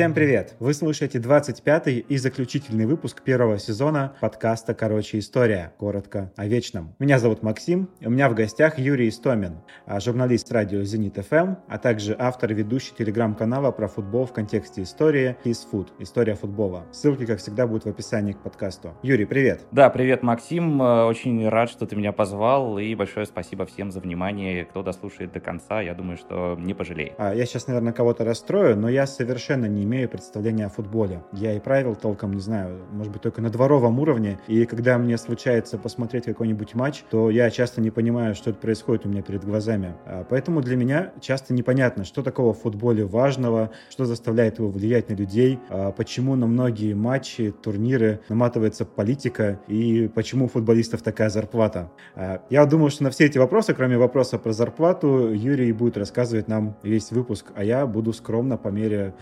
Всем 0.00 0.14
привет! 0.14 0.56
Вы 0.60 0.72
слушаете 0.72 1.18
25-й 1.18 1.98
и 1.98 2.16
заключительный 2.16 2.86
выпуск 2.86 3.20
первого 3.20 3.58
сезона 3.58 4.14
подкаста 4.22 4.72
«Короче, 4.72 5.18
история». 5.18 5.74
Коротко 5.76 6.32
о 6.36 6.46
вечном. 6.46 6.94
Меня 6.98 7.18
зовут 7.18 7.42
Максим, 7.42 7.90
и 8.00 8.06
у 8.06 8.10
меня 8.10 8.30
в 8.30 8.34
гостях 8.34 8.78
Юрий 8.78 9.10
Истомин, 9.10 9.58
а, 9.84 10.00
журналист 10.00 10.50
радио 10.52 10.84
«Зенит 10.84 11.18
ФМ», 11.18 11.56
а 11.68 11.76
также 11.76 12.16
автор 12.18 12.50
и 12.50 12.54
ведущий 12.54 12.94
телеграм-канала 12.96 13.72
про 13.72 13.88
футбол 13.88 14.24
в 14.24 14.32
контексте 14.32 14.84
истории 14.84 15.36
«His 15.44 15.58
Food»— 15.70 15.88
«История 15.98 16.34
футбола». 16.34 16.86
Ссылки, 16.92 17.26
как 17.26 17.38
всегда, 17.38 17.66
будут 17.66 17.84
в 17.84 17.88
описании 17.90 18.32
к 18.32 18.38
подкасту. 18.38 18.94
Юрий, 19.02 19.26
привет! 19.26 19.66
Да, 19.70 19.90
привет, 19.90 20.22
Максим. 20.22 20.80
Э, 20.80 21.04
очень 21.04 21.46
рад, 21.46 21.68
что 21.68 21.84
ты 21.84 21.94
меня 21.94 22.12
позвал, 22.12 22.78
и 22.78 22.94
большое 22.94 23.26
спасибо 23.26 23.66
всем 23.66 23.90
за 23.90 24.00
внимание. 24.00 24.64
Кто 24.64 24.82
дослушает 24.82 25.32
до 25.32 25.40
конца, 25.40 25.82
я 25.82 25.92
думаю, 25.92 26.16
что 26.16 26.56
не 26.58 26.72
пожалеет. 26.72 27.12
А, 27.18 27.34
я 27.34 27.44
сейчас, 27.44 27.66
наверное, 27.66 27.92
кого-то 27.92 28.24
расстрою, 28.24 28.78
но 28.78 28.88
я 28.88 29.06
совершенно 29.06 29.66
не 29.66 29.89
имею 29.90 30.08
представления 30.08 30.66
о 30.66 30.68
футболе. 30.68 31.22
Я 31.32 31.52
и 31.54 31.58
правил 31.58 31.96
толком 31.96 32.32
не 32.32 32.40
знаю, 32.40 32.78
может 32.92 33.12
быть, 33.12 33.22
только 33.22 33.42
на 33.42 33.50
дворовом 33.50 33.98
уровне. 33.98 34.38
И 34.46 34.64
когда 34.64 34.96
мне 34.98 35.18
случается 35.18 35.78
посмотреть 35.78 36.24
какой-нибудь 36.24 36.74
матч, 36.74 37.02
то 37.10 37.28
я 37.28 37.50
часто 37.50 37.80
не 37.80 37.90
понимаю, 37.90 38.36
что 38.36 38.52
происходит 38.52 39.04
у 39.04 39.08
меня 39.08 39.22
перед 39.22 39.44
глазами. 39.44 39.94
А 40.06 40.24
поэтому 40.28 40.60
для 40.60 40.76
меня 40.76 41.12
часто 41.20 41.52
непонятно, 41.54 42.04
что 42.04 42.22
такого 42.22 42.54
в 42.54 42.60
футболе 42.60 43.04
важного, 43.04 43.70
что 43.88 44.04
заставляет 44.04 44.58
его 44.58 44.68
влиять 44.68 45.08
на 45.10 45.14
людей, 45.14 45.58
а 45.68 45.90
почему 45.90 46.36
на 46.36 46.46
многие 46.46 46.94
матчи, 46.94 47.50
турниры 47.50 48.20
наматывается 48.28 48.84
политика 48.84 49.58
и 49.66 50.08
почему 50.14 50.44
у 50.44 50.48
футболистов 50.48 51.02
такая 51.02 51.30
зарплата. 51.30 51.90
А 52.14 52.42
я 52.48 52.64
думаю, 52.64 52.90
что 52.90 53.02
на 53.02 53.10
все 53.10 53.26
эти 53.26 53.38
вопросы, 53.38 53.74
кроме 53.74 53.98
вопроса 53.98 54.38
про 54.38 54.52
зарплату, 54.52 55.32
Юрий 55.32 55.72
будет 55.72 55.96
рассказывать 55.96 56.46
нам 56.46 56.76
весь 56.84 57.10
выпуск, 57.10 57.46
а 57.56 57.64
я 57.64 57.86
буду 57.86 58.12
скромно 58.12 58.56
по 58.56 58.68
мере 58.68 59.14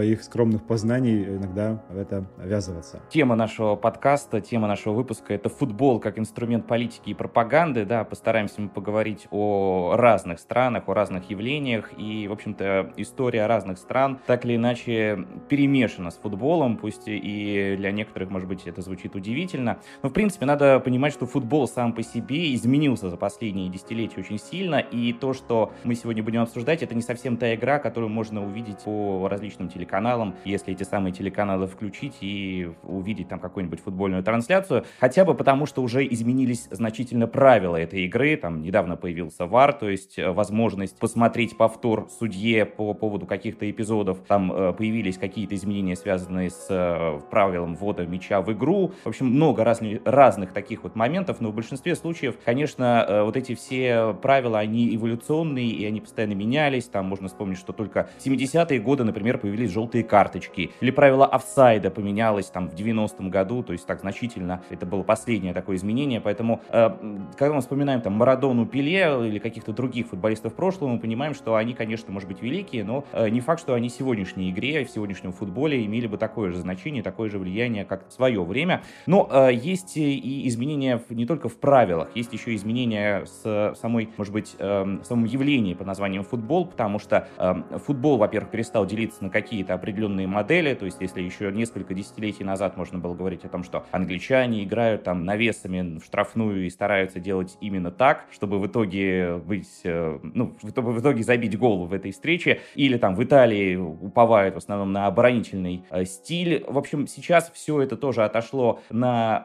своих 0.00 0.22
скромных 0.22 0.62
познаний 0.62 1.24
иногда 1.24 1.84
в 1.90 1.98
это 1.98 2.24
ввязываться. 2.38 3.02
Тема 3.10 3.34
нашего 3.34 3.76
подкаста, 3.76 4.40
тема 4.40 4.66
нашего 4.66 4.94
выпуска— 4.94 5.34
это 5.34 5.50
футбол 5.50 6.00
как 6.00 6.18
инструмент 6.18 6.66
политики 6.66 7.10
и 7.10 7.14
пропаганды. 7.14 7.84
Да, 7.84 8.04
постараемся 8.04 8.62
мы 8.62 8.70
поговорить 8.70 9.28
о 9.30 9.92
разных 9.96 10.38
странах, 10.38 10.88
о 10.88 10.94
разных 10.94 11.28
явлениях. 11.28 11.90
И, 11.98 12.26
в 12.28 12.32
общем-то, 12.32 12.94
история 12.96 13.44
разных 13.44 13.76
стран 13.76 14.20
так 14.26 14.46
или 14.46 14.56
иначе 14.56 15.26
перемешана 15.50 16.10
с 16.10 16.16
футболом, 16.16 16.78
пусть 16.78 17.02
и 17.04 17.74
для 17.76 17.92
некоторых, 17.92 18.30
может 18.30 18.48
быть, 18.48 18.66
это 18.66 18.80
звучит 18.80 19.14
удивительно. 19.14 19.80
Но, 20.02 20.08
в 20.08 20.14
принципе, 20.14 20.46
надо 20.46 20.80
понимать, 20.80 21.12
что 21.12 21.26
футбол 21.26 21.68
сам 21.68 21.92
по 21.92 22.02
себе 22.02 22.54
изменился 22.54 23.10
за 23.10 23.18
последние 23.18 23.68
десятилетия 23.68 24.20
очень 24.20 24.38
сильно. 24.38 24.76
И 24.76 25.12
то, 25.12 25.34
что 25.34 25.74
мы 25.84 25.94
сегодня 25.94 26.22
будем 26.22 26.40
обсуждать, 26.40 26.82
это 26.82 26.94
не 26.94 27.02
совсем 27.02 27.36
та 27.36 27.54
игра, 27.54 27.78
которую 27.78 28.08
можно 28.08 28.42
увидеть 28.42 28.84
по 28.84 29.28
различным 29.28 29.68
телевизорам 29.68 29.79
телеканалам, 29.80 30.34
если 30.44 30.74
эти 30.74 30.82
самые 30.82 31.12
телеканалы 31.12 31.66
включить 31.66 32.18
и 32.20 32.70
увидеть 32.82 33.28
там 33.28 33.40
какую-нибудь 33.40 33.80
футбольную 33.80 34.22
трансляцию, 34.22 34.84
хотя 34.98 35.24
бы 35.24 35.34
потому, 35.34 35.64
что 35.64 35.82
уже 35.82 36.06
изменились 36.06 36.68
значительно 36.70 37.26
правила 37.26 37.76
этой 37.76 38.04
игры, 38.04 38.36
там 38.36 38.62
недавно 38.62 38.96
появился 38.96 39.46
ВАР, 39.46 39.72
то 39.72 39.88
есть 39.88 40.18
э, 40.18 40.30
возможность 40.30 40.98
посмотреть 40.98 41.56
повтор 41.56 42.08
судье 42.18 42.66
по 42.66 42.92
поводу 42.92 43.26
каких-то 43.26 43.70
эпизодов, 43.70 44.18
там 44.28 44.52
э, 44.52 44.72
появились 44.74 45.16
какие-то 45.16 45.54
изменения, 45.54 45.96
связанные 45.96 46.50
с 46.50 46.66
э, 46.68 47.20
правилом 47.30 47.74
ввода 47.74 48.06
мяча 48.06 48.42
в 48.42 48.52
игру, 48.52 48.92
в 49.04 49.08
общем, 49.08 49.26
много 49.26 49.64
разных, 49.64 50.02
разных 50.04 50.52
таких 50.52 50.82
вот 50.82 50.94
моментов, 50.94 51.40
но 51.40 51.50
в 51.50 51.54
большинстве 51.54 51.94
случаев, 51.94 52.36
конечно, 52.44 53.22
вот 53.24 53.36
эти 53.36 53.54
все 53.54 54.14
правила, 54.20 54.58
они 54.58 54.94
эволюционные, 54.94 55.68
и 55.68 55.84
они 55.86 56.00
постоянно 56.00 56.34
менялись, 56.34 56.84
там 56.84 57.06
можно 57.06 57.28
вспомнить, 57.28 57.58
что 57.58 57.72
только 57.72 58.08
в 58.18 58.26
70-е 58.26 58.80
годы, 58.80 59.04
например, 59.04 59.38
появились 59.38 59.69
появились 59.70 59.80
желтые 59.80 60.04
карточки, 60.04 60.70
или 60.80 60.90
правило 60.90 61.26
офсайда 61.26 61.90
поменялось 61.90 62.46
там 62.46 62.68
в 62.68 62.74
90-м 62.74 63.30
году, 63.30 63.62
то 63.62 63.72
есть 63.72 63.86
так 63.86 64.00
значительно, 64.00 64.60
это 64.70 64.86
было 64.86 65.02
последнее 65.02 65.54
такое 65.54 65.76
изменение, 65.76 66.20
поэтому 66.20 66.60
э, 66.68 66.90
когда 67.36 67.54
мы 67.54 67.60
вспоминаем 67.60 68.00
там 68.00 68.14
Марадону, 68.14 68.66
Пеле 68.66 69.28
или 69.28 69.38
каких-то 69.38 69.72
других 69.72 70.08
футболистов 70.08 70.54
прошлого, 70.54 70.90
мы 70.90 70.98
понимаем, 70.98 71.34
что 71.34 71.54
они, 71.54 71.74
конечно, 71.74 72.12
может 72.12 72.28
быть 72.28 72.42
великие, 72.42 72.84
но 72.84 73.04
э, 73.12 73.28
не 73.30 73.40
факт, 73.40 73.60
что 73.60 73.74
они 73.74 73.88
в 73.88 73.92
сегодняшней 73.92 74.50
игре, 74.50 74.84
в 74.84 74.90
сегодняшнем 74.90 75.32
футболе 75.32 75.84
имели 75.84 76.06
бы 76.06 76.18
такое 76.18 76.50
же 76.50 76.58
значение, 76.58 77.02
такое 77.02 77.30
же 77.30 77.38
влияние, 77.38 77.84
как 77.84 78.08
в 78.08 78.12
свое 78.12 78.42
время. 78.42 78.82
Но 79.06 79.28
э, 79.30 79.50
есть 79.52 79.96
и 79.96 80.48
изменения 80.48 81.00
не 81.10 81.26
только 81.26 81.48
в 81.48 81.56
правилах, 81.56 82.08
есть 82.14 82.32
еще 82.32 82.54
изменения 82.54 83.24
с 83.24 83.74
самой, 83.80 84.10
может 84.16 84.32
быть, 84.32 84.56
э, 84.58 84.98
самом 85.02 85.24
явлении 85.24 85.74
под 85.74 85.86
названием 85.86 86.24
футбол, 86.24 86.66
потому 86.66 86.98
что 86.98 87.28
э, 87.38 87.78
футбол, 87.86 88.18
во-первых, 88.18 88.50
перестал 88.50 88.86
делиться 88.86 89.22
на 89.24 89.30
какие 89.30 89.59
какие-то 89.60 89.74
определенные 89.74 90.26
модели, 90.26 90.72
то 90.72 90.86
есть 90.86 90.96
если 91.00 91.20
еще 91.20 91.52
несколько 91.52 91.92
десятилетий 91.92 92.44
назад 92.44 92.78
можно 92.78 92.98
было 92.98 93.14
говорить 93.14 93.44
о 93.44 93.48
том, 93.48 93.62
что 93.62 93.84
англичане 93.90 94.64
играют 94.64 95.02
там 95.02 95.26
навесами 95.26 95.98
в 95.98 96.04
штрафную 96.04 96.64
и 96.64 96.70
стараются 96.70 97.20
делать 97.20 97.58
именно 97.60 97.90
так, 97.90 98.24
чтобы 98.32 98.58
в 98.58 98.66
итоге 98.66 99.36
быть, 99.36 99.68
э, 99.84 100.18
ну, 100.22 100.56
чтобы 100.66 100.92
в 100.92 101.00
итоге 101.00 101.22
забить 101.22 101.58
гол 101.58 101.84
в 101.84 101.92
этой 101.92 102.12
встрече, 102.12 102.60
или 102.74 102.96
там 102.96 103.14
в 103.14 103.22
Италии 103.22 103.76
уповают 103.76 104.54
в 104.54 104.58
основном 104.58 104.92
на 104.92 105.06
оборонительный 105.06 105.84
э, 105.90 106.06
стиль. 106.06 106.64
В 106.66 106.78
общем, 106.78 107.06
сейчас 107.06 107.50
все 107.52 107.82
это 107.82 107.98
тоже 107.98 108.24
отошло 108.24 108.80
на 108.88 109.44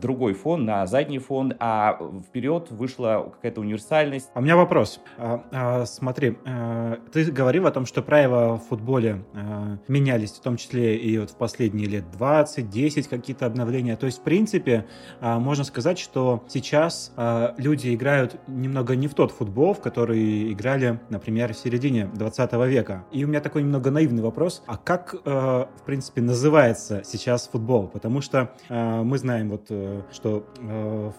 другой 0.00 0.34
фон, 0.34 0.64
на 0.64 0.86
задний 0.86 1.18
фон, 1.18 1.54
а 1.58 1.98
вперед 2.28 2.70
вышла 2.70 3.32
какая-то 3.34 3.60
универсальность. 3.60 4.30
А 4.34 4.38
у 4.38 4.42
меня 4.42 4.56
вопрос. 4.56 5.00
А, 5.18 5.42
а, 5.50 5.86
смотри, 5.86 6.36
а, 6.46 6.98
ты 7.12 7.24
говорил 7.32 7.66
о 7.66 7.72
том, 7.72 7.84
что 7.84 8.02
правила 8.02 8.58
в 8.58 8.68
футболе 8.68 9.24
а, 9.34 9.55
Э, 9.56 9.76
менялись, 9.88 10.32
в 10.32 10.40
том 10.40 10.56
числе 10.56 10.96
и 10.96 11.18
вот 11.18 11.30
в 11.30 11.36
последние 11.36 11.86
лет 11.86 12.10
20, 12.12 12.68
10 12.68 13.08
какие-то 13.08 13.46
обновления. 13.46 13.96
То 13.96 14.06
есть, 14.06 14.18
в 14.18 14.22
принципе, 14.22 14.86
э, 15.20 15.38
можно 15.38 15.64
сказать, 15.64 15.98
что 15.98 16.44
сейчас 16.48 17.12
э, 17.16 17.54
люди 17.56 17.94
играют 17.94 18.36
немного 18.46 18.96
не 18.96 19.08
в 19.08 19.14
тот 19.14 19.30
футбол, 19.30 19.74
в 19.74 19.80
который 19.80 20.52
играли, 20.52 21.00
например, 21.08 21.54
в 21.54 21.56
середине 21.56 22.06
20 22.14 22.52
века. 22.68 23.04
И 23.12 23.24
у 23.24 23.28
меня 23.28 23.40
такой 23.40 23.62
немного 23.62 23.90
наивный 23.90 24.22
вопрос, 24.22 24.62
а 24.66 24.76
как, 24.76 25.14
в 25.24 25.82
принципе, 25.84 26.20
называется 26.20 27.02
сейчас 27.04 27.48
футбол? 27.48 27.88
Потому 27.88 28.20
что 28.20 28.52
мы 28.68 29.18
знаем 29.18 29.50
вот, 29.50 29.70
что 30.12 30.44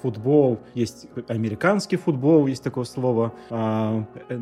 футбол, 0.02 0.60
есть 0.74 1.08
американский 1.28 1.98
футбол, 1.98 2.48
есть 2.48 2.64
такое 2.64 2.86
слово, 2.86 3.34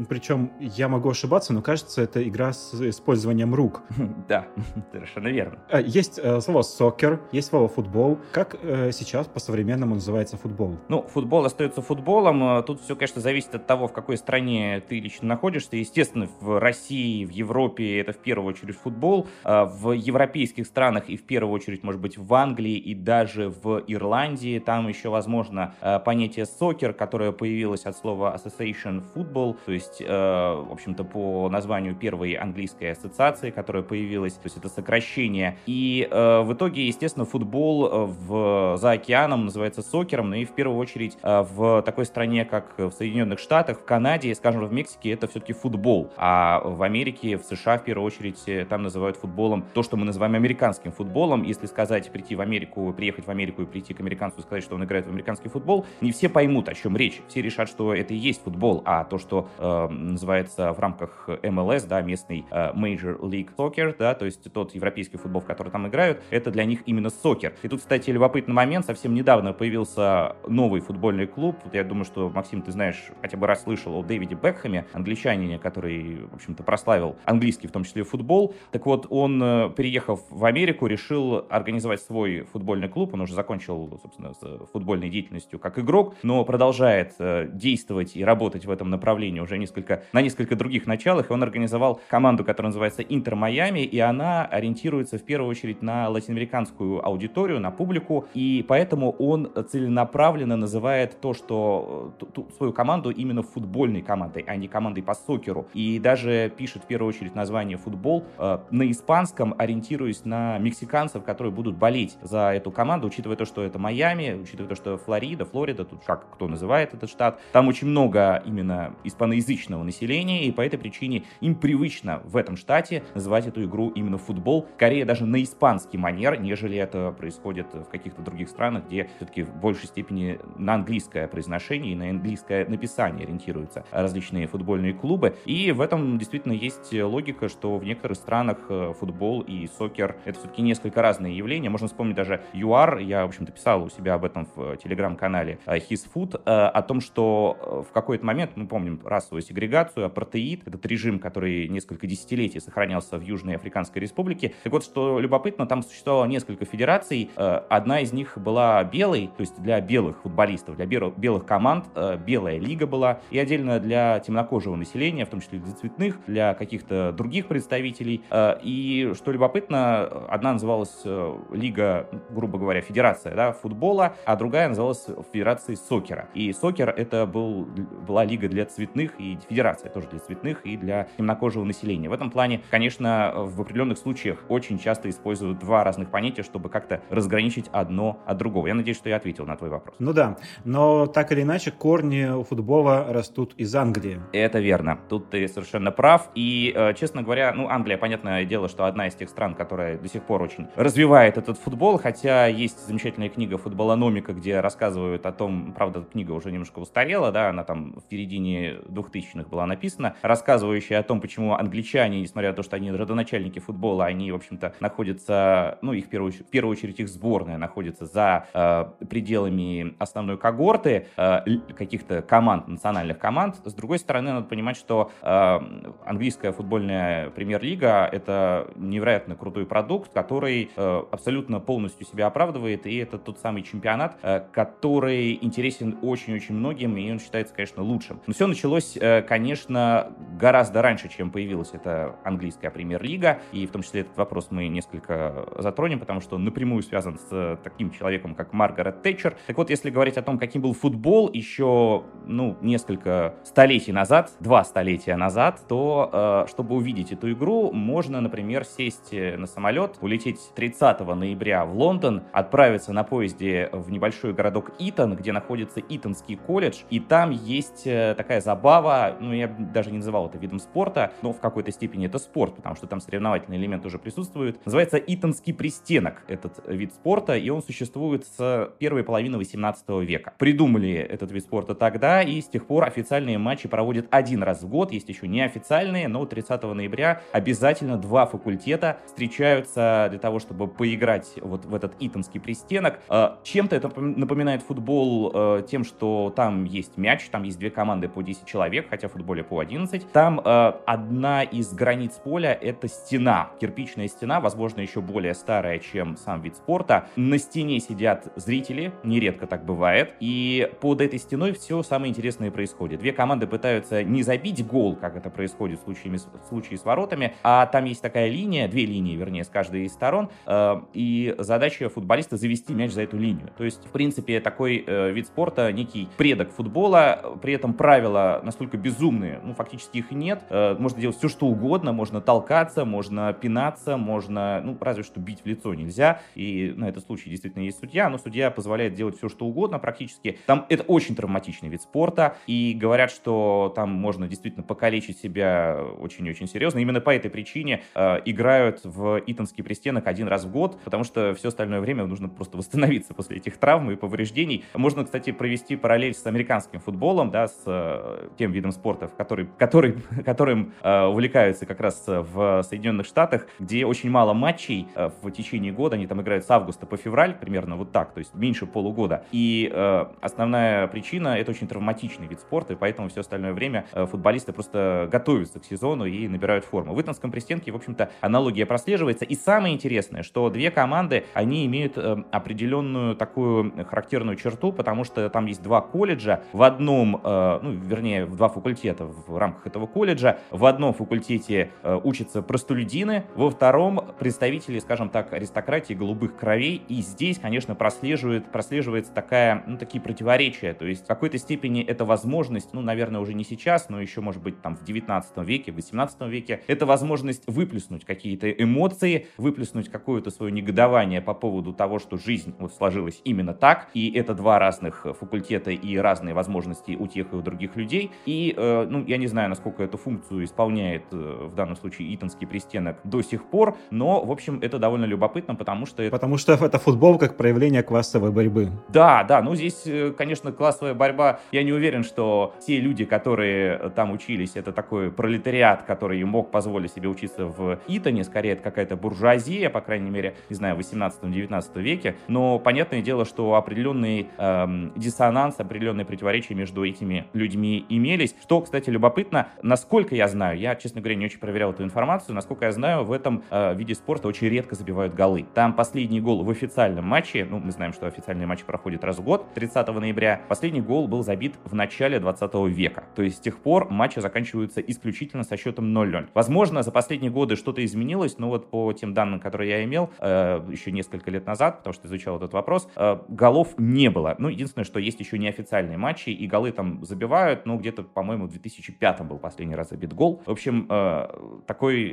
причем 0.10 0.52
я 0.60 0.88
могу 0.88 1.10
ошибаться, 1.10 1.54
но 1.54 1.62
кажется, 1.62 2.02
это 2.02 2.28
игра 2.28 2.54
с 2.54 2.74
использованием 2.74 3.54
рук. 3.54 3.84
Да, 4.28 4.48
совершенно 4.92 5.28
верно. 5.28 5.60
А, 5.70 5.80
есть 5.80 6.20
э, 6.22 6.42
слово 6.42 6.62
«сокер», 6.62 7.22
есть 7.32 7.50
слово 7.50 7.68
«футбол». 7.68 8.20
Как 8.32 8.56
э, 8.62 8.92
сейчас 8.92 9.28
по-современному 9.28 9.96
называется 9.96 10.38
футбол? 10.38 10.78
Ну, 10.90 11.04
футбол 11.04 11.46
остается 11.46 11.82
футболом. 11.82 12.64
Тут 12.64 12.82
все, 12.82 12.96
конечно, 12.96 13.22
зависит 13.22 13.54
от 13.56 13.68
того, 13.68 13.88
в 13.88 13.94
какой 13.94 14.18
стране 14.18 14.82
ты 14.88 15.00
лично 15.00 15.28
находишься. 15.28 15.76
Естественно, 15.76 16.28
в 16.40 16.60
России, 16.60 17.26
в 17.26 17.30
Европе 17.30 18.00
это 18.00 18.14
в 18.14 18.18
первую 18.18 18.50
очередь 18.50 18.78
футбол. 18.78 19.28
В 19.44 19.92
европейских 19.92 20.66
странах 20.66 21.10
и 21.10 21.18
в 21.18 21.24
первую 21.24 21.54
очередь, 21.54 21.84
может 21.84 22.02
быть, 22.02 22.18
в 22.18 22.34
Англии 22.34 22.78
и 22.78 22.96
даже 22.96 23.50
в 23.50 23.84
Ирландии. 23.88 24.60
Там 24.60 24.88
еще, 24.88 25.10
возможно, 25.10 25.74
э, 25.82 26.00
понятие 26.00 26.46
«сокер», 26.46 26.94
которое 26.94 27.32
появилось 27.32 27.86
от 27.86 27.98
слова 27.98 28.36
«association 28.36 29.04
football», 29.14 29.58
то 29.66 29.72
есть, 29.72 30.02
в 30.02 30.72
общем-то, 30.72 31.04
по 31.04 31.50
названию 31.50 31.96
первой 31.96 32.34
английской 32.34 32.92
ассоциации, 32.92 33.52
которая 33.52 33.75
которая 33.76 33.84
появилась, 33.84 34.34
то 34.34 34.46
есть 34.46 34.58
это 34.58 34.70
сокращение. 34.70 35.58
И 35.66 36.08
э, 36.10 36.42
в 36.42 36.54
итоге, 36.54 36.88
естественно, 36.88 37.26
футбол 37.26 37.88
э, 37.88 38.06
в, 38.06 38.78
за 38.78 38.92
океаном 38.92 39.46
называется 39.46 39.82
сокером, 39.82 40.30
ну 40.30 40.36
и 40.36 40.46
в 40.46 40.52
первую 40.52 40.78
очередь 40.78 41.18
э, 41.22 41.42
в 41.42 41.82
такой 41.82 42.06
стране, 42.06 42.46
как 42.46 42.74
в 42.78 42.92
Соединенных 42.92 43.40
Штатах, 43.40 43.80
в 43.80 43.84
Канаде, 43.84 44.34
скажем, 44.36 44.66
в 44.66 44.72
Мексике, 44.72 45.12
это 45.12 45.28
все-таки 45.28 45.54
футбол. 45.54 46.10
А 46.16 46.62
в 46.64 46.84
Америке, 46.84 47.38
в 47.38 47.44
США, 47.44 47.78
в 47.78 47.84
первую 47.84 48.06
очередь, 48.06 48.44
э, 48.48 48.66
там 48.66 48.84
называют 48.84 49.18
футболом 49.18 49.66
то, 49.74 49.84
что 49.84 49.98
мы 49.98 50.06
называем 50.06 50.36
американским 50.36 50.92
футболом. 50.92 51.44
Если 51.44 51.66
сказать, 51.66 52.10
прийти 52.12 52.36
в 52.36 52.42
Америку, 52.42 52.94
приехать 52.94 53.28
в 53.28 53.30
Америку 53.30 53.64
и 53.64 53.66
прийти 53.66 53.94
к 53.94 54.00
американцу 54.00 54.40
и 54.40 54.44
сказать, 54.44 54.64
что 54.64 54.76
он 54.76 54.84
играет 54.86 55.06
в 55.06 55.10
американский 55.10 55.50
футбол, 55.50 55.86
не 56.00 56.12
все 56.12 56.30
поймут, 56.30 56.70
о 56.70 56.74
чем 56.74 56.96
речь. 56.96 57.22
Все 57.28 57.42
решат, 57.42 57.68
что 57.68 57.94
это 57.94 58.14
и 58.14 58.18
есть 58.18 58.42
футбол, 58.44 58.82
а 58.86 59.04
то, 59.04 59.18
что 59.18 59.50
э, 59.58 59.88
называется 59.90 60.72
в 60.72 60.80
рамках 60.80 61.28
MLS, 61.28 61.88
да, 61.88 62.02
местный 62.02 62.46
э, 62.50 62.72
Major 62.74 63.20
League 63.20 63.50
сокер, 63.66 63.96
да, 63.98 64.14
то 64.14 64.26
есть 64.26 64.52
тот 64.54 64.76
европейский 64.76 65.18
футбол, 65.18 65.42
в 65.42 65.46
который 65.46 65.72
там 65.72 65.88
играют, 65.88 66.22
это 66.30 66.52
для 66.52 66.66
них 66.66 66.82
именно 66.86 67.10
сокер. 67.10 67.54
И 67.64 67.68
тут, 67.68 67.80
кстати, 67.80 68.12
любопытный 68.12 68.54
момент, 68.54 68.86
совсем 68.86 69.16
недавно 69.16 69.54
появился 69.54 70.36
новый 70.48 70.82
футбольный 70.82 71.26
клуб, 71.26 71.56
вот 71.64 71.74
я 71.74 71.84
думаю, 71.84 72.06
что, 72.06 72.30
Максим, 72.30 72.62
ты 72.62 72.72
знаешь, 72.72 73.06
хотя 73.22 73.38
бы 73.38 73.48
раз 73.48 73.64
слышал 73.64 73.96
о 73.96 74.04
Дэвиде 74.04 74.36
Бекхэме, 74.36 74.86
англичанине, 74.94 75.58
который, 75.58 76.28
в 76.32 76.36
общем-то, 76.36 76.62
прославил 76.62 77.16
английский, 77.26 77.68
в 77.68 77.72
том 77.72 77.84
числе 77.84 78.04
футбол. 78.04 78.54
Так 78.72 78.86
вот, 78.86 79.08
он, 79.10 79.42
э, 79.42 79.72
переехав 79.76 80.20
в 80.30 80.46
Америку, 80.46 80.86
решил 80.86 81.46
организовать 81.50 82.02
свой 82.02 82.42
футбольный 82.44 82.88
клуб, 82.88 83.16
он 83.16 83.22
уже 83.22 83.34
закончил, 83.34 84.00
собственно, 84.02 84.34
с 84.34 84.72
футбольной 84.74 85.10
деятельностью 85.10 85.58
как 85.58 85.80
игрок, 85.80 86.16
но 86.22 86.46
продолжает 86.46 87.16
э, 87.18 87.48
действовать 87.52 88.16
и 88.16 88.24
работать 88.24 88.66
в 88.66 88.72
этом 88.72 88.92
направлении 88.92 89.40
уже 89.40 89.58
несколько, 89.58 90.04
на 90.14 90.22
несколько 90.22 90.56
других 90.56 90.86
началах, 90.86 91.32
и 91.32 91.34
он 91.34 91.42
организовал 91.42 92.00
команду, 92.10 92.46
которая 92.46 92.70
называется 92.70 93.02
Интер 93.02 93.36
Майами, 93.36 93.55
и 93.84 94.00
она 94.00 94.46
ориентируется 94.46 95.18
в 95.18 95.24
первую 95.24 95.50
очередь 95.50 95.82
на 95.82 96.10
латиноамериканскую 96.10 97.06
аудиторию, 97.06 97.60
на 97.60 97.72
публику, 97.72 98.26
и 98.34 98.66
поэтому 98.68 99.12
он 99.12 99.52
целенаправленно 99.70 100.58
называет 100.58 101.20
то, 101.22 101.34
что 101.34 102.14
ту, 102.20 102.26
ту, 102.26 102.50
свою 102.58 102.74
команду 102.74 103.10
именно 103.10 103.44
футбольной 103.44 104.02
командой, 104.02 104.44
а 104.48 104.56
не 104.56 104.68
командой 104.68 105.02
по 105.02 105.14
сокеру. 105.14 105.68
И 105.74 106.00
даже 106.00 106.52
пишет 106.56 106.84
в 106.84 106.88
первую 106.88 107.10
очередь 107.10 107.36
название 107.36 107.78
футбол 107.78 108.26
э, 108.38 108.60
на 108.72 108.92
испанском, 108.92 109.54
ориентируясь 109.58 110.26
на 110.26 110.58
мексиканцев, 110.58 111.24
которые 111.24 111.54
будут 111.54 111.76
болеть 111.76 112.18
за 112.22 112.54
эту 112.54 112.72
команду, 112.72 113.08
учитывая 113.08 113.36
то, 113.36 113.46
что 113.46 113.64
это 113.64 113.80
Майами, 113.80 114.34
учитывая 114.42 114.70
то, 114.70 114.76
что 114.76 114.98
Флорида, 114.98 115.46
Флорида, 115.46 115.86
тут 115.86 116.04
как 116.06 116.30
кто 116.32 116.48
называет 116.48 116.94
этот 116.94 117.10
штат, 117.10 117.40
там 117.52 117.68
очень 117.68 117.88
много 117.88 118.42
именно 118.46 118.96
испаноязычного 119.04 119.84
населения, 119.84 120.46
и 120.46 120.52
по 120.52 120.62
этой 120.62 120.78
причине 120.80 121.24
им 121.42 121.56
привычно 121.56 122.22
в 122.24 122.38
этом 122.38 122.58
штате 122.58 123.04
называть 123.14 123.35
эту 123.44 123.64
игру 123.66 123.90
именно 123.90 124.18
футбол, 124.18 124.68
скорее 124.76 125.06
даже 125.06 125.26
на 125.26 125.42
испанский 125.44 125.98
манер, 125.98 126.40
нежели 126.40 126.78
это 126.78 127.12
происходит 127.12 127.68
в 127.74 127.86
каких-то 127.86 128.22
других 128.22 128.50
странах, 128.50 128.86
где 128.88 129.10
все-таки 129.18 129.44
в 129.44 129.56
большей 129.56 129.88
степени 129.88 130.40
на 130.58 130.76
английское 130.76 131.28
произношение 131.28 131.94
и 131.94 131.96
на 131.96 132.10
английское 132.10 132.66
написание 132.66 133.26
ориентируются 133.26 133.86
различные 133.92 134.48
футбольные 134.48 134.94
клубы. 134.94 135.36
И 135.46 135.72
в 135.72 135.82
этом 135.82 136.18
действительно 136.18 136.54
есть 136.54 136.94
логика, 136.94 137.50
что 137.50 137.78
в 137.78 137.84
некоторых 137.84 138.18
странах 138.18 138.58
э, 138.70 138.94
футбол 139.00 139.42
и 139.42 139.68
сокер— 139.68 140.16
это 140.26 140.40
все-таки 140.40 140.62
несколько 140.62 141.02
разные 141.02 141.36
явления. 141.36 141.70
Можно 141.70 141.88
вспомнить 141.88 142.16
даже 142.16 142.42
ЮАР, 142.54 143.00
я, 143.00 143.26
в 143.26 143.30
общем-то, 143.30 143.52
писал 143.52 143.84
у 143.84 143.90
себя 143.90 144.14
об 144.14 144.26
этом 144.26 144.48
в 144.56 144.78
телеграм-канале 144.78 145.60
э, 145.66 145.78
His 145.78 146.08
Food, 146.14 146.42
э, 146.46 146.50
о 146.50 146.82
том, 146.82 147.02
что 147.02 147.86
в 147.90 147.92
какой-то 147.94 148.26
момент, 148.26 148.52
мы 148.56 148.68
помним 148.68 149.02
расовую 149.04 149.42
сегрегацию, 149.42 150.06
апартеид, 150.06 150.68
этот 150.68 150.86
режим, 150.86 151.20
который 151.20 151.68
несколько 151.68 152.08
десятилетий 152.08 152.60
сохранялся 152.60 153.18
в 153.18 153.22
Южной 153.26 153.56
Африканской 153.56 154.02
Республике. 154.02 154.54
Так 154.64 154.74
вот, 154.74 154.84
что 154.84 155.20
любопытно, 155.20 155.66
там 155.66 155.84
существовало 155.84 156.26
несколько 156.26 156.66
федераций. 156.66 157.30
Одна 157.36 158.02
из 158.02 158.14
них 158.14 158.38
была 158.38 158.84
белой, 158.84 159.30
то 159.36 159.42
есть 159.42 159.62
для 159.62 159.80
белых 159.82 160.22
футболистов, 160.22 160.76
для 160.76 160.86
белых 160.86 161.46
команд, 161.46 161.86
белая 162.26 162.58
лига 162.60 162.88
была, 162.88 163.20
и 163.32 163.40
отдельно 163.40 163.80
для 163.80 164.20
темнокожего 164.20 164.76
населения, 164.76 165.26
в 165.26 165.30
том 165.30 165.42
числе 165.42 165.60
для 165.60 165.74
цветных, 165.74 166.20
для 166.28 166.54
каких-то 166.54 167.12
других 167.12 167.48
представителей. 167.48 168.24
Э, 168.30 168.58
и, 168.62 169.12
что 169.16 169.32
любопытно, 169.32 170.04
одна 170.30 170.54
называлась 170.54 171.02
э, 171.06 171.38
Лига, 171.52 172.08
грубо 172.30 172.58
говоря, 172.58 172.82
Федерация 172.82 173.36
да, 173.36 173.52
футбола, 173.52 174.16
а 174.26 174.36
другая 174.36 174.70
называлась 174.70 175.06
Федерацией 175.32 175.78
сокера. 175.78 176.30
И 176.34 176.52
сокер— 176.54 176.90
это 176.98 177.26
был, 177.26 177.66
была 177.66 178.26
лига 178.26 178.48
для 178.48 178.66
цветных, 178.66 179.20
и 179.20 179.38
Федерация 179.50 179.90
тоже 179.90 180.08
для 180.08 180.20
цветных 180.20 180.66
и 180.66 180.78
для 180.78 181.08
темнокожего 181.18 181.64
населения. 181.64 182.10
В 182.10 182.14
этом 182.14 182.32
плане, 182.32 182.62
конечно, 182.70 183.15
в 183.36 183.62
определенных 183.62 183.98
случаях 183.98 184.40
очень 184.50 184.80
часто 184.80 185.10
используют 185.10 185.60
два 185.60 185.84
разных 185.84 186.12
понятия, 186.12 186.44
чтобы 186.44 186.70
как-то 186.70 187.02
разграничить 187.10 187.70
одно 187.72 188.20
от 188.26 188.38
другого. 188.38 188.68
Я 188.68 188.74
надеюсь, 188.74 188.98
что 188.98 189.10
я 189.10 189.18
ответил 189.18 189.46
на 189.46 189.56
твой 189.56 189.70
вопрос. 189.70 189.96
Ну 190.00 190.14
да, 190.14 190.38
но 190.64 191.08
так 191.08 191.32
или 191.32 191.42
иначе 191.42 191.72
корни 191.72 192.26
у 192.26 192.44
футбола 192.44 193.08
растут 193.10 193.54
из 193.58 193.74
Англии. 193.76 194.20
Это 194.34 194.60
верно. 194.60 195.00
Тут 195.10 195.30
ты 195.30 195.48
совершенно 195.48 195.92
прав. 195.92 196.30
И, 196.36 196.74
э, 196.76 196.94
честно 196.94 197.24
говоря, 197.24 197.54
ну, 197.54 197.70
Англия, 197.70 197.98
понятное 197.98 198.46
дело, 198.46 198.68
что 198.70 198.86
одна 198.86 199.08
из 199.08 199.16
тех 199.16 199.30
стран, 199.30 199.56
которая 199.56 199.98
до 199.98 200.08
сих 200.08 200.24
пор 200.24 200.42
очень 200.42 200.68
развивает 200.76 201.38
этот 201.38 201.58
футбол, 201.58 201.98
хотя 201.98 202.48
есть 202.48 202.88
замечательная 202.88 203.30
книга 203.30 203.58
«Футболономика», 203.58 204.34
где 204.34 204.60
рассказывают 204.60 205.26
о 205.26 205.32
том, 205.32 205.74
правда, 205.74 206.02
книга 206.02 206.32
уже 206.32 206.52
немножко 206.52 206.80
устарела, 206.80 207.32
да, 207.32 207.50
она 207.50 207.64
там 207.64 207.96
в 207.96 208.10
середине 208.10 208.76
2000-х 208.88 209.50
была 209.50 209.66
написана, 209.66 210.16
рассказывающая 210.22 211.00
о 211.00 211.04
том, 211.04 211.22
почему 211.22 211.54
англичане, 211.54 212.22
несмотря 212.22 212.50
на 212.50 212.56
то, 212.56 212.64
что 212.64 212.76
они 212.76 212.92
родоначальники 213.06 213.60
футбола, 213.60 214.06
они, 214.06 214.32
в 214.32 214.36
общем-то, 214.36 214.74
находятся, 214.80 215.78
ну, 215.82 215.94
их 215.94 216.06
в 216.06 216.10
первую, 216.10 216.34
в 216.34 216.50
первую 216.50 216.72
очередь 216.72 217.00
их 217.00 217.08
сборная 217.08 217.58
находится 217.58 218.06
за 218.06 218.48
э, 218.54 219.06
пределами 219.06 219.96
основной 220.00 220.38
когорты 220.38 221.08
э, 221.16 221.40
каких-то 221.78 222.22
команд, 222.22 222.68
национальных 222.68 223.20
команд. 223.20 223.56
С 223.64 223.74
другой 223.74 224.00
стороны, 224.00 224.34
надо 224.34 224.48
понимать, 224.48 224.78
что 224.78 225.12
э, 225.22 225.60
английская 226.06 226.52
футбольная 226.52 227.30
премьер-лига— 227.30 228.10
это 228.12 228.72
невероятно 228.76 229.36
крутой 229.36 229.66
продукт, 229.66 230.12
который 230.12 230.72
э, 230.76 231.04
абсолютно 231.12 231.60
полностью 231.60 232.06
себя 232.06 232.28
оправдывает, 232.28 232.88
и 232.88 232.98
это 232.98 233.18
тот 233.18 233.40
самый 233.40 233.64
чемпионат, 233.64 234.18
э, 234.22 234.42
который 234.52 235.38
интересен 235.42 235.98
очень-очень 236.02 236.56
многим, 236.56 236.98
и 236.98 237.12
он 237.12 237.20
считается, 237.20 237.54
конечно, 237.54 237.84
лучшим. 237.84 238.22
Но 238.26 238.34
все 238.34 238.48
началось, 238.48 238.98
э, 239.00 239.22
конечно, 239.22 240.14
гораздо 240.40 240.82
раньше, 240.82 241.08
чем 241.10 241.30
появилась 241.30 241.72
эта 241.74 242.16
английская 242.24 242.70
премьер-лига, 242.96 243.40
и 243.52 243.66
в 243.66 243.72
том 243.72 243.82
числе 243.82 244.02
этот 244.02 244.18
вопрос 244.18 244.48
мы 244.52 244.68
несколько 244.68 245.48
затронем, 245.58 246.00
потому 246.00 246.22
что 246.22 246.36
он 246.36 246.46
напрямую 246.46 246.82
связан 246.84 247.18
с 247.18 247.60
таким 247.64 247.92
человеком, 247.92 248.36
как 248.36 248.54
Маргарет 248.54 249.02
Тэтчер. 249.02 249.36
Так 249.48 249.58
вот, 249.58 249.70
если 249.70 249.90
говорить 249.90 250.18
о 250.18 250.22
том, 250.22 250.38
каким 250.38 250.62
был 250.62 250.74
футбол 250.74 251.30
еще, 251.32 252.04
ну, 252.26 252.58
несколько 252.62 253.36
столетий 253.44 253.92
назад, 253.92 254.32
два 254.40 254.64
столетия 254.64 255.16
назад, 255.16 255.62
то, 255.68 256.46
э, 256.46 256.50
чтобы 256.50 256.76
увидеть 256.76 257.12
эту 257.12 257.32
игру, 257.32 257.72
можно, 257.72 258.22
например, 258.22 258.66
сесть 258.66 259.14
э, 259.14 259.38
на 259.38 259.48
самолет, 259.48 259.98
улететь 260.02 260.40
30 260.56 261.00
ноября 261.16 261.66
в 261.66 261.76
Лондон, 261.76 262.24
отправиться 262.32 262.94
на 262.94 263.04
поезде 263.04 263.70
в 263.72 263.92
небольшой 263.92 264.34
городок 264.34 264.72
Итон, 264.80 265.16
где 265.16 265.32
находится 265.32 265.80
Итонский 265.80 266.36
колледж, 266.36 266.84
и 266.90 267.00
там 267.00 267.32
есть 267.32 267.86
э, 267.86 268.16
такая 268.16 268.42
забава, 268.42 269.16
ну, 269.20 269.34
я 269.34 269.48
даже 269.48 269.92
не 269.92 269.98
называл 269.98 270.28
это 270.28 270.38
видом 270.38 270.60
спорта, 270.60 271.12
но 271.22 271.34
в 271.34 271.40
какой-то 271.40 271.72
степени 271.72 272.06
это 272.06 272.20
спорт, 272.20 272.56
потому 272.56 272.76
что 272.76 272.85
там 272.88 273.00
соревновательный 273.00 273.58
элемент 273.58 273.86
уже 273.86 274.00
присутствует. 274.00 274.64
Называется 274.66 274.98
Итонский 274.98 275.54
пристенок, 275.54 276.24
этот 276.28 276.64
вид 276.68 276.94
спорта, 276.94 277.36
и 277.36 277.50
он 277.50 277.62
существует 277.62 278.26
с 278.26 278.72
первой 278.80 279.04
половины 279.04 279.38
18 279.38 279.90
века. 280.02 280.34
Придумали 280.38 280.94
этот 280.94 281.32
вид 281.32 281.44
спорта 281.44 281.76
тогда, 281.76 282.22
и 282.22 282.42
с 282.42 282.48
тех 282.48 282.66
пор 282.66 282.86
официальные 282.86 283.38
матчи 283.38 283.68
проводят 283.68 284.08
один 284.12 284.44
раз 284.44 284.64
в 284.64 284.68
год, 284.68 284.92
есть 284.92 285.10
еще 285.10 285.28
неофициальные, 285.28 286.08
но 286.08 286.26
30 286.26 286.64
ноября 286.64 287.22
обязательно 287.32 287.98
два 287.98 288.26
факультета 288.26 288.98
встречаются 289.06 290.08
для 290.10 290.20
того, 290.20 290.40
чтобы 290.40 290.68
поиграть 290.68 291.34
вот 291.42 291.66
в 291.66 291.74
этот 291.74 291.94
итонский 292.00 292.40
пристенок. 292.40 293.00
А, 293.10 293.40
чем-то 293.44 293.76
это 293.76 293.92
напоминает 294.00 294.62
футбол 294.62 295.32
э, 295.34 295.64
тем, 295.70 295.84
что 295.84 296.34
там 296.36 296.64
есть 296.66 296.98
мяч, 296.98 297.30
там 297.30 297.44
есть 297.44 297.60
две 297.60 297.70
команды 297.70 298.10
по 298.10 298.22
10 298.22 298.46
человек, 298.46 298.88
хотя 298.90 299.08
в 299.08 299.14
футболе 299.14 299.44
по 299.44 299.60
11. 299.60 300.12
Там 300.12 300.42
э, 300.44 300.74
одна 300.86 301.44
из 301.44 301.74
границ 301.74 302.14
поля— 302.24 302.54
это 302.62 302.75
стена, 302.84 303.52
кирпичная 303.60 304.08
стена, 304.08 304.40
возможно, 304.40 304.82
еще 304.82 305.02
более 305.02 305.34
старая, 305.34 305.80
чем 305.80 306.18
сам 306.18 306.42
вид 306.42 306.56
спорта. 306.56 307.08
На 307.16 307.38
стене 307.38 307.80
сидят 307.80 308.28
зрители, 308.36 308.94
нередко 309.04 309.48
так 309.48 309.66
бывает, 309.66 310.14
и 310.20 310.70
под 310.82 311.02
этой 311.02 311.20
стеной 311.20 311.54
все 311.54 311.82
самое 311.84 312.12
интересное 312.12 312.52
происходит. 312.52 313.00
Две 313.00 313.14
команды 313.14 313.48
пытаются 313.48 314.04
не 314.04 314.24
забить 314.24 314.66
гол, 314.66 314.96
как 314.96 315.16
это 315.16 315.30
происходит 315.30 315.80
в 315.80 315.84
случае, 315.84 316.18
в 316.18 316.48
случае 316.48 316.78
с 316.78 316.86
воротами, 316.86 317.34
а 317.44 317.66
там 317.66 317.86
есть 317.86 318.02
такая 318.02 318.30
линия, 318.30 318.68
две 318.68 318.86
линии, 318.86 319.16
вернее, 319.16 319.44
с 319.44 319.50
каждой 319.50 319.86
из 319.86 319.94
сторон, 319.94 320.30
э, 320.46 320.82
и 320.94 321.36
задача 321.38 321.90
футболиста 321.90 322.38
завести 322.38 322.74
мяч 322.74 322.92
за 322.92 323.04
эту 323.04 323.18
линию. 323.18 323.52
То 323.58 323.64
есть, 323.64 323.86
в 323.86 323.92
принципе, 323.92 324.40
такой 324.40 324.84
э, 324.86 325.12
вид 325.12 325.28
спорта, 325.28 325.72
некий 325.72 326.08
предок 326.18 326.52
футбола, 326.52 327.38
при 327.42 327.54
этом 327.54 327.74
правила 327.74 328.42
настолько 328.44 328.78
безумные, 328.78 329.40
ну, 329.44 329.54
фактически 329.54 329.98
их 330.00 330.12
нет, 330.12 330.44
э, 330.50 330.76
можно 330.78 331.00
делать 331.00 331.18
все, 331.18 331.30
что 331.30 331.48
угодно, 331.48 331.92
можно 331.94 332.22
толкаться, 332.66 332.86
можно 332.86 333.34
пинаться, 333.34 333.98
можно, 333.98 334.62
ну, 334.64 334.78
разве 334.80 335.04
что 335.04 335.20
бить 335.20 335.42
в 335.44 335.46
лицо 335.46 335.74
нельзя, 335.74 336.22
и 336.36 336.74
на 336.76 336.90
этот 336.90 337.06
случай 337.06 337.30
действительно 337.30 337.64
есть 337.64 337.80
судья, 337.80 338.10
но 338.10 338.18
судья 338.18 338.52
позволяет 338.52 338.94
делать 338.94 339.18
все, 339.18 339.30
что 339.30 339.46
угодно 339.46 339.80
практически. 339.80 340.40
Там 340.46 340.66
это 340.70 340.84
очень 340.84 341.16
травматичный 341.16 341.70
вид 341.70 341.82
спорта, 341.82 342.38
и 342.48 342.76
говорят, 342.80 343.12
что 343.12 343.72
там 343.76 343.92
можно 343.92 344.28
действительно 344.28 344.64
покалечить 344.64 345.20
себя 345.20 345.80
очень-очень 346.00 346.48
серьезно. 346.48 346.80
Именно 346.80 347.02
по 347.02 347.14
этой 347.14 347.30
причине 347.30 347.84
э, 347.94 348.22
играют 348.26 348.82
в 348.84 349.22
Итонский 349.26 349.64
пристенок 349.64 350.08
один 350.08 350.28
раз 350.28 350.46
в 350.46 350.52
год, 350.52 350.80
потому 350.84 351.04
что 351.04 351.34
все 351.36 351.50
остальное 351.50 351.82
время 351.82 352.06
нужно 352.06 352.30
просто 352.30 352.58
восстановиться 352.58 353.14
после 353.14 353.38
этих 353.38 353.58
травм 353.58 353.92
и 353.92 353.96
повреждений. 353.96 354.66
Можно, 354.74 355.06
кстати, 355.06 355.32
провести 355.32 355.76
параллель 355.76 356.14
с 356.14 356.26
американским 356.26 356.80
футболом, 356.80 357.30
да, 357.32 357.48
с 357.48 357.64
э, 357.66 358.30
тем 358.38 358.52
видом 358.52 358.72
спорта, 358.72 359.08
который, 359.08 359.48
который, 359.58 359.96
которым 360.26 360.74
э, 360.82 361.06
увлекаются 361.06 361.66
как 361.66 361.80
раз 361.80 362.04
в 362.08 362.45
Соединенных 362.64 363.06
Штатах, 363.06 363.48
где 363.60 363.86
очень 363.86 364.10
мало 364.10 364.34
матчей 364.34 364.88
э, 364.96 365.10
в 365.22 365.32
течение 365.32 365.72
года, 365.72 365.96
они 365.96 366.08
там 366.08 366.22
играют 366.22 366.46
с 366.46 366.52
августа 366.52 366.86
по 366.86 366.98
февраль, 366.98 367.34
примерно 367.34 367.76
вот 367.76 367.92
так, 367.92 368.14
то 368.14 368.20
есть 368.20 368.34
меньше 368.34 368.66
полугода. 368.66 369.24
И 369.32 369.72
э, 369.74 370.06
основная 370.22 370.88
причина— 370.88 371.38
это 371.40 371.52
очень 371.52 371.68
травматичный 371.68 372.28
вид 372.28 372.40
спорта, 372.40 372.74
и 372.74 372.76
поэтому 372.76 373.10
все 373.10 373.22
остальное 373.22 373.54
время 373.54 373.86
э, 373.94 374.06
футболисты 374.06 374.54
просто 374.54 375.08
готовятся 375.12 375.60
к 375.60 375.66
сезону 375.66 376.06
и 376.06 376.28
набирают 376.28 376.66
форму. 376.66 376.94
В 376.94 377.02
Итонском 377.02 377.32
пристенке, 377.32 377.72
в 377.72 377.76
общем-то, 377.76 378.10
аналогия 378.22 378.66
прослеживается. 378.66 379.26
И 379.26 379.36
самое 379.36 379.74
интересное, 379.74 380.24
что 380.24 380.50
две 380.50 380.72
команды, 380.72 381.26
они 381.34 381.66
имеют 381.66 381.98
определенную 381.98 383.16
такую 383.16 383.74
характерную 383.86 384.38
черту, 384.38 384.72
потому 384.72 385.04
что 385.04 385.30
там 385.30 385.46
есть 385.46 385.62
два 385.62 385.82
колледжа. 385.82 386.42
В 386.54 386.64
одном, 386.64 387.20
ну, 387.24 387.72
вернее, 387.72 388.26
два 388.26 388.50
факультета 388.50 389.06
в 389.06 389.38
рамках 389.38 389.68
этого 389.68 389.88
колледжа. 389.88 390.40
В 390.52 390.66
одном 390.66 390.94
факультете 390.94 391.72
учатся 391.84 392.35
простолюдины, 392.42 393.26
во 393.36 393.50
втором 393.50 394.14
представители, 394.20 394.80
скажем 394.80 395.10
так, 395.10 395.34
аристократии 395.34 395.94
голубых 395.94 396.36
кровей, 396.36 396.82
и 396.88 397.02
здесь, 397.02 397.40
конечно, 397.40 397.76
прослеживает, 397.76 398.52
прослеживается 398.52 399.12
такая, 399.14 399.64
ну, 399.68 399.78
такие 399.78 400.02
противоречия, 400.02 400.74
то 400.74 400.86
есть 400.86 401.06
в 401.06 401.08
какой-то 401.08 401.38
степени 401.38 401.84
это 401.84 402.06
возможность, 402.06 402.74
ну, 402.74 402.82
наверное, 402.82 403.22
уже 403.22 403.34
не 403.34 403.44
сейчас, 403.44 403.90
но 403.90 404.02
еще, 404.02 404.22
может 404.22 404.42
быть, 404.42 404.62
там 404.62 404.76
в 404.76 404.84
19 404.84 405.38
веке, 405.38 405.72
в 405.72 405.76
18 405.76 406.22
веке, 406.22 406.62
это 406.68 406.86
возможность 406.86 407.44
выплеснуть 407.48 408.06
какие-то 408.06 408.50
эмоции, 408.52 409.28
выплеснуть 409.38 409.90
какое-то 409.90 410.32
свое 410.32 410.52
негодование 410.52 411.22
по 411.22 411.34
поводу 411.34 411.74
того, 411.74 412.00
что 412.00 412.18
жизнь 412.18 412.54
вот 412.60 412.74
сложилась 412.74 413.22
именно 413.24 413.54
так, 413.54 413.90
и 413.94 414.12
это 414.12 414.34
два 414.34 414.60
разных 414.60 415.06
факультета 415.20 415.72
и 415.72 415.98
разные 415.98 416.34
возможности 416.34 416.96
у 416.96 417.08
тех 417.08 417.34
и 417.34 417.36
у 417.36 417.42
других 417.42 417.76
людей, 417.76 418.12
и, 418.26 418.54
э, 418.56 418.88
ну, 418.90 419.04
я 419.06 419.18
не 419.18 419.28
знаю, 419.28 419.50
насколько 419.50 419.84
эту 419.84 419.98
функцию 419.98 420.44
исполняет 420.44 421.04
э, 421.12 421.48
в 421.52 421.56
данном 421.56 421.76
случае 421.76 422.14
Итонский 422.26 422.48
пристенок 422.48 422.98
до 423.04 423.22
сих 423.22 423.46
пор, 423.46 423.78
но, 423.92 424.24
в 424.26 424.32
общем, 424.32 424.60
это 424.64 424.80
довольно 424.80 425.06
любопытно, 425.06 425.54
потому 425.54 425.86
что... 425.86 426.10
Потому 426.10 426.38
что 426.38 426.54
это 426.54 426.80
футбол 426.80 427.20
как 427.20 427.38
проявление 427.38 427.84
классовой 427.84 428.32
борьбы. 428.32 428.72
Да, 428.90 429.24
да, 429.24 429.44
ну 429.44 429.54
здесь, 429.54 429.84
э, 429.86 430.12
конечно, 430.18 430.52
классовая 430.52 430.96
борьба, 430.96 431.40
я 431.52 431.62
не 431.62 431.72
уверен, 431.72 432.04
что 432.04 432.56
те 432.66 432.80
люди, 432.80 433.06
которые 433.06 433.92
там 433.96 434.12
учились, 434.12 434.56
это 434.56 434.72
такой 434.72 435.12
пролетариат, 435.12 435.84
который 435.84 436.24
мог 436.24 436.50
позволить 436.50 436.94
себе 436.94 437.10
учиться 437.10 437.46
в 437.46 437.78
Итоне, 437.88 438.24
скорее 438.24 438.54
это 438.54 438.64
какая-то 438.64 438.96
буржуазия, 438.96 439.70
по 439.70 439.82
крайней 439.82 440.10
мере, 440.10 440.36
не 440.50 440.56
знаю, 440.56 440.76
в 440.76 440.80
18-19 440.80 441.82
веке, 441.82 442.16
но 442.28 442.58
понятное 442.58 443.04
дело, 443.04 443.26
что 443.26 443.54
определенный 443.54 444.30
эм, 444.38 444.94
диссонанс, 444.96 445.60
определенные 445.60 446.06
противоречия 446.06 446.56
между 446.56 446.84
этими 446.84 447.26
людьми 447.34 447.86
имелись, 447.90 448.36
что, 448.42 448.62
кстати, 448.62 448.90
любопытно, 448.90 449.50
насколько 449.62 450.16
я 450.16 450.28
знаю, 450.28 450.58
я, 450.58 450.76
честно 450.76 451.02
говоря, 451.02 451.16
не 451.16 451.26
очень 451.26 451.40
проверял 451.40 451.72
эту 451.72 451.84
информацию, 451.84 452.15
насколько 452.34 452.66
я 452.66 452.72
знаю, 452.72 453.04
в 453.04 453.12
этом 453.12 453.44
э, 453.50 453.76
виде 453.76 453.96
спорта 453.96 454.28
очень 454.28 454.48
редко 454.48 454.76
забивают 454.76 455.14
голы. 455.14 455.46
Там 455.54 455.74
последний 455.74 456.22
гол 456.22 456.44
в 456.44 456.50
официальном 456.50 457.06
матче, 457.06 457.46
ну, 457.50 457.60
мы 457.60 457.72
знаем, 457.72 457.94
что 457.94 458.08
официальные 458.08 458.48
матчи 458.48 458.66
проходят 458.66 459.04
раз 459.04 459.18
в 459.18 459.24
год, 459.24 459.54
30 459.54 459.88
ноября, 459.88 460.42
последний 460.48 460.82
гол 460.82 461.08
был 461.08 461.24
забит 461.24 461.56
в 461.64 461.74
начале 461.74 462.20
20 462.20 462.54
века. 462.68 463.06
То 463.16 463.24
есть 463.24 463.38
с 463.38 463.40
тех 463.40 463.58
пор 463.60 463.90
матчи 463.90 464.20
заканчиваются 464.20 464.82
исключительно 464.82 465.44
со 465.44 465.58
счетом 465.58 465.96
0-0. 465.96 466.30
Возможно, 466.34 466.84
за 466.84 466.92
последние 466.92 467.32
годы 467.32 467.56
что-то 467.56 467.84
изменилось, 467.84 468.38
но 468.38 468.50
вот 468.50 468.70
по 468.70 468.94
тем 468.94 469.14
данным, 469.14 469.40
которые 469.40 469.70
я 469.70 469.84
имел 469.84 470.10
э, 470.20 470.62
еще 470.70 470.92
несколько 470.92 471.32
лет 471.32 471.46
назад, 471.46 471.80
потому 471.80 471.94
что 471.94 472.08
изучал 472.08 472.38
этот 472.38 472.54
вопрос, 472.54 472.88
э, 472.96 473.18
голов 473.28 473.74
не 473.78 474.10
было. 474.10 474.36
Ну, 474.40 474.50
единственное, 474.50 474.86
что 474.86 475.00
есть 475.00 475.20
еще 475.20 475.38
неофициальные 475.38 475.98
матчи, 475.98 476.30
и 476.30 476.48
голы 476.48 476.72
там 476.72 477.04
забивают, 477.04 477.66
ну, 477.66 477.78
где-то, 477.78 478.04
по-моему, 478.04 478.46
в 478.48 478.52
2005 478.52 479.22
был 479.22 479.38
последний 479.38 479.76
раз 479.76 479.90
забит 479.90 480.14
гол. 480.14 480.42
В 480.46 480.52
общем, 480.52 480.88
э, 480.90 481.28
такой 481.66 482.05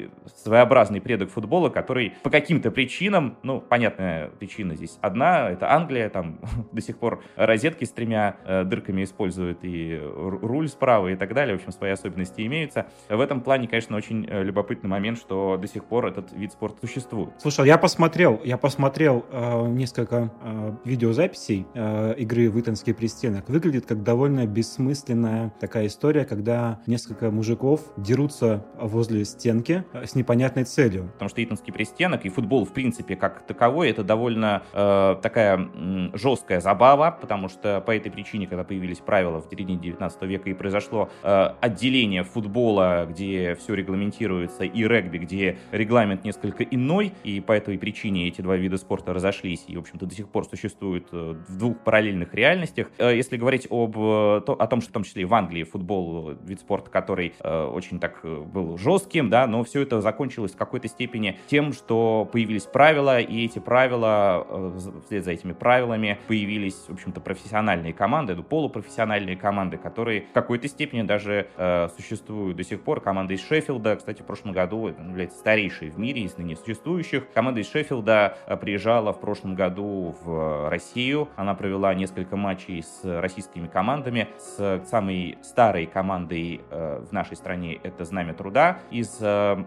своеобразный 0.43 1.01
предок 1.01 1.31
футбола, 1.31 1.69
который 1.69 2.15
по 2.23 2.31
каким-то 2.31 2.71
причинам, 2.71 3.37
ну, 3.43 3.61
понятная 3.61 4.29
причина 4.39 4.75
здесь 4.75 4.99
одна, 5.01 5.51
это 5.51 5.73
Англия, 5.73 6.09
там 6.09 6.39
до 6.73 6.81
сих 6.81 6.99
пор 6.99 7.23
розетки 7.37 7.85
с 7.85 7.91
тремя 7.91 8.37
э, 8.45 8.65
дырками 8.65 9.05
используют 9.05 9.61
и 9.63 10.01
руль 10.03 10.69
справа 10.69 11.09
и 11.09 11.17
так 11.17 11.35
далее, 11.35 11.57
в 11.57 11.61
общем, 11.61 11.73
свои 11.73 11.91
особенности 11.91 12.45
имеются. 12.47 12.87
В 13.09 13.21
этом 13.21 13.41
плане, 13.41 13.69
конечно, 13.69 13.97
очень 13.97 14.27
э, 14.29 14.43
любопытный 14.43 14.91
момент, 14.91 15.19
что 15.19 15.57
до 15.57 15.69
сих 15.69 15.85
пор 15.85 16.07
этот 16.07 16.33
вид 16.33 16.53
спорта 16.53 16.87
существует. 16.87 17.31
Слушай, 17.39 17.67
я 17.67 17.79
посмотрел, 17.79 18.41
я 18.45 18.59
посмотрел 18.59 19.25
э, 19.31 19.67
несколько 19.69 20.33
э, 20.43 20.75
видеозаписей 20.85 21.67
э, 21.75 22.15
игры 22.19 22.51
в 22.51 22.61
Итонский 22.61 22.93
пристенок. 22.93 23.49
Выглядит 23.49 23.87
как 23.87 24.03
довольно 24.03 24.47
бессмысленная 24.47 25.53
такая 25.61 25.87
история, 25.87 26.25
когда 26.25 26.81
несколько 26.87 27.31
мужиков 27.31 27.81
дерутся 27.97 28.65
возле 28.81 29.25
стенки 29.25 29.82
э, 29.93 30.07
с 30.07 30.15
непонятной 30.15 30.65
целью. 30.65 31.11
Потому 31.13 31.29
что 31.29 31.43
Итонский 31.43 31.73
пристенок 31.73 32.25
и 32.25 32.29
футбол, 32.29 32.65
в 32.65 32.73
принципе, 32.73 33.17
как 33.17 33.47
таковой, 33.47 33.91
это 33.91 34.05
довольно 34.05 34.63
э, 34.73 35.17
такая 35.23 35.59
э, 35.59 36.11
жесткая 36.15 36.61
забава, 36.61 37.11
потому 37.11 37.49
что 37.49 37.81
по 37.81 37.95
этой 37.95 38.11
причине, 38.11 38.47
когда 38.47 38.65
появились 38.65 38.99
правила 38.99 39.41
в 39.41 39.49
середине 39.51 39.79
19 39.79 40.23
века 40.23 40.51
и 40.51 40.55
произошло 40.55 41.11
э, 41.23 41.51
отделение 41.61 42.25
футбола, 42.25 43.07
где 43.09 43.55
все 43.55 43.75
регламентируется, 43.75 44.65
и 44.65 44.87
регби, 44.87 45.19
где 45.19 45.59
регламент 45.71 46.25
несколько 46.25 46.65
иной, 46.65 47.13
и 47.25 47.41
по 47.41 47.53
этой 47.53 47.79
причине 47.79 48.29
эти 48.29 48.41
два 48.41 48.57
вида 48.57 48.77
спорта 48.77 49.13
разошлись 49.13 49.65
и, 49.69 49.77
в 49.77 49.81
общем-то, 49.81 50.07
до 50.07 50.15
сих 50.15 50.29
пор 50.29 50.45
существуют 50.45 51.09
э, 51.13 51.35
в 51.49 51.57
двух 51.57 51.79
параллельных 51.79 52.35
реальностях. 52.35 52.91
Э, 52.99 53.15
если 53.15 53.37
говорить 53.37 53.67
об, 53.71 53.97
э, 53.97 54.43
то, 54.47 54.57
о 54.59 54.67
том, 54.67 54.81
что 54.81 54.91
в 54.91 54.93
том 54.93 55.05
числе 55.05 55.23
и 55.23 55.25
в 55.25 55.35
Англии 55.35 55.65
футбол, 55.65 56.33
вид 56.45 56.61
спорта, 56.61 56.91
который 56.91 57.35
э, 57.41 57.65
очень 57.65 57.99
так 57.99 58.21
был 58.23 58.77
жестким, 58.79 59.31
да, 59.31 59.47
но 59.47 59.65
все 59.65 59.72
это 59.81 60.01
закончилось 60.01 60.53
в 60.53 60.57
какой-то 60.57 60.89
степени 60.89 61.39
тем, 61.47 61.73
что 61.73 62.29
появились 62.31 62.65
правила, 62.65 63.21
и 63.21 63.45
эти 63.45 63.59
правила, 63.59 64.47
э, 64.49 64.79
вслед 65.05 65.25
за 65.25 65.31
этими 65.31 65.53
правилами 65.53 66.19
появились, 66.27 66.85
в 66.89 66.93
общем-то, 66.93 67.21
профессиональные 67.21 67.93
команды, 67.93 68.35
ну, 68.35 68.43
полупрофессиональные 68.43 69.37
команды, 69.37 69.77
которые 69.77 70.23
в 70.23 70.33
какой-то 70.33 70.69
степени 70.69 71.03
даже 71.03 71.49
э, 71.57 71.89
существуют 71.97 72.57
до 72.57 72.65
сих 72.65 72.83
пор. 72.83 73.01
Команда 73.01 73.35
из 73.35 73.47
Шеффилда, 73.47 73.97
кстати, 73.97 74.23
в 74.23 74.27
прошлом 74.27 74.53
году 74.53 74.89
является 74.89 75.39
старейшей 75.39 75.91
в 75.91 75.99
мире 75.99 76.23
из 76.23 76.37
ныне 76.37 76.57
существующих. 76.57 77.31
Команда 77.33 77.61
из 77.61 77.71
Шеффилда 77.71 78.37
э, 78.47 78.57
приезжала 78.57 79.13
в 79.13 79.21
прошлом 79.21 79.55
году 79.55 80.17
в 80.23 80.69
Россию. 80.69 81.29
Она 81.37 81.55
провела 81.55 81.95
несколько 81.95 82.37
матчей 82.37 82.83
с 82.83 83.01
российскими 83.05 83.67
командами, 83.67 84.29
с 84.39 84.83
самой 84.87 85.39
старой 85.43 85.87
командой 85.87 86.61
э, 86.71 87.05
в 87.09 87.13
нашей 87.13 87.37
стране 87.37 87.79
это 87.83 88.05
Знамя 88.05 88.35
Труда 88.35 88.79
из 88.91 89.19
э, 89.21 89.62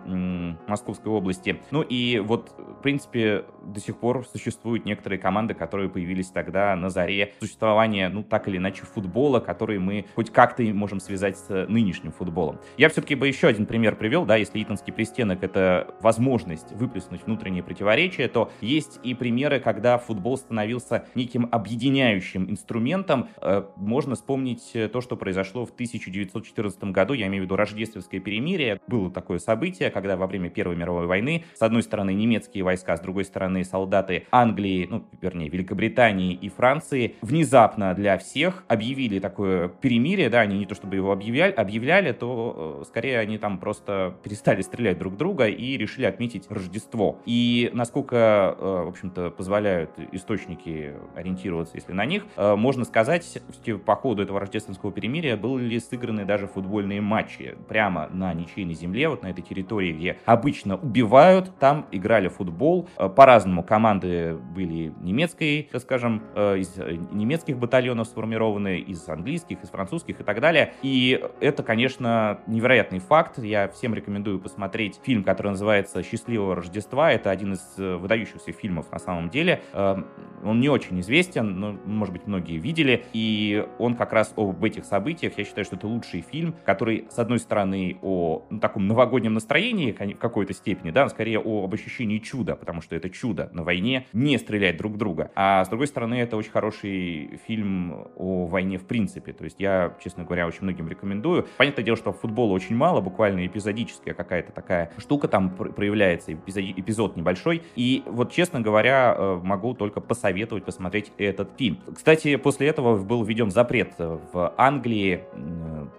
Московской 0.68 1.12
области. 1.12 1.62
Ну 1.72 1.82
и 1.82 2.20
вот, 2.20 2.54
в 2.58 2.82
принципе, 2.82 3.46
до 3.64 3.80
сих 3.80 3.98
пор 3.98 4.26
существуют 4.26 4.86
некоторые 4.86 5.20
команды, 5.20 5.54
которые 5.54 5.90
появились 5.90 6.30
тогда 6.30 6.76
на 6.76 6.90
заре 6.90 7.34
существования, 7.40 8.10
ну 8.10 8.24
так 8.24 8.48
или 8.48 8.58
иначе, 8.58 8.84
футбола, 8.86 9.40
который 9.40 9.80
мы 9.80 10.06
хоть 10.16 10.32
как-то 10.32 10.64
можем 10.64 11.00
связать 11.00 11.38
с 11.38 11.66
нынешним 11.68 12.12
футболом. 12.12 12.60
Я 12.78 12.90
все-таки 12.90 13.16
бы 13.16 13.28
еще 13.28 13.48
один 13.48 13.66
пример 13.66 13.96
привел, 13.96 14.26
да, 14.26 14.36
если 14.36 14.62
Итонский 14.62 14.92
пристенок— 14.92 15.40
это 15.44 15.94
возможность 16.02 16.72
выплеснуть 16.74 17.26
внутренние 17.26 17.64
противоречия, 17.64 18.28
то 18.28 18.52
есть 18.62 19.00
и 19.04 19.14
примеры, 19.14 19.60
когда 19.60 19.98
футбол 19.98 20.38
становился 20.38 21.06
неким 21.16 21.48
объединяющим 21.52 22.50
инструментом. 22.50 23.30
Э, 23.42 23.64
можно 23.76 24.16
вспомнить 24.16 24.72
то, 24.92 25.02
что 25.02 25.16
произошло 25.16 25.66
в 25.66 25.72
1914 25.72 26.84
году, 26.86 27.14
я 27.14 27.28
имею 27.28 27.44
в 27.44 27.46
виду 27.46 27.56
рождественское 27.56 28.20
перемирие. 28.20 28.80
Было 28.88 29.12
такое 29.12 29.40
событие, 29.40 29.85
когда 29.90 30.18
во 30.18 30.28
время 30.28 30.50
Первой 30.50 30.76
мировой 30.76 31.08
войны 31.08 31.46
с 31.54 31.62
одной 31.62 31.84
стороны 31.84 32.14
немецкие 32.14 32.64
войска, 32.64 32.98
с 32.98 33.02
другой 33.02 33.26
стороны 33.26 33.64
солдаты 33.64 34.28
Англии, 34.32 34.88
ну, 34.90 35.06
вернее, 35.22 35.50
Великобритании 35.50 36.34
и 36.34 36.50
Франции 36.50 37.16
внезапно 37.22 37.94
для 37.94 38.18
всех 38.18 38.64
объявили 38.68 39.20
такое 39.20 39.68
перемирие, 39.68 40.30
да, 40.30 40.42
они 40.42 40.58
не 40.58 40.66
то 40.66 40.76
чтобы 40.76 40.96
его 40.96 41.12
объявляли, 41.12 41.52
объявляли 41.52 42.12
то 42.12 42.82
э, 42.82 42.86
скорее 42.88 43.20
они 43.20 43.38
там 43.38 43.60
просто 43.60 44.16
перестали 44.24 44.62
стрелять 44.62 44.98
друг 44.98 45.18
друга 45.18 45.48
и 45.48 45.78
решили 45.78 46.06
отметить 46.06 46.46
Рождество. 46.50 47.20
И 47.26 47.70
насколько, 47.74 48.56
э, 48.58 48.84
в 48.86 48.90
общем-то, 48.90 49.32
позволяют 49.32 49.92
источники 50.12 50.94
ориентироваться, 51.16 51.76
если 51.76 51.94
на 51.94 52.06
них, 52.06 52.26
э, 52.36 52.56
можно 52.56 52.86
сказать, 52.86 53.40
по 53.86 53.96
ходу 53.96 54.24
этого 54.24 54.40
рождественского 54.40 54.92
перемирия 54.92 55.38
были 55.38 55.78
сыграны 55.80 56.26
даже 56.26 56.48
футбольные 56.48 57.02
матчи 57.02 57.56
прямо 57.68 58.08
на 58.12 58.34
ничейной 58.34 58.74
земле, 58.74 59.10
вот 59.10 59.24
на 59.24 59.28
этой 59.28 59.42
территории, 59.42 59.65
где 59.66 60.18
обычно 60.26 60.78
убивают, 60.78 61.52
там 61.60 61.88
играли 61.92 62.28
футбол. 62.28 62.88
По-разному 63.16 63.64
команды 63.64 64.38
были 64.56 64.94
немецкой, 65.02 65.70
так 65.72 65.82
скажем, 65.82 66.24
из 66.36 66.76
немецких 67.12 67.58
батальонов 67.58 68.08
сформированы, 68.08 68.80
из 68.80 69.08
английских, 69.08 69.64
из 69.64 69.70
французских 69.70 70.22
и 70.22 70.24
так 70.24 70.40
далее. 70.40 70.74
И 70.82 71.24
это, 71.40 71.64
конечно, 71.64 72.40
невероятный 72.48 73.00
факт. 73.00 73.38
Я 73.40 73.68
всем 73.70 73.94
рекомендую 73.94 74.40
посмотреть 74.40 75.00
фильм, 75.04 75.24
который 75.24 75.50
называется 75.50 76.04
«Счастливого 76.04 76.56
Рождества». 76.56 77.12
Это 77.12 77.32
один 77.32 77.54
из 77.54 77.62
э, 77.78 77.96
выдающихся 77.96 78.52
фильмов 78.52 78.92
на 78.92 79.00
самом 79.00 79.30
деле. 79.30 79.62
Эм, 79.74 80.08
он 80.44 80.60
не 80.60 80.70
очень 80.70 81.00
известен, 81.00 81.60
но, 81.60 81.78
может 81.86 82.14
быть, 82.14 82.28
многие 82.28 82.58
видели. 82.58 83.06
И 83.14 83.66
он 83.80 83.96
как 83.96 84.14
раз 84.14 84.34
об 84.36 84.64
этих 84.64 84.86
событиях. 84.86 85.38
Я 85.38 85.46
считаю, 85.46 85.66
что 85.66 85.76
это 85.76 85.88
лучший 85.88 86.22
фильм, 86.22 86.56
который, 86.66 87.08
с 87.10 87.18
одной 87.20 87.40
стороны, 87.40 87.98
о 88.02 88.46
ну, 88.50 88.60
таком 88.60 88.88
новогоднем 88.88 89.34
настроении 89.34 89.55
в 89.56 90.16
какой-то 90.18 90.54
степени, 90.54 90.92
да, 90.92 91.08
скорее 91.10 91.40
об 91.40 91.74
ощущении 91.74 92.20
чуда, 92.20 92.56
потому 92.56 92.82
что 92.82 92.96
это 92.96 93.10
чудо 93.10 93.50
на 93.54 93.64
войне 93.64 94.08
не 94.14 94.38
стрелять 94.38 94.78
друг 94.78 94.98
друга. 94.98 95.32
А 95.36 95.64
с 95.64 95.70
другой 95.70 95.88
стороны, 95.88 96.16
это 96.16 96.38
очень 96.38 96.52
хороший 96.52 97.40
фильм 97.48 98.08
о 98.16 98.48
войне 98.48 98.78
в 98.78 98.86
принципе. 98.86 99.34
То 99.34 99.44
есть 99.44 99.58
я, 99.60 99.96
честно 100.04 100.24
говоря, 100.24 100.48
очень 100.48 100.64
многим 100.64 100.88
рекомендую. 100.88 101.48
Понятное 101.58 101.84
дело, 101.84 101.98
что 101.98 102.12
футбола 102.12 102.54
очень 102.54 102.76
мало, 102.76 103.02
буквально 103.02 103.46
эпизодическая 103.46 104.14
какая-то 104.14 104.52
такая 104.52 104.92
штука 104.98 105.28
там 105.28 105.50
проявляется, 105.50 106.34
эпизод 106.34 107.16
небольшой. 107.16 107.64
И 107.76 108.04
вот, 108.06 108.32
честно 108.32 108.62
говоря, 108.62 109.16
э, 109.18 109.40
могу 109.44 109.74
только 109.74 110.02
посоветовать 110.02 110.66
посмотреть 110.66 111.12
этот 111.18 111.52
фильм. 111.58 111.80
Кстати, 111.94 112.36
после 112.36 112.68
этого 112.68 112.98
был 112.98 113.24
введен 113.24 113.52
запрет 113.52 113.94
в 113.98 114.54
Англии 114.58 115.24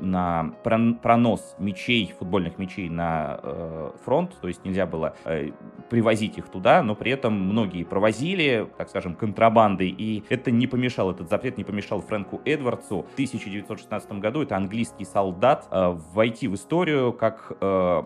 на 0.01 0.55
пронос 0.63 1.57
мечей, 1.59 2.13
футбольных 2.19 2.59
мечей 2.59 2.89
на 2.89 3.41
э, 3.47 3.91
фронт, 4.05 4.37
то 4.41 4.49
есть 4.49 4.65
нельзя 4.65 4.87
было 4.87 5.15
э, 5.25 5.51
привозить 5.91 6.39
их 6.39 6.49
туда, 6.49 6.83
но 6.83 6.95
при 6.95 7.13
этом 7.13 7.33
многие 7.33 7.85
провозили, 7.85 8.69
так 8.77 8.89
скажем, 8.89 9.15
контрабандой, 9.15 9.89
и 9.89 10.25
это 10.29 10.51
не 10.51 10.67
помешало, 10.67 11.13
этот 11.13 11.29
запрет 11.29 11.57
не 11.57 11.65
помешал 11.65 12.01
Фрэнку 12.01 12.41
Эдвардсу 12.45 13.03
в 13.03 13.13
1916 13.15 14.13
году, 14.13 14.43
это 14.43 14.57
английский 14.57 15.05
солдат, 15.05 15.67
э, 15.71 15.97
войти 16.13 16.49
в 16.49 16.55
историю 16.55 17.13
как 17.13 17.53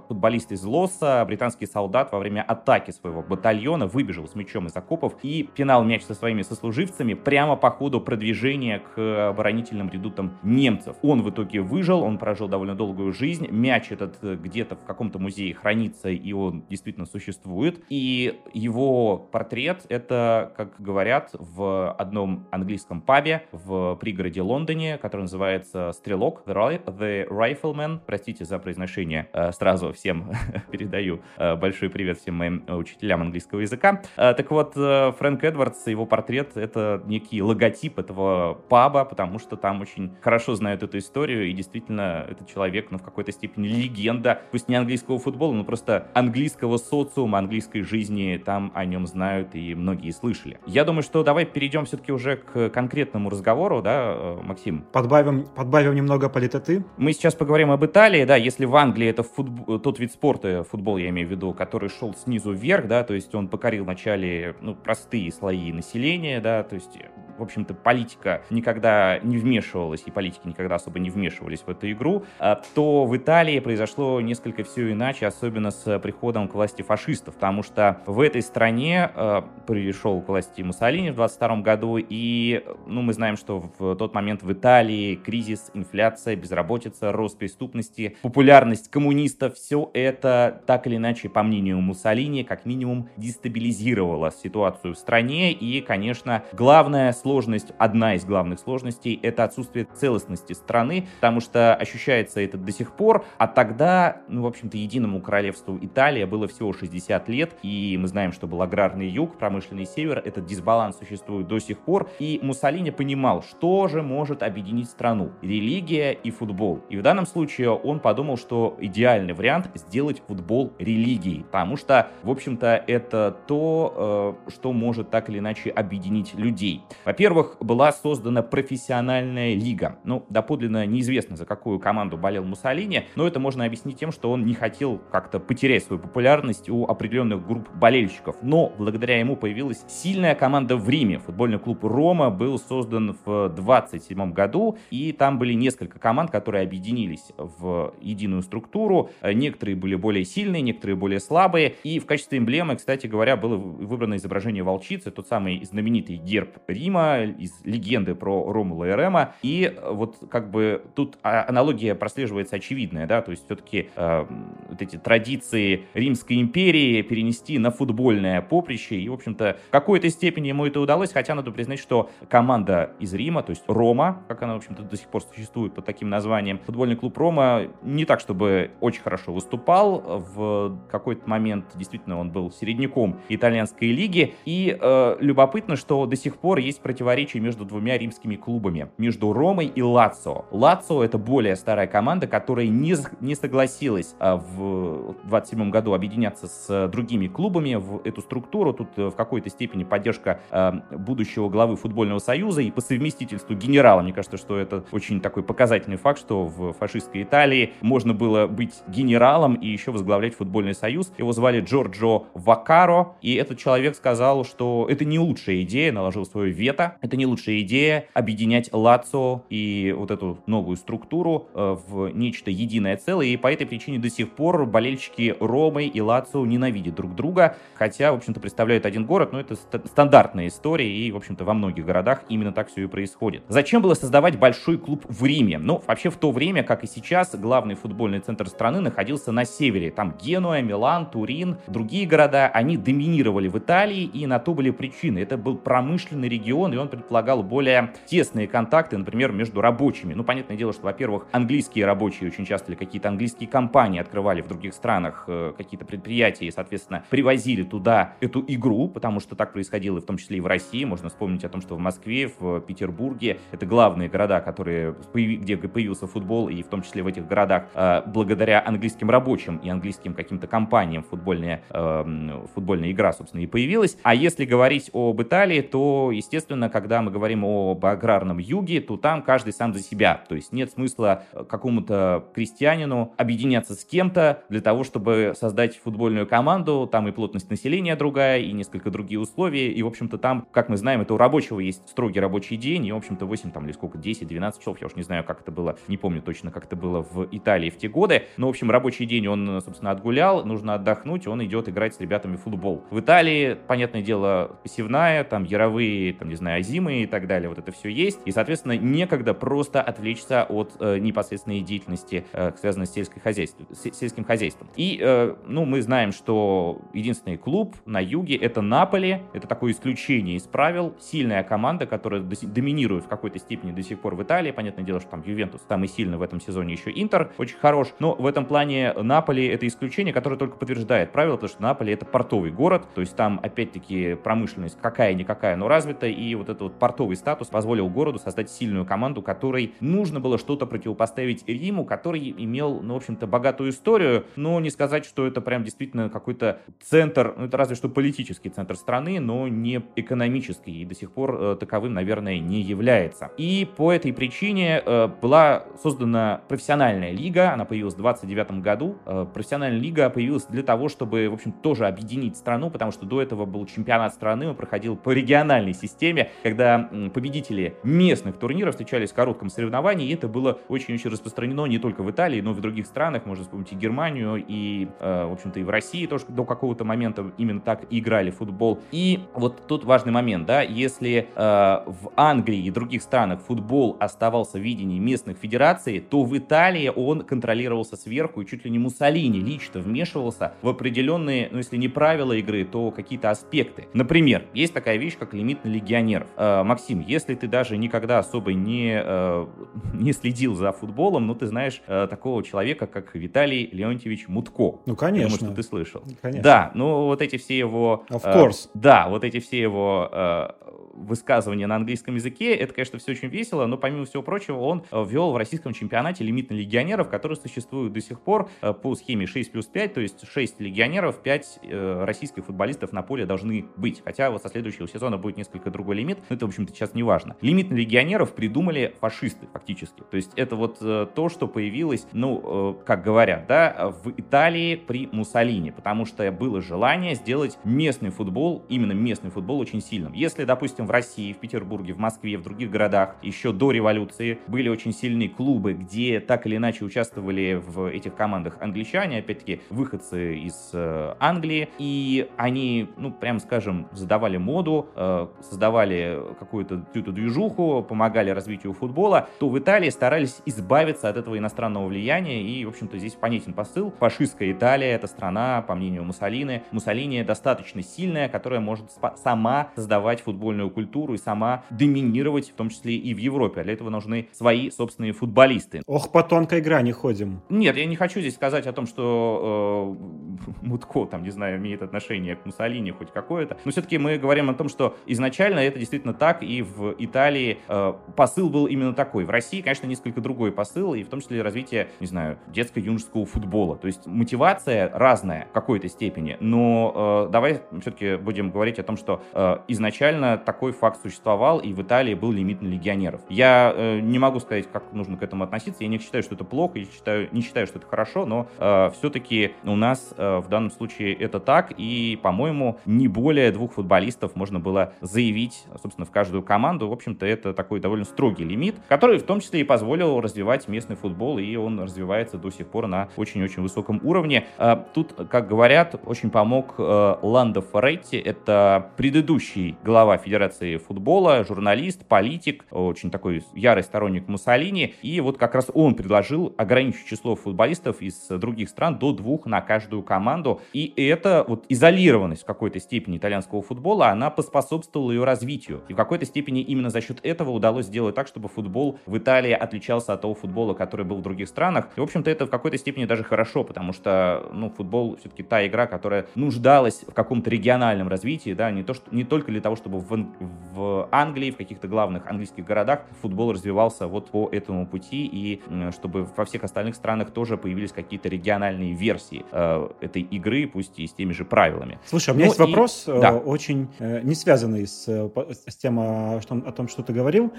футболист 0.09 0.53
из 0.53 0.65
Лоса, 0.65 1.25
британский 1.27 1.67
солдат 1.67 2.13
во 2.13 2.19
время 2.19 2.43
атаки 2.43 2.91
своего 2.91 3.23
батальона 3.23 3.87
выбежал 3.87 4.27
с 4.27 4.35
мечом 4.35 4.67
из 4.67 4.77
окопов 4.77 5.15
и 5.23 5.49
пинал 5.55 5.85
мяч 5.85 6.03
со 6.03 6.15
своими 6.15 6.43
сослуживцами 6.43 7.15
прямо 7.15 7.57
по 7.57 7.71
ходу 7.71 8.01
продвижения 8.01 8.83
к 8.95 9.29
оборонительным 9.31 9.91
редутам 9.91 10.39
немцев. 10.43 10.97
Он 11.03 11.23
в 11.23 11.31
итоге 11.31 11.61
выжил, 11.61 12.03
он 12.03 12.19
прожил 12.19 12.49
довольно 12.49 12.75
долгую 12.75 13.13
жизнь, 13.13 13.49
мяч 13.51 13.91
этот 13.91 14.21
где-то 14.23 14.77
в 14.77 14.85
каком-то 14.85 15.19
музее 15.19 15.30
хранится, 15.53 16.09
и 16.11 16.33
он 16.33 16.65
действительно 16.69 17.07
существует. 17.07 17.83
И 17.89 18.41
его 18.53 19.17
портрет— 19.19 19.87
это, 19.89 20.53
как 20.57 20.81
говорят, 20.81 21.31
в 21.33 21.93
одном 21.93 22.47
английском 22.51 23.01
пабе 23.01 23.47
в 23.53 23.97
пригороде 23.97 24.43
Лондоне, 24.43 24.99
который 24.99 25.23
называется 25.23 25.93
«Стрелок», 25.93 26.43
The 26.47 27.29
Rifleman. 27.29 28.01
Простите 28.07 28.45
за 28.45 28.59
произношение, 28.59 29.29
э, 29.33 29.53
сразу 29.53 29.93
всем 29.93 30.33
передаю 30.71 31.21
э, 31.37 31.57
большой 31.57 31.91
привет 31.91 32.19
всем 32.19 32.37
моим 32.37 32.65
учителям 32.69 33.23
английского 33.23 33.61
языка. 33.61 34.03
Так 34.17 34.51
вот, 34.51 34.75
Фрэнк 34.75 35.43
Эдвардс, 35.45 35.87
его 35.87 36.07
портрет— 36.07 36.53
это 36.57 37.03
некий 37.07 37.43
логотип 37.43 37.99
этого 37.99 38.55
паба, 38.69 39.05
потому 39.05 39.39
что 39.39 39.57
там 39.57 39.81
очень 39.81 40.15
хорошо 40.21 40.55
знают 40.55 40.83
эту 40.83 40.99
историю, 40.99 41.49
и 41.49 41.53
действительно 41.53 42.27
этот 42.29 42.49
человек, 42.49 42.91
ну, 42.91 42.99
в 42.99 43.03
какой-то 43.03 43.33
степени 43.33 43.69
легенда, 43.69 44.43
пусть 44.51 44.69
не 44.69 44.77
английского 44.77 45.19
футбола, 45.21 45.53
но 45.53 45.65
просто 45.65 46.09
английского 46.15 46.77
социума, 46.77 47.39
английской 47.39 47.83
жизни, 47.83 48.41
там 48.45 48.73
о 48.75 48.85
нем 48.85 49.07
знают 49.07 49.55
и 49.55 49.75
многие 49.75 50.11
слышали. 50.11 50.59
Я 50.67 50.85
думаю, 50.85 51.03
что 51.03 51.23
давай 51.23 51.45
перейдем 51.45 51.85
все-таки 51.85 52.13
уже 52.13 52.37
к 52.37 52.71
конкретному 52.71 53.31
разговору, 53.31 53.83
да, 53.83 54.15
э, 54.15 54.39
Максим? 54.43 54.85
Подбавим, 54.93 55.47
подбавим 55.55 55.95
немного 55.95 56.29
политоты. 56.29 56.85
Мы 56.97 57.13
сейчас 57.13 57.35
поговорим 57.35 57.71
об 57.71 57.85
Италии, 57.85 58.25
да, 58.25 58.37
если 58.37 58.65
в 58.65 58.75
Англии 58.77 59.09
это 59.09 59.23
футбол, 59.23 59.79
тот 59.79 59.99
вид 59.99 60.13
спорта, 60.13 60.65
футбол 60.65 60.97
я 60.97 61.09
имею 61.11 61.29
в 61.29 61.31
виду, 61.31 61.53
который 61.53 61.89
шел 61.89 62.15
снизу 62.15 62.53
вверх, 62.53 62.89
да, 62.89 63.05
то 63.05 63.15
есть 63.15 63.35
он 63.35 63.49
покорил 63.49 63.85
вначале, 63.85 64.57
ну, 64.61 64.75
простые 64.75 65.31
слои 65.33 65.73
населения, 65.73 66.41
да, 66.41 66.63
то 66.63 66.75
есть 66.75 66.99
в 67.41 67.43
общем-то, 67.43 67.75
политика 67.75 68.43
никогда 68.51 69.19
не 69.21 69.39
вмешивалась, 69.39 70.03
и 70.07 70.11
политики 70.11 70.47
никогда 70.47 70.75
особо 70.77 70.99
не 70.99 71.11
вмешивались 71.11 71.61
в 71.61 71.69
эту 71.71 71.91
игру, 71.91 72.25
а, 72.39 72.61
то 72.75 73.07
в 73.07 73.17
Италии 73.17 73.59
произошло 73.61 74.21
несколько 74.21 74.63
все 74.63 74.93
иначе, 74.93 75.27
особенно 75.27 75.71
с 75.71 75.99
приходом 75.99 76.49
к 76.49 76.55
власти 76.55 76.83
фашистов, 76.83 77.35
потому 77.35 77.63
что 77.63 78.03
в 78.07 78.21
этой 78.21 78.43
стране 78.43 79.11
э, 79.15 79.43
пришел 79.67 80.21
к 80.21 80.29
власти 80.29 80.61
Муссолини 80.61 81.11
в 81.11 81.15
22 81.15 81.57
году, 81.63 81.97
и 81.99 82.63
ну, 82.87 83.01
мы 83.03 83.15
знаем, 83.15 83.37
что 83.37 83.71
в 83.79 83.97
тот 83.97 84.15
момент 84.15 84.43
в 84.43 84.53
Италии 84.53 85.15
кризис, 85.15 85.71
инфляция, 85.73 86.37
безработица, 86.37 87.13
рост 87.13 87.39
преступности, 87.39 88.17
популярность 88.23 88.91
коммунистов, 88.91 89.55
все 89.55 89.91
это 89.95 90.63
так 90.67 90.87
или 90.87 90.97
иначе, 90.97 91.31
по 91.31 91.43
мнению 91.43 91.81
Муссолини, 91.81 92.45
как 92.45 92.67
минимум 92.67 93.09
дестабилизировало 93.17 94.31
ситуацию 94.31 94.95
в 94.95 94.99
стране, 94.99 95.53
и, 95.53 95.81
конечно, 95.81 96.43
главное 96.53 97.13
слово 97.13 97.30
сложность, 97.31 97.69
одна 97.79 98.17
из 98.17 98.25
главных 98.25 98.59
сложностей, 98.59 99.21
это 99.23 99.45
отсутствие 99.45 99.87
целостности 99.95 100.53
страны, 100.53 101.07
потому 101.21 101.39
что 101.41 101.77
ощущается 101.77 102.41
это 102.41 102.59
до 102.59 102.73
сих 102.73 102.97
пор, 102.97 103.25
а 103.39 103.47
тогда, 103.47 104.23
ну, 104.27 104.43
в 104.43 104.47
общем-то, 104.47 104.77
единому 104.77 105.21
королевству 105.21 105.79
Италия 105.81 106.27
было 106.27 106.49
всего 106.49 106.73
60 106.73 107.29
лет, 107.29 107.53
и 107.63 107.97
мы 108.01 108.09
знаем, 108.09 108.33
что 108.33 108.49
был 108.49 108.63
аграрный 108.63 109.09
юг, 109.09 109.39
промышленный 109.39 109.87
север, 109.87 110.21
этот 110.25 110.45
дисбаланс 110.45 110.99
существует 110.99 111.47
до 111.47 111.61
сих 111.61 111.79
пор, 111.79 112.11
и 112.19 112.41
Муссолини 112.43 112.91
понимал, 112.91 113.45
что 113.45 113.87
же 113.87 114.03
может 114.03 114.43
объединить 114.43 114.91
страну, 114.91 115.31
религия 115.41 116.11
и 116.11 116.33
футбол. 116.33 116.81
И 116.89 116.97
в 116.97 117.03
данном 117.03 117.27
случае 117.27 117.71
он 117.71 118.01
подумал, 118.01 118.39
что 118.39 118.77
идеальный 118.81 119.35
вариант 119.35 119.71
сделать 119.77 120.21
футбол 120.27 120.73
религией, 120.81 121.45
потому 121.45 121.77
что, 121.77 122.09
в 122.25 122.31
общем-то, 122.31 122.83
это 122.89 123.37
то, 123.47 124.35
э, 124.47 124.51
что 124.51 124.73
может 124.73 125.11
так 125.11 125.31
или 125.31 125.39
иначе 125.39 125.71
объединить 125.71 126.35
людей. 126.35 126.83
Во-первых, 127.11 127.57
была 127.59 127.91
создана 127.91 128.41
профессиональная 128.41 129.55
лига. 129.55 129.99
Ну, 130.05 130.25
доподлинно 130.29 130.87
неизвестно, 130.87 131.37
за 131.37 131.45
какую 131.45 131.81
команду 131.81 132.17
болел 132.17 132.45
Муссолини, 132.45 133.07
но 133.17 133.27
это 133.27 133.41
можно 133.41 133.65
объяснить 133.65 133.99
тем, 133.99 134.13
что 134.13 134.31
он 134.31 134.47
не 134.47 134.55
хотел 134.55 135.01
как-то 135.11 135.41
потерять 135.41 135.83
свою 135.83 136.01
популярность 136.01 136.71
у 136.71 136.85
определенных 136.85 137.45
групп 137.45 137.69
болельщиков. 137.75 138.37
Но 138.43 138.73
благодаря 138.79 139.19
ему 139.19 139.35
появилась 139.35 139.85
сильная 139.89 140.37
команда 140.37 140.77
в 140.77 140.89
Риме. 140.89 141.19
Футбольный 141.19 141.59
клуб 141.59 141.83
Рома 141.83 142.31
был 142.31 142.61
создан 142.61 143.17
в 143.25 143.49
27 143.49 144.33
году, 144.33 144.79
и 144.93 145.11
там 145.11 145.41
были 145.41 145.55
несколько 145.55 145.99
команд, 145.99 146.31
которые 146.31 146.63
объединились 146.63 147.33
в 147.37 147.93
единую 148.01 148.43
структуру. 148.43 149.11
Некоторые 149.21 149.75
были 149.75 149.97
более 149.97 150.25
сильные, 150.25 150.63
некоторые 150.63 150.95
более 150.95 151.19
слабые. 151.19 151.75
И 151.83 151.99
в 151.99 152.07
качестве 152.07 152.39
эмблемы, 152.39 152.77
кстати 152.77 153.09
говоря, 153.09 153.37
было 153.37 153.57
выбрано 153.57 154.15
изображение 154.15 154.63
волчицы, 154.63 155.11
тот 155.11 155.27
самый 155.27 155.65
знаменитый 155.65 156.15
герб 156.15 156.59
Рима, 156.69 157.00
из 157.25 157.53
легенды 157.65 158.15
про 158.15 158.53
Ромула 158.53 158.85
и 158.85 158.97
Рема. 158.97 159.35
И 159.43 159.75
вот 159.85 160.17
как 160.31 160.51
бы 160.51 160.83
тут 160.95 161.19
а, 161.23 161.47
аналогия 161.49 161.95
прослеживается 161.95 162.57
очевидная, 162.57 163.07
да, 163.07 163.23
то 163.23 163.31
есть 163.31 163.45
все-таки 163.47 163.91
э, 163.95 164.25
вот 164.69 164.83
эти 164.83 164.97
традиции 164.97 165.85
Римской 165.95 166.41
империи 166.41 167.03
перенести 167.03 167.59
на 167.59 167.71
футбольное 167.71 168.43
поприще. 168.43 168.97
И, 168.97 169.09
в 169.09 169.15
общем-то, 169.15 169.57
в 169.69 169.71
какой-то 169.71 170.09
степени 170.11 170.49
ему 170.49 170.67
это 170.67 170.81
удалось, 170.81 171.13
хотя 171.13 171.35
надо 171.35 171.51
признать, 171.51 171.79
что 171.79 172.11
команда 172.29 172.93
из 172.99 173.13
Рима, 173.15 173.43
то 173.43 173.51
есть 173.51 173.65
Рома, 173.67 174.23
как 174.29 174.43
она, 174.43 174.55
в 174.55 174.59
общем-то, 174.59 174.83
до 174.83 174.97
сих 174.97 175.09
пор 175.09 175.23
существует 175.23 175.75
под 175.75 175.85
таким 175.85 176.09
названием, 176.09 176.59
футбольный 176.65 176.97
клуб 176.97 177.17
Рома 177.19 177.69
не 177.83 178.05
так, 178.05 178.21
чтобы 178.21 178.71
очень 178.81 179.03
хорошо 179.03 179.33
выступал. 179.33 180.01
В 180.35 180.79
какой-то 180.91 181.29
момент 181.29 181.67
действительно 181.75 182.19
он 182.19 182.31
был 182.31 182.51
середняком 182.51 183.21
итальянской 183.29 183.89
лиги. 183.89 184.35
И 184.45 184.77
э, 184.81 185.17
любопытно, 185.21 185.77
что 185.77 186.07
до 186.07 186.17
сих 186.17 186.37
пор 186.37 186.59
есть 186.59 186.81
противоречий 186.91 187.39
между 187.39 187.65
двумя 187.65 187.97
римскими 187.97 188.35
клубами, 188.35 188.91
между 188.99 189.33
Ромой 189.33 189.67
и 189.67 189.81
Лацио. 189.81 190.47
Лацио 190.51 191.05
это 191.05 191.19
более 191.19 191.55
старая 191.55 191.87
команда, 191.87 192.27
которая 192.27 192.67
не, 192.67 192.97
не 193.21 193.37
согласилась 193.37 194.17
а, 194.19 194.37
в 194.37 195.15
27 195.23 195.71
году 195.71 195.95
объединяться 195.95 196.49
с 196.49 196.89
другими 196.89 197.29
клубами 197.29 197.77
в 197.77 198.01
эту 198.03 198.23
структуру. 198.23 198.73
Тут 198.73 198.89
э, 198.97 199.07
в 199.07 199.13
какой-то 199.13 199.51
степени 199.51 199.85
поддержка 199.85 200.41
а, 200.51 200.83
будущего 200.91 201.49
главы 201.49 201.77
футбольного 201.77 202.19
союза 202.19 202.63
и 202.63 202.73
по 202.73 202.81
совместительству 202.81 203.55
генерала. 203.55 204.03
Мне 204.03 204.13
кажется, 204.13 204.37
что 204.37 204.59
это 204.59 204.85
очень 204.91 205.21
такой 205.21 205.45
показательный 205.45 205.97
факт, 205.97 206.19
что 206.19 206.47
в 206.47 206.73
фашистской 206.73 207.23
Италии 207.23 207.75
можно 207.83 208.15
было 208.15 208.49
быть 208.49 208.75
генералом 208.89 209.55
и 209.55 209.69
еще 209.69 209.93
возглавлять 209.93 210.35
футбольный 210.35 210.75
союз. 210.75 211.13
Его 211.19 211.33
звали 211.33 211.61
Джорджо 211.61 212.25
Вакаро, 212.35 213.15
и 213.23 213.37
этот 213.37 213.59
человек 213.59 213.95
сказал, 213.95 214.45
что 214.45 214.89
это 214.91 215.05
не 215.05 215.21
лучшая 215.21 215.63
идея, 215.63 215.93
наложил 215.93 216.27
свое 216.27 216.51
вето 216.51 216.80
это 217.01 217.17
не 217.17 217.27
лучшая 217.27 217.61
идея 217.61 218.07
объединять 218.15 218.71
Лацо 218.73 219.43
и 219.51 219.95
вот 219.97 220.11
эту 220.11 220.39
новую 220.47 220.77
структуру 220.77 221.49
э, 221.55 221.77
в 221.87 222.09
нечто 222.09 222.51
единое 222.51 222.97
целое, 222.97 223.27
и 223.27 223.37
по 223.37 223.53
этой 223.53 223.67
причине 223.67 223.99
до 223.99 224.11
сих 224.11 224.31
пор 224.31 224.67
болельщики 224.67 225.35
Ромы 225.41 225.87
и 225.87 226.01
Лацо 226.01 226.45
ненавидят 226.45 226.95
друг 226.95 227.15
друга, 227.15 227.57
хотя, 227.75 228.13
в 228.13 228.17
общем-то, 228.17 228.41
представляют 228.41 228.87
один 228.87 229.05
город, 229.07 229.33
но 229.33 229.41
это 229.41 229.57
стандартная 229.87 230.49
история, 230.49 230.91
и, 230.91 231.11
в 231.13 231.17
общем-то, 231.17 231.45
во 231.45 231.55
многих 231.55 231.85
городах 231.85 232.23
именно 232.29 232.53
так 232.53 232.69
все 232.69 232.85
и 232.85 232.87
происходит. 232.87 233.43
Зачем 233.49 233.83
было 233.83 233.95
создавать 233.95 234.39
большой 234.39 234.79
клуб 234.79 235.05
в 235.09 235.25
Риме? 235.25 235.59
Ну, 235.59 235.83
вообще, 235.87 236.11
в 236.11 236.17
то 236.17 236.31
время, 236.31 236.63
как 236.63 236.85
и 236.85 236.87
сейчас, 236.87 237.35
главный 237.35 237.75
футбольный 237.75 238.21
центр 238.21 238.49
страны 238.49 238.81
находился 238.81 239.33
на 239.33 239.45
севере. 239.45 239.91
Там 239.91 240.15
Генуя, 240.21 240.63
Милан, 240.63 241.07
Турин, 241.07 241.57
другие 241.67 242.07
города, 242.07 242.49
они 242.49 242.77
доминировали 242.77 243.49
в 243.49 243.59
Италии, 243.59 244.03
и 244.03 244.27
на 244.27 244.39
то 244.39 244.55
были 244.55 244.71
причины. 244.71 245.19
Это 245.19 245.37
был 245.37 245.57
промышленный 245.57 246.29
регион, 246.29 246.70
и 246.75 246.77
он 246.77 246.89
предполагал 246.89 247.43
более 247.43 247.93
тесные 248.07 248.47
контакты, 248.47 248.97
например, 248.97 249.33
между 249.33 249.61
рабочими. 249.61 250.15
Ну, 250.15 250.25
понятное 250.25 250.57
дело, 250.57 250.73
что, 250.73 250.83
во-первых, 250.83 251.27
английские 251.33 251.87
рабочие 251.87 252.31
очень 252.31 252.45
часто 252.45 252.73
или 252.73 252.79
какие-то 252.79 253.09
английские 253.09 253.49
компании 253.49 254.01
открывали 254.01 254.43
в 254.43 254.49
других 254.49 254.75
странах 254.75 255.25
э, 255.27 255.53
какие-то 255.57 255.85
предприятия 255.85 256.47
и, 256.47 256.51
соответственно, 256.51 257.05
привозили 257.11 257.63
туда 257.63 258.15
эту 258.21 258.45
игру, 258.47 258.89
потому 258.89 259.21
что 259.21 259.37
так 259.37 259.53
происходило 259.53 260.01
в 260.01 260.05
том 260.05 260.17
числе 260.17 260.39
и 260.39 260.41
в 260.41 260.47
России. 260.47 260.85
Можно 260.85 261.09
вспомнить 261.09 261.45
о 261.45 261.49
том, 261.49 261.61
что 261.61 261.77
в 261.77 261.79
Москве, 261.79 262.31
в 262.39 262.61
Петербурге 262.61 263.39
это 263.53 263.67
главные 263.67 264.09
города, 264.09 264.41
которые, 264.41 264.95
где 265.15 265.57
появился 265.57 266.07
футбол, 266.07 266.49
и 266.49 266.63
в 266.63 266.67
том 266.67 266.83
числе 266.83 267.03
в 267.03 267.07
этих 267.07 267.27
городах 267.27 267.67
э, 267.75 268.03
благодаря 268.07 268.63
английским 268.65 269.11
рабочим 269.11 269.57
и 269.59 269.69
английским 269.69 270.15
каким-то 270.15 270.47
компаниям 270.47 271.03
футбольная, 271.03 271.63
э, 271.71 272.45
футбольная 272.55 272.91
игра, 272.91 273.13
собственно, 273.13 273.41
и 273.43 273.47
появилась. 273.47 273.97
А 274.03 274.15
если 274.15 274.45
говорить 274.45 274.91
об 274.93 275.21
Италии, 275.23 275.61
то, 275.61 276.11
естественно, 276.13 276.60
естественно, 276.61 276.69
когда 276.69 277.03
мы 277.03 277.11
говорим 277.11 277.45
об 277.45 277.85
аграрном 277.85 278.39
юге, 278.39 278.81
то 278.81 278.97
там 278.97 279.23
каждый 279.23 279.53
сам 279.53 279.73
за 279.73 279.81
себя. 279.81 280.23
То 280.29 280.35
есть 280.35 280.53
нет 280.53 280.71
смысла 280.71 281.25
э, 281.33 281.45
какому-то 281.45 282.25
крестьянину 282.35 283.13
объединяться 283.17 283.75
с 283.75 283.85
кем-то 283.85 284.43
для 284.49 284.61
того, 284.61 284.85
чтобы 284.85 285.33
создать 285.37 285.79
футбольную 285.79 286.27
команду. 286.27 286.89
Там 286.91 287.09
и 287.09 287.13
плотность 287.13 287.51
населения 287.51 287.97
другая, 287.97 288.41
и 288.41 288.53
несколько 288.53 288.91
другие 288.91 289.19
условия. 289.19 289.73
И, 289.73 289.83
в 289.83 289.87
общем-то, 289.87 290.19
там, 290.19 290.47
как 290.51 290.69
мы 290.69 290.77
знаем, 290.77 291.01
это 291.01 291.15
у 291.15 291.17
рабочего 291.17 291.61
есть 291.61 291.89
строгий 291.89 292.21
рабочий 292.21 292.57
день. 292.57 292.87
И, 292.87 292.93
в 292.93 292.97
общем-то, 292.97 293.27
8 293.27 293.51
там 293.53 293.65
или 293.65 293.73
сколько, 293.73 293.99
10-12 293.99 294.59
часов, 294.59 294.81
я 294.81 294.87
уж 294.87 294.97
не 294.97 295.03
знаю, 295.03 295.25
как 295.25 295.41
это 295.41 295.51
было, 295.51 295.77
не 295.89 295.97
помню 295.97 296.23
точно, 296.23 296.51
как 296.51 296.65
это 296.65 296.77
было 296.77 297.03
в 297.03 297.29
Италии 297.31 297.71
в 297.71 297.79
те 297.79 297.89
годы. 297.89 298.25
Но, 298.37 298.47
в 298.47 298.51
общем, 298.51 298.71
рабочий 298.71 299.07
день 299.07 299.27
он, 299.29 299.61
собственно, 299.65 299.91
отгулял, 299.91 300.45
нужно 300.45 300.75
отдохнуть, 300.75 301.27
он 301.27 301.45
идет 301.45 301.69
играть 301.69 301.95
с 301.95 302.01
ребятами 302.01 302.37
в 302.37 302.43
футбол. 302.43 302.85
В 302.91 303.01
Италии, 303.01 303.57
понятное 303.67 304.03
дело, 304.03 304.59
посевная, 304.63 305.25
там 305.25 305.45
яровые, 305.45 306.13
там, 306.13 306.29
не 306.29 306.35
знаю, 306.35 306.50
озимы 306.55 307.03
и 307.03 307.07
так 307.07 307.27
далее, 307.27 307.49
вот 307.49 307.59
это 307.59 307.73
все 307.73 307.89
есть. 307.89 308.21
И, 308.25 308.31
соответственно, 308.31 308.77
некогда 308.77 309.35
просто 309.35 309.83
отвлечься 309.83 310.45
от 310.45 310.73
э, 310.81 310.99
непосредственной 310.99 311.61
деятельности, 311.61 312.25
э, 312.33 312.53
связанной 312.61 312.87
с, 312.87 312.93
сельской 312.93 313.21
хозяйством, 313.21 313.67
с 313.73 313.83
сельским 313.95 314.25
хозяйством. 314.25 314.69
И, 314.77 314.99
э, 315.01 315.35
ну, 315.47 315.65
мы 315.65 315.83
знаем, 315.83 316.13
что 316.13 316.81
единственный 316.93 317.37
клуб 317.37 317.77
на 317.87 318.01
юге— 318.01 318.37
это 318.37 318.61
Наполи, 318.61 319.23
это 319.33 319.47
такое 319.47 319.73
исключение 319.73 320.37
из 320.37 320.43
правил, 320.43 320.95
сильная 321.01 321.43
команда, 321.43 321.87
которая 321.87 322.23
доминирует 322.23 323.05
в 323.05 323.09
какой-то 323.09 323.39
степени 323.39 323.73
до 323.73 323.83
сих 323.83 324.01
пор 324.01 324.15
в 324.15 324.23
Италии. 324.23 324.51
Понятное 324.51 324.85
дело, 324.85 325.01
что 325.01 325.11
там 325.11 325.23
Ювентус, 325.25 325.63
там 325.63 325.85
и 325.85 325.87
сильно 325.87 326.19
в 326.19 326.23
этом 326.23 326.41
сезоне 326.41 326.75
еще 326.75 326.91
Интер 326.91 327.33
очень 327.39 327.59
хорош, 327.59 327.89
но 327.99 328.15
в 328.15 328.27
этом 328.27 328.45
плане 328.45 328.93
Наполи— 328.95 329.47
это 329.49 329.67
исключение, 329.67 330.13
которое 330.13 330.37
только 330.37 330.57
подтверждает 330.57 331.13
правило, 331.13 331.37
потому 331.37 331.51
что 331.51 331.63
Наполи— 331.63 331.93
это 331.95 332.05
портовый 332.05 332.51
город, 332.51 332.87
то 332.95 333.01
есть 333.01 333.17
там, 333.17 333.41
опять-таки, 333.43 334.15
промышленность 334.15 334.79
какая-никакая, 334.81 335.57
но 335.57 335.69
развита, 335.69 336.07
и 336.07 336.35
вот 336.41 336.49
этот 336.49 336.63
вот 336.63 336.79
портовый 336.79 337.17
статус 337.17 337.49
позволил 337.49 337.89
городу 337.89 338.19
создать 338.19 338.51
сильную 338.51 338.85
команду, 338.85 339.23
которой 339.23 339.75
нужно 339.81 340.21
было 340.21 340.39
что-то 340.39 340.67
противопоставить 340.67 341.45
Риму, 341.47 341.85
который 341.85 342.35
имел, 342.37 342.81
ну, 342.81 342.95
в 342.95 342.97
общем-то, 342.99 343.27
богатую 343.27 343.71
историю, 343.71 344.27
но 344.37 344.61
не 344.61 344.71
сказать, 344.71 345.05
что 345.05 345.27
это 345.27 345.41
прям 345.41 345.65
действительно 345.65 346.09
какой-то 346.09 346.61
центр, 346.83 347.35
ну, 347.37 347.47
это 347.47 347.57
разве 347.57 347.77
что 347.77 347.89
политический 347.89 348.51
центр 348.51 348.77
страны, 348.77 349.21
но 349.21 349.49
не 349.49 349.83
экономический, 349.97 350.83
и 350.83 350.85
до 350.85 350.95
сих 350.95 351.13
пор 351.13 351.37
э, 351.41 351.57
таковым, 351.59 351.95
наверное, 351.95 352.39
не 352.39 352.61
является. 352.61 353.31
И 353.37 353.69
по 353.77 353.93
этой 353.93 354.13
причине 354.13 354.83
э, 354.85 355.09
была 355.21 355.65
создана 355.83 356.41
профессиональная 356.49 357.13
лига, 357.13 357.53
она 357.53 357.65
появилась 357.65 357.95
в 357.95 357.99
29 357.99 358.61
году. 358.61 358.99
Э, 359.07 359.27
профессиональная 359.33 359.81
лига 359.81 360.11
появилась 360.11 360.45
для 360.45 360.63
того, 360.63 360.89
чтобы, 360.89 361.29
в 361.29 361.35
общем, 361.35 361.53
тоже 361.53 361.87
объединить 361.87 362.37
страну, 362.37 362.71
потому 362.71 362.93
что 362.93 363.07
до 363.07 363.23
этого 363.23 363.47
был 363.47 363.67
чемпионат 363.67 364.15
страны, 364.15 364.49
он 364.49 364.55
проходил 364.55 364.97
по 364.97 365.11
региональной 365.11 365.75
системе, 365.75 366.20
когда 366.43 366.91
победители 367.13 367.75
местных 367.83 368.37
турниров 368.39 368.75
встречались 368.75 369.11
в 369.11 369.15
коротком 369.15 369.51
соревновании, 369.51 370.09
и 370.09 370.15
это 370.15 370.29
было 370.29 370.59
очень-очень 370.69 371.11
распространено 371.11 371.67
не 371.67 371.79
только 371.79 372.03
в 372.03 372.11
Италии, 372.11 372.41
но 372.41 372.53
и 372.53 372.55
в 372.55 372.61
других 372.61 372.87
странах, 372.87 373.27
можно 373.27 373.45
вспомнить 373.45 373.73
и 373.73 373.77
Германию, 373.77 374.45
и, 374.47 374.89
э, 375.01 375.25
в 375.25 375.33
общем-то, 375.33 375.61
и 375.61 375.63
в 375.63 375.71
России 375.71 376.07
тоже 376.07 376.25
до 376.29 376.45
какого-то 376.45 376.85
момента 376.85 377.33
именно 377.39 377.61
так 377.61 377.85
играли 377.91 378.31
в 378.31 378.37
футбол. 378.37 378.81
И 378.93 379.21
вот 379.35 379.67
тут 379.67 379.85
важный 379.85 380.13
момент, 380.13 380.47
да, 380.47 380.63
если 380.63 381.29
э, 381.35 381.43
в 381.87 382.11
Англии 382.17 382.65
и 382.65 382.71
других 382.71 383.03
странах 383.03 383.41
футбол 383.41 383.97
оставался 384.01 384.59
в 384.59 384.63
видении 384.63 384.99
местных 384.99 385.39
федераций, 385.39 386.01
то 386.01 386.25
в 386.25 386.37
Италии 386.37 386.91
он 386.95 387.23
контролировался 387.23 387.97
сверху, 387.97 388.43
и 388.43 388.47
чуть 388.47 388.65
ли 388.65 388.71
не 388.71 388.79
Муссолини 388.79 389.41
лично 389.41 389.81
вмешивался 389.81 390.55
в 390.63 390.69
определенные, 390.69 391.49
ну, 391.51 391.59
если 391.59 391.77
не 391.77 391.89
правила 391.89 392.33
игры, 392.33 392.65
то 392.65 392.91
какие-то 392.91 393.31
аспекты. 393.31 393.87
Например, 393.93 394.45
есть 394.55 394.73
такая 394.73 394.97
вещь, 394.97 395.17
как 395.19 395.35
лимит 395.35 395.65
на 395.65 395.69
легионеров. 395.69 396.10
Э, 396.19 396.63
Максим, 396.63 397.01
если 397.01 397.35
ты 397.35 397.47
даже 397.49 397.77
никогда 397.77 398.19
особо 398.19 398.53
не, 398.53 399.01
э, 399.03 399.47
не 399.95 400.13
следил 400.13 400.55
за 400.55 400.73
футболом, 400.73 401.27
ну, 401.27 401.35
ты 401.35 401.47
знаешь 401.47 401.83
э, 401.87 402.07
такого 402.09 402.43
человека, 402.43 402.87
как 402.87 403.15
Виталий 403.15 403.69
Леонтьевич 403.73 404.29
Мутко. 404.29 404.81
Ну, 404.87 404.97
конечно. 404.97 405.39
Думаю, 405.39 405.53
что 405.53 405.55
ты 405.55 405.63
слышал. 405.63 406.03
Конечно. 406.21 406.43
Да, 406.43 406.71
ну, 406.75 407.07
вот 407.07 407.23
эти 407.23 407.37
все 407.37 407.59
его... 407.59 408.05
Of 408.11 408.25
course. 408.25 408.69
Да, 408.75 409.09
вот 409.09 409.25
эти 409.25 409.41
все 409.41 409.61
его 409.61 410.57
высказывания 411.01 411.67
на 411.67 411.77
английском 411.77 412.15
языке. 412.15 412.55
Это, 412.55 412.75
конечно, 412.75 412.99
все 412.99 413.13
очень 413.13 413.29
весело, 413.29 413.67
но 413.67 413.77
помимо 413.77 414.05
всего 414.05 414.23
прочего 414.23 414.59
он 414.59 414.85
э, 414.91 415.05
ввел 415.07 415.33
в 415.33 415.37
российском 415.37 415.73
чемпионате 415.73 416.25
лимит 416.25 416.51
на 416.51 416.55
легионеров, 416.55 417.09
который 417.09 417.37
существует 417.37 417.93
до 417.93 418.01
сих 418.01 418.21
пор 418.21 418.51
э, 418.63 418.73
по 418.73 418.95
схеме 418.95 419.27
6 419.27 419.53
плюс 419.53 419.67
5, 419.67 419.95
то 419.95 420.01
есть 420.01 420.27
6 420.29 420.61
легионеров, 420.61 421.23
5 421.23 421.61
э, 421.63 422.05
российских 422.05 422.47
футболистов 422.47 422.93
на 422.93 423.03
поле 423.03 423.27
должны 423.27 423.67
быть. 423.77 424.03
Хотя 424.05 424.31
вот 424.31 424.43
со 424.43 424.49
следующего 424.49 424.89
сезона 424.89 425.19
будет 425.19 425.37
несколько 425.37 425.71
другой 425.71 425.97
лимит, 425.97 426.19
но 426.29 426.37
это, 426.37 426.47
в 426.47 426.49
общем-то, 426.49 426.75
сейчас 426.75 426.95
не 426.95 427.03
важно. 427.03 427.37
Лимит 427.41 427.71
на 427.71 427.75
легионеров 427.75 428.35
придумали 428.35 428.95
фашисты, 429.01 429.47
фактически. 429.53 430.03
То 430.11 430.17
есть 430.17 430.33
это 430.37 430.57
вот 430.57 430.79
то, 430.79 431.29
что 431.29 431.47
появилось, 431.47 432.07
ну, 432.13 432.79
как 432.85 433.03
говорят, 433.03 433.47
да, 433.47 433.95
в 434.05 434.11
Италии 434.17 434.77
при 434.77 435.09
Муссолини, 435.13 435.71
потому 435.71 436.05
что 436.05 436.31
было 436.31 436.61
желание 436.61 437.15
сделать 437.15 437.59
местный 437.65 438.11
футбол, 438.11 438.65
именно 438.69 438.93
местный 438.93 439.31
футбол 439.31 439.61
очень 439.61 439.81
сильным. 439.81 440.13
Если, 440.13 440.45
допустим, 440.45 440.87
в 440.91 440.93
России, 440.93 441.33
в 441.33 441.37
Петербурге, 441.37 441.93
в 441.93 441.99
Москве, 441.99 442.37
в 442.37 442.43
других 442.43 442.69
городах 442.69 443.15
еще 443.23 443.53
до 443.53 443.71
революции 443.71 444.41
были 444.49 444.69
очень 444.69 444.93
сильные 444.93 445.29
клубы, 445.29 445.75
где 445.75 446.19
так 446.19 446.47
или 446.49 446.57
иначе 446.57 446.85
участвовали 446.85 447.63
в 447.65 447.89
этих 447.89 448.17
командах 448.17 448.57
англичане, 448.61 449.19
опять-таки 449.21 449.61
выходцы 449.71 450.37
из 450.39 450.71
э, 450.73 451.15
Англии, 451.21 451.69
и 451.79 452.29
они, 452.37 452.89
ну, 452.97 453.13
прям 453.13 453.39
скажем, 453.39 453.87
задавали 453.93 454.37
моду, 454.37 454.89
э, 454.97 455.29
создавали 455.49 456.21
какую-то 456.41 456.85
эту 456.93 457.13
движуху, 457.13 457.87
помогали 457.89 458.31
развитию 458.31 458.73
футбола, 458.73 459.29
то 459.39 459.49
в 459.49 459.57
Италии 459.57 459.91
старались 459.91 460.43
избавиться 460.45 461.09
от 461.09 461.17
этого 461.17 461.39
иностранного 461.39 461.87
влияния, 461.87 462.43
и, 462.43 462.65
в 462.65 462.71
общем-то, 462.71 462.99
здесь 462.99 463.15
понятен 463.15 463.53
посыл. 463.53 463.95
Фашистская 464.01 464.51
Италия— 464.51 464.91
это 464.97 465.07
страна, 465.07 465.63
по 465.63 465.77
мнению 465.77 466.03
Муссолини, 466.03 466.65
Муссолини 466.73 467.23
достаточно 467.23 467.81
сильная, 467.81 468.29
которая 468.29 468.59
может 468.59 468.87
сама 469.23 469.69
создавать 469.77 470.21
футбольную 470.23 470.69
культуру 470.69 470.80
культуру 470.81 471.15
и 471.15 471.19
сама 471.19 471.65
доминировать, 471.71 472.51
в 472.51 472.55
том 472.55 472.71
числе 472.71 472.95
и 472.95 473.13
в 473.13 473.19
Европе. 473.19 473.61
А 473.61 473.65
для 473.65 473.75
этого 473.75 473.91
нужны 473.91 474.29
свои 474.33 474.71
собственные 474.71 475.13
футболисты. 475.13 475.83
Ох, 475.87 476.11
по 476.11 476.23
тонкой 476.23 476.63
грани 476.63 476.93
ходим. 476.93 477.43
Нет, 477.51 477.77
я 477.77 477.85
не 477.85 477.97
хочу 477.97 478.21
здесь 478.21 478.35
сказать 478.35 478.67
о 478.67 478.73
том, 478.73 478.87
что 478.87 479.97
э, 479.99 480.21
Мутко, 480.63 481.07
там, 481.07 481.23
не 481.23 481.31
знаю, 481.31 481.59
имеет 481.59 481.83
отношение 481.83 482.37
к 482.37 482.47
Муссолини 482.47 482.91
хоть 482.93 483.13
какое-то. 483.13 483.59
Но 483.65 483.71
все-таки 483.71 483.99
мы 483.99 484.19
говорим 484.19 484.49
о 484.51 484.55
том, 484.55 484.69
что 484.69 484.97
изначально 485.07 485.61
это 485.61 485.79
действительно 485.79 486.15
так, 486.15 486.43
и 486.43 486.63
в 486.63 486.95
Италии 486.99 487.59
э, 487.69 487.93
посыл 488.17 488.49
был 488.49 488.67
именно 488.67 488.95
такой. 488.95 489.25
В 489.25 489.31
России, 489.31 489.61
конечно, 489.61 489.87
несколько 489.87 490.21
другой 490.21 490.53
посыл, 490.53 490.95
и 490.95 491.03
в 491.03 491.09
том 491.09 491.21
числе 491.21 491.43
развитие, 491.43 491.89
не 492.01 492.07
знаю, 492.07 492.39
детско-юношеского 492.49 493.27
футбола. 493.27 493.77
То 493.77 493.87
есть 493.87 494.07
мотивация 494.07 494.91
разная 494.95 495.47
в 495.51 495.53
какой-то 495.53 495.89
степени, 495.89 496.37
но 496.41 497.27
э, 497.29 497.33
давай 497.33 497.61
все-таки 497.81 498.17
будем 498.17 498.51
говорить 498.51 498.79
о 498.79 498.83
том, 498.83 498.97
что 498.97 499.23
э, 499.33 499.59
изначально 499.69 500.39
такой 500.39 500.60
такой 500.61 500.73
факт 500.73 501.01
существовал, 501.01 501.59
и 501.61 501.73
в 501.73 501.81
Италии 501.81 502.13
был 502.13 502.33
лимит 502.33 502.61
на 502.61 502.69
легионеров. 502.69 503.23
Я 503.31 503.73
э, 503.75 504.01
не 504.01 504.19
могу 504.19 504.41
сказать, 504.41 504.71
как 504.71 504.93
нужно 504.93 505.17
к 505.17 505.23
этому 505.23 505.45
относиться. 505.45 505.85
Я 505.85 505.89
не 505.89 505.99
считаю, 505.99 506.23
что 506.23 506.35
это 506.35 506.45
плохо, 506.45 506.79
я 506.79 506.85
считаю, 506.85 507.31
не 507.33 507.41
считаю, 507.41 507.67
что 507.67 507.79
это 507.79 507.87
хорошо, 507.87 508.27
но 508.27 508.47
э, 508.59 508.91
все-таки 508.91 509.55
у 509.65 509.75
нас 509.75 510.13
э, 510.19 510.37
в 510.45 510.49
данном 510.51 510.71
случае 510.71 511.15
это 511.15 511.41
так, 511.41 511.73
и, 511.79 512.21
по-моему, 512.23 512.79
не 512.85 513.09
более 513.09 513.53
двух 513.53 513.73
футболистов 513.73 514.37
можно 514.37 514.61
было 514.61 514.93
заявить, 515.01 515.65
собственно, 515.81 516.05
в 516.05 516.11
каждую 516.11 516.43
команду. 516.43 516.91
В 516.91 516.93
общем-то, 516.93 517.25
это 517.25 517.55
такой 517.55 517.81
довольно 517.81 518.05
строгий 518.05 518.45
лимит, 518.45 518.77
который 518.87 519.17
в 519.17 519.23
том 519.23 519.41
числе 519.41 519.61
и 519.61 519.65
позволил 519.65 520.21
развивать 520.21 520.69
местный 520.69 520.97
футбол, 520.97 521.39
и 521.39 521.57
он 521.57 521.81
развивается 521.81 522.37
до 522.37 522.51
сих 522.51 522.67
пор 522.67 522.87
на 522.87 523.09
очень-очень 523.17 523.63
высоком 523.63 523.99
уровне. 524.05 524.47
Э, 524.59 524.77
тут, 524.93 525.15
как 525.31 525.49
говорят, 525.49 525.99
очень 526.05 526.29
помог 526.29 526.75
э, 526.77 527.15
Ландо 527.23 527.63
Форетти, 527.63 528.19
это 528.19 528.91
предыдущий 528.99 529.79
глава 529.83 530.19
Федерации 530.19 530.50
Федерации 530.51 530.77
футбола, 530.79 531.45
журналист, 531.45 532.05
политик, 532.07 532.65
очень 532.71 533.11
такой 533.11 533.45
ярый 533.55 533.85
сторонник 533.85 534.27
Муссолини. 534.27 534.95
И 535.03 535.21
вот 535.21 535.39
как 535.39 535.55
раз 535.55 535.71
он 535.73 535.95
предложил 535.95 536.53
ограничить 536.57 537.07
число 537.07 537.37
футболистов 537.37 538.03
из 538.03 538.29
других 538.29 538.69
стран 538.69 538.99
до 538.99 539.13
двух 539.13 539.47
на 539.47 539.61
каждую 539.61 540.03
команду. 540.03 540.61
И 540.73 540.93
эта 540.97 541.45
вот 541.47 541.67
изолированность 541.69 542.43
в 542.43 542.47
какой-то 542.47 542.81
степени 542.81 543.19
итальянского 543.19 543.63
футбола, 543.63 544.09
она 544.09 544.31
поспособствовала 544.31 545.13
ее 545.13 545.25
развитию. 545.25 545.83
И 545.89 545.93
в 545.93 545.97
какой-то 545.97 546.27
степени 546.27 546.63
именно 546.63 546.91
за 546.91 547.01
счет 547.01 547.21
этого 547.23 547.51
удалось 547.51 547.87
сделать 547.87 548.15
так, 548.17 548.27
чтобы 548.27 548.49
футбол 548.49 548.99
в 549.07 549.17
Италии 549.17 549.53
отличался 549.53 550.15
от 550.15 550.23
того 550.23 550.35
футбола, 550.35 550.75
который 550.75 551.07
был 551.07 551.19
в 551.19 551.23
других 551.23 551.49
странах. 551.49 551.89
И, 551.97 552.01
в 552.01 552.03
общем-то, 552.03 552.31
это 552.31 552.47
в 552.47 552.51
какой-то 552.51 552.77
степени 552.77 553.05
даже 553.05 553.23
хорошо, 553.23 553.63
потому 553.63 553.93
что, 553.93 554.49
ну, 554.53 554.71
футбол 554.71 555.17
все-таки 555.17 555.43
та 555.43 555.67
игра, 555.67 555.87
которая 555.87 556.27
нуждалась 556.35 557.05
в 557.07 557.13
каком-то 557.13 557.51
региональном 557.51 558.09
развитии, 558.09 558.55
да, 558.55 558.71
не, 558.71 558.83
то, 558.83 558.95
что, 558.95 559.15
не 559.15 559.25
только 559.25 559.53
для 559.53 559.61
того, 559.61 559.77
чтобы 559.77 560.01
в, 560.01 560.40
в 560.41 561.09
Англии, 561.11 561.51
в 561.51 561.57
каких-то 561.57 561.89
главных 561.89 562.27
английских 562.27 562.65
городах 562.65 563.03
футбол 563.21 563.53
развивался 563.53 564.07
вот 564.07 564.31
по 564.31 564.49
этому 564.51 564.87
пути, 564.87 565.27
и 565.27 565.61
чтобы 565.93 566.27
во 566.37 566.45
всех 566.45 566.65
остальных 566.65 566.95
странах 566.95 567.31
тоже 567.31 567.57
появились 567.57 567.93
какие-то 567.93 568.29
региональные 568.29 568.95
версии 568.95 569.45
э, 569.53 569.89
этой 570.01 570.23
игры, 570.23 570.67
пусть 570.67 570.99
и 570.99 571.07
с 571.07 571.13
теми 571.13 571.33
же 571.33 571.45
правилами. 571.45 571.99
Слушай, 572.07 572.31
у 572.31 572.35
меня 572.35 572.47
ну, 572.47 572.51
есть 572.51 572.61
и... 572.61 572.63
вопрос, 572.63 573.05
э, 573.07 573.21
да. 573.21 573.35
очень 573.35 573.89
э, 573.99 574.23
не 574.23 574.35
связанный 574.35 574.87
с, 574.87 575.07
с 575.07 575.77
тем, 575.77 575.99
о, 575.99 576.39
о 576.39 576.73
том, 576.73 576.89
что 576.89 577.03
ты 577.03 577.13
говорил. 577.13 577.53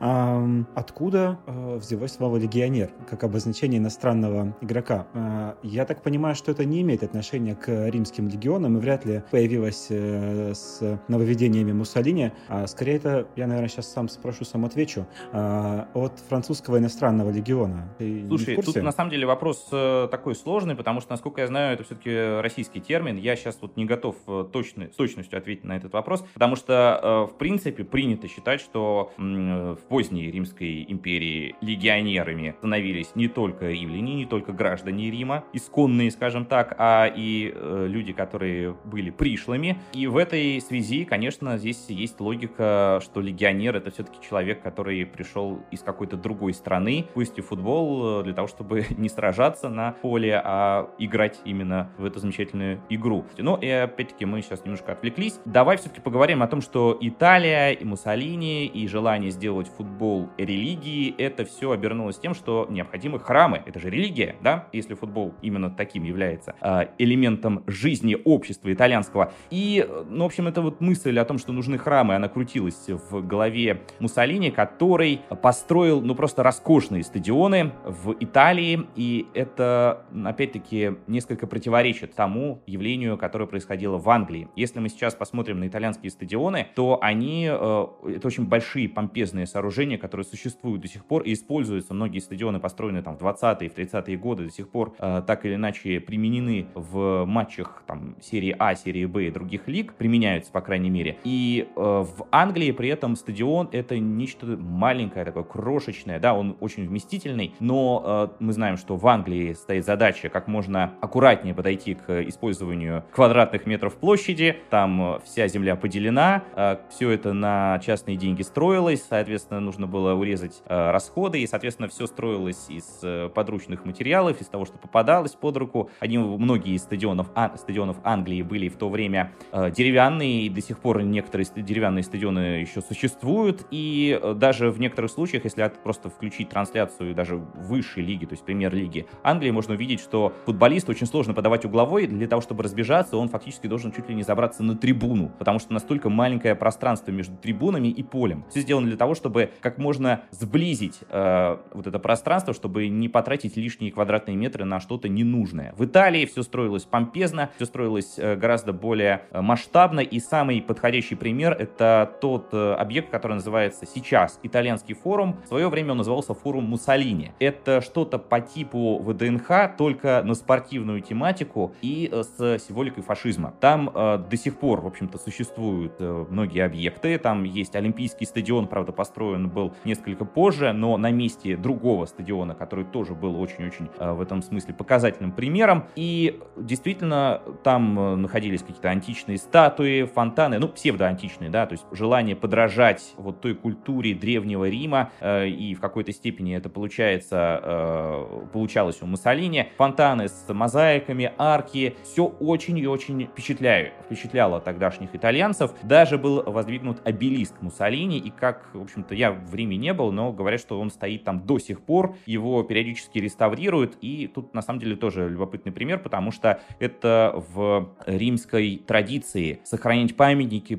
Э, 0.00 0.64
откуда 0.74 1.38
э, 1.46 1.76
взялось 1.76 2.12
слово 2.12 2.36
«легионер» 2.36 2.90
как 3.08 3.24
обозначение 3.24 3.78
иностранного 3.78 4.56
игрока? 4.60 5.06
Э, 5.14 5.54
я 5.62 5.84
так 5.84 6.02
понимаю, 6.02 6.34
что 6.34 6.52
это 6.52 6.64
не 6.64 6.82
имеет 6.82 7.02
отношения 7.02 7.54
к 7.54 7.88
римским 7.88 8.28
легионам 8.28 8.76
и 8.76 8.80
вряд 8.80 9.04
ли 9.04 9.22
появилось 9.30 9.86
э, 9.90 10.52
с 10.54 11.00
нововведениями 11.08 11.72
Муссолини. 11.72 12.25
А 12.48 12.66
скорее 12.66 12.96
это, 12.96 13.26
я, 13.36 13.46
наверное, 13.46 13.68
сейчас 13.68 13.92
сам 13.92 14.08
спрошу, 14.08 14.44
сам 14.44 14.64
отвечу, 14.64 15.06
э, 15.32 15.84
от 15.94 16.18
французского 16.28 16.78
иностранного 16.78 17.30
легиона. 17.30 17.88
Ты 17.98 18.26
Слушай, 18.28 18.56
тут 18.56 18.76
на 18.76 18.92
самом 18.92 19.10
деле 19.10 19.26
вопрос 19.26 19.68
э, 19.72 20.08
такой 20.10 20.34
сложный, 20.34 20.74
потому 20.74 21.00
что, 21.00 21.12
насколько 21.12 21.40
я 21.40 21.46
знаю, 21.46 21.74
это 21.74 21.84
все-таки 21.84 22.40
российский 22.40 22.80
термин. 22.80 23.16
Я 23.16 23.36
сейчас 23.36 23.58
вот 23.60 23.76
не 23.76 23.84
готов 23.84 24.16
э, 24.26 24.44
точно, 24.52 24.90
с 24.92 24.96
точностью 24.96 25.38
ответить 25.38 25.64
на 25.64 25.76
этот 25.76 25.92
вопрос, 25.92 26.24
потому 26.34 26.56
что, 26.56 27.00
э, 27.02 27.32
в 27.32 27.38
принципе, 27.38 27.84
принято 27.84 28.28
считать, 28.28 28.60
что 28.60 29.12
в 29.16 29.78
поздней 29.88 30.30
Римской 30.30 30.84
империи 30.88 31.54
легионерами 31.60 32.54
становились 32.58 33.14
не 33.14 33.28
только 33.28 33.70
римляне, 33.70 34.14
не 34.14 34.26
только 34.26 34.52
граждане 34.52 35.10
Рима, 35.10 35.44
исконные, 35.52 36.10
скажем 36.10 36.46
так, 36.46 36.74
а 36.78 37.06
и 37.14 37.54
люди, 37.54 38.12
которые 38.12 38.76
были 38.84 39.10
пришлыми. 39.10 39.78
И 39.92 40.06
в 40.06 40.16
этой 40.16 40.60
связи, 40.60 41.04
конечно, 41.04 41.58
здесь 41.58 41.86
есть 41.88 42.15
логика, 42.20 43.00
что 43.02 43.20
легионер— 43.20 43.76
это 43.76 43.90
все-таки 43.90 44.18
человек, 44.20 44.62
который 44.62 45.04
пришел 45.06 45.60
из 45.70 45.80
какой-то 45.80 46.16
другой 46.16 46.54
страны, 46.54 47.06
пусть 47.14 47.38
и 47.38 47.42
футбол, 47.42 48.22
для 48.22 48.34
того, 48.34 48.48
чтобы 48.48 48.84
не 48.96 49.08
сражаться 49.08 49.68
на 49.68 49.92
поле, 49.92 50.40
а 50.44 50.90
играть 50.98 51.40
именно 51.44 51.90
в 51.98 52.04
эту 52.04 52.18
замечательную 52.18 52.80
игру. 52.88 53.24
Ну 53.38 53.56
и 53.56 53.68
опять-таки 53.68 54.24
мы 54.24 54.42
сейчас 54.42 54.64
немножко 54.64 54.92
отвлеклись. 54.92 55.40
Давай 55.44 55.76
все-таки 55.76 56.00
поговорим 56.00 56.42
о 56.42 56.48
том, 56.48 56.60
что 56.60 56.96
Италия 57.00 57.70
и 57.70 57.84
Муссолини 57.84 58.66
и 58.66 58.86
желание 58.88 59.30
сделать 59.30 59.68
футбол 59.68 60.28
религии, 60.38 61.14
это 61.18 61.44
все 61.44 61.70
обернулось 61.70 62.18
тем, 62.18 62.34
что 62.34 62.66
необходимы 62.68 63.20
храмы. 63.20 63.62
Это 63.66 63.78
же 63.80 63.90
религия, 63.90 64.36
да? 64.42 64.68
Если 64.72 64.94
футбол 64.94 65.34
именно 65.42 65.70
таким 65.70 66.04
является 66.04 66.54
э, 66.60 66.86
элементом 66.98 67.62
жизни 67.66 68.16
общества 68.24 68.72
итальянского. 68.72 69.32
И, 69.50 69.86
ну, 70.08 70.24
в 70.24 70.26
общем, 70.26 70.48
это 70.48 70.62
вот 70.62 70.80
мысль 70.80 71.18
о 71.18 71.24
том, 71.24 71.38
что 71.38 71.52
нужны 71.52 71.78
храмы, 71.78 72.05
она 72.14 72.28
крутилась 72.28 72.88
в 72.88 73.26
голове 73.26 73.82
Муссолини, 73.98 74.50
который 74.50 75.20
построил, 75.42 76.00
ну, 76.00 76.14
просто 76.14 76.42
роскошные 76.42 77.02
стадионы 77.02 77.72
в 77.84 78.14
Италии, 78.20 78.86
и 78.94 79.26
это, 79.34 80.04
опять-таки, 80.24 80.96
несколько 81.06 81.46
противоречит 81.46 82.14
тому 82.14 82.62
явлению, 82.66 83.18
которое 83.18 83.46
происходило 83.46 83.98
в 83.98 84.08
Англии. 84.08 84.48
Если 84.56 84.80
мы 84.80 84.88
сейчас 84.88 85.14
посмотрим 85.14 85.60
на 85.60 85.68
итальянские 85.68 86.10
стадионы, 86.10 86.68
то 86.74 86.98
они, 87.02 87.48
э, 87.50 87.86
это 88.08 88.26
очень 88.26 88.46
большие 88.46 88.88
помпезные 88.88 89.46
сооружения, 89.46 89.98
которые 89.98 90.24
существуют 90.24 90.82
до 90.82 90.88
сих 90.88 91.04
пор 91.04 91.22
и 91.22 91.32
используются. 91.32 91.94
Многие 91.94 92.20
стадионы, 92.20 92.60
построенные 92.60 93.02
там 93.02 93.16
в 93.16 93.22
20-е, 93.22 93.68
в 93.68 93.76
30-е 93.76 94.16
годы, 94.16 94.44
до 94.44 94.50
сих 94.50 94.68
пор 94.68 94.94
э, 94.98 95.22
так 95.26 95.44
или 95.44 95.54
иначе 95.54 96.00
применены 96.00 96.66
в 96.74 97.24
матчах 97.24 97.82
там 97.86 98.16
серии 98.20 98.54
А, 98.58 98.74
серии 98.74 99.06
Б 99.06 99.26
и 99.26 99.30
других 99.30 99.68
лиг, 99.68 99.94
применяются, 99.94 100.52
по 100.52 100.60
крайней 100.60 100.90
мере. 100.90 101.18
И 101.24 101.68
э, 101.76 101.95
в 102.04 102.26
Англии 102.30 102.70
при 102.72 102.88
этом 102.88 103.16
стадион 103.16 103.68
это 103.72 103.98
нечто 103.98 104.46
маленькое, 104.46 105.24
такое 105.24 105.44
крошечное, 105.44 106.18
да, 106.18 106.34
он 106.34 106.56
очень 106.60 106.86
вместительный, 106.86 107.54
но 107.60 108.32
мы 108.38 108.52
знаем, 108.52 108.76
что 108.76 108.96
в 108.96 109.06
Англии 109.06 109.52
стоит 109.52 109.84
задача 109.84 110.28
как 110.28 110.48
можно 110.48 110.94
аккуратнее 111.00 111.54
подойти 111.54 111.94
к 111.94 112.22
использованию 112.28 113.04
квадратных 113.12 113.66
метров 113.66 113.96
площади. 113.96 114.56
Там 114.70 115.20
вся 115.24 115.48
земля 115.48 115.76
поделена, 115.76 116.44
э, 116.54 116.76
все 116.90 117.10
это 117.10 117.32
на 117.32 117.78
частные 117.84 118.16
деньги 118.16 118.42
строилось, 118.42 119.04
соответственно, 119.08 119.60
нужно 119.60 119.86
было 119.86 120.14
урезать 120.14 120.62
э, 120.66 120.90
расходы, 120.90 121.40
и, 121.40 121.46
соответственно, 121.46 121.88
все 121.88 122.06
строилось 122.06 122.66
из 122.68 123.00
э, 123.02 123.28
подручных 123.34 123.84
материалов, 123.84 124.40
из 124.40 124.48
того, 124.48 124.64
что 124.64 124.78
попадалось 124.78 125.32
под 125.32 125.56
руку. 125.56 125.90
Они, 126.00 126.18
многие 126.18 126.74
из 126.74 126.82
стадионов, 126.82 127.28
а, 127.34 127.56
стадионов 127.56 127.96
Англии 128.04 128.42
были 128.42 128.68
в 128.68 128.76
то 128.76 128.88
время 128.88 129.32
деревянные, 129.52 130.42
и 130.42 130.48
до 130.48 130.60
сих 130.60 130.78
пор 130.78 131.02
некоторые 131.02 131.46
деревянные 131.56 131.85
стадионы 132.02 132.60
еще 132.60 132.80
существуют, 132.80 133.66
и 133.70 134.20
даже 134.36 134.70
в 134.70 134.80
некоторых 134.80 135.10
случаях, 135.10 135.44
если 135.44 135.70
просто 135.82 136.10
включить 136.10 136.48
трансляцию 136.48 137.14
даже 137.14 137.36
высшей 137.36 138.02
лиги, 138.02 138.24
то 138.24 138.34
есть 138.34 138.44
премьер-лиги 138.44 139.06
Англии, 139.22 139.50
можно 139.50 139.74
увидеть, 139.74 140.00
что 140.00 140.32
футболисту 140.44 140.92
очень 140.92 141.06
сложно 141.06 141.34
подавать 141.34 141.64
угловой, 141.64 142.06
для 142.06 142.28
того, 142.28 142.42
чтобы 142.42 142.62
разбежаться, 142.62 143.16
он 143.16 143.28
фактически 143.28 143.66
должен 143.66 143.92
чуть 143.92 144.08
ли 144.08 144.14
не 144.14 144.22
забраться 144.22 144.62
на 144.62 144.76
трибуну, 144.76 145.32
потому 145.38 145.58
что 145.58 145.72
настолько 145.72 146.08
маленькое 146.08 146.54
пространство 146.54 147.10
между 147.10 147.36
трибунами 147.36 147.88
и 147.88 148.02
полем. 148.02 148.44
Все 148.50 148.60
сделано 148.60 148.86
для 148.86 148.96
того, 148.96 149.14
чтобы 149.14 149.50
как 149.60 149.78
можно 149.78 150.22
сблизить 150.30 151.00
э, 151.08 151.58
вот 151.72 151.86
это 151.86 151.98
пространство, 151.98 152.54
чтобы 152.54 152.88
не 152.88 153.08
потратить 153.08 153.56
лишние 153.56 153.92
квадратные 153.92 154.36
метры 154.36 154.64
на 154.64 154.80
что-то 154.80 155.08
ненужное. 155.08 155.74
В 155.76 155.84
Италии 155.84 156.26
все 156.26 156.42
строилось 156.42 156.84
помпезно, 156.84 157.50
все 157.56 157.66
строилось 157.66 158.14
э, 158.18 158.36
гораздо 158.36 158.72
более 158.72 159.22
э, 159.30 159.40
масштабно, 159.40 160.00
и 160.00 160.20
самый 160.20 160.62
подходящий 160.62 161.14
пример— 161.14 161.52
это 161.58 161.75
тот 161.78 162.48
э, 162.52 162.74
объект, 162.74 163.10
который 163.10 163.34
называется 163.34 163.86
сейчас 163.86 164.38
Итальянский 164.42 164.94
форум. 164.94 165.36
В 165.44 165.48
свое 165.48 165.68
время 165.68 165.92
он 165.92 165.98
назывался 165.98 166.34
форум 166.34 166.64
Муссолини. 166.64 167.32
Это 167.38 167.80
что-то 167.80 168.18
по 168.18 168.40
типу 168.40 168.98
ВДНХ, 168.98 169.76
только 169.76 170.22
на 170.24 170.34
спортивную 170.34 171.00
тематику 171.00 171.74
и 171.82 172.08
э, 172.10 172.22
с 172.22 172.58
символикой 172.66 173.02
фашизма. 173.02 173.54
Там 173.60 173.90
э, 173.94 174.18
до 174.18 174.36
сих 174.36 174.58
пор, 174.58 174.80
в 174.80 174.86
общем-то, 174.86 175.18
существуют 175.18 175.94
э, 175.98 176.26
многие 176.30 176.64
объекты. 176.64 177.18
Там 177.18 177.44
есть 177.44 177.74
Олимпийский 177.76 178.26
стадион, 178.26 178.66
правда, 178.66 178.92
построен 178.92 179.48
был 179.48 179.74
несколько 179.84 180.24
позже, 180.24 180.72
но 180.72 180.96
на 180.96 181.10
месте 181.10 181.56
другого 181.56 182.06
стадиона, 182.06 182.54
который 182.54 182.84
тоже 182.84 183.14
был 183.14 183.40
очень-очень 183.40 183.88
э, 183.98 184.12
в 184.12 184.20
этом 184.20 184.42
смысле 184.42 184.74
показательным 184.74 185.32
примером. 185.32 185.84
И 185.96 186.40
действительно, 186.56 187.42
там 187.62 187.98
э, 187.98 188.16
находились 188.16 188.60
какие-то 188.60 188.90
античные 188.90 189.38
статуи, 189.38 190.04
фонтаны, 190.04 190.58
ну, 190.58 190.68
псевдоантичные, 190.68 191.50
да, 191.56 191.64
то 191.64 191.72
есть 191.72 191.86
желание 191.90 192.36
подражать 192.36 193.14
вот 193.16 193.40
той 193.40 193.54
культуре 193.54 194.14
древнего 194.14 194.68
Рима, 194.68 195.10
э, 195.20 195.48
и 195.48 195.74
в 195.74 195.80
какой-то 195.80 196.12
степени 196.12 196.54
это 196.54 196.68
получается, 196.68 197.60
э, 197.62 198.46
получалось 198.52 198.98
у 199.00 199.06
Муссолини. 199.06 199.70
Фонтаны 199.78 200.28
с 200.28 200.52
мозаиками, 200.52 201.32
арки, 201.38 201.96
все 202.02 202.26
очень 202.26 202.76
и 202.76 202.86
очень 202.86 203.24
впечатляет, 203.28 203.94
впечатляло 204.04 204.60
тогдашних 204.60 205.14
итальянцев. 205.14 205.72
Даже 205.82 206.18
был 206.18 206.42
воздвигнут 206.42 207.00
обелиск 207.06 207.54
Муссолини, 207.62 208.18
и 208.18 208.28
как, 208.28 208.68
в 208.74 208.82
общем-то, 208.82 209.14
я 209.14 209.32
в 209.32 209.54
Риме 209.54 209.78
не 209.78 209.94
был, 209.94 210.12
но 210.12 210.32
говорят, 210.32 210.60
что 210.60 210.78
он 210.78 210.90
стоит 210.90 211.24
там 211.24 211.46
до 211.46 211.58
сих 211.58 211.80
пор, 211.80 212.16
его 212.26 212.62
периодически 212.64 213.18
реставрируют, 213.18 213.96
и 214.02 214.26
тут 214.26 214.52
на 214.52 214.60
самом 214.60 214.80
деле 214.80 214.94
тоже 214.94 215.26
любопытный 215.26 215.72
пример, 215.72 216.00
потому 216.00 216.32
что 216.32 216.60
это 216.80 217.42
в 217.48 217.94
римской 218.04 218.82
традиции 218.86 219.60
сохранять 219.64 220.14
памятники 220.16 220.76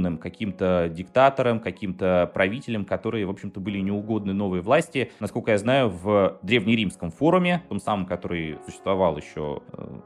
побежденным 0.00 0.18
каким-то 0.18 0.90
диктаторам, 0.92 1.60
каким-то 1.60 2.30
правителям, 2.32 2.84
которые, 2.84 3.26
в 3.26 3.30
общем-то, 3.30 3.60
были 3.60 3.78
неугодны 3.78 4.32
новой 4.32 4.60
власти. 4.60 5.12
Насколько 5.20 5.52
я 5.52 5.58
знаю, 5.58 5.88
в 5.88 6.38
древнеримском 6.42 7.10
форуме, 7.10 7.62
том 7.68 7.80
самом, 7.80 8.06
который 8.06 8.58
существовал 8.64 9.16
еще 9.16 9.62
э, 9.72 10.00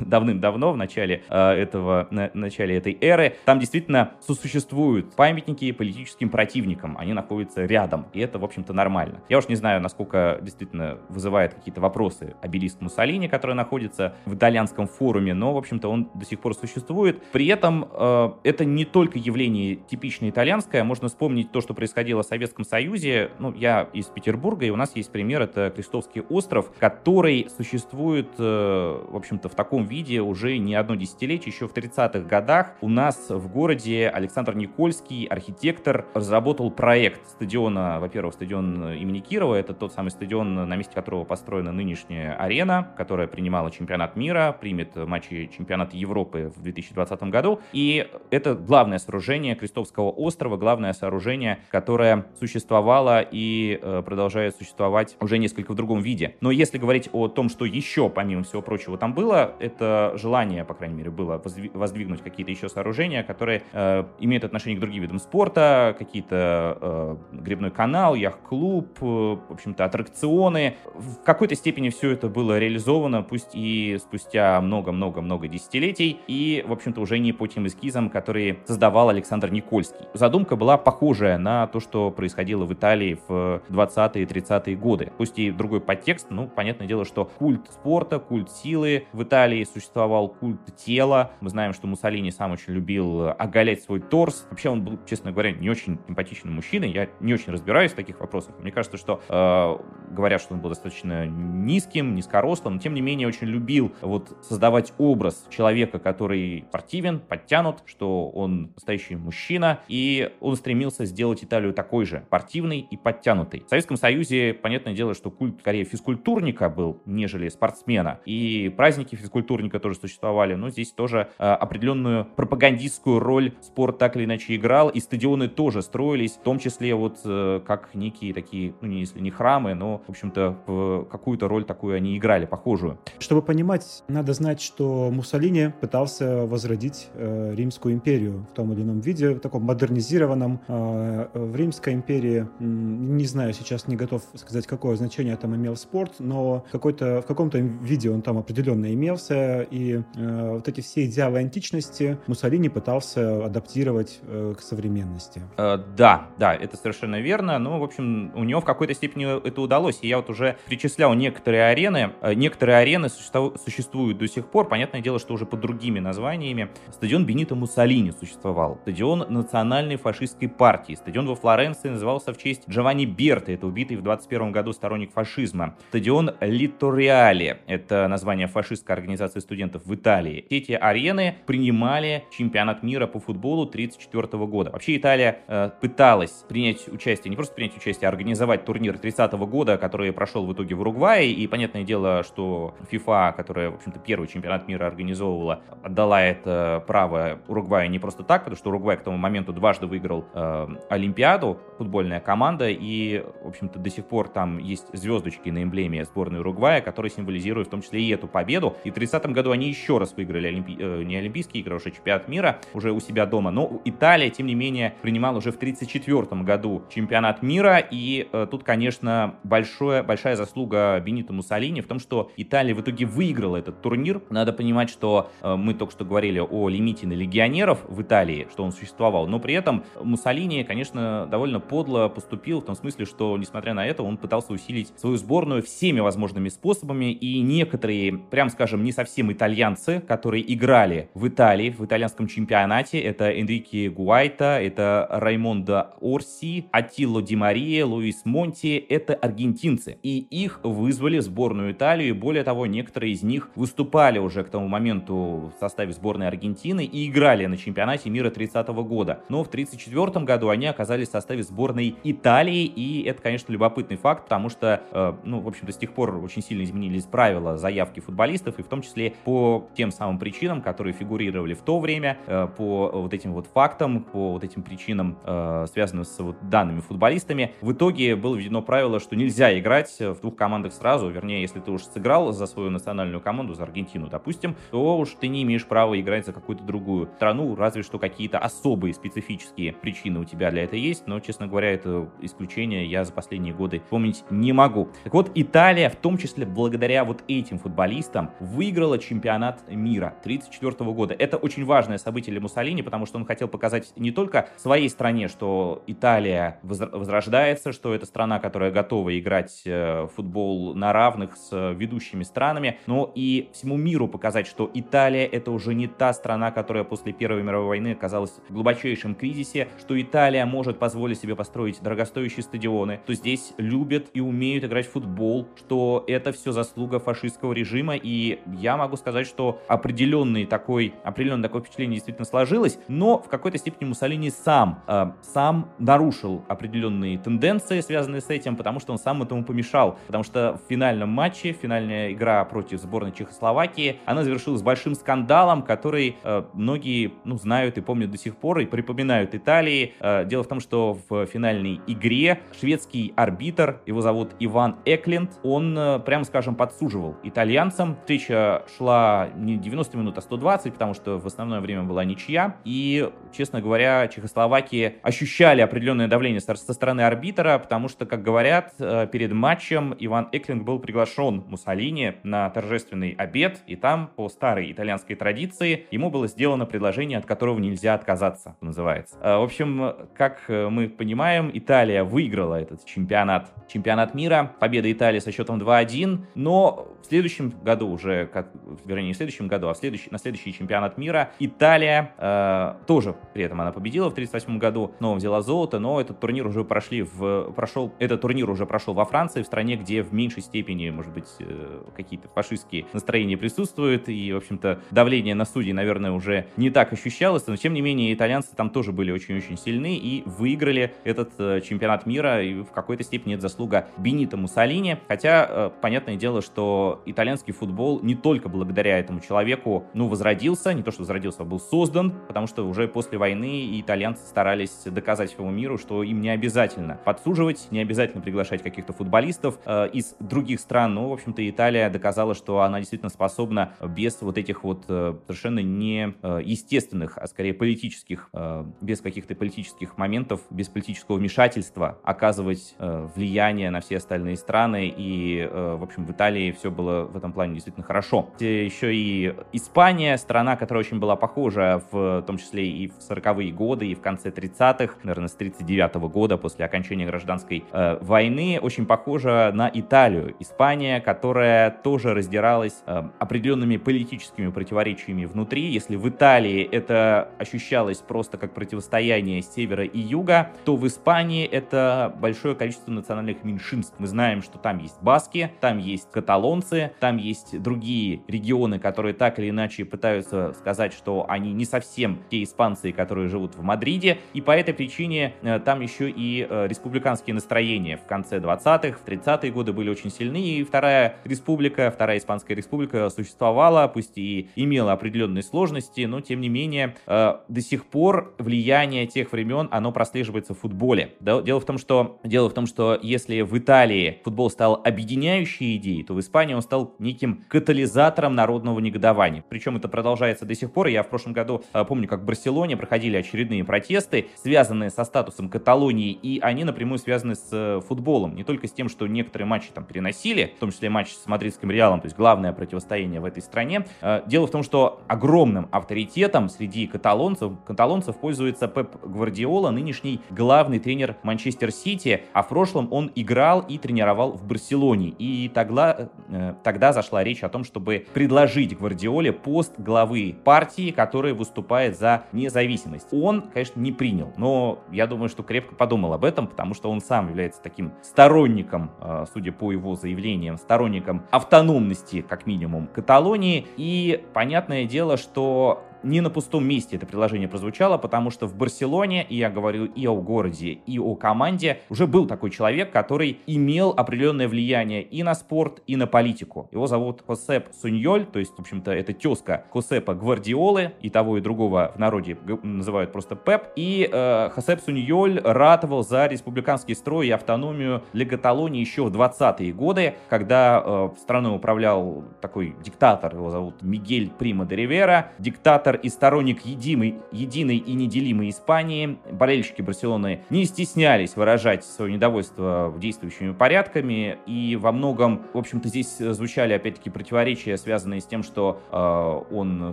давным-давно, 0.00 0.72
в 0.72 0.76
начале 0.76 1.22
э, 1.28 1.50
этого, 1.52 2.08
на, 2.10 2.30
начале 2.34 2.76
этой 2.76 2.96
эры, 3.00 3.36
там 3.44 3.58
действительно 3.58 4.12
сосуществуют 4.20 5.14
памятники 5.14 5.72
политическим 5.72 6.28
противникам, 6.28 6.96
они 6.98 7.12
находятся 7.12 7.64
рядом, 7.64 8.06
и 8.12 8.20
это, 8.20 8.38
в 8.38 8.44
общем-то, 8.44 8.72
нормально. 8.72 9.20
Я 9.28 9.38
уж 9.38 9.48
не 9.48 9.56
знаю, 9.56 9.80
насколько 9.80 10.38
действительно 10.42 10.98
вызывает 11.08 11.54
какие-то 11.54 11.80
вопросы 11.80 12.34
обелиск 12.42 12.80
Муссолини, 12.80 13.28
который 13.28 13.54
находится 13.54 14.14
в 14.26 14.34
итальянском 14.34 14.86
форуме, 14.86 15.34
но, 15.34 15.54
в 15.54 15.56
общем-то, 15.56 15.88
он 15.88 16.08
до 16.14 16.24
сих 16.24 16.40
пор 16.40 16.54
существует. 16.54 17.22
При 17.32 17.46
этом 17.46 17.88
э, 17.92 18.32
это 18.44 18.64
не 18.64 18.84
только 18.84 19.11
явление 19.18 19.76
типично 19.76 20.28
итальянское, 20.28 20.84
можно 20.84 21.08
вспомнить 21.08 21.52
то, 21.52 21.60
что 21.60 21.74
происходило 21.74 22.22
в 22.22 22.26
Советском 22.26 22.64
Союзе. 22.64 23.30
Ну, 23.38 23.52
я 23.54 23.88
из 23.92 24.06
Петербурга, 24.06 24.66
и 24.66 24.70
у 24.70 24.76
нас 24.76 24.96
есть 24.96 25.10
пример, 25.10 25.42
это 25.42 25.70
Крестовский 25.74 26.22
остров, 26.22 26.70
который 26.78 27.48
существует, 27.56 28.28
э, 28.38 29.04
в 29.08 29.16
общем-то, 29.16 29.48
в 29.48 29.54
таком 29.54 29.84
виде 29.84 30.20
уже 30.20 30.58
не 30.58 30.74
одно 30.74 30.94
десятилетие. 30.94 31.52
Еще 31.52 31.68
в 31.68 31.72
30-х 31.72 32.20
годах 32.20 32.74
у 32.80 32.88
нас 32.88 33.28
в 33.28 33.48
городе 33.48 34.08
Александр 34.08 34.54
Никольский, 34.54 35.26
архитектор, 35.26 36.06
разработал 36.14 36.70
проект 36.70 37.28
стадиона, 37.28 37.98
во-первых, 38.00 38.34
стадион 38.34 38.92
имени 38.92 39.20
Кирова, 39.20 39.54
это 39.54 39.74
тот 39.74 39.92
самый 39.92 40.10
стадион, 40.10 40.68
на 40.68 40.76
месте 40.76 40.94
которого 40.94 41.24
построена 41.24 41.72
нынешняя 41.72 42.34
арена, 42.36 42.92
которая 42.96 43.26
принимала 43.26 43.70
чемпионат 43.70 44.16
мира, 44.16 44.56
примет 44.58 44.96
матчи 44.96 45.50
чемпионата 45.56 45.96
Европы 45.96 46.52
в 46.54 46.62
2020 46.62 47.22
году. 47.24 47.60
И 47.72 48.08
это 48.30 48.54
главная 48.54 48.98
сооружение 49.02 49.54
Крестовского 49.54 50.10
острова, 50.10 50.56
главное 50.56 50.92
сооружение, 50.92 51.58
которое 51.70 52.26
существовало 52.38 53.20
и 53.20 53.78
э, 53.80 54.02
продолжает 54.04 54.56
существовать 54.56 55.16
уже 55.20 55.38
несколько 55.38 55.72
в 55.72 55.74
другом 55.74 56.00
виде. 56.00 56.36
Но 56.40 56.50
если 56.50 56.78
говорить 56.78 57.08
о 57.12 57.28
том, 57.28 57.48
что 57.48 57.64
еще, 57.64 58.08
помимо 58.08 58.42
всего 58.44 58.62
прочего, 58.62 58.96
там 58.96 59.14
было, 59.14 59.54
это 59.58 60.12
желание, 60.16 60.64
по 60.64 60.74
крайней 60.74 60.94
мере, 60.94 61.10
было 61.10 61.42
воздвигнуть 61.74 62.22
какие-то 62.22 62.50
еще 62.50 62.68
сооружения, 62.68 63.22
которые 63.22 63.62
э, 63.72 64.04
имеют 64.20 64.44
отношение 64.44 64.78
к 64.78 64.80
другим 64.80 65.02
видам 65.02 65.18
спорта, 65.18 65.94
какие-то 65.98 66.78
э, 66.80 67.16
грибной 67.32 67.70
канал, 67.70 68.14
яхт-клуб, 68.14 68.98
э, 69.00 69.04
в 69.04 69.52
общем-то, 69.52 69.84
аттракционы. 69.84 70.76
В 70.94 71.22
какой-то 71.24 71.54
степени 71.54 71.90
все 71.90 72.12
это 72.12 72.28
было 72.28 72.58
реализовано, 72.58 73.22
пусть 73.22 73.50
и 73.54 73.98
спустя 74.00 74.60
много-много-много 74.60 75.48
десятилетий, 75.48 76.20
и, 76.26 76.64
в 76.66 76.72
общем-то, 76.72 77.00
уже 77.00 77.18
не 77.18 77.32
по 77.32 77.46
тем 77.46 77.66
эскизам, 77.66 78.10
которые 78.10 78.58
создавал 78.92 79.08
Александр 79.08 79.50
Никольский. 79.50 80.06
Задумка 80.12 80.54
была 80.54 80.76
похожая 80.76 81.38
на 81.38 81.66
то, 81.66 81.80
что 81.80 82.10
происходило 82.10 82.66
в 82.66 82.74
Италии 82.74 83.18
в 83.26 83.62
20-е 83.70 84.22
и 84.22 84.26
30-е 84.26 84.76
годы. 84.76 85.10
Пусть 85.16 85.38
и 85.38 85.50
другой 85.50 85.80
подтекст, 85.80 86.26
ну, 86.28 86.46
понятное 86.46 86.86
дело, 86.86 87.06
что 87.06 87.24
культ 87.24 87.70
спорта, 87.70 88.18
культ 88.18 88.50
силы 88.50 89.06
в 89.14 89.22
Италии 89.22 89.64
существовал, 89.64 90.28
культ 90.28 90.76
тела. 90.76 91.30
Мы 91.40 91.48
знаем, 91.48 91.72
что 91.72 91.86
Муссолини 91.86 92.30
сам 92.30 92.52
очень 92.52 92.74
любил 92.74 93.28
оголять 93.38 93.82
свой 93.82 94.00
торс. 94.00 94.46
Вообще 94.50 94.68
он 94.68 94.82
был, 94.82 94.98
честно 95.06 95.32
говоря, 95.32 95.52
не 95.52 95.70
очень 95.70 95.98
симпатичным 96.06 96.54
мужчиной. 96.54 96.90
Я 96.90 97.08
не 97.20 97.32
очень 97.32 97.50
разбираюсь 97.50 97.92
в 97.92 97.94
таких 97.94 98.20
вопросах. 98.20 98.56
Мне 98.60 98.72
кажется, 98.72 98.98
что 98.98 99.22
э, 99.26 100.12
говорят, 100.12 100.42
что 100.42 100.52
он 100.52 100.60
был 100.60 100.68
достаточно 100.68 101.26
низким, 101.26 102.14
низкорослым, 102.14 102.74
но 102.74 102.80
тем 102.80 102.92
не 102.92 103.00
менее 103.00 103.26
очень 103.26 103.46
любил 103.46 103.94
вот 104.02 104.36
создавать 104.42 104.92
образ 104.98 105.46
человека, 105.48 105.98
который 105.98 106.66
спортивен, 106.68 107.20
подтянут, 107.20 107.82
что 107.86 108.28
он 108.28 108.72
настоящий 108.82 109.16
мужчина, 109.16 109.80
и 109.88 110.32
он 110.40 110.56
стремился 110.56 111.04
сделать 111.04 111.44
Италию 111.44 111.72
такой 111.72 112.04
же, 112.04 112.24
спортивной 112.26 112.80
и 112.80 112.96
подтянутой. 112.96 113.62
В 113.64 113.68
Советском 113.68 113.96
Союзе, 113.96 114.54
понятное 114.54 114.92
дело, 114.94 115.14
что 115.14 115.30
культ 115.30 115.60
скорее 115.60 115.84
физкультурника 115.84 116.68
был, 116.68 117.00
нежели 117.06 117.48
спортсмена, 117.48 118.20
и 118.26 118.72
праздники 118.76 119.14
физкультурника 119.14 119.78
тоже 119.78 119.98
существовали, 119.98 120.54
но 120.54 120.70
здесь 120.70 120.90
тоже 120.92 121.28
э, 121.38 121.44
определенную 121.44 122.24
пропагандистскую 122.24 123.20
роль 123.20 123.52
спорт 123.60 123.98
так 123.98 124.16
или 124.16 124.24
иначе 124.24 124.56
играл, 124.56 124.88
и 124.88 124.98
стадионы 124.98 125.48
тоже 125.48 125.82
строились, 125.82 126.32
в 126.32 126.42
том 126.42 126.58
числе 126.58 126.94
вот 126.94 127.20
э, 127.24 127.60
как 127.64 127.94
некие 127.94 128.34
такие, 128.34 128.74
ну, 128.80 128.90
если 128.90 129.20
не 129.20 129.30
храмы, 129.30 129.74
но, 129.74 130.02
в 130.06 130.10
общем-то, 130.10 131.06
какую-то 131.10 131.46
роль 131.46 131.64
такую 131.64 131.96
они 131.96 132.18
играли, 132.18 132.46
похожую. 132.46 132.98
Чтобы 133.20 133.42
понимать, 133.42 134.02
надо 134.08 134.32
знать, 134.32 134.60
что 134.60 135.10
Муссолини 135.12 135.72
пытался 135.80 136.46
возродить 136.46 137.08
э, 137.14 137.54
Римскую 137.54 137.94
империю 137.94 138.46
в 138.50 138.54
том 138.54 138.71
или 138.72 138.82
ином 138.82 139.00
виде, 139.00 139.30
в 139.30 139.40
таком 139.40 139.62
модернизированном. 139.62 140.60
Э, 140.68 141.28
в 141.34 141.56
Римской 141.56 141.92
империи, 141.94 142.46
не 142.58 143.24
знаю, 143.26 143.52
сейчас 143.52 143.88
не 143.88 143.96
готов 143.96 144.22
сказать, 144.34 144.66
какое 144.66 144.96
значение 144.96 145.36
там 145.36 145.54
имел 145.56 145.76
спорт, 145.76 146.14
но 146.18 146.64
какой-то, 146.72 147.22
в 147.22 147.26
каком-то 147.26 147.58
виде 147.58 148.10
он 148.10 148.22
там 148.22 148.38
определенно 148.38 148.92
имелся, 148.92 149.62
и 149.62 150.02
э, 150.16 150.50
вот 150.52 150.68
эти 150.68 150.80
все 150.80 151.04
идеалы 151.06 151.38
античности 151.38 152.18
Муссолини 152.26 152.68
пытался 152.68 153.44
адаптировать 153.44 154.20
э, 154.22 154.54
к 154.56 154.62
современности. 154.62 155.42
Да, 155.56 156.28
да, 156.38 156.54
это 156.54 156.76
совершенно 156.76 157.20
верно, 157.20 157.58
но, 157.58 157.80
в 157.80 157.84
общем, 157.84 158.32
у 158.34 158.44
него 158.44 158.60
в 158.60 158.64
какой-то 158.64 158.94
степени 158.94 159.46
это 159.46 159.60
удалось, 159.60 159.98
и 160.02 160.08
я 160.08 160.16
вот 160.18 160.30
уже 160.30 160.56
перечислял 160.68 161.14
некоторые 161.14 161.64
арены, 161.64 162.12
некоторые 162.34 162.78
арены 162.78 163.08
существуют 163.08 164.18
до 164.18 164.28
сих 164.28 164.46
пор, 164.46 164.68
понятное 164.68 165.00
дело, 165.00 165.18
что 165.18 165.34
уже 165.34 165.46
под 165.46 165.60
другими 165.60 166.00
названиями. 166.00 166.70
Стадион 166.92 167.26
Бенито 167.26 167.54
Муссолини 167.54 168.12
существовал, 168.12 168.61
стадион 168.82 169.26
национальной 169.28 169.96
фашистской 169.96 170.48
партии, 170.48 170.94
стадион 170.94 171.26
во 171.26 171.34
Флоренции 171.34 171.88
назывался 171.88 172.32
в 172.32 172.38
честь 172.38 172.68
Джованни 172.68 173.04
Берта, 173.04 173.52
это 173.52 173.66
убитый 173.66 173.96
в 173.96 174.02
21 174.02 174.52
году 174.52 174.72
сторонник 174.72 175.12
фашизма, 175.12 175.76
стадион 175.88 176.32
Литориале, 176.40 177.60
это 177.66 178.08
название 178.08 178.46
фашистской 178.46 178.94
организации 178.94 179.40
студентов 179.40 179.82
в 179.84 179.94
Италии. 179.94 180.44
Эти 180.50 180.72
арены 180.72 181.36
принимали 181.46 182.24
чемпионат 182.30 182.82
мира 182.82 183.06
по 183.06 183.20
футболу 183.20 183.62
1934 183.62 184.46
года. 184.46 184.70
Вообще 184.70 184.96
Италия 184.96 185.38
э, 185.46 185.70
пыталась 185.80 186.44
принять 186.48 186.88
участие, 186.88 187.30
не 187.30 187.36
просто 187.36 187.54
принять 187.54 187.76
участие, 187.76 188.08
а 188.08 188.10
организовать 188.10 188.64
турнир 188.64 188.98
30 188.98 189.32
года, 189.32 189.78
который 189.78 190.12
прошел 190.12 190.46
в 190.46 190.52
итоге 190.52 190.74
в 190.74 190.80
Уругвае. 190.80 191.32
И 191.32 191.46
понятное 191.46 191.82
дело, 191.82 192.22
что 192.22 192.74
FIFA, 192.90 193.34
которая, 193.34 193.70
в 193.70 193.74
общем-то, 193.76 193.98
первый 194.00 194.28
чемпионат 194.28 194.68
мира 194.68 194.86
организовывала, 194.86 195.62
отдала 195.82 196.22
это 196.22 196.84
право 196.86 197.40
Уругваю 197.48 197.90
не 197.90 197.98
просто 197.98 198.22
так, 198.22 198.41
потому 198.42 198.56
что 198.56 198.68
Уругвай 198.70 198.96
к 198.96 199.02
тому 199.02 199.16
моменту 199.16 199.52
дважды 199.52 199.86
выиграл 199.86 200.26
э, 200.34 200.66
Олимпиаду, 200.90 201.58
футбольная 201.78 202.20
команда, 202.20 202.68
и, 202.68 203.24
в 203.42 203.48
общем-то, 203.48 203.78
до 203.78 203.90
сих 203.90 204.06
пор 204.06 204.28
там 204.28 204.58
есть 204.58 204.86
звездочки 204.92 205.50
на 205.50 205.62
эмблеме 205.62 206.04
сборной 206.04 206.40
Уругвая, 206.40 206.80
которые 206.80 207.10
символизируют 207.10 207.68
в 207.68 207.70
том 207.70 207.82
числе 207.82 208.02
и 208.02 208.10
эту 208.10 208.28
победу. 208.28 208.76
И 208.84 208.90
в 208.90 208.94
30 208.94 209.26
году 209.26 209.50
они 209.50 209.68
еще 209.68 209.98
раз 209.98 210.14
выиграли 210.16 210.48
Олимпи... 210.48 210.76
э, 210.78 211.02
не 211.02 211.16
Олимпийские 211.16 211.62
игры, 211.62 211.74
а 211.74 211.76
уже 211.76 211.90
чемпионат 211.90 212.28
мира, 212.28 212.60
уже 212.74 212.92
у 212.92 213.00
себя 213.00 213.26
дома. 213.26 213.50
Но 213.50 213.80
Италия, 213.84 214.30
тем 214.30 214.46
не 214.46 214.54
менее, 214.54 214.94
принимала 215.02 215.38
уже 215.38 215.52
в 215.52 215.56
34 215.56 216.42
году 216.42 216.84
чемпионат 216.94 217.42
мира, 217.42 217.78
и 217.78 218.28
э, 218.32 218.46
тут, 218.50 218.64
конечно, 218.64 219.36
большое, 219.44 220.02
большая 220.02 220.36
заслуга 220.36 220.98
Бенита 221.00 221.32
Муссолини 221.32 221.80
в 221.80 221.86
том, 221.86 221.98
что 221.98 222.30
Италия 222.36 222.74
в 222.74 222.80
итоге 222.80 223.06
выиграла 223.06 223.56
этот 223.56 223.82
турнир. 223.82 224.22
Надо 224.30 224.52
понимать, 224.52 224.90
что 224.90 225.30
э, 225.40 225.56
мы 225.56 225.74
только 225.74 225.92
что 225.92 226.04
говорили 226.04 226.40
о 226.40 226.68
лимите 226.68 227.06
на 227.06 227.12
легионеров 227.12 227.80
в 227.88 228.02
Италии, 228.02 228.31
что 228.50 228.64
он 228.64 228.72
существовал, 228.72 229.26
но 229.26 229.38
при 229.38 229.54
этом 229.54 229.84
Муссолини, 230.00 230.64
конечно, 230.64 231.26
довольно 231.30 231.60
подло 231.60 232.08
поступил 232.08 232.60
в 232.60 232.64
том 232.64 232.74
смысле, 232.74 233.04
что, 233.04 233.36
несмотря 233.36 233.74
на 233.74 233.86
это, 233.86 234.02
он 234.02 234.16
пытался 234.16 234.52
усилить 234.52 234.92
свою 234.96 235.16
сборную 235.16 235.62
всеми 235.62 236.00
возможными 236.00 236.48
способами, 236.48 237.12
и 237.12 237.40
некоторые, 237.40 238.12
прям 238.12 238.48
скажем, 238.50 238.84
не 238.84 238.92
совсем 238.92 239.32
итальянцы, 239.32 240.02
которые 240.06 240.52
играли 240.52 241.08
в 241.14 241.28
Италии, 241.28 241.70
в 241.70 241.84
итальянском 241.84 242.26
чемпионате, 242.26 243.00
это 243.00 243.30
Энрике 243.30 243.90
Гуайта, 243.90 244.60
это 244.60 245.06
Раймондо 245.10 245.94
Орси, 246.00 246.66
Атило 246.70 247.22
Ди 247.22 247.36
Мария, 247.36 247.84
Луис 247.86 248.22
Монти, 248.24 248.76
это 248.88 249.14
аргентинцы. 249.14 249.98
И 250.02 250.18
их 250.18 250.60
вызвали 250.62 251.18
в 251.18 251.22
сборную 251.22 251.72
Италии, 251.72 252.08
и 252.08 252.12
более 252.12 252.44
того, 252.44 252.66
некоторые 252.66 253.12
из 253.12 253.22
них 253.22 253.50
выступали 253.54 254.18
уже 254.18 254.44
к 254.44 254.48
тому 254.48 254.68
моменту 254.68 255.52
в 255.56 255.60
составе 255.60 255.92
сборной 255.92 256.28
Аргентины 256.28 256.84
и 256.84 257.08
играли 257.08 257.46
на 257.46 257.56
чемпионате 257.56 258.10
мира 258.10 258.21
30 258.30 258.68
-го 258.68 258.84
года. 258.84 259.20
Но 259.28 259.44
в 259.44 259.48
34 259.48 260.24
году 260.24 260.48
они 260.48 260.66
оказались 260.66 261.08
в 261.08 261.12
составе 261.12 261.42
сборной 261.42 261.96
Италии, 262.04 262.64
и 262.64 263.02
это, 263.04 263.22
конечно, 263.22 263.52
любопытный 263.52 263.96
факт, 263.96 264.24
потому 264.24 264.48
что, 264.48 264.82
э, 264.90 265.14
ну, 265.24 265.40
в 265.40 265.48
общем-то, 265.48 265.72
с 265.72 265.76
тех 265.76 265.92
пор 265.92 266.16
очень 266.16 266.42
сильно 266.42 266.62
изменились 266.62 267.04
правила 267.04 267.56
заявки 267.56 268.00
футболистов, 268.00 268.58
и 268.58 268.62
в 268.62 268.68
том 268.68 268.82
числе 268.82 269.14
по 269.24 269.68
тем 269.74 269.90
самым 269.90 270.18
причинам, 270.18 270.62
которые 270.62 270.92
фигурировали 270.92 271.54
в 271.54 271.62
то 271.62 271.78
время, 271.78 272.18
э, 272.26 272.48
по 272.56 272.90
вот 272.92 273.14
этим 273.14 273.32
вот 273.32 273.46
фактам, 273.46 274.02
по 274.02 274.32
вот 274.32 274.44
этим 274.44 274.62
причинам, 274.62 275.18
э, 275.24 275.66
связанным 275.72 276.04
с 276.04 276.18
вот 276.18 276.36
данными 276.48 276.80
футболистами, 276.80 277.54
в 277.60 277.72
итоге 277.72 278.16
было 278.16 278.36
введено 278.36 278.62
правило, 278.62 279.00
что 279.00 279.16
нельзя 279.16 279.58
играть 279.58 279.94
в 279.98 280.20
двух 280.20 280.36
командах 280.36 280.72
сразу, 280.72 281.08
вернее, 281.08 281.42
если 281.42 281.60
ты 281.60 281.70
уж 281.70 281.82
сыграл 281.84 282.32
за 282.32 282.46
свою 282.46 282.70
национальную 282.70 283.20
команду, 283.20 283.54
за 283.54 283.62
Аргентину, 283.62 284.08
допустим, 284.08 284.56
то 284.70 284.98
уж 284.98 285.10
ты 285.20 285.28
не 285.28 285.42
имеешь 285.42 285.66
права 285.66 285.98
играть 285.98 286.26
за 286.26 286.32
какую-то 286.32 286.64
другую 286.64 287.06
страну, 287.16 287.54
разве 287.54 287.82
что 287.82 287.98
какие-то 288.12 288.38
особые 288.38 288.94
специфические 288.94 289.72
причины 289.72 290.20
у 290.20 290.24
тебя 290.24 290.50
для 290.50 290.64
этого 290.64 290.78
есть, 290.78 291.06
но, 291.06 291.18
честно 291.20 291.46
говоря, 291.46 291.72
это 291.72 292.08
исключение 292.20 292.86
я 292.86 293.04
за 293.04 293.12
последние 293.12 293.54
годы 293.54 293.80
помнить 293.90 294.24
не 294.30 294.52
могу. 294.52 294.90
Так 295.04 295.14
вот, 295.14 295.30
Италия, 295.34 295.88
в 295.88 295.96
том 295.96 296.18
числе 296.18 296.44
благодаря 296.44 297.04
вот 297.04 297.24
этим 297.26 297.58
футболистам, 297.58 298.30
выиграла 298.38 298.98
чемпионат 298.98 299.68
мира 299.68 300.14
1934 300.20 300.92
года. 300.92 301.14
Это 301.18 301.38
очень 301.38 301.64
важное 301.64 301.98
событие 301.98 302.32
для 302.32 302.40
Муссолини, 302.40 302.82
потому 302.82 303.06
что 303.06 303.18
он 303.18 303.24
хотел 303.24 303.48
показать 303.48 303.92
не 303.96 304.10
только 304.10 304.48
своей 304.56 304.88
стране, 304.90 305.28
что 305.28 305.82
Италия 305.86 306.60
возрождается, 306.62 307.72
что 307.72 307.94
это 307.94 308.06
страна, 308.06 308.38
которая 308.38 308.70
готова 308.70 309.18
играть 309.18 309.62
э, 309.64 310.02
в 310.02 310.08
футбол 310.08 310.74
на 310.74 310.92
равных 310.92 311.36
с 311.36 311.72
ведущими 311.72 312.24
странами, 312.24 312.78
но 312.86 313.10
и 313.14 313.48
всему 313.52 313.76
миру 313.76 314.06
показать, 314.06 314.46
что 314.46 314.70
Италия 314.74 315.26
это 315.26 315.50
уже 315.50 315.74
не 315.74 315.86
та 315.86 316.12
страна, 316.12 316.50
которая 316.50 316.84
после 316.84 317.12
Первой 317.12 317.42
мировой 317.42 317.68
войны 317.68 317.94
оказалась 318.02 318.32
в 318.48 318.52
глубочайшем 318.52 319.14
кризисе, 319.14 319.68
что 319.78 320.00
Италия 320.00 320.44
может 320.44 320.80
позволить 320.80 321.20
себе 321.20 321.36
построить 321.36 321.80
дорогостоящие 321.80 322.42
стадионы, 322.42 323.00
то 323.06 323.14
здесь 323.14 323.52
любят 323.58 324.08
и 324.12 324.20
умеют 324.20 324.64
играть 324.64 324.88
в 324.88 324.90
футбол, 324.90 325.46
что 325.56 326.02
это 326.08 326.32
все 326.32 326.50
заслуга 326.50 326.98
фашистского 326.98 327.52
режима, 327.52 327.94
и 327.94 328.40
я 328.58 328.76
могу 328.76 328.96
сказать, 328.96 329.28
что 329.28 329.60
определенный 329.68 330.46
такой, 330.46 330.94
определенное 331.04 331.44
такое 331.44 331.62
впечатление 331.62 331.94
действительно 331.94 332.24
сложилось, 332.24 332.76
но 332.88 333.18
в 333.18 333.28
какой-то 333.28 333.56
степени 333.58 333.88
Муссолини 333.88 334.30
сам, 334.30 334.82
э, 334.88 335.12
сам 335.22 335.70
нарушил 335.78 336.44
определенные 336.48 337.18
тенденции, 337.18 337.80
связанные 337.82 338.20
с 338.20 338.30
этим, 338.30 338.56
потому 338.56 338.80
что 338.80 338.90
он 338.90 338.98
сам 338.98 339.22
этому 339.22 339.44
помешал, 339.44 339.96
потому 340.08 340.24
что 340.24 340.58
в 340.64 340.68
финальном 340.68 341.10
матче, 341.10 341.52
финальная 341.52 342.12
игра 342.12 342.44
против 342.46 342.80
сборной 342.80 343.12
Чехословакии, 343.12 344.00
она 344.06 344.24
завершилась 344.24 344.62
большим 344.62 344.96
скандалом, 344.96 345.62
который 345.62 346.16
э, 346.24 346.42
многие, 346.54 347.12
ну, 347.24 347.36
знают 347.36 347.78
и 347.78 347.80
помнят 347.80 347.91
помнят 347.92 348.10
до 348.10 348.16
сих 348.16 348.38
пор 348.38 348.60
и 348.60 348.64
припоминают 348.64 349.34
Италии. 349.34 349.92
Э, 350.00 350.24
дело 350.24 350.44
в 350.44 350.48
том, 350.48 350.60
что 350.60 350.96
в 351.10 351.26
финальной 351.26 351.78
игре 351.86 352.40
шведский 352.58 353.12
арбитр, 353.16 353.82
его 353.84 354.00
зовут 354.00 354.30
Иван 354.40 354.76
Экленд, 354.86 355.30
он, 355.42 355.76
э, 355.76 355.98
прямо 355.98 356.24
скажем, 356.24 356.54
подсуживал 356.54 357.16
итальянцам. 357.22 357.96
Встреча 357.96 358.64
шла 358.78 359.28
не 359.36 359.58
90 359.58 359.98
минут, 359.98 360.16
а 360.16 360.22
120, 360.22 360.72
потому 360.72 360.94
что 360.94 361.18
в 361.18 361.26
основное 361.26 361.60
время 361.60 361.82
была 361.82 362.02
ничья. 362.04 362.56
И, 362.64 363.10
честно 363.30 363.60
говоря, 363.60 364.08
Чехословакии 364.08 364.94
ощущали 365.02 365.60
определенное 365.60 366.08
давление 366.08 366.40
со 366.40 366.54
стороны 366.54 367.02
арбитра, 367.02 367.58
потому 367.58 367.88
что, 367.88 368.06
как 368.06 368.22
говорят, 368.22 368.72
э, 368.78 369.06
перед 369.12 369.32
матчем 369.32 369.94
Иван 369.98 370.30
Экленд 370.32 370.62
был 370.62 370.78
приглашен 370.78 371.44
Муссолини 371.46 372.14
на 372.22 372.48
торжественный 372.48 373.10
обед, 373.18 373.60
и 373.66 373.76
там, 373.76 374.10
по 374.16 374.30
старой 374.30 374.72
итальянской 374.72 375.14
традиции, 375.14 375.86
ему 375.90 376.08
было 376.08 376.26
сделано 376.26 376.64
предложение, 376.64 377.18
от 377.18 377.26
которого 377.26 377.58
нельзя 377.58 377.81
отказаться, 377.88 378.56
называется. 378.60 379.16
Э, 379.20 379.36
в 379.36 379.42
общем, 379.42 379.94
как 380.16 380.42
мы 380.48 380.88
понимаем, 380.88 381.50
Италия 381.52 382.04
выиграла 382.04 382.60
этот 382.60 382.84
чемпионат, 382.84 383.50
чемпионат 383.68 384.14
мира, 384.14 384.52
победа 384.60 384.90
Италии 384.90 385.18
со 385.18 385.32
счетом 385.32 385.60
2-1, 385.60 386.26
но 386.34 386.88
в 387.02 387.06
следующем 387.06 387.52
году 387.62 387.88
уже, 387.88 388.26
как, 388.26 388.48
вернее, 388.84 389.08
не 389.08 389.12
в 389.12 389.16
следующем 389.16 389.48
году, 389.48 389.68
а 389.68 389.74
в 389.74 389.76
следующий, 389.76 390.08
на 390.10 390.18
следующий 390.18 390.52
чемпионат 390.52 390.98
мира 390.98 391.32
Италия 391.38 392.12
э, 392.18 392.74
тоже 392.86 393.14
при 393.34 393.44
этом 393.44 393.60
она 393.60 393.72
победила 393.72 394.08
в 394.08 394.12
1938 394.12 394.58
году, 394.58 394.94
снова 394.98 395.16
взяла 395.16 395.42
золото, 395.42 395.78
но 395.78 396.00
этот 396.00 396.20
турнир 396.20 396.46
уже 396.46 396.64
прошли 396.64 397.02
в, 397.02 397.52
прошел, 397.52 397.92
этот 397.98 398.20
турнир 398.20 398.48
уже 398.48 398.66
прошел 398.66 398.94
во 398.94 399.04
Франции, 399.04 399.42
в 399.42 399.46
стране, 399.46 399.76
где 399.76 400.02
в 400.02 400.12
меньшей 400.12 400.42
степени, 400.42 400.90
может 400.90 401.12
быть, 401.12 401.28
э, 401.40 401.82
какие-то 401.96 402.28
фашистские 402.28 402.86
настроения 402.92 403.36
присутствуют, 403.36 404.08
и, 404.08 404.32
в 404.32 404.36
общем-то, 404.36 404.80
давление 404.90 405.34
на 405.34 405.44
судей, 405.44 405.72
наверное, 405.72 406.12
уже 406.12 406.46
не 406.56 406.70
так 406.70 406.92
ощущалось, 406.92 407.46
но, 407.46 407.56
тем 407.56 407.71
не 407.72 407.80
менее, 407.80 408.12
итальянцы 408.12 408.54
там 408.54 408.70
тоже 408.70 408.92
были 408.92 409.10
очень-очень 409.10 409.58
сильны 409.58 409.96
и 409.96 410.22
выиграли 410.26 410.94
этот 411.04 411.32
э, 411.38 411.60
чемпионат 411.60 412.06
мира, 412.06 412.42
и 412.42 412.62
в 412.62 412.70
какой-то 412.70 413.04
степени 413.04 413.34
это 413.34 413.42
заслуга 413.42 413.88
Бенита 413.98 414.36
Муссолини, 414.36 414.98
хотя, 415.08 415.46
э, 415.48 415.70
понятное 415.80 416.16
дело, 416.16 416.42
что 416.42 417.02
итальянский 417.06 417.52
футбол 417.52 418.00
не 418.02 418.14
только 418.14 418.48
благодаря 418.48 418.98
этому 418.98 419.20
человеку, 419.20 419.84
ну, 419.94 420.08
возродился, 420.08 420.72
не 420.72 420.82
то, 420.82 420.90
что 420.90 421.02
возродился, 421.02 421.42
а 421.42 421.44
был 421.44 421.60
создан, 421.60 422.12
потому 422.28 422.46
что 422.46 422.66
уже 422.66 422.88
после 422.88 423.18
войны 423.18 423.80
итальянцы 423.80 424.22
старались 424.26 424.82
доказать 424.84 425.32
всему 425.32 425.50
миру, 425.50 425.78
что 425.78 426.02
им 426.02 426.20
не 426.20 426.30
обязательно 426.30 426.98
подсуживать, 427.04 427.68
не 427.70 427.80
обязательно 427.80 428.22
приглашать 428.22 428.62
каких-то 428.62 428.92
футболистов 428.92 429.58
э, 429.64 429.88
из 429.92 430.14
других 430.20 430.60
стран. 430.60 430.94
Ну, 430.94 431.08
в 431.08 431.12
общем-то, 431.12 431.48
Италия 431.48 431.88
доказала, 431.90 432.34
что 432.34 432.60
она 432.60 432.78
действительно 432.78 433.10
способна 433.10 433.74
без 433.80 434.20
вот 434.20 434.38
этих 434.38 434.64
вот 434.64 434.84
э, 434.88 435.14
совершенно 435.26 435.60
не 435.60 436.14
э, 436.22 436.40
естественных, 436.44 437.18
а 437.18 437.26
скорее 437.26 437.51
политических, 437.52 438.28
э, 438.32 438.64
без 438.80 439.00
каких-то 439.00 439.34
политических 439.34 439.98
моментов, 439.98 440.40
без 440.50 440.68
политического 440.68 441.16
вмешательства 441.16 441.98
оказывать 442.02 442.74
э, 442.78 443.08
влияние 443.14 443.70
на 443.70 443.80
все 443.80 443.96
остальные 443.96 444.36
страны. 444.36 444.92
И, 444.96 445.38
э, 445.38 445.76
в 445.78 445.82
общем, 445.82 446.04
в 446.04 446.10
Италии 446.10 446.52
все 446.52 446.70
было 446.70 447.04
в 447.04 447.16
этом 447.16 447.32
плане 447.32 447.54
действительно 447.54 447.84
хорошо. 447.84 448.30
Еще 448.38 448.94
и 448.94 449.34
Испания, 449.52 450.16
страна, 450.18 450.56
которая 450.56 450.84
очень 450.84 450.98
была 450.98 451.16
похожа, 451.16 451.82
в 451.90 452.22
том 452.22 452.38
числе 452.38 452.68
и 452.68 452.88
в 452.88 452.98
40-е 452.98 453.52
годы, 453.52 453.86
и 453.86 453.94
в 453.94 454.00
конце 454.00 454.30
30-х, 454.30 454.96
наверное, 455.02 455.28
с 455.28 455.34
39 455.34 455.96
-го 455.96 456.08
года, 456.08 456.36
после 456.36 456.64
окончания 456.64 457.06
гражданской 457.06 457.64
войны, 458.00 458.58
очень 458.60 458.86
похожа 458.86 459.50
на 459.54 459.70
Италию. 459.72 460.34
Испания, 460.40 461.00
которая 461.00 461.70
тоже 461.70 462.14
раздиралась 462.14 462.82
определенными 463.18 463.76
политическими 463.76 464.50
противоречиями 464.50 465.24
внутри. 465.24 465.62
Если 465.62 465.96
в 465.96 466.08
Италии 466.08 466.62
это 466.62 467.30
ощущалось 467.42 467.98
просто 467.98 468.38
как 468.38 468.54
противостояние 468.54 469.42
севера 469.42 469.84
и 469.84 469.98
юга, 469.98 470.50
то 470.64 470.76
в 470.76 470.86
Испании 470.86 471.46
это 471.46 472.14
большое 472.18 472.54
количество 472.54 472.90
национальных 472.90 473.44
меньшинств. 473.44 473.94
Мы 473.98 474.06
знаем, 474.06 474.42
что 474.42 474.58
там 474.58 474.78
есть 474.78 475.00
баски, 475.02 475.52
там 475.60 475.78
есть 475.78 476.10
каталонцы, 476.10 476.92
там 477.00 477.16
есть 477.18 477.60
другие 477.60 478.22
регионы, 478.28 478.78
которые 478.78 479.14
так 479.14 479.38
или 479.38 479.50
иначе 479.50 479.84
пытаются 479.84 480.54
сказать, 480.54 480.92
что 480.92 481.26
они 481.28 481.52
не 481.52 481.64
совсем 481.64 482.22
те 482.30 482.42
испанцы, 482.42 482.92
которые 482.92 483.28
живут 483.28 483.56
в 483.56 483.62
Мадриде, 483.62 484.18
и 484.32 484.40
по 484.40 484.52
этой 484.52 484.72
причине 484.74 485.34
э, 485.42 485.58
там 485.60 485.80
еще 485.80 486.08
и 486.08 486.46
э, 486.48 486.66
республиканские 486.68 487.34
настроения 487.34 487.96
в 487.96 488.06
конце 488.06 488.38
20-х, 488.38 488.98
в 488.98 489.06
30-е 489.06 489.52
годы 489.52 489.72
были 489.72 489.90
очень 489.90 490.10
сильны, 490.10 490.40
и 490.40 490.64
Вторая 490.64 491.16
Республика, 491.24 491.90
Вторая 491.90 492.18
Испанская 492.18 492.56
Республика 492.56 493.10
существовала, 493.10 493.88
пусть 493.88 494.16
и 494.16 494.48
имела 494.56 494.92
определенные 494.92 495.42
сложности, 495.42 496.02
но 496.02 496.20
тем 496.20 496.40
не 496.40 496.48
менее 496.48 496.96
э, 497.06 497.31
до 497.48 497.60
сих 497.60 497.86
пор 497.86 498.34
влияние 498.38 499.06
тех 499.06 499.32
времен, 499.32 499.68
оно 499.70 499.92
прослеживается 499.92 500.54
в 500.54 500.58
футболе. 500.60 501.14
Дело 501.20 501.60
в 501.60 501.64
том, 501.64 501.78
что, 501.78 502.18
дело 502.24 502.48
в 502.48 502.54
том, 502.54 502.66
что 502.66 502.98
если 503.02 503.40
в 503.42 503.56
Италии 503.56 504.20
футбол 504.24 504.50
стал 504.50 504.80
объединяющей 504.84 505.76
идеей, 505.76 506.02
то 506.02 506.14
в 506.14 506.20
Испании 506.20 506.54
он 506.54 506.62
стал 506.62 506.94
неким 506.98 507.44
катализатором 507.48 508.34
народного 508.34 508.80
негодования. 508.80 509.44
Причем 509.48 509.76
это 509.76 509.88
продолжается 509.88 510.44
до 510.44 510.54
сих 510.54 510.72
пор. 510.72 510.88
Я 510.88 511.02
в 511.02 511.08
прошлом 511.08 511.32
году 511.32 511.62
э, 511.72 511.84
помню, 511.84 512.08
как 512.08 512.20
в 512.20 512.24
Барселоне 512.24 512.76
проходили 512.76 513.16
очередные 513.16 513.64
протесты, 513.64 514.26
связанные 514.42 514.90
со 514.90 515.04
статусом 515.04 515.48
Каталонии, 515.48 516.12
и 516.12 516.40
они 516.40 516.64
напрямую 516.64 516.98
связаны 516.98 517.34
с 517.34 517.48
э, 517.52 517.80
футболом. 517.86 518.34
Не 518.34 518.44
только 518.44 518.68
с 518.68 518.72
тем, 518.72 518.88
что 518.88 519.06
некоторые 519.06 519.46
матчи 519.46 519.70
там 519.72 519.84
переносили, 519.84 520.52
в 520.56 520.60
том 520.60 520.70
числе 520.70 520.90
матч 520.90 521.12
с 521.12 521.26
мадридским 521.26 521.70
Реалом, 521.70 522.00
то 522.00 522.06
есть 522.06 522.16
главное 522.16 522.52
противостояние 522.52 523.20
в 523.20 523.24
этой 523.24 523.42
стране. 523.42 523.86
Э, 524.00 524.22
дело 524.26 524.46
в 524.46 524.50
том, 524.50 524.62
что 524.62 525.00
огромным 525.08 525.68
авторитетом 525.70 526.48
среди 526.48 526.86
каталонцев, 526.86 527.21
каталонцев 527.64 528.16
пользуется 528.16 528.68
Пеп 528.68 529.04
Гвардиола, 529.04 529.70
нынешний 529.70 530.20
главный 530.30 530.78
тренер 530.78 531.16
Манчестер 531.22 531.70
Сити, 531.70 532.24
а 532.32 532.42
в 532.42 532.48
прошлом 532.48 532.92
он 532.92 533.10
играл 533.14 533.60
и 533.60 533.78
тренировал 533.78 534.32
в 534.32 534.44
Барселоне. 534.44 535.10
И 535.18 535.50
тогда, 535.52 536.08
э, 536.28 536.54
тогда 536.62 536.92
зашла 536.92 537.22
речь 537.24 537.42
о 537.42 537.48
том, 537.48 537.64
чтобы 537.64 538.06
предложить 538.12 538.76
Гвардиоле 538.76 539.32
пост 539.32 539.78
главы 539.78 540.34
партии, 540.44 540.90
которая 540.90 541.34
выступает 541.34 541.98
за 541.98 542.24
независимость. 542.32 543.08
Он, 543.12 543.42
конечно, 543.42 543.80
не 543.80 543.92
принял, 543.92 544.32
но 544.36 544.80
я 544.90 545.06
думаю, 545.06 545.28
что 545.28 545.42
крепко 545.42 545.74
подумал 545.74 546.12
об 546.12 546.24
этом, 546.24 546.46
потому 546.46 546.74
что 546.74 546.90
он 546.90 547.00
сам 547.00 547.28
является 547.28 547.62
таким 547.62 547.92
сторонником, 548.02 548.90
э, 549.00 549.24
судя 549.32 549.52
по 549.52 549.72
его 549.72 549.94
заявлениям, 549.94 550.56
сторонником 550.56 551.22
автономности, 551.30 552.22
как 552.22 552.46
минимум, 552.46 552.86
Каталонии. 552.86 553.66
И 553.76 554.24
понятное 554.32 554.84
дело, 554.84 555.16
что 555.16 555.84
не 556.02 556.20
на 556.20 556.30
пустом 556.30 556.66
месте 556.66 556.96
это 556.96 557.06
предложение 557.06 557.48
прозвучало, 557.48 557.98
потому 557.98 558.30
что 558.30 558.46
в 558.46 558.54
Барселоне, 558.54 559.24
и 559.28 559.36
я 559.36 559.50
говорю 559.50 559.84
и 559.84 560.06
о 560.06 560.14
городе, 560.16 560.78
и 560.86 560.98
о 560.98 561.14
команде, 561.14 561.80
уже 561.88 562.06
был 562.06 562.26
такой 562.26 562.50
человек, 562.50 562.92
который 562.92 563.38
имел 563.46 563.94
определенное 563.96 564.48
влияние 564.48 565.02
и 565.02 565.22
на 565.22 565.34
спорт, 565.34 565.82
и 565.86 565.96
на 565.96 566.06
политику. 566.06 566.68
Его 566.72 566.86
зовут 566.86 567.22
Хосеп 567.26 567.68
Суньоль, 567.80 568.26
то 568.26 568.38
есть, 568.38 568.52
в 568.56 568.60
общем-то, 568.60 568.90
это 568.90 569.12
тезка 569.12 569.64
Хосепа 569.70 570.14
Гвардиолы, 570.14 570.92
и 571.00 571.10
того, 571.10 571.38
и 571.38 571.40
другого 571.40 571.92
в 571.94 571.98
народе 571.98 572.36
называют 572.62 573.12
просто 573.12 573.36
Пеп. 573.36 573.64
И 573.76 574.08
э, 574.10 574.50
Хосеп 574.50 574.80
Суньоль 574.80 575.40
ратовал 575.40 576.02
за 576.04 576.26
республиканский 576.26 576.94
строй 576.94 577.28
и 577.28 577.30
автономию 577.30 578.02
для 578.12 578.26
Каталонии 578.26 578.80
еще 578.80 579.04
в 579.04 579.16
20-е 579.16 579.72
годы, 579.72 580.14
когда 580.28 580.82
э, 580.84 581.08
страной 581.20 581.56
управлял 581.56 582.24
такой 582.40 582.74
диктатор, 582.82 583.34
его 583.34 583.50
зовут 583.50 583.82
Мигель 583.82 584.30
Прима 584.30 584.64
де 584.64 584.76
Ривера, 584.76 585.32
диктатор 585.38 585.91
диктатор 585.92 585.96
и 585.96 586.08
сторонник 586.08 586.64
единой, 586.64 587.16
единой 587.30 587.76
и 587.76 587.94
неделимой 587.94 588.50
Испании, 588.50 589.18
болельщики 589.30 589.82
Барселоны 589.82 590.42
не 590.50 590.64
стеснялись 590.64 591.36
выражать 591.36 591.84
свое 591.84 592.12
недовольство 592.12 592.92
действующими 592.98 593.52
порядками, 593.52 594.38
и 594.46 594.76
во 594.76 594.92
многом, 594.92 595.42
в 595.52 595.58
общем-то, 595.58 595.88
здесь 595.88 596.16
звучали, 596.18 596.72
опять-таки, 596.72 597.10
противоречия, 597.10 597.76
связанные 597.76 598.20
с 598.20 598.26
тем, 598.26 598.42
что 598.42 598.80
э, 598.90 599.54
он 599.54 599.92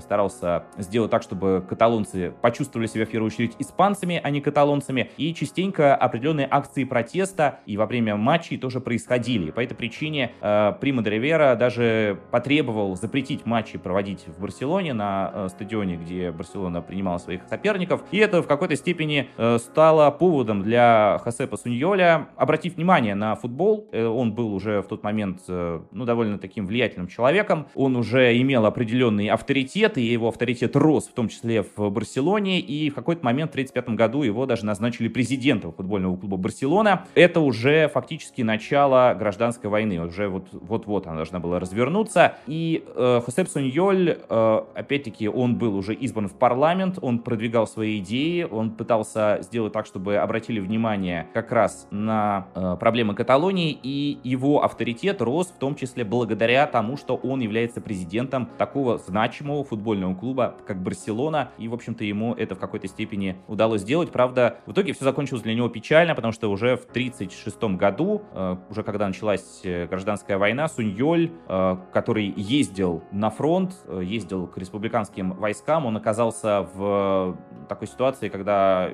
старался 0.02 0.64
сделать 0.78 1.12
так, 1.12 1.24
чтобы 1.24 1.64
каталонцы 1.68 2.34
почувствовали 2.42 2.88
себя, 2.88 3.06
в 3.06 3.10
первую 3.10 3.28
очередь, 3.28 3.56
испанцами, 3.60 4.20
а 4.24 4.30
не 4.30 4.42
каталонцами, 4.42 5.10
и 5.18 5.34
частенько 5.34 5.96
определенные 5.96 6.48
акции 6.50 6.84
протеста 6.84 7.60
и 7.66 7.78
во 7.78 7.86
время 7.86 8.16
матчей 8.16 8.58
тоже 8.58 8.80
происходили. 8.80 9.52
По 9.52 9.62
этой 9.62 9.76
причине 9.76 10.32
э, 10.42 10.74
Прима 10.80 11.04
Ривера 11.04 11.56
даже 11.56 12.20
потребовал 12.32 12.96
запретить 12.96 13.46
матчи 13.46 13.78
проводить 13.78 14.26
в 14.28 14.42
Барселоне 14.42 14.94
на 14.94 15.32
э, 15.34 15.48
стадионе 15.50 15.89
стадионе, 15.90 15.98
где 15.98 16.32
Барселона 16.32 16.82
принимала 16.82 17.18
своих 17.18 17.42
соперников. 17.50 18.02
И 18.12 18.18
это 18.18 18.42
в 18.42 18.48
какой-то 18.48 18.76
степени 18.76 19.30
э, 19.38 19.58
стало 19.60 20.12
поводом 20.12 20.64
для 20.64 21.20
Хосепа 21.24 21.58
Суньоля 21.58 22.28
обратить 22.36 22.76
внимание 22.76 23.16
на 23.16 23.36
футбол. 23.36 23.88
Э, 23.92 24.06
он 24.06 24.34
был 24.34 24.54
уже 24.54 24.82
в 24.82 24.88
тот 24.88 25.04
момент 25.04 25.42
э, 25.48 25.82
ну, 25.92 26.06
довольно 26.06 26.38
таким 26.38 26.66
влиятельным 26.66 27.08
человеком. 27.08 27.68
Он 27.76 27.96
уже 27.96 28.38
имел 28.40 28.66
определенный 28.66 29.28
авторитет, 29.28 29.98
и 29.98 30.02
его 30.02 30.28
авторитет 30.28 30.76
рос, 30.76 31.08
в 31.08 31.14
том 31.14 31.30
числе 31.30 31.64
в 31.76 31.90
Барселоне. 31.90 32.60
И 32.60 32.90
в 32.90 32.96
какой-то 32.96 33.24
момент 33.26 33.52
в 33.52 33.54
1935 33.54 33.96
году 33.96 34.24
его 34.24 34.46
даже 34.46 34.66
назначили 34.66 35.08
президентом 35.08 35.74
футбольного 35.74 36.16
клуба 36.18 36.38
Барселона. 36.38 37.06
Это 37.16 37.40
уже 37.40 37.88
фактически 37.90 38.42
начало 38.42 39.16
гражданской 39.18 39.70
войны. 39.70 40.00
Уже 40.00 40.28
вот-вот 40.28 41.08
она 41.08 41.18
должна 41.18 41.40
была 41.40 41.60
развернуться. 41.60 42.36
И 42.48 42.84
э, 42.96 43.22
Хосеп 43.26 43.48
Суньоль, 43.50 44.18
э, 44.30 44.62
опять-таки, 44.76 45.28
он 45.28 45.56
был 45.56 45.79
уже 45.80 45.94
избран 45.94 46.28
в 46.28 46.34
парламент, 46.34 47.00
он 47.02 47.20
продвигал 47.20 47.66
свои 47.68 48.00
идеи, 48.00 48.44
он 48.44 48.72
пытался 48.72 49.40
сделать 49.42 49.74
так, 49.74 49.86
чтобы 49.86 50.18
обратили 50.18 50.60
внимание 50.60 51.28
как 51.34 51.52
раз 51.52 51.88
на 51.90 52.48
э, 52.54 52.78
проблемы 52.80 53.16
Каталонии, 53.16 53.78
и 53.82 54.20
его 54.24 54.64
авторитет 54.64 55.22
рос 55.22 55.48
в 55.48 55.58
том 55.58 55.76
числе 55.76 56.04
благодаря 56.04 56.68
тому, 56.68 56.98
что 56.98 57.16
он 57.16 57.40
является 57.40 57.82
президентом 57.82 58.50
такого 58.58 58.98
значимого 58.98 59.64
футбольного 59.64 60.14
клуба, 60.14 60.56
как 60.68 60.82
Барселона, 60.84 61.52
и, 61.58 61.68
в 61.68 61.74
общем-то, 61.74 62.04
ему 62.04 62.34
это 62.34 62.56
в 62.56 62.60
какой-то 62.60 62.88
степени 62.88 63.38
удалось 63.48 63.82
сделать. 63.82 64.12
Правда, 64.12 64.58
в 64.66 64.74
итоге 64.74 64.94
все 64.94 65.06
закончилось 65.06 65.44
для 65.44 65.56
него 65.56 65.70
печально, 65.70 66.16
потому 66.16 66.34
что 66.34 66.50
уже 66.50 66.76
в 66.76 66.86
1936 66.86 67.78
году, 67.78 68.22
э, 68.34 68.58
уже 68.70 68.84
когда 68.84 69.08
началась 69.08 69.62
э, 69.64 69.88
гражданская 69.88 70.38
война, 70.38 70.68
Суньоль, 70.68 71.32
э, 71.48 71.78
который 71.94 72.34
ездил 72.36 73.04
на 73.12 73.30
фронт, 73.30 73.74
э, 73.86 74.02
ездил 74.04 74.48
к 74.48 74.58
республиканским 74.58 75.34
войскам, 75.34 75.69
он 75.78 75.98
оказался 75.98 76.68
в 76.74 77.38
такой 77.68 77.88
ситуации, 77.88 78.30
когда 78.30 78.90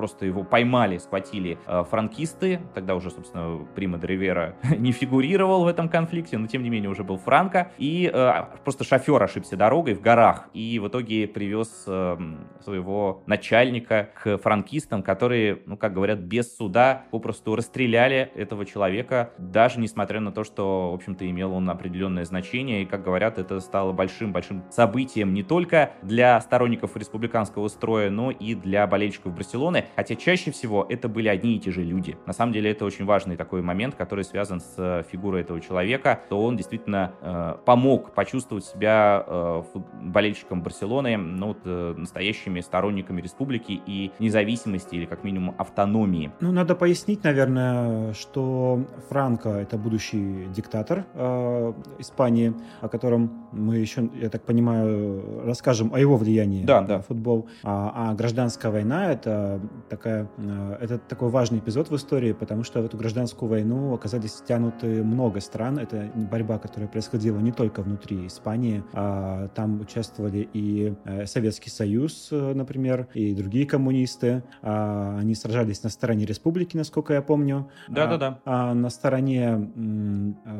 просто 0.00 0.24
его 0.24 0.44
поймали, 0.44 0.96
схватили 0.96 1.58
э, 1.66 1.84
франкисты, 1.84 2.58
тогда 2.72 2.94
уже, 2.94 3.10
собственно, 3.10 3.66
Прима 3.74 3.98
де 3.98 4.06
Ривера 4.06 4.56
не 4.78 4.92
фигурировал 4.92 5.64
в 5.64 5.66
этом 5.66 5.90
конфликте, 5.90 6.38
но 6.38 6.46
тем 6.46 6.62
не 6.62 6.70
менее 6.70 6.88
уже 6.88 7.04
был 7.04 7.18
Франко, 7.18 7.70
и 7.76 8.10
э, 8.10 8.32
просто 8.64 8.82
шофер 8.82 9.22
ошибся 9.22 9.58
дорогой 9.58 9.92
в 9.92 10.00
горах, 10.00 10.48
и 10.54 10.78
в 10.78 10.88
итоге 10.88 11.28
привез 11.28 11.84
э, 11.86 12.16
своего 12.64 13.22
начальника 13.26 14.08
к 14.22 14.38
франкистам, 14.38 15.02
которые, 15.02 15.60
ну, 15.66 15.76
как 15.76 15.92
говорят, 15.92 16.20
без 16.20 16.56
суда 16.56 17.04
попросту 17.10 17.54
расстреляли 17.54 18.32
этого 18.34 18.64
человека, 18.64 19.32
даже 19.36 19.80
несмотря 19.80 20.20
на 20.20 20.32
то, 20.32 20.44
что, 20.44 20.92
в 20.92 20.94
общем-то, 20.94 21.28
имел 21.28 21.52
он 21.52 21.68
определенное 21.68 22.24
значение, 22.24 22.84
и, 22.84 22.86
как 22.86 23.04
говорят, 23.04 23.38
это 23.38 23.60
стало 23.60 23.92
большим-большим 23.92 24.64
событием 24.70 25.34
не 25.34 25.42
только 25.42 25.90
для 26.00 26.40
сторонников 26.40 26.96
республиканского 26.96 27.68
строя, 27.68 28.08
но 28.08 28.30
и 28.30 28.54
для 28.54 28.86
болельщиков 28.86 29.34
Барселоны, 29.34 29.84
хотя 29.96 30.14
чаще 30.14 30.50
всего 30.50 30.86
это 30.88 31.08
были 31.08 31.28
одни 31.28 31.56
и 31.56 31.58
те 31.58 31.70
же 31.70 31.82
люди. 31.82 32.16
На 32.26 32.32
самом 32.32 32.52
деле 32.52 32.70
это 32.70 32.84
очень 32.84 33.04
важный 33.04 33.36
такой 33.36 33.62
момент, 33.62 33.94
который 33.94 34.24
связан 34.24 34.60
с 34.60 34.74
э, 34.78 35.02
фигурой 35.10 35.42
этого 35.42 35.60
человека, 35.60 36.20
то 36.28 36.42
он 36.44 36.56
действительно 36.56 37.12
э, 37.20 37.54
помог 37.64 38.12
почувствовать 38.14 38.64
себя 38.64 39.24
э, 39.26 39.62
болельщиком 40.02 40.62
Барселоны, 40.62 41.16
ну, 41.16 41.48
вот, 41.48 41.58
э, 41.64 41.94
настоящими 41.96 42.60
сторонниками 42.60 43.20
республики 43.20 43.80
и 43.86 44.12
независимости 44.18 44.94
или 44.94 45.06
как 45.06 45.24
минимум 45.24 45.54
автономии. 45.58 46.32
Ну, 46.40 46.52
надо 46.52 46.74
пояснить, 46.74 47.24
наверное, 47.24 48.12
что 48.14 48.84
Франко 49.08 49.50
это 49.50 49.78
будущий 49.78 50.46
диктатор 50.54 51.04
э, 51.14 51.72
Испании, 51.98 52.54
о 52.80 52.88
котором 52.88 53.48
мы 53.52 53.76
еще, 53.76 54.08
я 54.20 54.28
так 54.28 54.42
понимаю, 54.42 55.42
расскажем 55.44 55.92
о 55.94 55.98
его 55.98 56.16
влиянии 56.16 56.64
да, 56.64 56.80
на 56.80 56.86
да. 56.86 57.00
футбол. 57.00 57.48
А, 57.62 57.92
а 57.94 58.14
гражданская 58.14 58.70
война 58.70 59.12
это 59.12 59.60
такая, 59.88 60.28
э, 60.36 60.76
это 60.80 60.98
такой 60.98 61.28
важный 61.30 61.58
эпизод 61.58 61.90
в 61.90 61.96
истории, 61.96 62.32
потому 62.32 62.64
что 62.64 62.82
в 62.82 62.84
эту 62.84 62.96
гражданскую 62.96 63.48
войну 63.48 63.94
оказались 63.94 64.32
втянуты 64.32 65.02
много 65.02 65.40
стран. 65.40 65.78
Это 65.78 66.10
борьба, 66.14 66.58
которая 66.58 66.88
происходила 66.88 67.38
не 67.38 67.52
только 67.52 67.82
внутри 67.82 68.26
Испании, 68.26 68.82
а 68.92 69.48
там 69.48 69.80
участвовали 69.80 70.48
и 70.52 70.94
э, 71.04 71.26
Советский 71.26 71.70
Союз, 71.70 72.28
э, 72.30 72.52
например, 72.54 73.08
и 73.14 73.34
другие 73.34 73.66
коммунисты. 73.66 74.42
А, 74.62 75.18
они 75.18 75.34
сражались 75.34 75.82
на 75.82 75.90
стороне 75.90 76.26
республики, 76.26 76.76
насколько 76.76 77.14
я 77.14 77.22
помню. 77.22 77.70
Да-да-да. 77.88 78.40
А, 78.44 78.70
а 78.70 78.74
на 78.74 78.90
стороне 78.90 79.70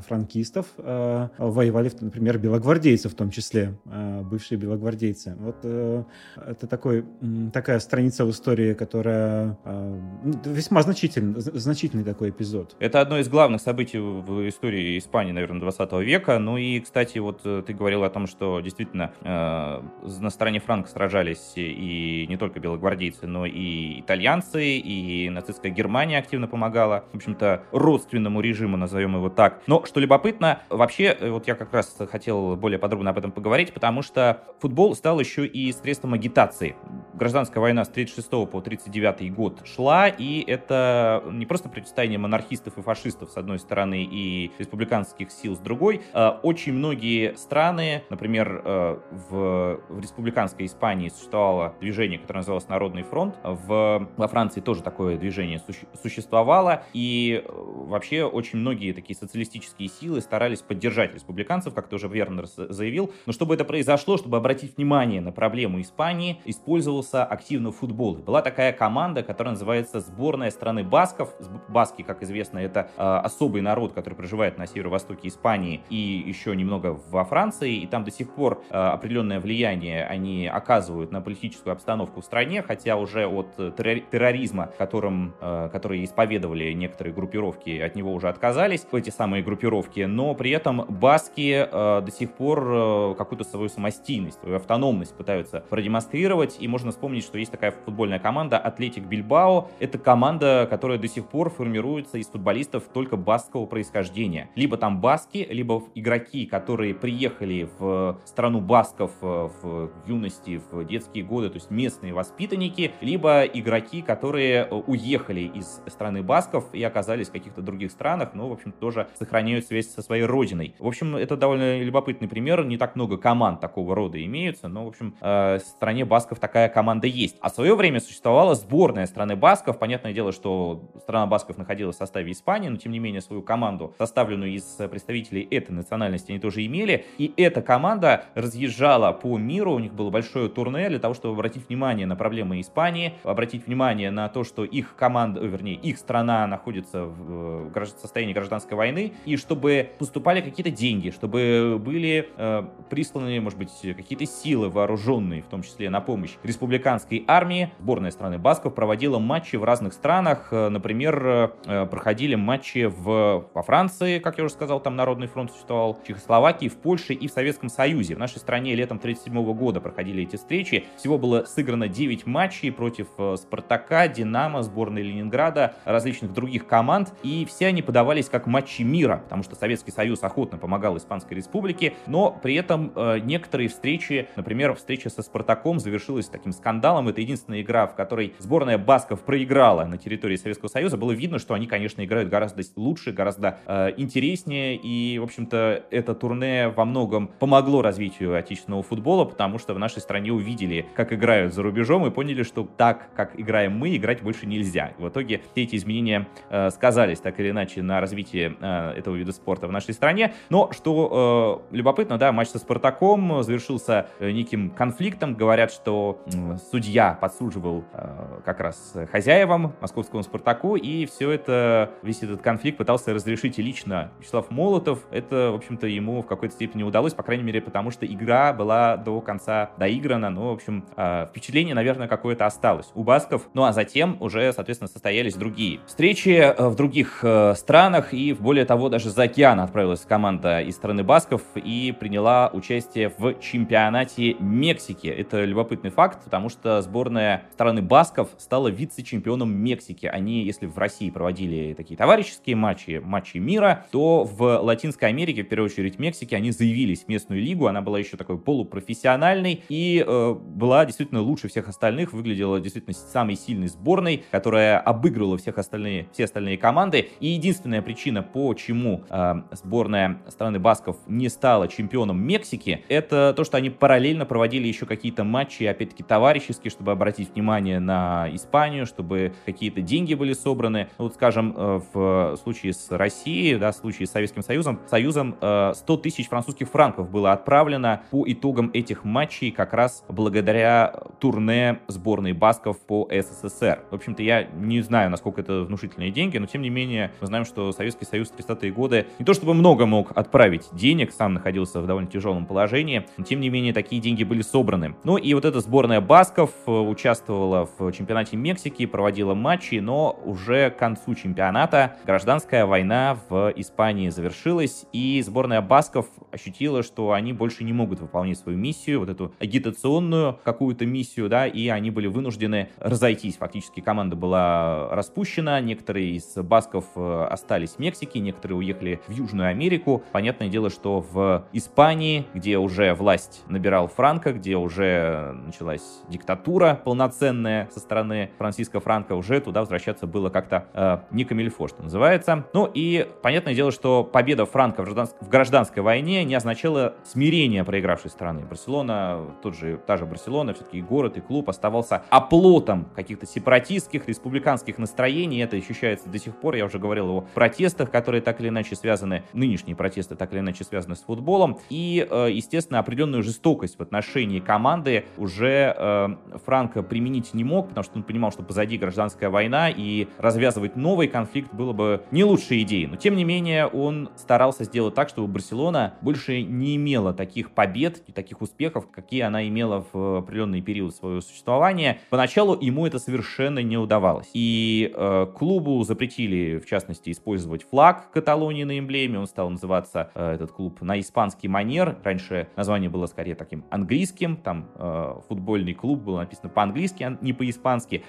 франкистов 0.06 0.66
воевали, 0.76 1.90
например, 2.00 2.38
белогвардейцы 2.38 3.08
в 3.08 3.14
том 3.14 3.30
числе, 3.30 3.78
бывшие 3.84 4.58
белогвардейцы. 4.58 5.34
Вот 5.38 5.64
это 5.64 6.66
такой, 6.66 7.04
такая 7.52 7.78
страница 7.80 8.24
в 8.24 8.30
истории, 8.30 8.74
которая 8.74 8.99
которая 9.00 9.56
э, 9.64 10.00
весьма 10.44 10.82
значительный, 10.82 11.40
значительный 11.40 12.04
такой 12.04 12.30
эпизод. 12.30 12.76
Это 12.80 13.00
одно 13.00 13.18
из 13.18 13.30
главных 13.30 13.62
событий 13.62 13.98
в 13.98 14.46
истории 14.46 14.98
Испании, 14.98 15.32
наверное, 15.32 15.58
20 15.58 15.92
века. 16.04 16.38
Ну 16.38 16.58
и, 16.58 16.80
кстати, 16.80 17.16
вот 17.16 17.40
э, 17.44 17.62
ты 17.66 17.72
говорил 17.72 18.04
о 18.04 18.10
том, 18.10 18.26
что 18.26 18.60
действительно 18.60 19.12
э, 19.22 19.82
на 20.20 20.30
стороне 20.30 20.60
Франка 20.60 20.90
сражались 20.90 21.52
и 21.56 22.26
не 22.28 22.36
только 22.36 22.60
белогвардейцы, 22.60 23.26
но 23.26 23.46
и 23.46 24.00
итальянцы, 24.00 24.76
и 24.76 25.30
нацистская 25.30 25.72
Германия 25.72 26.18
активно 26.18 26.46
помогала, 26.46 27.04
в 27.12 27.16
общем-то, 27.16 27.62
родственному 27.72 28.42
режиму, 28.42 28.76
назовем 28.76 29.14
его 29.14 29.30
так. 29.30 29.62
Но, 29.66 29.86
что 29.86 29.98
любопытно, 29.98 30.60
вообще, 30.68 31.16
э, 31.18 31.30
вот 31.30 31.46
я 31.46 31.54
как 31.54 31.72
раз 31.72 31.96
хотел 32.10 32.54
более 32.56 32.78
подробно 32.78 33.10
об 33.10 33.18
этом 33.18 33.32
поговорить, 33.32 33.72
потому 33.72 34.02
что 34.02 34.42
футбол 34.60 34.94
стал 34.94 35.20
еще 35.20 35.46
и 35.46 35.72
средством 35.72 36.12
агитации. 36.12 36.76
Гражданская 37.14 37.62
война 37.62 37.84
с 37.86 37.88
36 37.88 38.28
по 38.50 38.60
30 38.60 38.89
1939 38.90 39.34
год 39.34 39.62
шла, 39.64 40.08
и 40.08 40.44
это 40.46 41.22
не 41.30 41.46
просто 41.46 41.68
противостояние 41.68 42.18
монархистов 42.18 42.76
и 42.78 42.82
фашистов 42.82 43.30
с 43.30 43.36
одной 43.36 43.58
стороны 43.58 44.02
и 44.02 44.50
республиканских 44.58 45.30
сил 45.30 45.56
с 45.56 45.58
другой. 45.58 46.02
Э, 46.12 46.30
очень 46.42 46.72
многие 46.72 47.36
страны, 47.36 48.02
например, 48.10 48.62
э, 48.64 48.98
в, 49.10 49.80
в 49.88 50.00
республиканской 50.00 50.66
Испании 50.66 51.08
существовало 51.08 51.74
движение, 51.80 52.18
которое 52.18 52.40
называлось 52.40 52.68
Народный 52.68 53.02
фронт, 53.02 53.36
в, 53.42 54.08
во 54.16 54.28
Франции 54.28 54.60
тоже 54.60 54.82
такое 54.82 55.16
движение 55.16 55.58
суще, 55.58 55.86
существовало, 56.02 56.84
и 56.92 57.42
э, 57.44 57.50
вообще 57.52 58.24
очень 58.24 58.58
многие 58.58 58.92
такие 58.92 59.16
социалистические 59.16 59.88
силы 59.88 60.20
старались 60.20 60.60
поддержать 60.60 61.14
республиканцев, 61.14 61.74
как 61.74 61.88
тоже 61.88 62.08
Вернер 62.08 62.46
заявил, 62.46 63.12
но 63.26 63.32
чтобы 63.32 63.54
это 63.54 63.64
произошло, 63.64 64.16
чтобы 64.16 64.36
обратить 64.36 64.76
внимание 64.76 65.20
на 65.20 65.32
проблему 65.32 65.80
Испании, 65.80 66.40
использовался 66.44 67.24
активно 67.24 67.72
футбол. 67.72 68.16
Была 68.16 68.42
такая 68.42 68.60
такая 68.60 68.72
команда, 68.80 69.22
которая 69.22 69.52
называется 69.52 70.00
сборная 70.00 70.50
страны 70.50 70.82
Басков. 70.84 71.34
Баски, 71.68 72.00
как 72.00 72.22
известно, 72.22 72.60
это 72.60 72.88
э, 72.96 73.02
особый 73.02 73.60
народ, 73.60 73.92
который 73.92 74.14
проживает 74.14 74.56
на 74.56 74.66
северо-востоке 74.66 75.28
Испании 75.28 75.82
и 75.90 76.24
еще 76.26 76.56
немного 76.56 76.98
во 77.10 77.26
Франции, 77.26 77.76
и 77.76 77.86
там 77.86 78.04
до 78.04 78.10
сих 78.10 78.32
пор 78.32 78.62
э, 78.70 78.74
определенное 78.74 79.38
влияние 79.38 80.06
они 80.06 80.46
оказывают 80.46 81.12
на 81.12 81.20
политическую 81.20 81.74
обстановку 81.74 82.22
в 82.22 82.24
стране, 82.24 82.62
хотя 82.62 82.96
уже 82.96 83.26
от 83.26 83.54
терроризма, 83.76 84.70
которым, 84.78 85.34
э, 85.42 85.68
которые 85.70 86.02
исповедовали 86.02 86.72
некоторые 86.72 87.12
группировки, 87.12 87.78
от 87.78 87.94
него 87.94 88.14
уже 88.14 88.30
отказались, 88.30 88.86
эти 88.92 89.10
самые 89.10 89.42
группировки, 89.42 90.00
но 90.00 90.34
при 90.34 90.52
этом 90.52 90.86
баски 90.88 91.68
э, 91.70 92.00
до 92.00 92.10
сих 92.10 92.32
пор 92.32 92.64
э, 92.66 93.14
какую-то 93.18 93.44
свою 93.44 93.68
самостийность, 93.68 94.40
свою 94.40 94.56
автономность 94.56 95.14
пытаются 95.14 95.62
продемонстрировать, 95.68 96.56
и 96.58 96.66
можно 96.66 96.92
вспомнить, 96.92 97.24
что 97.24 97.36
есть 97.36 97.50
такая 97.50 97.72
футбольная 97.72 98.18
команда 98.18 98.69
Атлетик 98.70 99.04
Бильбао— 99.04 99.68
это 99.80 99.98
команда, 99.98 100.66
которая 100.70 100.96
до 100.98 101.08
сих 101.08 101.26
пор 101.26 101.50
формируется 101.50 102.18
из 102.18 102.28
футболистов 102.28 102.84
только 102.92 103.16
баскского 103.16 103.66
происхождения. 103.66 104.48
Либо 104.54 104.76
там 104.76 105.00
баски, 105.00 105.46
либо 105.50 105.82
игроки, 105.94 106.46
которые 106.46 106.94
приехали 106.94 107.68
в 107.78 108.20
страну 108.24 108.60
басков 108.60 109.10
э, 109.22 109.48
в 109.62 109.90
юности, 110.06 110.62
в 110.70 110.84
детские 110.84 111.24
годы, 111.24 111.50
то 111.50 111.56
есть 111.56 111.70
местные 111.70 112.14
воспитанники, 112.14 112.92
либо 113.00 113.42
игроки, 113.42 114.02
которые 114.02 114.68
э, 114.70 114.74
уехали 114.86 115.50
из 115.52 115.82
страны 115.88 116.22
басков 116.22 116.72
и 116.72 116.82
оказались 116.82 117.28
в 117.28 117.32
каких-то 117.32 117.60
других 117.60 117.90
странах, 117.90 118.30
но, 118.34 118.48
в 118.48 118.52
общем, 118.52 118.72
тоже 118.72 119.08
сохраняют 119.18 119.66
связь 119.66 119.88
со 119.88 120.00
своей 120.00 120.24
родиной. 120.24 120.74
В 120.78 120.86
общем, 120.86 121.16
это 121.16 121.36
довольно 121.36 121.82
любопытный 121.82 122.28
пример. 122.28 122.64
Не 122.64 122.78
так 122.78 122.94
много 122.94 123.16
команд 123.16 123.60
такого 123.60 123.96
рода 123.96 124.24
имеются, 124.24 124.68
но, 124.68 124.84
в 124.84 124.88
общем, 124.88 125.16
э, 125.20 125.58
в 125.58 125.62
стране 125.62 126.04
басков 126.04 126.38
такая 126.38 126.68
команда 126.68 127.08
есть. 127.08 127.36
А 127.40 127.50
в 127.50 127.54
свое 127.54 127.74
время 127.74 128.00
существовала 128.00 128.54
сборная 128.60 129.06
страны 129.06 129.36
Басков. 129.36 129.78
Понятное 129.78 130.12
дело, 130.12 130.32
что 130.32 130.90
страна 131.00 131.26
Басков 131.26 131.58
находилась 131.58 131.96
в 131.96 131.98
составе 131.98 132.32
Испании, 132.32 132.68
но 132.68 132.76
тем 132.76 132.92
не 132.92 132.98
менее 132.98 133.20
свою 133.20 133.42
команду, 133.42 133.94
составленную 133.98 134.52
из 134.52 134.64
представителей 134.90 135.42
этой 135.50 135.72
национальности, 135.72 136.30
они 136.30 136.40
тоже 136.40 136.64
имели. 136.64 137.06
И 137.18 137.32
эта 137.36 137.62
команда 137.62 138.24
разъезжала 138.34 139.12
по 139.12 139.38
миру, 139.38 139.72
у 139.72 139.78
них 139.78 139.94
было 139.94 140.10
большое 140.10 140.48
турне 140.48 140.88
для 140.88 140.98
того, 140.98 141.14
чтобы 141.14 141.34
обратить 141.34 141.68
внимание 141.68 142.06
на 142.06 142.16
проблемы 142.16 142.60
Испании, 142.60 143.14
обратить 143.24 143.66
внимание 143.66 144.10
на 144.10 144.28
то, 144.28 144.44
что 144.44 144.64
их 144.64 144.94
команда, 144.96 145.40
вернее, 145.40 145.76
их 145.76 145.98
страна 145.98 146.46
находится 146.46 147.04
в 147.04 147.72
состоянии 147.86 148.34
гражданской 148.34 148.76
войны, 148.76 149.12
и 149.24 149.36
чтобы 149.36 149.90
поступали 149.98 150.40
какие-то 150.40 150.70
деньги, 150.70 151.10
чтобы 151.10 151.80
были 151.82 152.28
э, 152.36 152.62
присланы, 152.90 153.40
может 153.40 153.58
быть, 153.58 153.72
какие-то 153.82 154.26
силы 154.26 154.68
вооруженные, 154.68 155.42
в 155.42 155.46
том 155.46 155.62
числе 155.62 155.88
на 155.90 156.00
помощь 156.00 156.32
республиканской 156.42 157.24
армии. 157.26 157.72
Сборная 157.78 158.10
страны 158.10 158.38
Басков 158.38 158.49
проводила 158.58 159.18
матчи 159.18 159.56
в 159.56 159.64
разных 159.64 159.92
странах. 159.92 160.48
Э, 160.50 160.68
например, 160.68 161.52
э, 161.66 161.86
проходили 161.86 162.34
матчи 162.34 162.86
в, 162.86 163.46
во 163.54 163.62
Франции, 163.62 164.18
как 164.18 164.38
я 164.38 164.44
уже 164.44 164.54
сказал, 164.54 164.80
там 164.80 164.96
Народный 164.96 165.28
фронт 165.28 165.52
существовал, 165.52 165.94
в 165.94 166.06
Чехословакии, 166.06 166.68
в 166.68 166.76
Польше 166.76 167.14
и 167.14 167.28
в 167.28 167.30
Советском 167.30 167.68
Союзе. 167.68 168.16
В 168.16 168.18
нашей 168.18 168.38
стране 168.38 168.74
летом 168.74 168.98
1937 168.98 169.54
года 169.54 169.80
проходили 169.80 170.24
эти 170.24 170.36
встречи. 170.36 170.86
Всего 170.96 171.18
было 171.18 171.44
сыграно 171.44 171.86
9 171.88 172.26
матчей 172.26 172.72
против 172.72 173.06
э, 173.18 173.36
Спартака, 173.36 174.08
Динамо, 174.08 174.62
сборной 174.62 175.02
Ленинграда, 175.02 175.74
различных 175.84 176.32
других 176.32 176.66
команд. 176.66 177.12
И 177.22 177.44
все 177.44 177.68
они 177.68 177.82
подавались 177.82 178.28
как 178.28 178.46
матчи 178.46 178.82
мира, 178.82 179.20
потому 179.24 179.44
что 179.44 179.54
Советский 179.54 179.92
Союз 179.92 180.22
охотно 180.24 180.58
помогал 180.58 180.96
Испанской 180.96 181.36
Республике, 181.36 181.94
но 182.06 182.30
при 182.30 182.54
этом 182.54 182.92
некоторые 183.24 183.68
встречи, 183.68 184.28
например, 184.36 184.74
встреча 184.74 185.10
со 185.10 185.22
Спартаком 185.22 185.78
завершилась 185.78 186.26
таким 186.26 186.52
скандалом. 186.52 187.08
Это 187.08 187.20
единственная 187.20 187.60
игра, 187.60 187.86
в 187.86 187.94
которой 187.94 188.34
сборная 188.40 188.78
Басков 188.78 189.20
проиграла 189.20 189.84
на 189.84 189.98
территории 189.98 190.36
Советского 190.36 190.68
Союза. 190.68 190.96
Было 190.96 191.12
видно, 191.12 191.38
что 191.38 191.54
они, 191.54 191.66
конечно, 191.66 192.04
играют 192.04 192.28
гораздо 192.28 192.62
лучше, 192.76 193.12
гораздо 193.12 193.58
э, 193.66 193.92
интереснее. 193.96 194.76
И, 194.76 195.18
в 195.18 195.24
общем-то, 195.24 195.84
это 195.90 196.14
турне 196.14 196.68
во 196.68 196.84
многом 196.84 197.28
помогло 197.38 197.82
развитию 197.82 198.36
отечественного 198.36 198.82
футбола, 198.82 199.24
потому 199.24 199.58
что 199.58 199.74
в 199.74 199.78
нашей 199.78 200.00
стране 200.00 200.32
увидели, 200.32 200.86
как 200.94 201.12
играют 201.12 201.54
за 201.54 201.62
рубежом, 201.62 202.06
и 202.06 202.10
поняли, 202.10 202.42
что 202.42 202.68
так, 202.76 203.10
как 203.14 203.38
играем 203.38 203.76
мы, 203.76 203.96
играть 203.96 204.22
больше 204.22 204.46
нельзя. 204.46 204.92
В 204.98 205.08
итоге 205.08 205.42
все 205.52 205.62
эти 205.62 205.76
изменения 205.76 206.28
э, 206.50 206.70
сказались 206.70 207.20
так 207.20 207.38
или 207.40 207.50
иначе 207.50 207.82
на 207.82 208.00
развитии 208.00 208.56
э, 208.60 208.98
этого 208.98 209.16
вида 209.16 209.32
спорта 209.32 209.66
в 209.66 209.72
нашей 209.72 209.94
стране. 209.94 210.34
Но 210.48 210.70
что 210.72 211.64
э, 211.70 211.76
любопытно, 211.76 212.18
да, 212.18 212.32
матч 212.32 212.48
со 212.48 212.58
Спартаком 212.58 213.42
завершился 213.42 214.06
э, 214.18 214.30
неким 214.30 214.70
конфликтом. 214.70 215.34
Говорят, 215.34 215.72
что 215.72 216.22
э, 216.26 216.56
судья 216.70 217.16
подсуживал 217.20 217.84
э, 217.92 218.29
как 218.44 218.60
раз 218.60 218.94
хозяевам, 219.10 219.74
московскому 219.80 220.22
«Спартаку», 220.22 220.76
и 220.76 221.06
все 221.06 221.30
это, 221.30 221.90
весь 222.02 222.22
этот 222.22 222.42
конфликт 222.42 222.78
пытался 222.78 223.12
разрешить 223.14 223.58
и 223.58 223.62
лично 223.62 224.10
Вячеслав 224.18 224.50
Молотов. 224.50 225.00
Это, 225.10 225.50
в 225.52 225.56
общем-то, 225.56 225.86
ему 225.86 226.22
в 226.22 226.26
какой-то 226.26 226.54
степени 226.54 226.82
удалось, 226.82 227.14
по 227.14 227.22
крайней 227.22 227.44
мере, 227.44 227.60
потому 227.60 227.90
что 227.90 228.06
игра 228.06 228.52
была 228.52 228.96
до 228.96 229.20
конца 229.20 229.70
доиграна, 229.78 230.30
ну, 230.30 230.50
в 230.50 230.52
общем, 230.52 230.84
э, 230.96 231.26
впечатление, 231.30 231.74
наверное, 231.74 232.08
какое-то 232.08 232.46
осталось 232.46 232.90
у 232.94 233.02
басков. 233.02 233.48
Ну, 233.54 233.64
а 233.64 233.72
затем 233.72 234.16
уже, 234.20 234.52
соответственно, 234.52 234.88
состоялись 234.88 235.34
другие 235.34 235.80
встречи 235.86 236.30
э, 236.30 236.68
в 236.68 236.74
других 236.74 237.24
странах, 237.54 238.12
и, 238.12 238.32
более 238.32 238.64
того, 238.64 238.88
даже 238.88 239.10
за 239.10 239.24
океан 239.24 239.60
отправилась 239.60 240.00
команда 240.00 240.60
из 240.60 240.76
страны 240.76 241.02
басков 241.02 241.42
и 241.54 241.94
приняла 241.98 242.50
участие 242.52 243.12
в 243.16 243.34
чемпионате 243.40 244.34
Мексики. 244.40 245.06
Это 245.06 245.44
любопытный 245.44 245.90
факт, 245.90 246.24
потому 246.24 246.48
что 246.48 246.82
сборная 246.82 247.44
страны 247.52 247.82
басков 247.82 248.09
стала 248.38 248.68
вице-чемпионом 248.68 249.52
Мексики. 249.52 250.06
Они, 250.06 250.44
если 250.44 250.66
в 250.66 250.78
России 250.78 251.10
проводили 251.10 251.74
такие 251.74 251.96
товарищеские 251.96 252.56
матчи, 252.56 253.00
матчи 253.02 253.38
мира, 253.38 253.86
то 253.90 254.24
в 254.24 254.60
Латинской 254.60 255.08
Америке, 255.08 255.42
в 255.42 255.48
первую 255.48 255.70
очередь 255.70 255.98
Мексике, 255.98 256.36
они 256.36 256.50
заявились 256.50 257.04
в 257.04 257.08
местную 257.08 257.42
лигу. 257.42 257.66
Она 257.66 257.80
была 257.82 257.98
еще 257.98 258.16
такой 258.16 258.38
полупрофессиональной 258.38 259.62
и 259.68 260.04
э, 260.06 260.34
была 260.34 260.84
действительно 260.84 261.20
лучше 261.20 261.48
всех 261.48 261.68
остальных, 261.68 262.12
выглядела 262.12 262.60
действительно 262.60 262.94
самой 262.94 263.36
сильной 263.36 263.68
сборной, 263.68 264.24
которая 264.30 264.78
обыгрывала 264.78 265.38
всех 265.38 265.58
остальные, 265.58 266.08
все 266.12 266.24
остальные 266.24 266.58
команды. 266.58 267.10
И 267.20 267.28
единственная 267.28 267.82
причина, 267.82 268.22
почему 268.22 269.04
э, 269.08 269.34
сборная 269.52 270.20
страны 270.28 270.58
басков 270.58 270.96
не 271.06 271.28
стала 271.28 271.68
чемпионом 271.68 272.20
Мексики, 272.20 272.84
это 272.88 273.34
то, 273.36 273.44
что 273.44 273.56
они 273.56 273.70
параллельно 273.70 274.26
проводили 274.26 274.68
еще 274.68 274.86
какие-то 274.86 275.24
матчи, 275.24 275.64
опять-таки, 275.64 276.02
товарищеские, 276.02 276.70
чтобы 276.70 276.92
обратить 276.92 277.34
внимание 277.34 277.80
на 277.80 277.99
Испанию, 278.32 278.86
чтобы 278.86 279.32
какие-то 279.46 279.80
деньги 279.80 280.14
были 280.14 280.32
собраны. 280.32 280.88
Ну, 280.98 281.04
вот, 281.04 281.14
скажем, 281.14 281.54
э, 281.56 281.80
в 281.92 282.36
случае 282.42 282.72
с 282.72 282.90
Россией, 282.90 283.56
да, 283.56 283.72
в 283.72 283.76
случае 283.76 284.06
с 284.06 284.10
Советским 284.10 284.42
Союзом, 284.42 284.80
Союзом 284.88 285.36
100 285.38 285.74
э, 285.76 285.96
тысяч 286.02 286.28
французских 286.28 286.68
франков 286.68 287.10
было 287.10 287.32
отправлено 287.32 288.02
по 288.10 288.24
итогам 288.26 288.70
этих 288.72 289.04
матчей 289.04 289.50
как 289.50 289.72
раз 289.72 290.04
благодаря 290.08 291.02
турне 291.20 291.80
сборной 291.88 292.32
Басков 292.32 292.78
по 292.80 293.08
СССР. 293.10 293.80
В 293.90 293.94
общем-то, 293.94 294.22
я 294.22 294.44
не 294.44 294.80
знаю, 294.82 295.10
насколько 295.10 295.40
это 295.40 295.62
внушительные 295.62 296.10
деньги, 296.10 296.38
но 296.38 296.46
тем 296.46 296.62
не 296.62 296.70
менее, 296.70 297.12
мы 297.20 297.26
знаем, 297.26 297.44
что 297.44 297.72
Советский 297.72 298.04
Союз 298.04 298.28
в 298.28 298.36
30-е 298.36 298.72
годы 298.72 299.06
не 299.18 299.24
то 299.24 299.34
чтобы 299.34 299.54
много 299.54 299.86
мог 299.86 300.12
отправить 300.16 300.68
денег, 300.72 301.12
сам 301.12 301.34
находился 301.34 301.80
в 301.80 301.86
довольно 301.86 302.08
тяжелом 302.08 302.46
положении, 302.46 303.06
но 303.16 303.24
тем 303.24 303.40
не 303.40 303.50
менее 303.50 303.72
такие 303.72 304.00
деньги 304.00 304.24
были 304.24 304.42
собраны. 304.42 304.94
Ну 305.04 305.16
и 305.16 305.34
вот 305.34 305.44
эта 305.44 305.60
сборная 305.60 306.00
Басков 306.00 306.50
э, 306.66 306.70
участвовала 306.70 307.66
в 307.78 307.89
чемпионате 307.92 308.36
Мексики, 308.36 308.86
проводила 308.86 309.34
матчи, 309.34 309.76
но 309.76 310.18
уже 310.24 310.70
к 310.70 310.76
концу 310.76 311.14
чемпионата 311.14 311.96
гражданская 312.04 312.66
война 312.66 313.18
в 313.28 313.52
Испании 313.56 314.08
завершилась, 314.08 314.86
и 314.92 315.22
сборная 315.22 315.60
Басков 315.60 316.06
ощутила, 316.32 316.82
что 316.82 317.12
они 317.12 317.32
больше 317.32 317.64
не 317.64 317.72
могут 317.72 318.00
выполнять 318.00 318.38
свою 318.38 318.58
миссию, 318.58 319.00
вот 319.00 319.08
эту 319.08 319.34
агитационную 319.38 320.38
какую-то 320.44 320.86
миссию, 320.86 321.28
да, 321.28 321.46
и 321.46 321.68
они 321.68 321.90
были 321.90 322.06
вынуждены 322.06 322.68
разойтись. 322.78 323.36
Фактически 323.36 323.80
команда 323.80 324.16
была 324.16 324.88
распущена, 324.90 325.60
некоторые 325.60 326.16
из 326.16 326.34
басков 326.36 326.84
э, 326.96 327.26
остались 327.30 327.70
в 327.70 327.78
Мексике, 327.78 328.20
некоторые 328.20 328.58
уехали 328.58 329.00
в 329.06 329.12
Южную 329.12 329.48
Америку. 329.48 330.02
Понятное 330.12 330.48
дело, 330.48 330.70
что 330.70 331.00
в 331.00 331.46
Испании, 331.52 332.26
где 332.34 332.58
уже 332.58 332.94
власть 332.94 333.42
набирал 333.48 333.88
Франко, 333.88 334.32
где 334.32 334.56
уже 334.56 335.32
началась 335.44 336.02
диктатура 336.08 336.80
полноценная 336.84 337.68
со 337.72 337.79
стороны 337.80 338.30
Франциска 338.38 338.80
Франка, 338.80 339.14
уже 339.14 339.40
туда 339.40 339.60
возвращаться 339.60 340.06
было 340.06 340.30
как-то 340.30 340.66
э, 340.74 340.98
не 341.10 341.24
камильфо, 341.24 341.68
что 341.68 341.82
называется. 341.82 342.44
Ну 342.52 342.70
и 342.72 343.08
понятное 343.22 343.54
дело, 343.54 343.72
что 343.72 344.04
победа 344.04 344.46
Франка 344.46 344.82
в, 344.82 344.84
гражданск... 344.84 345.16
в 345.20 345.28
гражданской 345.28 345.82
войне 345.82 346.24
не 346.24 346.34
означала 346.34 346.94
смирение 347.04 347.64
проигравшей 347.64 348.10
страны. 348.10 348.42
Барселона, 348.42 349.20
тот 349.42 349.56
же, 349.56 349.80
та 349.86 349.96
же 349.96 350.06
Барселона, 350.06 350.54
все-таки 350.54 350.78
и 350.78 350.82
город, 350.82 351.16
и 351.16 351.20
клуб 351.20 351.48
оставался 351.48 352.02
оплотом 352.10 352.86
каких-то 352.94 353.26
сепаратистских, 353.26 354.08
республиканских 354.08 354.78
настроений. 354.78 355.40
Это 355.40 355.56
ощущается 355.56 356.08
до 356.08 356.18
сих 356.18 356.36
пор. 356.36 356.54
Я 356.54 356.64
уже 356.64 356.78
говорил 356.78 357.10
о 357.10 357.20
протестах, 357.34 357.90
которые 357.90 358.20
так 358.20 358.40
или 358.40 358.48
иначе 358.48 358.76
связаны, 358.76 359.24
нынешние 359.32 359.76
протесты 359.76 360.14
так 360.14 360.32
или 360.32 360.40
иначе 360.40 360.64
связаны 360.64 360.96
с 360.96 361.00
футболом. 361.00 361.58
И, 361.70 362.06
э, 362.08 362.28
естественно, 362.30 362.78
определенную 362.78 363.22
жестокость 363.22 363.78
в 363.78 363.82
отношении 363.82 364.40
команды 364.40 365.04
уже 365.16 365.74
э, 365.76 366.08
Франко 366.44 366.82
применить 366.82 367.34
не 367.34 367.44
мог, 367.44 367.69
потому 367.70 367.84
что 367.84 367.96
он 367.96 368.02
понимал, 368.02 368.32
что 368.32 368.42
позади 368.42 368.76
гражданская 368.76 369.30
война, 369.30 369.70
и 369.70 370.08
развязывать 370.18 370.76
новый 370.76 371.08
конфликт 371.08 371.52
было 371.52 371.72
бы 371.72 372.02
не 372.10 372.24
лучшей 372.24 372.62
идеей. 372.62 372.86
Но, 372.86 372.96
тем 372.96 373.16
не 373.16 373.24
менее, 373.24 373.66
он 373.66 374.10
старался 374.16 374.64
сделать 374.64 374.94
так, 374.94 375.08
чтобы 375.08 375.28
Барселона 375.28 375.94
больше 376.02 376.42
не 376.42 376.76
имела 376.76 377.12
таких 377.12 377.52
побед 377.52 378.02
и 378.06 378.12
таких 378.12 378.42
успехов, 378.42 378.90
какие 378.90 379.22
она 379.22 379.46
имела 379.46 379.84
в 379.92 380.18
определенный 380.18 380.60
период 380.60 380.94
своего 380.94 381.20
существования. 381.20 382.00
Поначалу 382.10 382.58
ему 382.60 382.86
это 382.86 382.98
совершенно 382.98 383.60
не 383.60 383.78
удавалось. 383.78 384.28
И 384.34 384.92
э, 384.94 385.26
клубу 385.36 385.82
запретили, 385.84 386.58
в 386.58 386.66
частности, 386.66 387.10
использовать 387.10 387.62
флаг 387.62 388.10
Каталонии 388.10 388.64
на 388.64 388.78
эмблеме. 388.78 389.18
Он 389.18 389.26
стал 389.26 389.50
называться, 389.50 390.10
э, 390.14 390.34
этот 390.34 390.52
клуб, 390.52 390.80
на 390.82 390.98
испанский 391.00 391.48
манер. 391.48 391.96
Раньше 392.02 392.48
название 392.56 392.90
было 392.90 393.06
скорее 393.06 393.34
таким 393.34 393.64
английским. 393.70 394.36
Там 394.36 394.68
э, 394.74 395.20
футбольный 395.28 395.74
клуб 395.74 396.00
было 396.00 396.18
написано 396.18 396.48
по-английски, 396.48 397.02
а 397.04 397.18
не 397.20 397.32
по-испански. 397.32 397.59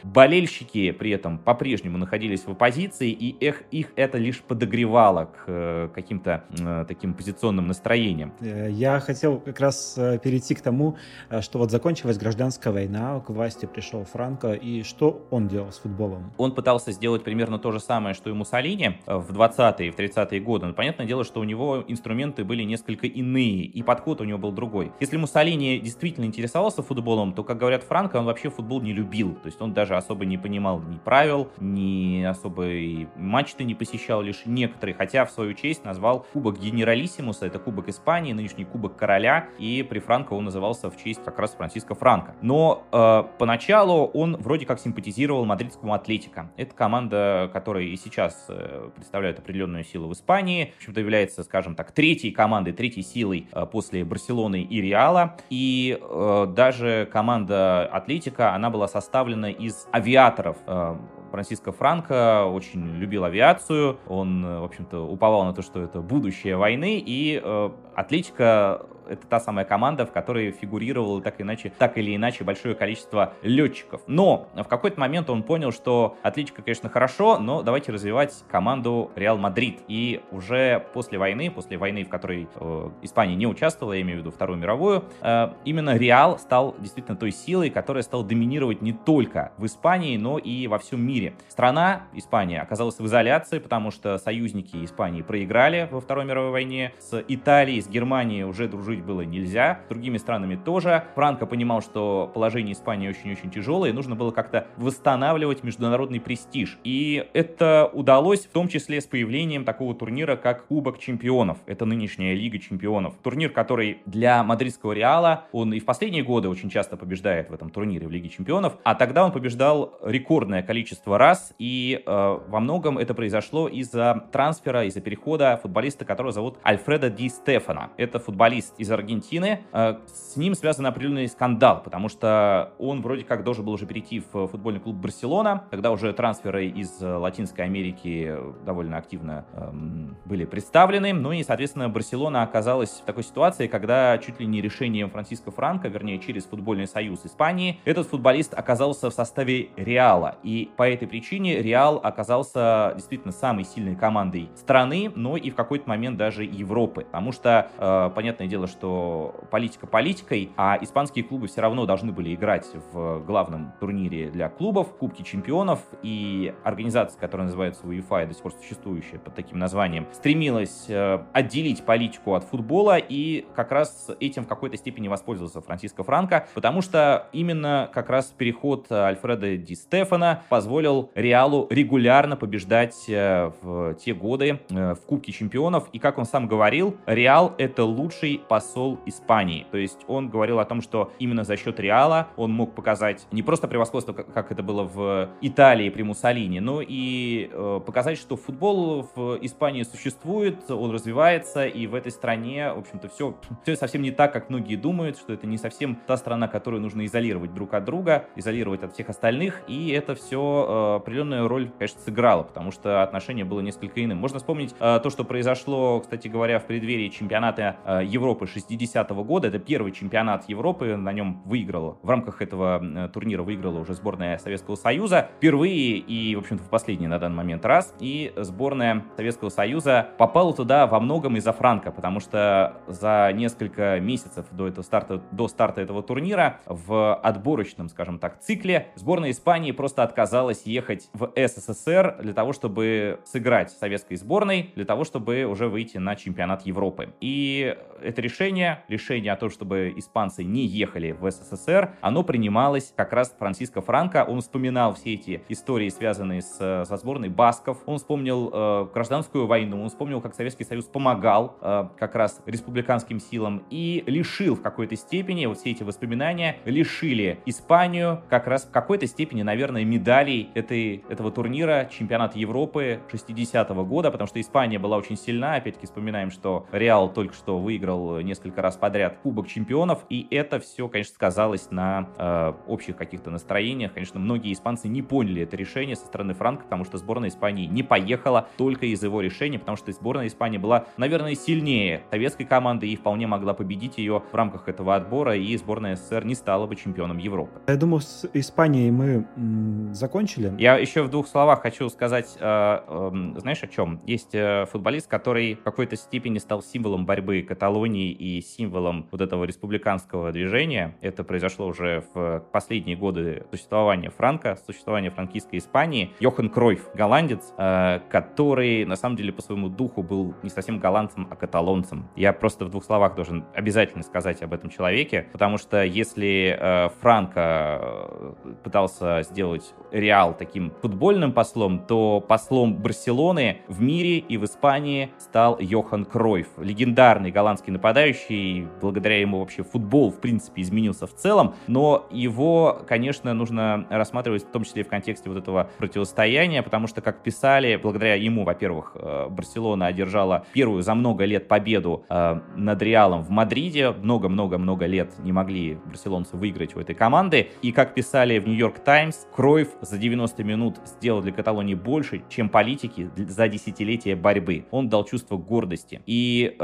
Болельщики 0.04 0.92
при 0.92 1.12
этом 1.12 1.38
по-прежнему 1.38 1.98
находились 1.98 2.46
в 2.46 2.52
оппозиции, 2.52 3.12
и 3.12 3.30
их, 3.30 3.64
их 3.72 3.88
это 3.96 4.18
лишь 4.18 4.42
подогревало 4.42 5.26
к 5.26 5.44
э, 5.48 5.90
каким-то 5.94 6.44
э, 6.60 6.86
таким 6.88 7.14
позиционным 7.14 7.68
настроениям. 7.68 8.34
Э, 8.42 8.70
я 8.70 9.00
хотел 9.00 9.40
как 9.40 9.60
раз 9.60 9.96
э, 9.98 10.20
перейти 10.20 10.56
к 10.56 10.62
тому, 10.62 10.98
что 11.42 11.60
вот 11.60 11.72
закончилась 11.72 12.18
гражданская 12.18 12.74
война, 12.74 13.20
к 13.20 13.30
власти 13.30 13.66
пришел 13.66 14.04
Франко, 14.04 14.54
и 14.54 14.84
что 14.84 15.26
он 15.30 15.48
делал 15.48 15.72
с 15.72 15.80
футболом? 15.80 16.34
Он 16.38 16.54
пытался 16.54 16.92
сделать 16.92 17.24
примерно 17.24 17.60
то 17.60 17.72
же 17.72 17.80
самое, 17.80 18.16
что 18.16 18.30
и 18.30 18.34
Муссолини 18.34 19.00
в 19.06 19.32
20-е 19.32 19.88
и 19.88 19.92
в 19.92 19.98
30-е 19.98 20.40
годы, 20.40 20.68
но 20.68 20.74
понятное 20.74 21.06
дело, 21.06 21.24
что 21.24 21.40
у 21.40 21.44
него 21.44 21.84
инструменты 21.88 22.44
были 22.44 22.64
несколько 22.64 23.08
иные, 23.08 23.64
и 23.64 23.84
подход 23.84 24.22
у 24.22 24.24
него 24.24 24.40
был 24.40 24.52
другой. 24.52 24.92
Если 25.00 25.18
Муссолини 25.18 25.80
действительно 25.80 26.26
интересовался 26.26 26.82
футболом, 26.82 27.34
то, 27.34 27.44
как 27.44 27.58
говорят 27.58 27.84
Франко, 27.84 28.18
он 28.18 28.26
вообще 28.26 28.50
футбол 28.50 28.82
не 28.82 28.94
любил, 28.94 29.38
то 29.42 29.48
есть 29.48 29.62
он 29.62 29.74
даже 29.74 29.96
особо 29.96 30.26
не 30.26 30.38
понимал 30.38 30.80
ни 30.82 30.98
правил, 30.98 31.50
ни 31.60 32.24
особо 32.24 32.68
и 32.68 33.08
матчи 33.16 33.52
не 33.60 33.76
посещал, 33.76 34.22
лишь 34.22 34.44
некоторые, 34.46 34.96
хотя 34.96 35.26
в 35.26 35.32
свою 35.32 35.54
честь 35.54 35.84
назвал 35.84 36.26
Кубок 36.34 36.60
Генералиссимуса, 36.60 37.46
это 37.46 37.60
Кубок 37.60 37.90
Испании, 37.90 38.34
нынешний 38.34 38.66
Кубок 38.66 38.96
Короля, 38.96 39.50
и 39.58 39.84
при 39.84 40.00
Франко 40.00 40.34
он 40.34 40.46
назывался 40.46 40.90
в 40.90 40.98
честь 40.98 41.24
как 41.24 41.40
раз 41.40 41.54
Франциско 41.54 41.96
Франко. 41.96 42.36
Но 42.42 42.84
э, 42.92 43.24
поначалу 43.38 44.06
он 44.06 44.38
вроде 44.38 44.66
как 44.66 44.80
симпатизировал 44.80 45.46
мадридскому 45.46 45.94
Атлетико. 45.94 46.52
Это 46.58 46.74
команда, 46.76 47.50
которая 47.52 47.84
и 47.84 47.96
сейчас 47.98 48.46
э, 48.50 48.90
представляет 48.96 49.40
определенную 49.40 49.84
силу 49.84 50.08
в 50.08 50.14
Испании, 50.14 50.74
в 50.76 50.78
общем-то 50.78 51.00
является, 51.00 51.44
скажем 51.44 51.76
так, 51.76 51.92
третьей 51.92 52.32
командой, 52.32 52.74
третьей 52.74 53.04
силой 53.04 53.48
э, 53.52 53.66
после 53.66 54.06
Барселоны 54.06 54.62
и 54.62 54.82
Реала, 54.82 55.38
и 55.50 56.00
э, 56.00 56.48
даже 56.56 57.10
команда 57.12 57.86
Атлетика, 57.88 58.54
она 58.54 58.70
была 58.70 58.88
составлена 58.88 59.31
из 59.34 59.88
авиаторов 59.92 60.58
э, 60.66 60.96
Франциско 61.32 61.72
Франко 61.72 62.46
очень 62.46 62.98
любил 62.98 63.24
авиацию, 63.24 63.98
он, 64.08 64.44
в 64.44 64.64
общем-то, 64.64 65.08
уповал 65.08 65.46
на 65.46 65.54
то, 65.54 65.62
что 65.62 65.82
это 65.82 66.02
будущее 66.02 66.58
войны, 66.58 67.02
и 67.04 67.42
э, 67.44 67.70
Атлетика 67.96 68.86
это 69.08 69.28
та 69.28 69.40
самая 69.40 69.66
команда, 69.66 70.06
в 70.06 70.12
которой 70.12 70.52
фигурировало 70.52 71.22
так, 71.22 71.40
иначе, 71.42 71.72
так 71.78 71.98
или 71.98 72.16
иначе 72.16 72.44
большое 72.44 72.76
количество 72.76 73.34
летчиков. 73.42 74.02
Но 74.08 74.50
в 74.54 74.64
какой-то 74.64 75.00
момент 75.00 75.30
он 75.30 75.44
понял, 75.44 75.72
что 75.72 76.18
Атлетика, 76.24 76.62
конечно, 76.62 76.90
хорошо, 76.90 77.40
но 77.40 77.62
давайте 77.64 77.92
развивать 77.92 78.44
команду 78.50 79.12
Реал 79.16 79.38
Мадрид. 79.38 79.80
И 79.88 80.22
уже 80.32 80.86
после 80.94 81.18
войны, 81.18 81.52
после 81.52 81.78
войны, 81.78 82.04
в 82.04 82.10
которой 82.10 82.48
э, 82.56 82.90
Испания 83.02 83.36
не 83.36 83.48
участвовала, 83.48 83.94
я 83.94 84.02
имею 84.02 84.18
в 84.18 84.22
виду 84.22 84.32
Вторую 84.32 84.60
мировую, 84.60 85.06
э, 85.22 85.54
именно 85.66 85.98
Реал 85.98 86.40
стал 86.40 86.76
действительно 86.80 87.18
той 87.18 87.32
силой, 87.32 87.70
которая 87.70 88.04
стала 88.04 88.24
доминировать 88.24 88.82
не 88.82 88.94
только 88.94 89.52
в 89.58 89.66
Испании, 89.66 90.18
но 90.18 90.38
и 90.38 90.68
во 90.68 90.80
всем 90.80 91.06
мире. 91.06 91.34
Страна, 91.48 92.04
Испания, 92.14 92.62
оказалась 92.62 93.00
в 93.00 93.06
изоляции, 93.06 93.60
потому 93.60 93.92
что 93.92 94.18
союзники 94.18 94.84
Испании 94.84 95.22
проиграли 95.22 95.88
во 95.92 96.02
Второй 96.02 96.26
мировой 96.26 96.52
войне. 96.52 96.94
С 97.00 97.24
Италией, 97.28 97.82
с 97.82 97.88
Германией 97.88 98.44
уже 98.44 98.68
дружить 98.68 98.91
дружить 98.92 99.06
было 99.06 99.22
нельзя, 99.22 99.80
с 99.86 99.90
другими 99.90 100.18
странами 100.18 100.56
тоже. 100.56 101.06
Франко 101.16 101.46
понимал, 101.46 101.82
что 101.82 102.30
положение 102.34 102.74
Испании 102.74 103.08
очень-очень 103.08 103.50
тяжелое, 103.50 103.92
и 103.92 103.94
нужно 103.94 104.16
было 104.16 104.32
как-то 104.32 104.68
восстанавливать 104.76 105.64
международный 105.64 106.20
престиж. 106.20 106.78
И 106.84 107.26
это 107.34 107.90
удалось 107.94 108.46
в 108.46 108.50
том 108.50 108.68
числе 108.68 109.00
с 109.00 109.06
появлением 109.06 109.64
такого 109.64 109.96
турнира, 109.96 110.36
как 110.36 110.68
Кубок 110.68 111.00
чемпионов. 111.00 111.58
Это 111.68 111.86
нынешняя 111.86 112.34
Лига 112.34 112.60
чемпионов. 112.60 113.16
Турнир, 113.24 113.50
который 113.52 114.00
для 114.06 114.44
мадридского 114.44 114.92
Реала, 114.92 115.46
он 115.54 115.74
и 115.74 115.80
в 115.80 115.86
последние 115.86 116.24
годы 116.24 116.50
очень 116.50 116.70
часто 116.70 116.98
побеждает 116.98 117.50
в 117.50 117.54
этом 117.54 117.70
турнире 117.70 118.08
в 118.08 118.12
Лиге 118.12 118.28
чемпионов, 118.28 118.78
а 118.84 118.96
тогда 118.96 119.24
он 119.24 119.32
побеждал 119.32 119.98
рекордное 120.04 120.64
количество 120.64 121.18
раз, 121.18 121.54
и 121.60 122.04
э, 122.06 122.40
во 122.48 122.60
многом 122.60 122.98
это 122.98 123.14
произошло 123.14 123.70
из-за 123.70 124.28
трансфера, 124.32 124.84
из-за 124.86 125.00
перехода 125.00 125.60
футболиста, 125.62 126.04
которого 126.04 126.34
зовут 126.34 126.58
Альфредо 126.66 127.10
Ди 127.10 127.30
Стефана. 127.30 127.92
Это 127.98 128.20
футболист 128.20 128.74
из 128.82 128.92
Аргентины. 128.92 129.62
Э, 129.72 129.98
с 130.08 130.36
ним 130.36 130.56
связан 130.56 130.86
определенный 130.88 131.28
скандал, 131.28 131.82
потому 131.84 132.10
что 132.10 132.74
он 132.80 133.02
вроде 133.02 133.24
как 133.24 133.44
должен 133.44 133.64
был 133.64 133.74
уже 133.74 133.86
перейти 133.86 134.24
в 134.32 134.48
футбольный 134.48 134.80
клуб 134.80 134.96
Барселона, 134.96 135.64
когда 135.70 135.92
уже 135.92 136.12
трансферы 136.14 136.68
из 136.68 137.00
Латинской 137.00 137.66
Америки 137.66 138.36
довольно 138.66 138.98
активно 138.98 139.46
эм, 139.54 140.18
были 140.26 140.46
представлены. 140.46 141.14
Ну 141.14 141.32
и, 141.32 141.44
соответственно, 141.44 141.90
Барселона 141.90 142.42
оказалась 142.42 143.02
в 143.02 143.06
такой 143.06 143.24
ситуации, 143.24 143.68
когда 143.68 144.18
чуть 144.18 144.40
ли 144.40 144.48
не 144.48 144.62
решением 144.62 145.10
Франциско 145.10 145.52
Франко, 145.52 145.88
вернее, 145.88 146.20
через 146.20 146.46
футбольный 146.46 146.88
союз 146.88 147.26
Испании, 147.26 147.80
этот 147.86 148.08
футболист 148.08 148.54
оказался 148.54 149.10
в 149.10 149.14
составе 149.14 149.70
Реала. 149.76 150.38
И 150.44 150.72
по 150.76 150.90
этой 150.90 151.08
причине 151.08 151.62
Реал 151.62 152.00
оказался 152.04 152.94
действительно 152.96 153.32
самой 153.32 153.66
сильной 153.66 153.96
командой 153.96 154.50
страны, 154.56 155.12
но 155.16 155.38
и 155.38 155.50
в 155.50 155.56
какой-то 155.56 155.88
момент 155.88 156.18
даже 156.18 156.44
Европы. 156.44 157.06
Потому 157.06 157.32
что, 157.32 157.70
э, 157.78 158.12
понятное 158.16 158.48
дело, 158.48 158.68
что 158.72 159.36
политика 159.52 159.86
политикой, 159.86 160.52
а 160.58 160.78
испанские 160.82 161.24
клубы 161.24 161.48
все 161.48 161.62
равно 161.62 161.86
должны 161.86 162.12
были 162.12 162.34
играть 162.34 162.68
в 162.92 163.20
главном 163.20 163.74
турнире 163.80 164.32
для 164.32 164.50
клубов, 164.50 164.96
Кубке 164.96 165.24
чемпионов, 165.24 165.80
и 166.02 166.54
организация, 166.64 167.20
которая 167.20 167.46
называется 167.46 167.86
UEFA, 167.86 168.28
до 168.28 168.34
сих 168.34 168.44
пор 168.44 168.54
существующая 168.54 169.20
под 169.20 169.36
таким 169.36 169.60
названием, 169.60 170.08
стремилась 170.14 170.86
э, 170.88 171.24
отделить 171.34 171.84
политику 171.84 172.34
от 172.34 172.44
футбола, 172.46 172.98
и 172.98 173.46
как 173.56 173.72
раз 173.72 174.10
этим 174.20 174.46
в 174.46 174.48
какой-то 174.48 174.78
степени 174.78 175.08
воспользовался 175.08 175.62
Франциско 175.62 176.04
Франко, 176.04 176.48
потому 176.54 176.82
что 176.82 177.28
именно 177.34 177.90
как 177.94 178.10
раз 178.10 178.34
переход 178.38 178.92
Альфреда 178.92 179.58
Ди 179.58 179.76
Стефана 179.76 180.44
позволил 180.50 181.12
Реалу 181.16 181.68
регулярно 181.70 182.38
побеждать 182.38 183.10
э, 183.10 183.52
в 183.62 183.96
те 183.96 184.14
годы 184.14 184.60
э, 184.70 184.96
в 184.96 185.02
Кубке 185.06 185.32
чемпионов, 185.32 185.90
и 185.92 186.00
как 186.00 186.18
он 186.18 186.26
сам 186.26 186.48
говорил, 186.48 186.96
Реал 187.06 187.54
это 187.58 187.84
лучший 187.84 188.42
по 188.48 188.61
посол 188.62 189.00
Испании. 189.08 189.66
То 189.72 189.78
есть 189.78 190.02
он 190.08 190.30
говорил 190.30 190.60
о 190.60 190.66
том, 190.66 190.82
что 190.82 191.12
именно 191.18 191.44
за 191.44 191.58
счет 191.58 191.80
Реала 191.80 192.28
он 192.38 192.52
мог 192.52 192.76
показать 192.76 193.26
не 193.32 193.42
просто 193.42 193.68
превосходство, 193.68 194.14
как 194.14 194.52
это 194.52 194.62
было 194.62 194.84
в 194.84 195.30
Италии 195.42 195.90
при 195.90 196.04
Муссолини, 196.04 196.60
но 196.60 196.82
и 196.88 197.50
э, 197.52 197.80
показать, 197.84 198.20
что 198.20 198.38
футбол 198.38 199.10
в 199.16 199.40
Испании 199.42 199.82
существует, 199.82 200.70
он 200.70 200.92
развивается, 200.92 201.66
и 201.66 201.88
в 201.88 201.96
этой 201.96 202.12
стране, 202.12 202.72
в 202.72 202.80
общем-то, 202.80 203.10
все, 203.10 203.36
все 203.64 203.76
совсем 203.76 204.04
не 204.04 204.12
так, 204.12 204.32
как 204.32 204.52
многие 204.52 204.76
думают, 204.76 205.18
что 205.18 205.34
это 205.34 205.48
не 205.48 205.58
совсем 205.58 205.98
та 206.06 206.18
страна, 206.18 206.48
которую 206.48 206.82
нужно 206.82 207.04
изолировать 207.08 207.56
друг 207.56 207.74
от 207.74 207.84
друга, 207.84 208.26
изолировать 208.36 208.84
от 208.84 208.94
всех 208.94 209.10
остальных, 209.10 209.64
и 209.68 209.90
это 209.90 210.14
все 210.14 210.38
э, 210.38 210.96
определенную 210.98 211.48
роль, 211.48 211.72
конечно, 211.80 212.00
сыграло, 212.02 212.44
потому 212.44 212.72
что 212.72 213.02
отношение 213.02 213.44
было 213.44 213.62
несколько 213.62 214.04
иным. 214.04 214.20
Можно 214.20 214.38
вспомнить 214.38 214.76
э, 214.80 215.00
то, 215.02 215.10
что 215.10 215.24
произошло, 215.24 216.00
кстати 216.00 216.28
говоря, 216.28 216.60
в 216.60 216.66
преддверии 216.66 217.10
чемпионата 217.10 217.78
Европы 218.04 218.46
60-го 218.56 219.24
года. 219.24 219.48
Это 219.48 219.60
первый 219.60 219.92
чемпионат 219.92 220.50
Европы, 220.50 220.96
на 220.96 221.12
нем 221.14 221.42
выиграл, 221.46 222.00
в 222.02 222.10
рамках 222.10 222.42
этого 222.42 222.82
э, 222.84 223.10
турнира 223.10 223.44
выиграла 223.44 223.80
уже 223.80 223.94
сборная 223.94 224.38
Советского 224.38 224.76
Союза. 224.76 225.30
Впервые 225.38 225.98
и, 225.98 226.36
в 226.36 226.40
общем-то, 226.40 226.64
в 226.64 226.70
последний 226.70 227.08
на 227.08 227.20
данный 227.20 227.38
момент 227.38 227.66
раз. 227.66 227.94
И 228.00 228.34
сборная 228.36 229.06
Советского 229.16 229.50
Союза 229.50 230.10
попала 230.18 230.54
туда 230.54 230.88
во 230.88 231.00
многом 231.00 231.38
из-за 231.38 231.54
Франка, 231.54 231.92
потому 231.92 232.20
что 232.20 232.78
за 232.88 233.32
несколько 233.34 234.00
месяцев 234.00 234.46
до, 234.52 234.68
этого 234.68 234.84
старта, 234.84 235.22
до 235.32 235.48
старта 235.48 235.82
этого 235.82 236.04
турнира 236.04 236.60
в 236.66 237.16
отборочном, 237.16 237.90
скажем 237.90 238.20
так, 238.20 238.40
цикле 238.42 238.88
сборная 238.96 239.32
Испании 239.32 239.72
просто 239.72 240.04
отказалась 240.04 240.64
ехать 240.66 241.10
в 241.14 241.32
СССР 241.36 242.18
для 242.22 242.34
того, 242.34 242.54
чтобы 242.54 243.20
сыграть 243.26 243.72
советской 243.72 244.16
сборной, 244.16 244.72
для 244.76 244.86
того, 244.86 245.04
чтобы 245.04 245.46
уже 245.46 245.68
выйти 245.68 245.98
на 245.98 246.16
чемпионат 246.16 246.66
Европы. 246.66 247.14
И 247.20 247.78
это 248.02 248.22
решение 248.22 248.41
решение, 248.42 248.84
решение 248.88 249.32
о 249.34 249.36
том, 249.36 249.52
чтобы 249.52 249.94
испанцы 249.96 250.44
не 250.44 250.66
ехали 250.66 251.12
в 251.12 251.30
СССР, 251.30 251.92
оно 252.02 252.24
принималось 252.24 252.92
как 252.96 253.14
раз 253.14 253.36
Франциско 253.38 253.82
Франко. 253.82 254.26
Он 254.28 254.42
вспоминал 254.42 254.96
все 254.96 255.14
эти 255.14 255.44
истории, 255.48 255.90
связанные 255.90 256.42
с, 256.42 256.58
со 256.58 256.98
сборной 256.98 257.30
Басков. 257.30 257.78
Он 257.86 258.00
вспомнил 258.00 258.50
э, 258.52 258.88
гражданскую 258.94 259.46
войну, 259.46 259.84
он 259.84 259.90
вспомнил, 259.90 260.22
как 260.22 260.34
Советский 260.34 260.64
Союз 260.64 260.86
помогал 260.86 261.56
э, 261.62 261.90
как 262.00 262.16
раз 262.16 262.42
республиканским 262.48 263.20
силам 263.20 263.64
и 263.70 264.04
лишил 264.08 264.56
в 264.56 264.62
какой-то 264.64 264.96
степени, 264.96 265.46
вот 265.46 265.60
все 265.60 265.70
эти 265.70 265.84
воспоминания 265.84 266.58
лишили 266.66 267.40
Испанию 267.46 268.24
как 268.28 268.48
раз 268.48 268.64
в 268.64 268.72
какой-то 268.72 269.06
степени, 269.06 269.44
наверное, 269.44 269.86
медалей 269.86 270.50
этой, 270.56 271.04
этого 271.10 271.32
турнира, 271.32 271.88
чемпионата 271.92 272.40
Европы 272.40 273.02
60-го 273.12 273.86
года, 273.86 274.10
потому 274.10 274.28
что 274.28 274.42
Испания 274.42 274.80
была 274.80 274.98
очень 274.98 275.18
сильна. 275.18 275.56
Опять-таки 275.56 275.86
вспоминаем, 275.86 276.32
что 276.32 276.66
Реал 276.72 277.14
только 277.14 277.36
что 277.36 277.60
выиграл 277.60 278.20
несколько 278.32 278.62
раз 278.62 278.78
подряд 278.78 279.18
Кубок 279.24 279.48
чемпионов, 279.48 280.06
и 280.10 280.26
это 280.32 280.60
все, 280.60 280.88
конечно, 280.88 281.14
сказалось 281.14 281.70
на 281.70 282.08
э, 282.18 282.54
общих 282.68 282.96
каких-то 282.96 283.30
настроениях. 283.30 283.94
Конечно, 283.94 284.20
многие 284.22 284.54
испанцы 284.54 284.88
не 284.88 285.02
поняли 285.02 285.42
это 285.42 285.58
решение 285.58 285.98
со 285.98 286.06
стороны 286.06 286.34
Франка, 286.34 286.64
потому 286.64 286.86
что 286.86 286.98
сборная 286.98 287.28
Испании 287.28 287.66
не 287.66 287.84
поехала 287.84 288.48
только 288.58 288.86
из 288.86 289.04
его 289.04 289.20
решения, 289.20 289.60
потому 289.60 289.76
что 289.76 289.92
сборная 289.92 290.28
Испании 290.28 290.58
была, 290.58 290.86
наверное, 290.96 291.36
сильнее 291.36 292.04
советской 292.10 292.46
команды 292.46 292.88
и 292.88 292.96
вполне 292.96 293.28
могла 293.28 293.54
победить 293.54 293.98
ее 293.98 294.24
в 294.32 294.36
рамках 294.36 294.70
этого 294.70 294.96
отбора, 294.96 295.36
и 295.36 295.58
сборная 295.58 295.98
СССР 295.98 296.24
не 296.24 296.36
стала 296.36 296.68
бы 296.68 296.78
чемпионом 296.78 297.18
Европы. 297.18 297.60
Я 297.68 297.76
думаю, 297.76 298.00
с 298.00 298.30
Испанией 298.34 298.92
мы 298.92 299.28
м, 299.36 299.94
закончили. 299.94 300.54
Я 300.58 300.78
еще 300.78 301.04
в 301.04 301.10
двух 301.10 301.28
словах 301.28 301.62
хочу 301.62 301.90
сказать, 301.90 302.38
э, 302.40 302.80
э, 302.88 303.34
знаешь, 303.38 303.62
о 303.64 303.68
чем? 303.68 304.00
Есть 304.06 304.34
э, 304.34 304.66
футболист, 304.72 305.08
который 305.08 305.56
в 305.56 305.64
какой-то 305.64 305.98
степени 305.98 306.38
стал 306.38 306.64
символом 306.64 307.06
борьбы 307.06 307.42
Каталонии 307.42 308.12
и 308.22 308.40
символом 308.42 309.08
вот 309.10 309.20
этого 309.20 309.46
республиканского 309.46 310.32
движения. 310.32 310.96
Это 311.02 311.24
произошло 311.24 311.66
уже 311.66 312.04
в 312.14 312.44
последние 312.52 312.96
годы 312.96 313.48
существования 313.50 314.12
Франка, 314.12 314.60
существования 314.68 315.10
франкистской 315.10 315.58
Испании. 315.58 316.12
Йохан 316.20 316.50
Кройф, 316.50 316.88
голландец, 316.94 317.52
э, 317.58 318.00
который 318.12 318.86
на 318.86 318.96
самом 318.96 319.16
деле 319.16 319.34
по 319.34 319.42
своему 319.42 319.70
духу 319.70 320.04
был 320.04 320.36
не 320.44 320.52
совсем 320.52 320.78
голландцем, 320.78 321.28
а 321.32 321.36
каталонцем. 321.36 322.10
Я 322.16 322.32
просто 322.32 322.66
в 322.66 322.70
двух 322.70 322.84
словах 322.84 323.16
должен 323.16 323.44
обязательно 323.56 324.04
сказать 324.04 324.44
об 324.44 324.54
этом 324.54 324.70
человеке, 324.70 325.28
потому 325.32 325.58
что 325.58 325.84
если 325.84 326.56
э, 326.60 326.90
Франко 327.02 327.40
э, 327.42 328.34
пытался 328.64 329.24
сделать 329.24 329.74
Реал 329.92 330.38
таким 330.38 330.72
футбольным 330.82 331.34
послом, 331.34 331.80
то 331.88 332.22
послом 332.22 332.76
Барселоны 332.76 333.62
в 333.68 333.82
мире 333.82 334.20
и 334.20 334.38
в 334.38 334.46
Испании 334.46 335.10
стал 335.18 335.58
Йохан 335.60 336.06
Кройф, 336.06 336.48
легендарный 336.58 337.32
голландский 337.32 337.74
нападающий. 338.02 338.68
Благодаря 338.82 339.20
ему 339.20 339.40
вообще 339.40 339.64
футбол, 339.64 340.12
в 340.12 340.20
принципе, 340.20 340.62
изменился 340.62 341.06
в 341.08 341.14
целом, 341.14 341.56
но 341.68 342.08
его, 342.12 342.82
конечно, 342.88 343.34
нужно 343.34 343.86
рассматривать 343.90 344.44
в 344.44 344.52
том 344.52 344.64
числе 344.64 344.84
в 344.84 344.88
контексте 344.88 345.30
вот 345.30 345.38
этого 345.38 345.70
противостояния, 345.78 346.64
потому 346.64 346.88
что, 346.88 347.02
как 347.02 347.22
писали, 347.24 347.76
благодаря 347.76 348.16
ему, 348.16 348.44
во-первых, 348.44 348.94
э, 348.96 349.28
Барселона 349.30 349.88
одержала 349.88 350.46
первую 350.54 350.82
за 350.82 350.96
много 350.96 351.26
лет 351.26 351.48
победу 351.48 352.04
э, 352.10 352.40
над 352.56 352.82
Реалом 352.82 353.24
в 353.24 353.30
Мадриде. 353.30 353.92
Много-много-много 353.92 354.86
лет 354.86 355.12
не 355.20 355.32
могли 355.32 355.78
барселонцы 355.86 356.36
выиграть 356.36 356.76
у 356.76 356.80
этой 356.80 356.96
команды. 356.96 357.50
И, 357.62 357.72
как 357.72 357.94
писали 357.94 358.40
в 358.40 358.48
Нью-Йорк 358.48 358.80
Таймс, 358.80 359.28
Кройф 359.36 359.70
за 359.82 359.98
90 359.98 360.44
минут 360.44 360.78
сделал 360.86 361.22
для 361.22 361.32
Каталонии 361.32 361.76
больше, 361.76 362.24
чем 362.30 362.50
политики 362.50 363.10
за 363.16 363.48
десятилетия 363.48 364.16
борьбы. 364.16 364.66
Он 364.72 364.90
дал 364.90 365.06
чувство 365.06 365.38
гордости. 365.38 366.02
И 366.06 366.56
э, 366.58 366.64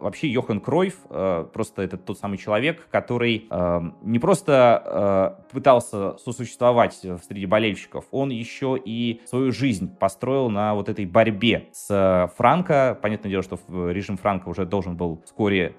вообще 0.00 0.28
Йохан 0.28 0.60
Кройф 0.66 0.96
э, 1.10 1.46
просто 1.52 1.82
это 1.82 1.96
тот 1.96 2.18
самый 2.18 2.38
человек, 2.38 2.88
который 2.90 3.46
э, 3.48 3.80
не 4.02 4.18
просто 4.18 5.38
э, 5.38 5.52
пытался 5.52 6.16
сосуществовать 6.18 6.92
среди 6.92 7.46
болельщиков, 7.46 8.04
он 8.10 8.30
еще 8.30 8.76
и 8.84 9.20
свою 9.26 9.52
жизнь 9.52 9.88
построил 9.96 10.50
на 10.50 10.74
вот 10.74 10.88
этой 10.88 11.06
борьбе 11.06 11.68
с 11.70 12.32
Франко. 12.36 12.98
Понятное 13.00 13.30
дело, 13.30 13.44
что 13.44 13.60
режим 13.92 14.16
Франко 14.16 14.48
уже 14.48 14.66
должен 14.66 14.96
был 14.96 15.22
вскоре 15.24 15.76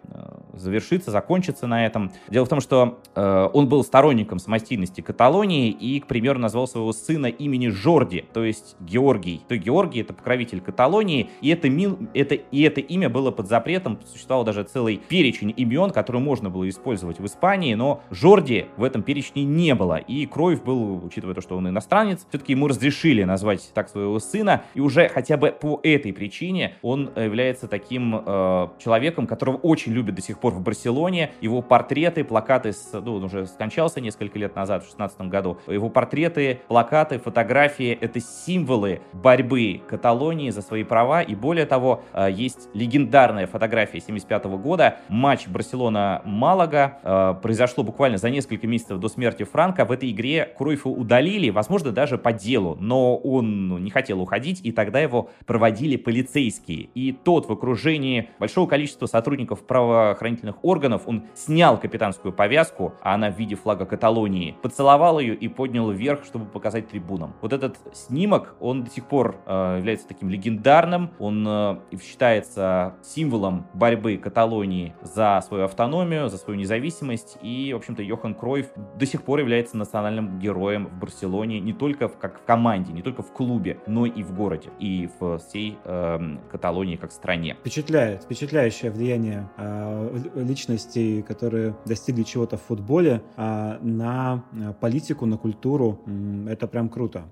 завершиться, 0.53 1.11
закончиться 1.11 1.67
на 1.67 1.85
этом. 1.85 2.13
Дело 2.29 2.45
в 2.45 2.49
том, 2.49 2.61
что 2.61 2.99
он 3.13 3.67
был 3.67 3.83
сторонником 3.83 4.39
самостийности 4.39 5.01
Каталонии 5.01 5.69
и, 5.69 5.99
к 5.99 6.07
примеру, 6.07 6.39
назвал 6.39 6.65
своего 6.65 6.93
сына 6.93 7.25
имени 7.27 7.67
Жорди, 7.67 8.25
то 8.33 8.45
есть 8.45 8.77
Георгий. 8.79 9.41
То 9.49 9.57
Георгий— 9.57 9.99
это 10.01 10.13
покровитель 10.13 10.61
Каталонии, 10.61 11.29
и 11.41 11.49
это, 11.49 11.67
это, 12.13 12.35
и 12.35 12.61
это 12.61 12.79
имя 12.79 13.09
было 13.09 13.31
под 13.31 13.47
запретом, 13.47 13.99
существовал 14.05 14.45
даже 14.45 14.63
целый 14.78 14.97
перечень 14.97 15.51
имен, 15.57 15.89
которые 15.89 16.21
можно 16.21 16.51
было 16.51 16.69
использовать 16.69 17.19
в 17.19 17.25
Испании, 17.25 17.73
но 17.73 18.03
Жорди 18.11 18.67
в 18.78 18.84
этом 18.84 19.01
перечне 19.01 19.43
не 19.43 19.73
было, 19.73 19.95
и 19.95 20.28
Кроев 20.28 20.63
был, 20.63 21.03
учитывая 21.03 21.34
то, 21.34 21.41
что 21.41 21.57
он 21.57 21.67
иностранец, 21.67 22.28
все-таки 22.30 22.53
ему 22.53 22.67
разрешили 22.67 23.23
назвать 23.23 23.71
так 23.73 23.89
своего 23.89 24.19
сына, 24.19 24.61
и 24.75 24.80
уже 24.80 25.09
хотя 25.09 25.36
бы 25.36 25.49
по 25.51 25.80
этой 25.82 26.13
причине 26.13 26.75
он 26.84 27.09
является 27.15 27.67
таким 27.67 28.21
э, 28.23 28.67
человеком, 28.78 29.25
которого 29.25 29.55
очень 29.57 29.93
любят 29.93 30.13
до 30.13 30.21
сих 30.21 30.38
пор 30.38 30.53
в 30.53 30.61
Барселоне, 30.61 31.32
его 31.41 31.63
портреты, 31.63 32.23
плакаты, 32.23 32.71
с, 32.71 32.91
ну, 32.93 33.15
он 33.15 33.23
уже 33.23 33.47
скончался 33.47 33.99
несколько 33.99 34.38
лет 34.38 34.55
назад, 34.55 34.84
в 34.84 34.89
16 34.89 35.21
году, 35.21 35.57
его 35.65 35.89
портреты, 35.89 36.59
плакаты, 36.67 37.17
фотографии— 37.17 37.97
это 38.01 38.19
символы 38.19 39.01
борьбы 39.11 39.82
Каталонии 39.88 40.51
за 40.51 40.61
свои 40.61 40.84
права, 40.84 41.23
и 41.23 41.34
более 41.34 41.65
того, 41.65 42.03
э, 42.13 42.28
есть 42.32 42.69
легендарная 42.75 43.47
фотография 43.47 43.99
75 43.99 44.45
года, 44.45 44.66
матч 45.09 45.47
Барселона-Малага, 45.47 46.99
э, 47.01 47.36
произошло 47.41 47.84
буквально 47.84 48.18
за 48.18 48.30
несколько 48.30 48.68
месяцев 48.68 48.99
до 48.99 49.07
смерти 49.07 49.43
Франка, 49.43 49.86
в 49.86 49.91
этой 49.91 50.11
игре 50.11 50.51
Круйфа 50.57 50.89
удалили, 50.89 51.49
возможно, 51.49 51.91
даже 51.91 52.18
по 52.18 52.34
делу, 52.34 52.76
но 52.80 53.15
он 53.15 53.70
ну, 53.70 53.78
не 53.78 53.89
хотел 53.89 54.22
уходить, 54.22 54.61
и 54.63 54.72
тогда 54.72 54.99
его 54.99 55.30
проводили 55.45 55.95
полицейские, 55.95 56.89
и 56.93 57.11
тот 57.11 57.47
в 57.47 57.51
окружении 57.51 58.30
большого 58.39 58.68
количества 58.68 59.05
сотрудников 59.05 59.65
правоохранительных 59.65 60.63
органов, 60.63 61.03
он 61.05 61.24
снял 61.34 61.80
капитанскую 61.80 62.34
повязку, 62.34 62.93
а 63.01 63.13
она 63.13 63.32
в 63.32 63.38
виде 63.38 63.55
флага 63.55 63.86
Каталонии, 63.86 64.55
поцеловал 64.61 65.20
ее 65.20 65.36
и 65.36 65.47
поднял 65.47 65.89
вверх, 65.91 66.26
чтобы 66.26 66.45
показать 66.45 66.89
трибунам. 66.89 67.34
Вот 67.41 67.53
этот 67.53 67.78
снимок, 67.93 68.55
он 68.59 68.84
до 68.84 68.91
сих 68.91 69.05
пор 69.05 69.38
э, 69.45 69.76
является 69.78 70.07
таким 70.07 70.30
легендарным, 70.30 71.11
он 71.20 71.45
э, 71.47 71.78
считается 72.01 72.95
символом 73.01 73.68
борьбы 73.74 74.18
Каталонии 74.18 74.56
за 75.01 75.41
свою 75.45 75.65
автономию, 75.65 76.29
за 76.29 76.37
свою 76.37 76.59
независимость, 76.59 77.37
и, 77.41 77.73
в 77.73 77.77
общем-то, 77.77 78.01
Йохан 78.01 78.33
Кройф 78.33 78.67
до 78.95 79.05
сих 79.05 79.23
пор 79.23 79.39
является 79.39 79.77
национальным 79.77 80.39
героем 80.39 80.87
в 80.87 80.99
Барселоне, 80.99 81.59
не 81.59 81.73
только 81.73 82.07
в, 82.07 82.17
как 82.17 82.41
в 82.41 82.45
команде, 82.45 82.93
не 82.93 83.01
только 83.01 83.21
в 83.21 83.31
клубе, 83.31 83.77
но 83.87 84.05
и 84.05 84.23
в 84.23 84.33
городе, 84.35 84.69
и 84.79 85.09
в 85.19 85.37
всей 85.39 85.77
э, 85.83 86.37
Каталонии 86.51 86.95
как 86.95 87.11
стране. 87.11 87.55
Впечатляет, 87.59 88.23
впечатляющее 88.23 88.91
влияние 88.91 89.49
э, 89.57 90.19
личностей, 90.35 91.21
которые 91.21 91.75
достигли 91.85 92.23
чего-то 92.23 92.57
в 92.57 92.61
футболе, 92.61 93.21
э, 93.35 93.77
на 93.81 94.43
политику, 94.81 95.25
на 95.25 95.37
культуру. 95.37 95.99
Это 96.47 96.67
прям 96.67 96.89
круто. 96.89 97.25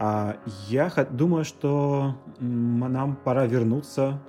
А, 0.00 0.36
я 0.68 0.92
думаю, 1.10 1.44
что 1.44 2.14
нам 2.38 3.16
пора 3.16 3.46
вернуться 3.46 4.20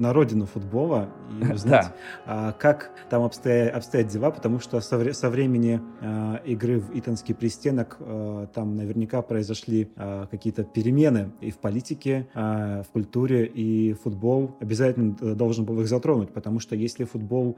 на 0.00 0.12
родину 0.12 0.46
футбола 0.46 1.10
и 1.40 1.52
узнать, 1.52 1.92
да. 2.26 2.52
как 2.58 2.90
там 3.08 3.22
обстоят, 3.22 3.76
обстоят 3.76 4.08
дела, 4.08 4.32
потому 4.32 4.58
что 4.58 4.80
со, 4.80 5.14
со 5.14 5.30
времени 5.30 5.80
а, 6.00 6.40
игры 6.44 6.80
в 6.80 6.90
Итанский 6.98 7.34
пристенок 7.34 7.98
а, 8.00 8.48
там 8.48 8.74
наверняка 8.74 9.22
произошли 9.22 9.90
какие-то 10.30 10.64
перемены 10.64 11.30
и 11.40 11.50
в 11.50 11.58
политике, 11.58 12.26
в 12.34 12.86
культуре, 12.92 13.46
и 13.46 13.92
футбол 13.92 14.56
обязательно 14.60 15.14
должен 15.36 15.64
был 15.64 15.80
их 15.80 15.88
затронуть, 15.88 16.32
потому 16.32 16.58
что 16.58 16.74
если 16.74 17.04
футбол 17.04 17.56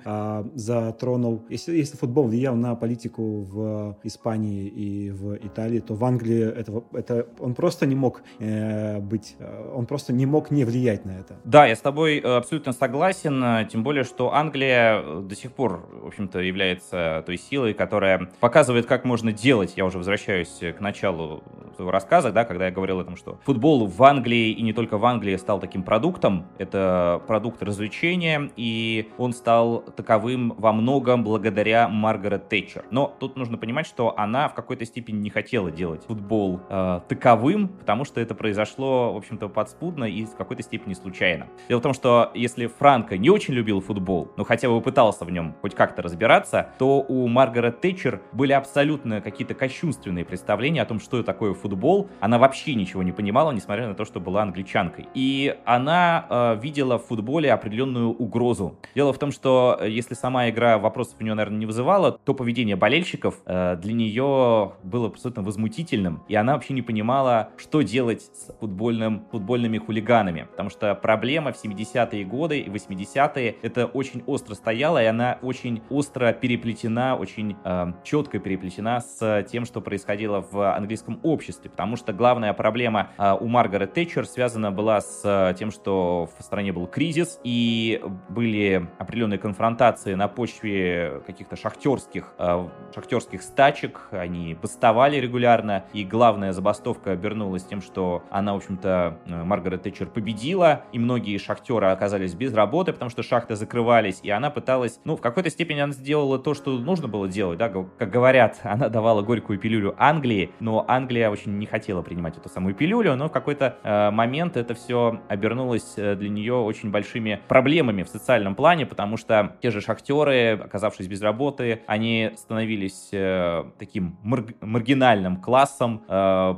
затронул, 0.54 1.42
если, 1.48 1.76
если 1.76 1.96
футбол 1.96 2.26
влиял 2.26 2.56
на 2.56 2.74
политику 2.74 3.42
в 3.42 3.96
Испании 4.02 4.66
и 4.66 5.10
в 5.10 5.36
Италии, 5.36 5.80
то 5.80 5.94
в 5.94 6.04
Англии 6.04 6.42
это, 6.42 6.82
это 6.92 7.26
он 7.38 7.53
просто 7.54 7.86
не 7.86 7.94
мог 7.94 8.22
э, 8.38 8.98
быть, 9.00 9.36
э, 9.38 9.72
он 9.74 9.86
просто 9.86 10.12
не 10.12 10.26
мог 10.26 10.50
не 10.50 10.64
влиять 10.64 11.04
на 11.04 11.12
это. 11.12 11.36
Да, 11.44 11.66
я 11.66 11.76
с 11.76 11.80
тобой 11.80 12.18
э, 12.18 12.36
абсолютно 12.36 12.72
согласен, 12.72 13.42
э, 13.42 13.68
тем 13.70 13.82
более, 13.82 14.04
что 14.04 14.34
Англия 14.34 15.20
до 15.20 15.34
сих 15.34 15.52
пор, 15.52 15.88
в 16.02 16.06
общем-то, 16.06 16.40
является 16.40 17.22
той 17.26 17.36
силой, 17.38 17.74
которая 17.74 18.28
показывает, 18.40 18.86
как 18.86 19.04
можно 19.04 19.32
делать. 19.32 19.74
Я 19.76 19.84
уже 19.84 19.98
возвращаюсь 19.98 20.60
к 20.76 20.80
началу 20.80 21.42
своего 21.74 21.90
рассказа, 21.90 22.32
да, 22.32 22.44
когда 22.44 22.66
я 22.66 22.70
говорил 22.70 23.00
о 23.00 23.04
том, 23.04 23.16
что 23.16 23.38
футбол 23.44 23.86
в 23.86 24.02
Англии 24.02 24.50
и 24.50 24.62
не 24.62 24.72
только 24.72 24.98
в 24.98 25.04
Англии 25.04 25.36
стал 25.36 25.60
таким 25.60 25.82
продуктом. 25.82 26.46
Это 26.58 27.22
продукт 27.26 27.62
развлечения, 27.62 28.50
и 28.56 29.10
он 29.18 29.32
стал 29.32 29.80
таковым 29.96 30.54
во 30.56 30.72
многом 30.72 31.24
благодаря 31.24 31.88
Маргарет 31.88 32.48
Тэтчер. 32.48 32.84
Но 32.90 33.14
тут 33.18 33.36
нужно 33.36 33.58
понимать, 33.58 33.86
что 33.86 34.16
она 34.18 34.48
в 34.48 34.54
какой-то 34.54 34.84
степени 34.84 35.18
не 35.18 35.30
хотела 35.30 35.70
делать 35.70 36.04
футбол 36.06 36.60
э, 36.68 37.00
таковым, 37.08 37.43
таковым, 37.44 37.68
потому 37.68 38.04
что 38.04 38.20
это 38.20 38.34
произошло, 38.34 39.12
в 39.12 39.16
общем-то, 39.18 39.48
подспудно 39.48 40.04
и 40.04 40.24
в 40.24 40.34
какой-то 40.34 40.62
степени 40.62 40.94
случайно. 40.94 41.46
Дело 41.68 41.80
в 41.80 41.82
том, 41.82 41.92
что 41.92 42.30
если 42.34 42.66
Франко 42.66 43.18
не 43.18 43.28
очень 43.28 43.54
любил 43.54 43.80
футбол, 43.80 44.32
но 44.36 44.44
хотя 44.44 44.68
бы 44.68 44.80
пытался 44.80 45.24
в 45.24 45.30
нем 45.30 45.54
хоть 45.60 45.74
как-то 45.74 46.00
разбираться, 46.00 46.70
то 46.78 47.04
у 47.06 47.28
Маргарет 47.28 47.80
Тэтчер 47.80 48.22
были 48.32 48.52
абсолютно 48.52 49.20
какие-то 49.20 49.54
кощунственные 49.54 50.24
представления 50.24 50.80
о 50.80 50.86
том, 50.86 51.00
что 51.00 51.22
такое 51.22 51.52
футбол. 51.52 52.08
Она 52.20 52.38
вообще 52.38 52.74
ничего 52.74 53.02
не 53.02 53.12
понимала, 53.12 53.52
несмотря 53.52 53.88
на 53.88 53.94
то, 53.94 54.04
что 54.04 54.20
была 54.20 54.42
англичанкой. 54.42 55.06
И 55.14 55.54
она 55.66 56.26
э, 56.30 56.60
видела 56.62 56.98
в 56.98 57.06
футболе 57.06 57.52
определенную 57.52 58.10
угрозу. 58.10 58.78
Дело 58.94 59.12
в 59.12 59.18
том, 59.18 59.32
что 59.32 59.76
э, 59.80 59.90
если 59.90 60.14
сама 60.14 60.48
игра 60.48 60.78
вопросов 60.78 61.16
у 61.20 61.24
нее, 61.24 61.34
наверное, 61.34 61.58
не 61.58 61.66
вызывала, 61.66 62.12
то 62.12 62.32
поведение 62.32 62.76
болельщиков 62.76 63.34
э, 63.44 63.76
для 63.76 63.92
нее 63.92 64.72
было 64.82 65.08
абсолютно 65.08 65.42
возмутительным, 65.42 66.22
и 66.28 66.34
она 66.34 66.54
вообще 66.54 66.72
не 66.72 66.82
понимала, 66.82 67.33
что 67.56 67.82
делать 67.82 68.22
с 68.22 68.52
футбольным, 68.58 69.26
футбольными 69.30 69.78
хулиганами, 69.78 70.46
потому 70.50 70.70
что 70.70 70.94
проблема 70.94 71.52
в 71.52 71.62
70-е 71.62 72.24
годы 72.24 72.60
и 72.60 72.68
80-е 72.68 73.56
это 73.62 73.86
очень 73.86 74.22
остро 74.26 74.54
стояла, 74.54 75.02
и 75.02 75.06
она 75.06 75.38
очень 75.42 75.82
остро 75.90 76.32
переплетена, 76.32 77.16
очень 77.16 77.56
э, 77.64 77.92
четко 78.04 78.38
переплетена 78.38 79.00
с 79.00 79.46
тем, 79.50 79.64
что 79.64 79.80
происходило 79.80 80.40
в 80.50 80.74
английском 80.74 81.20
обществе, 81.22 81.70
потому 81.70 81.96
что 81.96 82.12
главная 82.12 82.52
проблема 82.52 83.10
э, 83.18 83.36
у 83.38 83.46
Маргарет 83.46 83.94
Тэтчер 83.94 84.26
связана 84.26 84.70
была 84.70 85.00
с 85.00 85.22
э, 85.24 85.54
тем, 85.58 85.70
что 85.70 86.28
в 86.38 86.42
стране 86.42 86.72
был 86.72 86.86
кризис, 86.86 87.40
и 87.44 88.02
были 88.28 88.88
определенные 88.98 89.38
конфронтации 89.38 90.14
на 90.14 90.28
почве 90.28 91.22
каких-то 91.26 91.56
шахтерских, 91.56 92.34
э, 92.38 92.68
шахтерских 92.94 93.42
стачек, 93.42 94.08
они 94.10 94.54
бастовали 94.54 95.16
регулярно, 95.16 95.84
и 95.92 96.04
главная 96.04 96.52
забастовка 96.52 97.13
обернулось 97.14 97.64
тем, 97.64 97.80
что 97.80 98.22
она, 98.30 98.52
в 98.52 98.56
общем-то, 98.58 99.18
э, 99.26 99.44
Маргарет 99.44 99.82
Тэтчер 99.82 100.08
победила, 100.08 100.82
и 100.92 100.98
многие 100.98 101.38
шахтеры 101.38 101.86
оказались 101.88 102.34
без 102.34 102.52
работы, 102.54 102.92
потому 102.92 103.10
что 103.10 103.22
шахты 103.22 103.56
закрывали 103.56 103.84
взрывались, 103.84 104.20
и 104.22 104.30
она 104.30 104.50
пыталась, 104.50 105.00
ну, 105.04 105.16
в 105.16 105.20
какой-то 105.20 105.50
степени 105.50 105.80
она 105.80 105.92
сделала 105.92 106.38
то, 106.38 106.54
что 106.54 106.78
нужно 106.78 107.06
было 107.08 107.28
делать, 107.28 107.58
да, 107.58 107.68
как 107.68 108.10
говорят, 108.10 108.60
она 108.62 108.88
давала 108.88 109.22
горькую 109.22 109.58
пилюлю 109.58 109.94
Англии, 109.98 110.50
но 110.60 110.84
Англия 110.88 111.30
очень 111.30 111.58
не 111.58 111.66
хотела 111.66 112.02
принимать 112.02 112.36
эту 112.36 112.48
самую 112.48 112.74
пилюлю, 112.74 113.14
но 113.16 113.28
в 113.28 113.32
какой-то 113.32 113.76
э, 113.82 114.10
момент 114.10 114.56
это 114.56 114.74
все 114.74 115.20
обернулось 115.28 115.94
э, 115.96 116.16
для 116.16 116.28
нее 116.28 116.54
очень 116.54 116.90
большими 116.90 117.40
проблемами 117.48 118.02
в 118.02 118.08
социальном 118.08 118.54
плане, 118.54 118.86
потому 118.86 119.16
что 119.16 119.56
те 119.62 119.70
же 119.70 119.80
шахтеры, 119.80 120.58
оказавшись 120.64 121.06
без 121.06 121.20
работы, 121.22 121.82
они 121.86 122.32
становились 122.36 123.10
э, 123.12 123.64
таким 123.78 124.16
мар 124.22 124.44
маргинальным 124.60 125.36
классом, 125.36 126.02
э, 126.08 126.54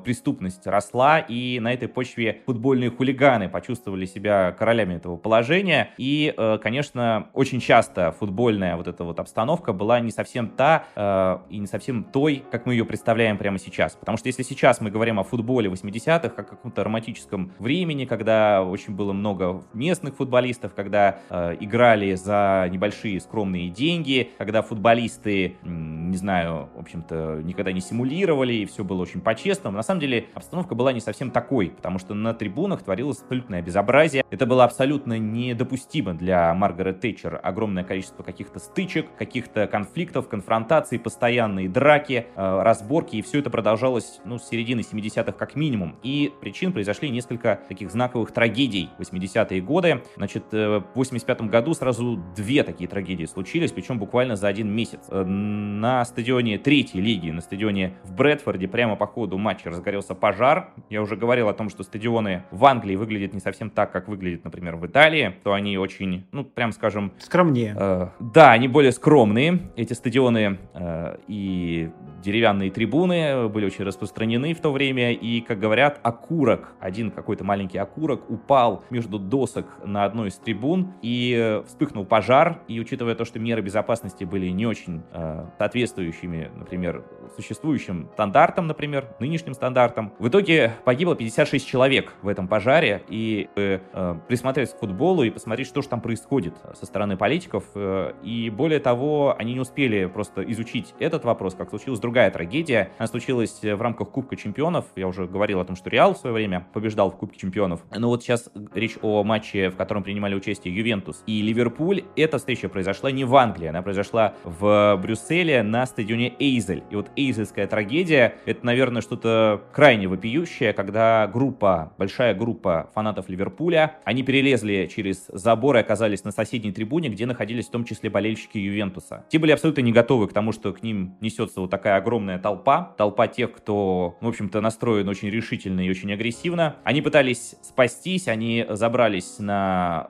преступность 0.47 0.67
росла, 0.67 1.19
и 1.19 1.59
на 1.61 1.73
этой 1.73 1.89
почве 1.89 2.43
футбольные 2.47 2.91
хулиганы 2.91 3.49
почувствовали 3.49 4.07
себя 4.07 4.53
королями 4.53 4.95
этого 4.95 5.17
положения, 5.17 5.91
и, 5.99 6.33
э, 6.37 6.59
конечно, 6.63 7.29
очень 7.33 7.61
часто 7.61 8.13
футбольная 8.13 8.77
вот 8.77 8.87
эта 8.87 9.05
вот 9.05 9.19
обстановка 9.19 9.73
была 9.73 10.01
не 10.01 10.11
совсем 10.11 10.49
та 10.49 10.85
э, 10.95 11.39
и 11.51 11.59
не 11.59 11.67
совсем 11.67 12.05
той, 12.05 12.45
как 12.51 12.67
мы 12.67 12.75
ее 12.75 12.85
представляем 12.85 13.39
прямо 13.39 13.59
сейчас, 13.59 13.95
потому 13.95 14.19
что 14.19 14.29
если 14.29 14.43
сейчас 14.43 14.81
мы 14.81 14.91
говорим 14.91 15.19
о 15.19 15.25
футболе 15.25 15.69
80-х, 15.69 16.29
как 16.29 16.53
о 16.53 16.57
каком-то 16.57 16.85
романтическом 16.85 17.53
времени, 17.59 18.05
когда 18.05 18.63
очень 18.63 18.95
было 18.95 19.13
много 19.13 19.63
местных 19.73 20.17
футболистов, 20.17 20.75
когда 20.75 21.19
э, 21.31 21.57
играли 21.61 22.15
за 22.15 22.69
небольшие 22.71 23.21
скромные 23.21 23.69
деньги, 23.69 24.31
когда 24.39 24.63
футболисты, 24.63 25.57
не 25.63 26.17
знаю, 26.17 26.69
в 26.75 26.81
общем-то, 26.81 27.41
никогда 27.43 27.73
не 27.73 27.81
симулировали, 27.81 28.55
и 28.55 28.67
все 28.67 28.85
было 28.85 29.03
очень 29.03 29.21
по-честному. 29.21 29.77
На 29.77 29.83
самом 29.83 30.01
деле 30.01 30.27
обстановка 30.37 30.75
была 30.75 30.93
не 30.93 31.01
совсем 31.01 31.31
такой, 31.31 31.71
потому 31.71 31.99
что 31.99 32.15
на 32.15 32.35
трибунах 32.35 32.83
творилось 32.83 33.21
абсолютное 33.23 33.63
безобразие. 33.63 34.25
Это 34.31 34.47
было 34.47 34.65
абсолютно 34.65 35.19
недопустимо 35.19 36.15
для 36.15 36.53
Маргарет 36.55 37.01
Тэтчер. 37.01 37.41
Огромное 37.43 37.85
количество 37.85 38.23
каких-то 38.23 38.59
стычек, 38.59 39.07
каких-то 39.17 39.67
конфликтов, 39.67 40.29
конфронтаций, 40.29 40.99
постоянные 40.99 41.69
драки, 41.69 42.27
э, 42.37 42.63
разборки, 42.63 43.17
и 43.17 43.23
все 43.23 43.39
это 43.39 43.51
продолжалось, 43.51 44.21
ну, 44.25 44.39
с 44.39 44.49
середины 44.49 44.81
70-х 44.81 45.33
как 45.33 45.57
минимум. 45.57 45.97
И 46.03 46.33
причин 46.41 46.73
произошли 46.73 47.09
несколько 47.09 47.61
таких 47.69 47.91
знаковых 47.91 48.33
трагедий 48.33 48.91
80-е 48.99 49.63
годы. 49.63 50.03
Значит, 50.17 50.45
э, 50.53 50.81
в 50.81 50.97
85 50.97 51.49
году 51.49 51.73
сразу 51.75 52.23
две 52.37 52.63
такие 52.63 52.89
трагедии 52.89 53.25
случились, 53.25 53.73
причем 53.73 53.99
буквально 53.99 54.37
за 54.37 54.49
один 54.49 54.71
месяц. 54.71 55.01
Э, 55.09 55.25
на 55.25 56.05
стадионе 56.05 56.59
третьей 56.59 57.01
лиги, 57.01 57.31
на 57.31 57.41
стадионе 57.41 57.97
в 58.05 58.15
Брэдфорде, 58.15 58.69
прямо 58.69 58.97
по 58.97 59.07
ходу 59.07 59.39
матча 59.39 59.71
разгорелся 59.71 60.15
пожар. 60.27 60.71
Я 60.91 61.03
уже 61.03 61.15
говорил 61.15 61.49
о 61.49 61.55
том, 61.55 61.69
что 61.69 61.85
стадионы 61.85 62.43
в 62.51 62.65
Англии 62.65 62.97
выглядят 62.97 63.33
не 63.33 63.39
совсем 63.39 63.71
так, 63.71 63.93
как 63.93 64.09
выглядит, 64.09 64.43
например, 64.43 64.75
в 64.75 64.85
Италии, 64.85 65.37
то 65.45 65.53
они 65.53 65.79
очень, 65.79 66.27
ну, 66.33 66.43
прям 66.43 66.73
скажем... 66.73 67.13
Скромнее. 67.19 67.77
Э, 67.79 68.09
да, 68.19 68.51
они 68.51 68.67
более 68.67 68.91
скромные. 68.91 69.71
Эти 69.77 69.93
стадионы 69.93 70.59
э, 70.75 71.19
и 71.29 71.91
деревянные 72.25 72.73
трибуны 72.73 73.49
были 73.49 73.67
очень 73.67 73.85
распространены 73.85 74.53
в 74.53 74.61
то 74.61 74.73
время, 74.73 75.13
и, 75.13 75.41
как 75.41 75.61
говорят, 75.61 76.01
окурок, 76.03 76.73
один 76.81 77.13
какой-то 77.13 77.45
маленький 77.45 77.79
окурок 77.79 78.29
упал 78.29 78.83
между 78.91 79.21
досок 79.21 79.67
на 79.85 80.05
одной 80.05 80.29
из 80.29 80.35
трибун, 80.35 80.95
и 81.03 81.63
вспыхнул 81.69 82.05
пожар, 82.05 82.63
и 82.67 82.81
учитывая 82.81 83.15
то, 83.15 83.25
что 83.25 83.39
меры 83.39 83.63
безопасности 83.63 84.25
были 84.25 84.49
не 84.49 84.67
очень 84.67 85.03
э, 85.13 85.47
соответствующими, 85.57 86.51
например, 86.57 87.05
существующим 87.37 88.09
стандартам, 88.15 88.67
например, 88.67 89.15
нынешним 89.21 89.55
стандартам, 89.55 90.13
в 90.19 90.29
итоге 90.29 90.73
погибло 90.85 91.15
56 91.15 91.67
человек 91.67 92.15
в 92.23 92.29
этом 92.29 92.49
пожаре, 92.49 93.03
и 93.09 93.49
э, 93.57 93.81
э, 93.93 94.15
присмотреться 94.29 94.75
к 94.77 94.81
футболу 94.81 95.23
и 95.25 95.31
посмотреть, 95.31 95.69
что 95.69 95.83
же 95.83 95.89
там 95.89 96.01
происходит 96.01 96.55
со 96.75 96.87
стороны 96.87 97.17
политиков, 97.17 97.65
э, 97.75 98.13
и 98.23 98.49
более 98.49 98.81
того, 98.81 99.35
они 99.39 99.53
не 99.55 99.61
успели 99.61 100.07
просто 100.07 100.43
изучить 100.51 100.95
этот 100.99 101.25
вопрос, 101.25 101.55
как 101.55 101.69
случилось 101.69 102.01
другая 102.01 102.31
трагедия. 102.31 102.91
Она 102.99 103.09
случилась 103.09 103.61
в 103.63 103.81
рамках 103.83 104.11
Кубка 104.11 104.37
чемпионов. 104.37 104.87
Я 104.97 105.07
уже 105.07 105.27
говорил 105.27 105.61
о 105.61 105.65
том, 105.65 105.77
что 105.77 105.91
Реал 105.91 106.15
в 106.15 106.19
свое 106.19 106.35
время 106.35 106.67
побеждал 106.73 107.11
в 107.11 107.17
Кубке 107.17 107.39
чемпионов. 107.39 107.83
Но 107.95 108.09
вот 108.09 108.23
сейчас 108.23 108.49
речь 108.75 108.97
о 109.03 109.23
матче, 109.23 109.69
в 109.71 109.77
котором 109.77 110.03
принимали 110.03 110.35
участие 110.35 110.75
Ювентус 110.75 111.23
и 111.27 111.43
Ливерпуль. 111.43 112.05
Эта 112.17 112.39
встреча 112.39 112.69
произошла 112.69 113.11
не 113.11 113.25
в 113.25 113.37
Англии, 113.37 113.69
она 113.69 113.83
произошла 113.83 114.35
в 114.45 114.99
Брюсселе 115.03 115.63
на 115.63 115.85
стадионе 115.87 116.35
Эйзель. 116.39 116.85
И 116.91 116.97
вот 116.97 117.11
эйзельская 117.17 117.67
трагедия— 117.67 118.37
это, 118.47 118.65
наверное, 118.65 119.03
что-то 119.03 119.63
крайне 119.73 120.06
вопиющее, 120.07 120.73
когда 120.73 121.27
группа, 121.27 121.93
большая 121.99 122.35
группа 122.35 122.91
фанатов 122.95 123.29
Ливерпуля, 123.29 123.97
они 124.05 124.23
перелезли 124.23 124.89
через 124.95 125.27
забор 125.29 125.77
и 125.77 125.81
оказались 125.81 126.25
на 126.25 126.33
соседней 126.33 126.73
трибуне, 126.73 127.09
где 127.09 127.27
находились 127.27 127.67
в 127.67 127.71
том 127.71 127.85
числе 127.85 128.11
болельщики 128.11 128.59
Ювентуса. 128.59 129.25
Те 129.29 129.39
были 129.39 129.53
абсолютно 129.53 129.81
не 129.83 129.93
готовы 129.93 130.29
к 130.29 130.33
тому, 130.33 130.53
что 130.53 130.73
к 130.73 130.83
ним 130.83 131.17
несется 131.21 131.61
вот 131.61 131.71
такая 131.71 131.97
огромная 131.97 132.39
толпа, 132.39 132.95
толпа 132.97 133.27
тех, 133.29 133.53
кто, 133.53 134.17
в 134.21 134.29
общем-то, 134.29 134.61
настроен 134.61 135.09
очень 135.09 135.29
решительно 135.29 135.81
и 135.81 135.91
очень 135.91 136.13
агрессивно. 136.13 136.77
Они 136.85 137.03
пытались 137.03 137.57
спастись, 137.63 138.29
они 138.29 138.67
забрались 138.69 139.39
на 139.39 140.07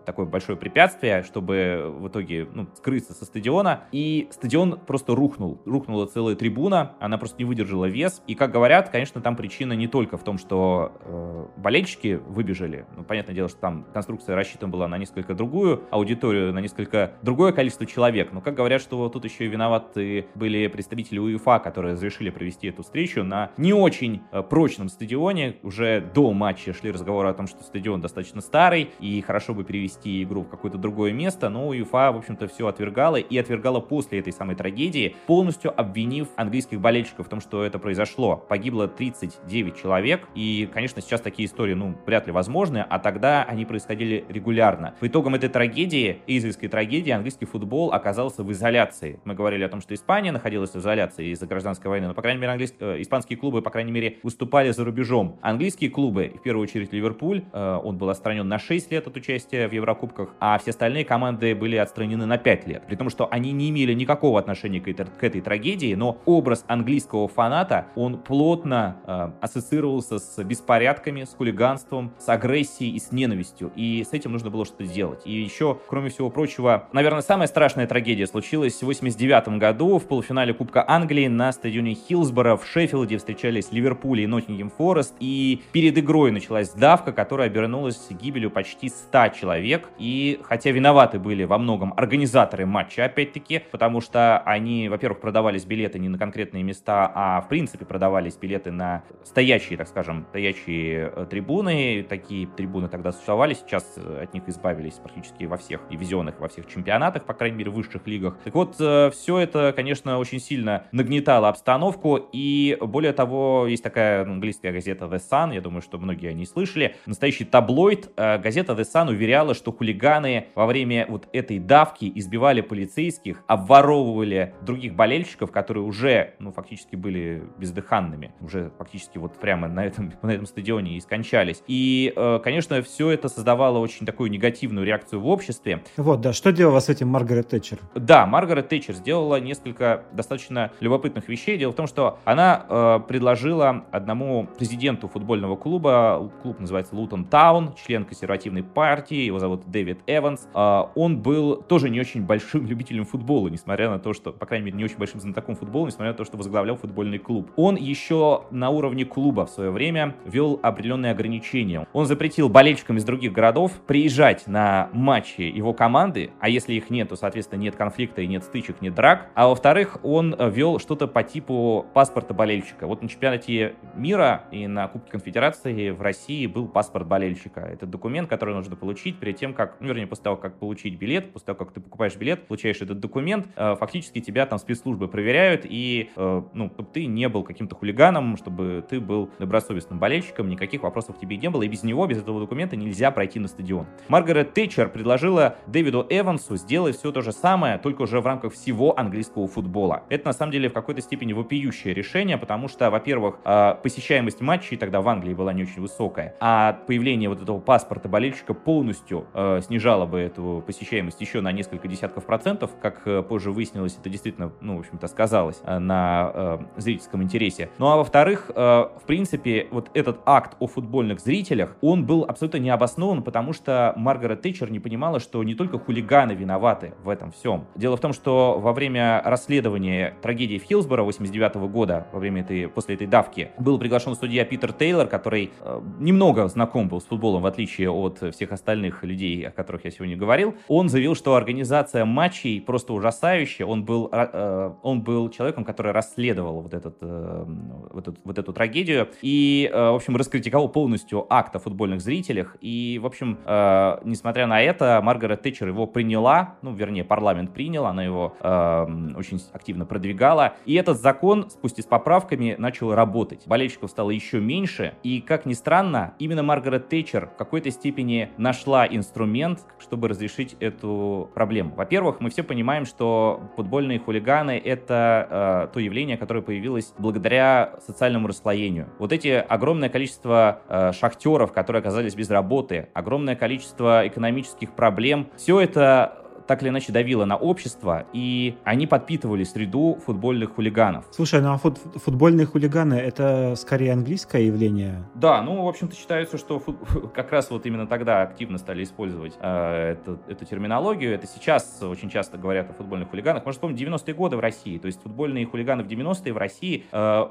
э, 0.00 0.06
такое 0.06 0.26
большое 0.26 0.58
препятствие, 0.58 1.22
чтобы 1.22 1.94
в 1.98 2.08
итоге 2.08 2.46
ну, 2.52 2.68
скрыться 2.76 3.14
со 3.14 3.24
стадиона, 3.24 3.84
и 3.92 4.28
стадион 4.30 4.78
просто 4.86 5.14
рухнул. 5.14 5.60
Рухнула 5.64 6.06
целая 6.06 6.34
трибуна, 6.36 6.96
она 7.00 7.18
просто 7.18 7.38
не 7.38 7.44
выдержала 7.44 7.86
вес. 7.86 8.22
И, 8.26 8.34
как 8.34 8.50
говорят, 8.50 8.90
конечно, 8.90 9.20
там 9.20 9.36
причина 9.40 9.72
не 9.72 9.88
только 9.88 10.18
в 10.18 10.22
том, 10.22 10.36
что 10.36 10.92
э, 11.00 11.46
болельщики 11.56 12.20
выбежали. 12.26 12.84
Ну, 12.94 13.04
понятное 13.04 13.34
дело, 13.34 13.48
что 13.48 13.58
там 13.58 13.86
конструкция 13.94 14.36
рассчитана 14.36 14.70
была 14.70 14.86
на 14.86 14.98
несколько 14.98 15.34
другую 15.34 15.84
аудиторию, 15.90 16.52
на 16.52 16.58
несколько 16.58 17.12
другое 17.22 17.52
количество 17.52 17.86
человек. 17.86 18.32
Но, 18.32 18.42
как 18.42 18.54
говорят, 18.54 18.82
что 18.82 19.08
тут 19.08 19.24
еще 19.24 19.46
и 19.46 19.48
виноваты 19.48 20.26
были 20.34 20.66
представители 20.66 21.18
УЕФА, 21.18 21.58
которые 21.60 21.94
разрешили 21.94 22.28
провести 22.28 22.68
эту 22.68 22.82
встречу 22.82 23.24
на 23.24 23.50
не 23.56 23.72
очень 23.72 24.20
э, 24.30 24.42
прочном 24.42 24.90
стадионе. 24.90 25.56
Уже 25.62 26.02
до 26.14 26.32
матча 26.32 26.74
шли 26.74 26.90
разговоры 26.90 27.30
о 27.30 27.32
том, 27.32 27.46
что 27.46 27.62
стадион 27.62 28.02
достаточно 28.02 28.42
старый, 28.42 28.90
и 29.00 29.22
хорошо 29.22 29.54
бы 29.54 29.64
перевести 29.64 30.22
игру 30.22 30.42
в 30.42 30.48
какое-то 30.48 30.76
другое 30.76 31.12
место, 31.12 31.48
но 31.48 31.68
УЕФА, 31.68 32.12
в 32.12 32.18
общем-то, 32.18 32.46
все 32.46 32.66
отвергала, 32.66 33.16
и 33.16 33.38
отвергала 33.38 33.80
после 33.80 34.18
этой 34.18 34.34
самой 34.34 34.54
трагедии, 34.54 35.16
полностью 35.26 35.72
обвинив 35.80 36.28
английских 36.36 36.78
болельщиков 36.78 37.26
в 37.26 37.30
том, 37.30 37.40
что 37.40 37.64
это 37.64 37.78
произошло. 37.78 38.36
Погибло 38.36 38.86
39 39.30 39.76
человек, 39.76 40.28
и, 40.34 40.68
конечно, 40.72 41.00
сейчас 41.00 41.20
такие 41.20 41.46
истории, 41.46 41.74
ну, 41.74 41.96
вряд 42.06 42.26
ли 42.26 42.32
возможны, 42.32 42.84
а 42.88 42.98
тогда 42.98 43.44
они 43.44 43.64
происходили 43.64 44.24
регулярно. 44.28 44.94
По 45.00 45.06
итогам 45.06 45.34
этой 45.34 45.48
трагедии, 45.48 46.22
израильской 46.26 46.68
трагедии, 46.68 47.10
английский 47.10 47.46
футбол 47.46 47.92
оказался 47.92 48.42
в 48.42 48.52
изоляции. 48.52 49.20
Мы 49.24 49.34
говорили 49.34 49.64
о 49.64 49.68
том, 49.68 49.80
что 49.80 49.94
Испания 49.94 50.32
находилась 50.32 50.70
в 50.70 50.78
изоляции 50.78 51.32
из-за 51.32 51.46
гражданской 51.46 51.90
войны, 51.90 52.08
но, 52.08 52.14
по 52.14 52.22
крайней 52.22 52.40
мере, 52.40 52.52
английские, 52.52 52.96
э, 52.96 53.02
испанские 53.02 53.38
клубы, 53.38 53.62
по 53.62 53.70
крайней 53.70 53.92
мере, 53.92 54.18
выступали 54.22 54.70
за 54.70 54.84
рубежом. 54.84 55.38
Английские 55.42 55.90
клубы, 55.90 56.32
в 56.38 56.42
первую 56.42 56.64
очередь 56.64 56.92
Ливерпуль, 56.92 57.44
э, 57.52 57.80
он 57.82 57.98
был 57.98 58.10
отстранен 58.10 58.48
на 58.48 58.58
6 58.58 58.90
лет 58.90 59.06
от 59.06 59.16
участия 59.16 59.68
в 59.68 59.72
Еврокубках, 59.72 60.34
а 60.40 60.58
все 60.58 60.70
остальные 60.70 61.04
команды 61.04 61.54
были 61.54 61.76
отстранены 61.76 62.26
на 62.26 62.38
5 62.38 62.66
лет. 62.66 62.86
При 62.86 62.96
том, 62.96 63.10
что 63.10 63.28
они 63.30 63.52
не 63.52 63.70
имели 63.70 63.92
никакого 63.94 64.38
отношения 64.38 64.80
к 64.80 64.88
этой, 64.88 65.06
к 65.06 65.22
этой 65.22 65.40
трагедии, 65.40 65.94
но 65.94 66.18
образ 66.26 66.64
английского 66.68 67.28
фаната, 67.28 67.86
он 67.94 68.18
плотно 68.18 68.96
э, 69.06 69.19
ассоциировался 69.40 70.18
с 70.18 70.42
беспорядками, 70.42 71.24
с 71.24 71.34
хулиганством, 71.34 72.12
с 72.18 72.28
агрессией 72.28 72.94
и 72.94 72.98
с 72.98 73.12
ненавистью. 73.12 73.72
И 73.76 74.04
с 74.08 74.12
этим 74.12 74.32
нужно 74.32 74.50
было 74.50 74.64
что-то 74.64 74.86
делать. 74.86 75.22
И 75.24 75.32
еще, 75.32 75.78
кроме 75.88 76.10
всего 76.10 76.30
прочего, 76.30 76.88
наверное, 76.92 77.22
самая 77.22 77.48
страшная 77.48 77.86
трагедия 77.86 78.26
случилась 78.26 78.80
в 78.80 78.82
89 78.82 79.58
году 79.58 79.98
в 79.98 80.06
полуфинале 80.06 80.54
Кубка 80.54 80.84
Англии 80.86 81.28
на 81.28 81.52
стадионе 81.52 81.94
Хилсборо 81.94 82.56
в 82.56 82.66
Шеффилде 82.66 83.18
встречались 83.18 83.72
Ливерпуль 83.72 84.20
и 84.20 84.26
Ноттингем 84.26 84.70
Форест. 84.70 85.14
И 85.20 85.62
перед 85.72 85.96
игрой 85.98 86.30
началась 86.30 86.70
давка, 86.70 87.12
которая 87.12 87.48
обернулась 87.48 88.08
гибелью 88.10 88.50
почти 88.50 88.88
100 88.88 89.28
человек. 89.28 89.88
И 89.98 90.40
хотя 90.44 90.70
виноваты 90.70 91.18
были 91.18 91.44
во 91.44 91.58
многом 91.58 91.94
организаторы 91.96 92.66
матча, 92.66 93.04
опять-таки, 93.04 93.62
потому 93.70 94.00
что 94.00 94.38
они, 94.40 94.88
во-первых, 94.88 95.20
продавались 95.20 95.64
билеты 95.64 95.98
не 95.98 96.08
на 96.08 96.18
конкретные 96.18 96.62
места, 96.62 97.10
а 97.14 97.40
в 97.40 97.48
принципе 97.48 97.84
продавались 97.84 98.36
билеты 98.36 98.70
на 98.70 98.99
стоящие, 99.24 99.76
так 99.76 99.88
скажем, 99.88 100.26
стоящие 100.30 101.12
э, 101.14 101.26
трибуны. 101.28 102.04
Такие 102.08 102.46
трибуны 102.46 102.88
тогда 102.88 103.12
существовали, 103.12 103.54
сейчас 103.54 103.94
э, 103.96 104.22
от 104.22 104.34
них 104.34 104.48
избавились 104.48 104.94
практически 104.94 105.44
во 105.44 105.56
всех 105.56 105.80
дивизионах, 105.90 106.40
во 106.40 106.48
всех 106.48 106.66
чемпионатах, 106.66 107.24
по 107.24 107.34
крайней 107.34 107.58
мере, 107.58 107.70
в 107.70 107.74
высших 107.74 108.06
лигах. 108.06 108.38
Так 108.44 108.54
вот, 108.54 108.76
э, 108.80 109.10
все 109.10 109.38
это, 109.38 109.72
конечно, 109.74 110.18
очень 110.18 110.40
сильно 110.40 110.84
нагнетало 110.92 111.48
обстановку, 111.48 112.18
и 112.32 112.76
более 112.80 113.12
того, 113.12 113.66
есть 113.66 113.82
такая 113.82 114.22
английская 114.22 114.72
газета 114.72 115.06
The 115.06 115.20
Sun, 115.20 115.54
я 115.54 115.60
думаю, 115.60 115.82
что 115.82 115.98
многие 115.98 116.28
о 116.28 116.32
ней 116.32 116.46
слышали, 116.46 116.96
настоящий 117.06 117.44
таблоид. 117.44 118.10
Газета 118.16 118.72
The 118.72 118.84
Sun 118.84 119.10
уверяла, 119.10 119.54
что 119.54 119.72
хулиганы 119.72 120.48
во 120.54 120.66
время 120.66 121.06
вот 121.08 121.28
этой 121.32 121.58
давки 121.58 122.10
избивали 122.14 122.60
полицейских, 122.60 123.42
обворовывали 123.46 124.54
других 124.62 124.94
болельщиков, 124.94 125.50
которые 125.50 125.84
уже, 125.84 126.34
ну, 126.38 126.52
фактически 126.52 126.96
были 126.96 127.42
бездыханными, 127.58 128.32
уже 128.40 128.70
фактически 128.78 128.89
вот 129.14 129.34
прямо 129.34 129.68
на 129.68 129.84
этом, 129.84 130.12
на 130.22 130.30
этом 130.30 130.46
стадионе 130.46 130.96
и 130.96 131.00
скончались. 131.00 131.62
И, 131.66 132.12
э, 132.14 132.40
конечно, 132.42 132.82
все 132.82 133.10
это 133.10 133.28
создавало 133.28 133.78
очень 133.78 134.06
такую 134.06 134.30
негативную 134.30 134.86
реакцию 134.86 135.20
в 135.20 135.26
обществе. 135.28 135.82
Вот, 135.96 136.20
да, 136.20 136.32
что 136.32 136.52
делала 136.52 136.80
с 136.80 136.88
этим 136.88 137.08
Маргарет 137.08 137.48
Тэтчер? 137.48 137.78
Да, 137.94 138.26
Маргарет 138.26 138.68
Тэтчер 138.68 138.94
сделала 138.94 139.40
несколько 139.40 140.04
достаточно 140.12 140.72
любопытных 140.80 141.28
вещей. 141.28 141.58
Дело 141.58 141.72
в 141.72 141.76
том, 141.76 141.86
что 141.86 142.18
она 142.24 142.66
э, 142.68 143.00
предложила 143.06 143.84
одному 143.90 144.48
президенту 144.58 145.08
футбольного 145.08 145.56
клуба, 145.56 146.30
клуб 146.42 146.60
называется 146.60 146.94
Лутон 146.94 147.24
Таун, 147.24 147.74
член 147.74 148.04
консервативной 148.04 148.62
партии, 148.62 149.16
его 149.16 149.38
зовут 149.38 149.70
Дэвид 149.70 150.00
Эванс. 150.06 150.48
Э, 150.54 150.84
он 150.94 151.18
был 151.18 151.56
тоже 151.56 151.90
не 151.90 152.00
очень 152.00 152.24
большим 152.24 152.66
любителем 152.70 153.04
футбола, 153.04 153.48
несмотря 153.48 153.90
на 153.90 153.98
то, 153.98 154.12
что, 154.12 154.32
по 154.32 154.46
крайней 154.46 154.66
мере, 154.66 154.78
не 154.78 154.84
очень 154.84 154.98
большим 154.98 155.20
знатоком 155.20 155.56
футбола, 155.56 155.86
несмотря 155.86 156.12
на 156.12 156.16
то, 156.16 156.24
что 156.24 156.36
возглавлял 156.36 156.76
футбольный 156.76 157.18
клуб. 157.18 157.50
Он 157.56 157.76
еще 157.76 158.44
на 158.50 158.70
уровне 158.80 159.04
клуба 159.04 159.46
в 159.46 159.50
свое 159.50 159.70
время 159.70 160.14
вел 160.24 160.58
определенные 160.62 161.12
ограничения. 161.12 161.86
Он 161.92 162.06
запретил 162.06 162.48
болельщикам 162.48 162.96
из 162.96 163.04
других 163.04 163.32
городов 163.32 163.72
приезжать 163.86 164.46
на 164.46 164.88
матчи 164.92 165.42
его 165.42 165.72
команды, 165.72 166.30
а 166.40 166.48
если 166.48 166.74
их 166.74 166.90
нет, 166.90 167.10
то, 167.10 167.16
соответственно, 167.16 167.60
нет 167.60 167.76
конфликта 167.76 168.22
и 168.22 168.26
нет 168.26 168.42
стычек, 168.42 168.80
нет 168.80 168.94
драк. 168.94 169.30
А 169.34 169.48
во-вторых, 169.48 169.98
он 170.02 170.34
э, 170.36 170.50
вел 170.50 170.78
что-то 170.78 171.06
по 171.06 171.22
типу 171.22 171.86
паспорта 171.94 172.34
болельщика. 172.34 172.86
Вот 172.86 173.02
на 173.02 173.08
чемпионате 173.08 173.74
мира 173.94 174.44
и 174.50 174.66
на 174.66 174.88
Кубке 174.88 175.10
Конфедерации 175.10 175.90
в 175.90 176.00
России 176.00 176.46
был 176.46 176.66
паспорт 176.66 177.06
болельщика. 177.06 177.60
Это 177.60 177.86
документ, 177.86 178.28
который 178.28 178.54
нужно 178.54 178.76
получить 178.76 179.18
перед 179.18 179.36
тем, 179.36 179.54
как, 179.54 179.76
ну, 179.80 179.88
вернее, 179.88 180.06
после 180.06 180.24
того, 180.24 180.36
как 180.36 180.58
получить 180.58 180.98
билет, 180.98 181.32
после 181.32 181.46
того, 181.46 181.58
как 181.58 181.72
ты 181.72 181.80
покупаешь 181.80 182.16
билет, 182.16 182.46
получаешь 182.46 182.80
этот 182.80 183.00
документ, 183.00 183.46
э, 183.56 183.76
фактически 183.78 184.20
тебя 184.20 184.46
там 184.46 184.58
спецслужбы 184.58 185.08
проверяют, 185.08 185.66
и, 185.68 186.10
э, 186.16 186.42
ну, 186.52 186.70
чтобы 186.70 186.88
ты 186.92 187.06
не 187.06 187.28
был 187.28 187.42
каким-то 187.42 187.74
хулиганом, 187.74 188.36
чтобы 188.36 188.69
ты 188.88 189.00
был 189.00 189.30
добросовестным 189.38 189.98
болельщиком, 189.98 190.48
никаких 190.48 190.82
вопросов 190.82 191.18
тебе 191.18 191.36
не 191.36 191.50
было, 191.50 191.62
и 191.62 191.68
без 191.68 191.82
него, 191.82 192.06
без 192.06 192.18
этого 192.18 192.40
документа 192.40 192.76
нельзя 192.76 193.10
пройти 193.10 193.38
на 193.38 193.48
стадион. 193.48 193.86
Маргарет 194.08 194.54
Тэтчер 194.54 194.88
предложила 194.88 195.56
Дэвиду 195.66 196.06
Эвансу 196.08 196.56
сделать 196.56 196.96
все 196.96 197.12
то 197.12 197.22
же 197.22 197.32
самое, 197.32 197.78
только 197.78 198.02
уже 198.02 198.20
в 198.20 198.26
рамках 198.26 198.52
всего 198.52 198.98
английского 198.98 199.46
футбола. 199.46 200.04
Это, 200.08 200.26
на 200.26 200.32
самом 200.32 200.52
деле, 200.52 200.68
в 200.68 200.72
какой-то 200.72 201.00
степени 201.00 201.32
вопиющее 201.32 201.94
решение, 201.94 202.38
потому 202.38 202.68
что, 202.68 202.90
во-первых, 202.90 203.38
э, 203.44 203.74
посещаемость 203.82 204.40
матчей 204.40 204.76
тогда 204.76 205.00
в 205.00 205.08
Англии 205.08 205.34
была 205.34 205.52
не 205.52 205.62
очень 205.62 205.82
высокая, 205.82 206.34
а 206.40 206.72
появление 206.86 207.28
вот 207.28 207.42
этого 207.42 207.60
паспорта 207.60 208.08
болельщика 208.08 208.54
полностью 208.54 209.26
э, 209.34 209.60
снижало 209.62 210.06
бы 210.06 210.18
эту 210.18 210.62
посещаемость 210.66 211.20
еще 211.20 211.40
на 211.40 211.52
несколько 211.52 211.88
десятков 211.88 212.24
процентов, 212.24 212.70
как 212.80 213.02
э, 213.06 213.22
позже 213.22 213.50
выяснилось, 213.50 213.96
это 213.98 214.08
действительно, 214.08 214.52
ну, 214.60 214.76
в 214.76 214.80
общем-то, 214.80 215.06
сказалось 215.08 215.60
э, 215.64 215.78
на 215.78 216.30
э, 216.32 216.58
зрительском 216.76 217.22
интересе. 217.22 217.70
Ну, 217.78 217.88
а 217.88 217.96
во-вторых, 217.96 218.50
в 218.60 219.02
принципе, 219.06 219.68
вот 219.70 219.90
этот 219.94 220.20
акт 220.26 220.56
о 220.58 220.66
футбольных 220.66 221.20
зрителях, 221.20 221.76
он 221.80 222.04
был 222.04 222.24
абсолютно 222.24 222.58
необоснован, 222.58 223.22
потому 223.22 223.52
что 223.52 223.92
Маргарет 223.96 224.42
Тэтчер 224.42 224.70
не 224.70 224.80
понимала, 224.80 225.20
что 225.20 225.42
не 225.42 225.54
только 225.54 225.78
хулиганы 225.78 226.32
виноваты 226.32 226.94
в 227.02 227.08
этом 227.08 227.32
всем. 227.32 227.66
Дело 227.76 227.96
в 227.96 228.00
том, 228.00 228.12
что 228.12 228.58
во 228.58 228.72
время 228.72 229.22
расследования 229.24 230.14
трагедии 230.22 230.58
в 230.58 230.64
Хиллсборо 230.64 231.02
89 231.02 231.54
года, 231.70 232.06
во 232.12 232.18
время 232.18 232.42
этой, 232.42 232.68
после 232.68 232.94
этой 232.94 233.06
давки, 233.06 233.50
был 233.58 233.78
приглашен 233.78 234.14
судья 234.14 234.44
Питер 234.44 234.72
Тейлор, 234.72 235.06
который 235.06 235.50
э, 235.60 235.80
немного 235.98 236.48
знаком 236.48 236.88
был 236.88 237.00
с 237.00 237.04
футболом, 237.04 237.42
в 237.42 237.46
отличие 237.46 237.90
от 237.90 238.18
всех 238.34 238.52
остальных 238.52 239.02
людей, 239.04 239.46
о 239.48 239.50
которых 239.50 239.84
я 239.84 239.90
сегодня 239.90 240.16
говорил. 240.16 240.54
Он 240.68 240.88
заявил, 240.88 241.14
что 241.14 241.34
организация 241.34 242.04
матчей 242.04 242.60
просто 242.60 242.92
ужасающая. 242.92 243.66
Он 243.66 243.84
был, 243.84 244.08
э, 244.12 244.72
он 244.82 245.02
был 245.02 245.30
человеком, 245.30 245.64
который 245.64 245.92
расследовал 245.92 246.62
вот, 246.62 246.74
этот, 246.74 246.96
э, 247.00 247.44
вот, 247.90 248.08
эту, 248.08 248.20
вот 248.24 248.38
эту 248.38 248.49
трагедию 248.52 249.08
и, 249.22 249.70
э, 249.72 249.76
в 249.76 249.94
общем, 249.94 250.16
раскритиковал 250.16 250.68
полностью 250.68 251.26
акт 251.28 251.54
о 251.56 251.58
футбольных 251.58 252.00
зрителях. 252.00 252.56
И, 252.60 252.98
в 253.02 253.06
общем, 253.06 253.38
э, 253.44 253.98
несмотря 254.04 254.46
на 254.46 254.60
это, 254.60 255.00
Маргарет 255.02 255.42
Тэтчер 255.42 255.68
его 255.68 255.86
приняла, 255.86 256.56
ну, 256.62 256.72
вернее, 256.72 257.04
парламент 257.04 257.52
принял, 257.52 257.86
она 257.86 258.04
его 258.04 258.34
э, 258.40 258.86
очень 259.16 259.40
активно 259.52 259.86
продвигала. 259.86 260.54
И 260.66 260.74
этот 260.74 261.00
закон, 261.00 261.50
спустя 261.50 261.82
с 261.82 261.86
поправками, 261.86 262.54
начал 262.58 262.94
работать. 262.94 263.46
Болельщиков 263.46 263.90
стало 263.90 264.10
еще 264.10 264.40
меньше. 264.40 264.94
И, 265.02 265.20
как 265.20 265.46
ни 265.46 265.54
странно, 265.54 266.14
именно 266.18 266.42
Маргарет 266.42 266.88
Тэтчер 266.88 267.26
в 267.26 267.36
какой-то 267.36 267.70
степени 267.70 268.30
нашла 268.36 268.86
инструмент, 268.86 269.60
чтобы 269.78 270.08
разрешить 270.08 270.56
эту 270.60 271.30
проблему. 271.34 271.74
Во-первых, 271.76 272.20
мы 272.20 272.30
все 272.30 272.42
понимаем, 272.42 272.84
что 272.84 273.40
футбольные 273.56 273.98
хулиганы— 273.98 274.60
это 274.64 275.66
э, 275.68 275.72
то 275.72 275.80
явление, 275.80 276.16
которое 276.16 276.42
появилось 276.42 276.92
благодаря 276.98 277.74
социальному 277.86 278.28
расслоению. 278.40 278.88
Вот 278.98 279.12
эти 279.12 279.28
огромное 279.28 279.88
количество 279.88 280.62
э, 280.68 280.92
шахтеров, 280.92 281.52
которые 281.52 281.80
оказались 281.80 282.14
без 282.14 282.30
работы, 282.30 282.88
огромное 282.94 283.36
количество 283.36 284.06
экономических 284.06 284.72
проблем, 284.72 285.28
все 285.36 285.60
это 285.60 286.16
так 286.46 286.62
или 286.62 286.68
иначе 286.68 286.92
давило 286.92 287.24
на 287.24 287.36
общество, 287.36 288.06
и 288.12 288.56
они 288.64 288.86
подпитывали 288.86 289.44
среду 289.44 289.98
футбольных 290.04 290.54
хулиганов. 290.54 291.06
Слушай, 291.10 291.40
ну 291.40 291.52
а 291.52 291.58
фут 291.58 291.78
футбольные 291.78 292.46
хулиганы 292.46 292.94
это 292.94 293.54
скорее 293.56 293.92
английское 293.92 294.46
явление? 294.46 295.04
Да, 295.14 295.42
ну, 295.42 295.64
в 295.64 295.68
общем-то, 295.68 295.94
считается, 295.94 296.38
что 296.38 296.58
фут... 296.58 296.76
как 297.14 297.32
раз 297.32 297.50
вот 297.50 297.66
именно 297.66 297.86
тогда 297.86 298.22
активно 298.22 298.58
стали 298.58 298.82
использовать 298.84 299.34
э, 299.40 299.92
эту, 299.92 300.18
эту 300.28 300.44
терминологию. 300.44 301.14
Это 301.14 301.26
сейчас 301.26 301.82
очень 301.82 302.10
часто 302.10 302.38
говорят 302.38 302.70
о 302.70 302.74
футбольных 302.74 303.10
хулиганах. 303.10 303.44
Можно 303.44 303.52
вспомнить 303.52 303.80
90-е 303.80 304.14
годы 304.14 304.36
в 304.36 304.40
России. 304.40 304.78
То 304.78 304.86
есть 304.86 305.02
футбольные 305.02 305.46
хулиганы 305.46 305.82
в 305.82 305.86
90-е 305.86 306.32
в 306.32 306.36
России 306.36 306.84
э, 306.90 307.24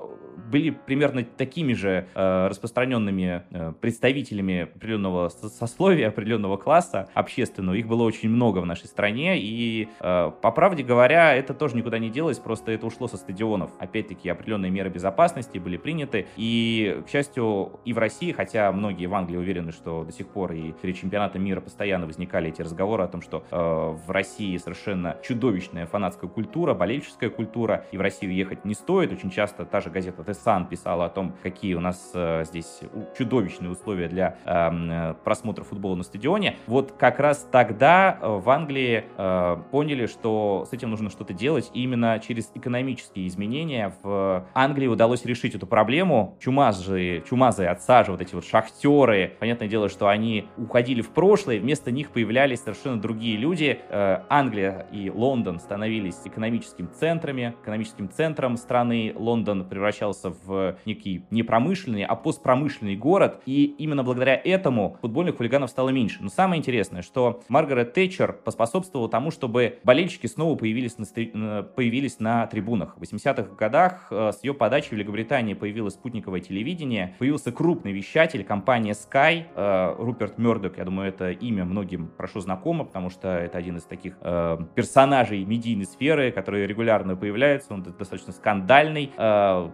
были 0.52 0.72
примерно 0.72 1.24
такими 1.24 1.74
же 1.74 2.08
э, 2.14 2.48
распространенными 2.48 3.44
э, 3.50 3.74
представителями 3.80 4.62
определенного 4.62 5.30
сословия, 5.30 6.08
определенного 6.08 6.58
класса 6.58 7.10
общественного. 7.14 7.76
Их 7.76 7.88
было 7.88 8.04
очень 8.04 8.30
много 8.30 8.60
в 8.60 8.66
нашей 8.66 8.88
стране 8.88 9.09
стране, 9.10 9.40
и, 9.40 9.90
э, 10.00 10.32
по 10.42 10.52
правде 10.52 10.84
говоря, 10.84 11.34
это 11.36 11.54
тоже 11.54 11.76
никуда 11.76 11.98
не 12.00 12.10
делось, 12.10 12.38
просто 12.38 12.72
это 12.72 12.86
ушло 12.86 13.08
со 13.08 13.18
стадионов. 13.18 13.72
Опять-таки, 13.80 14.30
определенные 14.30 14.72
меры 14.72 14.90
безопасности 14.90 15.58
были 15.58 15.78
приняты, 15.78 16.28
и, 16.38 17.02
к 17.06 17.10
счастью, 17.10 17.80
и 17.86 17.94
в 17.94 17.98
России, 17.98 18.32
хотя 18.32 18.72
многие 18.72 19.08
в 19.08 19.16
Англии 19.16 19.38
уверены, 19.38 19.72
что 19.72 20.04
до 20.04 20.12
сих 20.12 20.28
пор 20.28 20.52
и 20.52 20.74
перед 20.74 20.96
чемпионатом 20.96 21.44
мира 21.44 21.60
постоянно 21.60 22.06
возникали 22.06 22.50
эти 22.50 22.62
разговоры 22.62 23.04
о 23.04 23.08
том, 23.08 23.22
что 23.22 23.44
э, 23.50 23.56
в 23.58 24.12
России 24.12 24.56
совершенно 24.58 25.18
чудовищная 25.24 25.86
фанатская 25.86 26.30
культура, 26.30 26.74
болельческая 26.74 27.30
культура, 27.30 27.86
и 27.92 27.98
в 27.98 28.02
Россию 28.02 28.34
ехать 28.34 28.66
не 28.66 28.76
стоит. 28.76 29.12
Очень 29.12 29.32
часто 29.32 29.66
та 29.66 29.82
же 29.82 29.90
газета 29.90 30.22
Sun 30.22 30.68
писала 30.68 31.06
о 31.06 31.10
том, 31.10 31.34
какие 31.42 31.74
у 31.74 31.80
нас 31.80 32.12
э, 32.14 32.44
здесь 32.46 32.82
чудовищные 33.18 33.72
условия 33.72 34.08
для 34.08 34.38
эм, 34.46 34.92
э, 34.92 35.14
просмотра 35.24 35.64
футбола 35.64 35.96
на 35.96 36.04
стадионе. 36.04 36.58
Вот 36.68 36.92
как 36.92 37.20
раз 37.20 37.48
тогда 37.52 38.20
э, 38.22 38.28
в 38.28 38.50
Англии 38.50 38.89
э, 38.98 39.58
поняли, 39.72 40.06
что 40.06 40.66
с 40.70 40.74
этим 40.74 40.90
нужно 40.90 41.10
что-то 41.10 41.34
делать. 41.34 41.70
И 41.74 41.84
именно 41.84 42.20
через 42.20 42.52
экономические 42.54 43.28
изменения 43.28 43.94
в 44.04 44.46
Англии 44.54 44.88
удалось 44.88 45.26
решить 45.26 45.56
эту 45.56 45.68
проблему. 45.68 46.38
Чумазые, 46.40 47.22
чумазые 47.22 47.70
отсажи, 47.70 48.12
вот 48.12 48.22
эти 48.22 48.36
вот 48.36 48.46
шахтеры, 48.46 49.34
понятное 49.40 49.68
дело, 49.68 49.90
что 49.90 50.08
они 50.08 50.48
уходили 50.58 51.02
в 51.02 51.10
прошлое, 51.10 51.60
вместо 51.60 51.92
них 51.92 52.12
появлялись 52.12 52.62
совершенно 52.62 53.00
другие 53.00 53.38
люди. 53.38 53.80
Э, 53.90 54.22
Англия 54.30 54.88
и 54.92 55.10
Лондон 55.10 55.60
становились 55.60 56.18
экономическими 56.26 56.88
центрами, 56.88 57.56
экономическим 57.62 58.10
центром 58.10 58.58
страны. 58.58 59.14
Лондон 59.16 59.68
превращался 59.68 60.34
в 60.46 60.78
некий 60.86 61.26
не 61.30 61.44
промышленный, 61.44 62.04
а 62.04 62.16
постпромышленный 62.16 62.96
город. 62.96 63.42
И 63.46 63.66
именно 63.78 64.04
благодаря 64.04 64.40
этому 64.44 64.98
футбольных 65.02 65.38
хулиганов 65.38 65.70
стало 65.70 65.90
меньше. 65.90 66.20
Но 66.22 66.30
самое 66.30 66.60
интересное, 66.60 67.02
что 67.02 67.42
Маргарет 67.48 67.94
Тэтчер 67.94 68.34
поспособствовала 68.34 68.79
способствовало 68.80 69.10
тому, 69.10 69.32
чтобы 69.32 69.80
болельщики 69.84 70.28
снова 70.28 70.56
появились 70.56 70.98
на, 70.98 71.64
появились 71.64 72.20
на 72.20 72.48
трибунах. 72.48 72.98
В 72.98 73.02
80-х 73.02 73.56
годах 73.56 74.08
э, 74.10 74.32
с 74.32 74.44
ее 74.44 74.54
подачи 74.54 74.90
в 74.90 74.92
Великобритании 74.94 75.54
появилось 75.54 75.96
спутниковое 75.96 76.40
телевидение, 76.40 77.16
появился 77.20 77.52
крупный 77.52 77.92
вещатель, 77.92 78.44
компания 78.44 78.94
Sky, 78.94 79.44
э, 79.54 79.96
Руперт 79.98 80.38
Мердок, 80.38 80.78
я 80.78 80.86
думаю, 80.86 81.10
это 81.10 81.32
имя 81.32 81.66
многим 81.66 82.12
хорошо 82.16 82.40
знакомо, 82.40 82.86
потому 82.86 83.10
что 83.10 83.28
это 83.28 83.58
один 83.58 83.78
из 83.78 83.84
таких 83.84 84.18
э, 84.22 84.58
персонажей 84.76 85.44
медийной 85.44 85.86
сферы, 85.86 86.32
которые 86.32 86.66
регулярно 86.66 87.16
появляются, 87.16 87.74
он 87.74 87.84
достаточно 87.84 88.32
скандальный, 88.34 89.12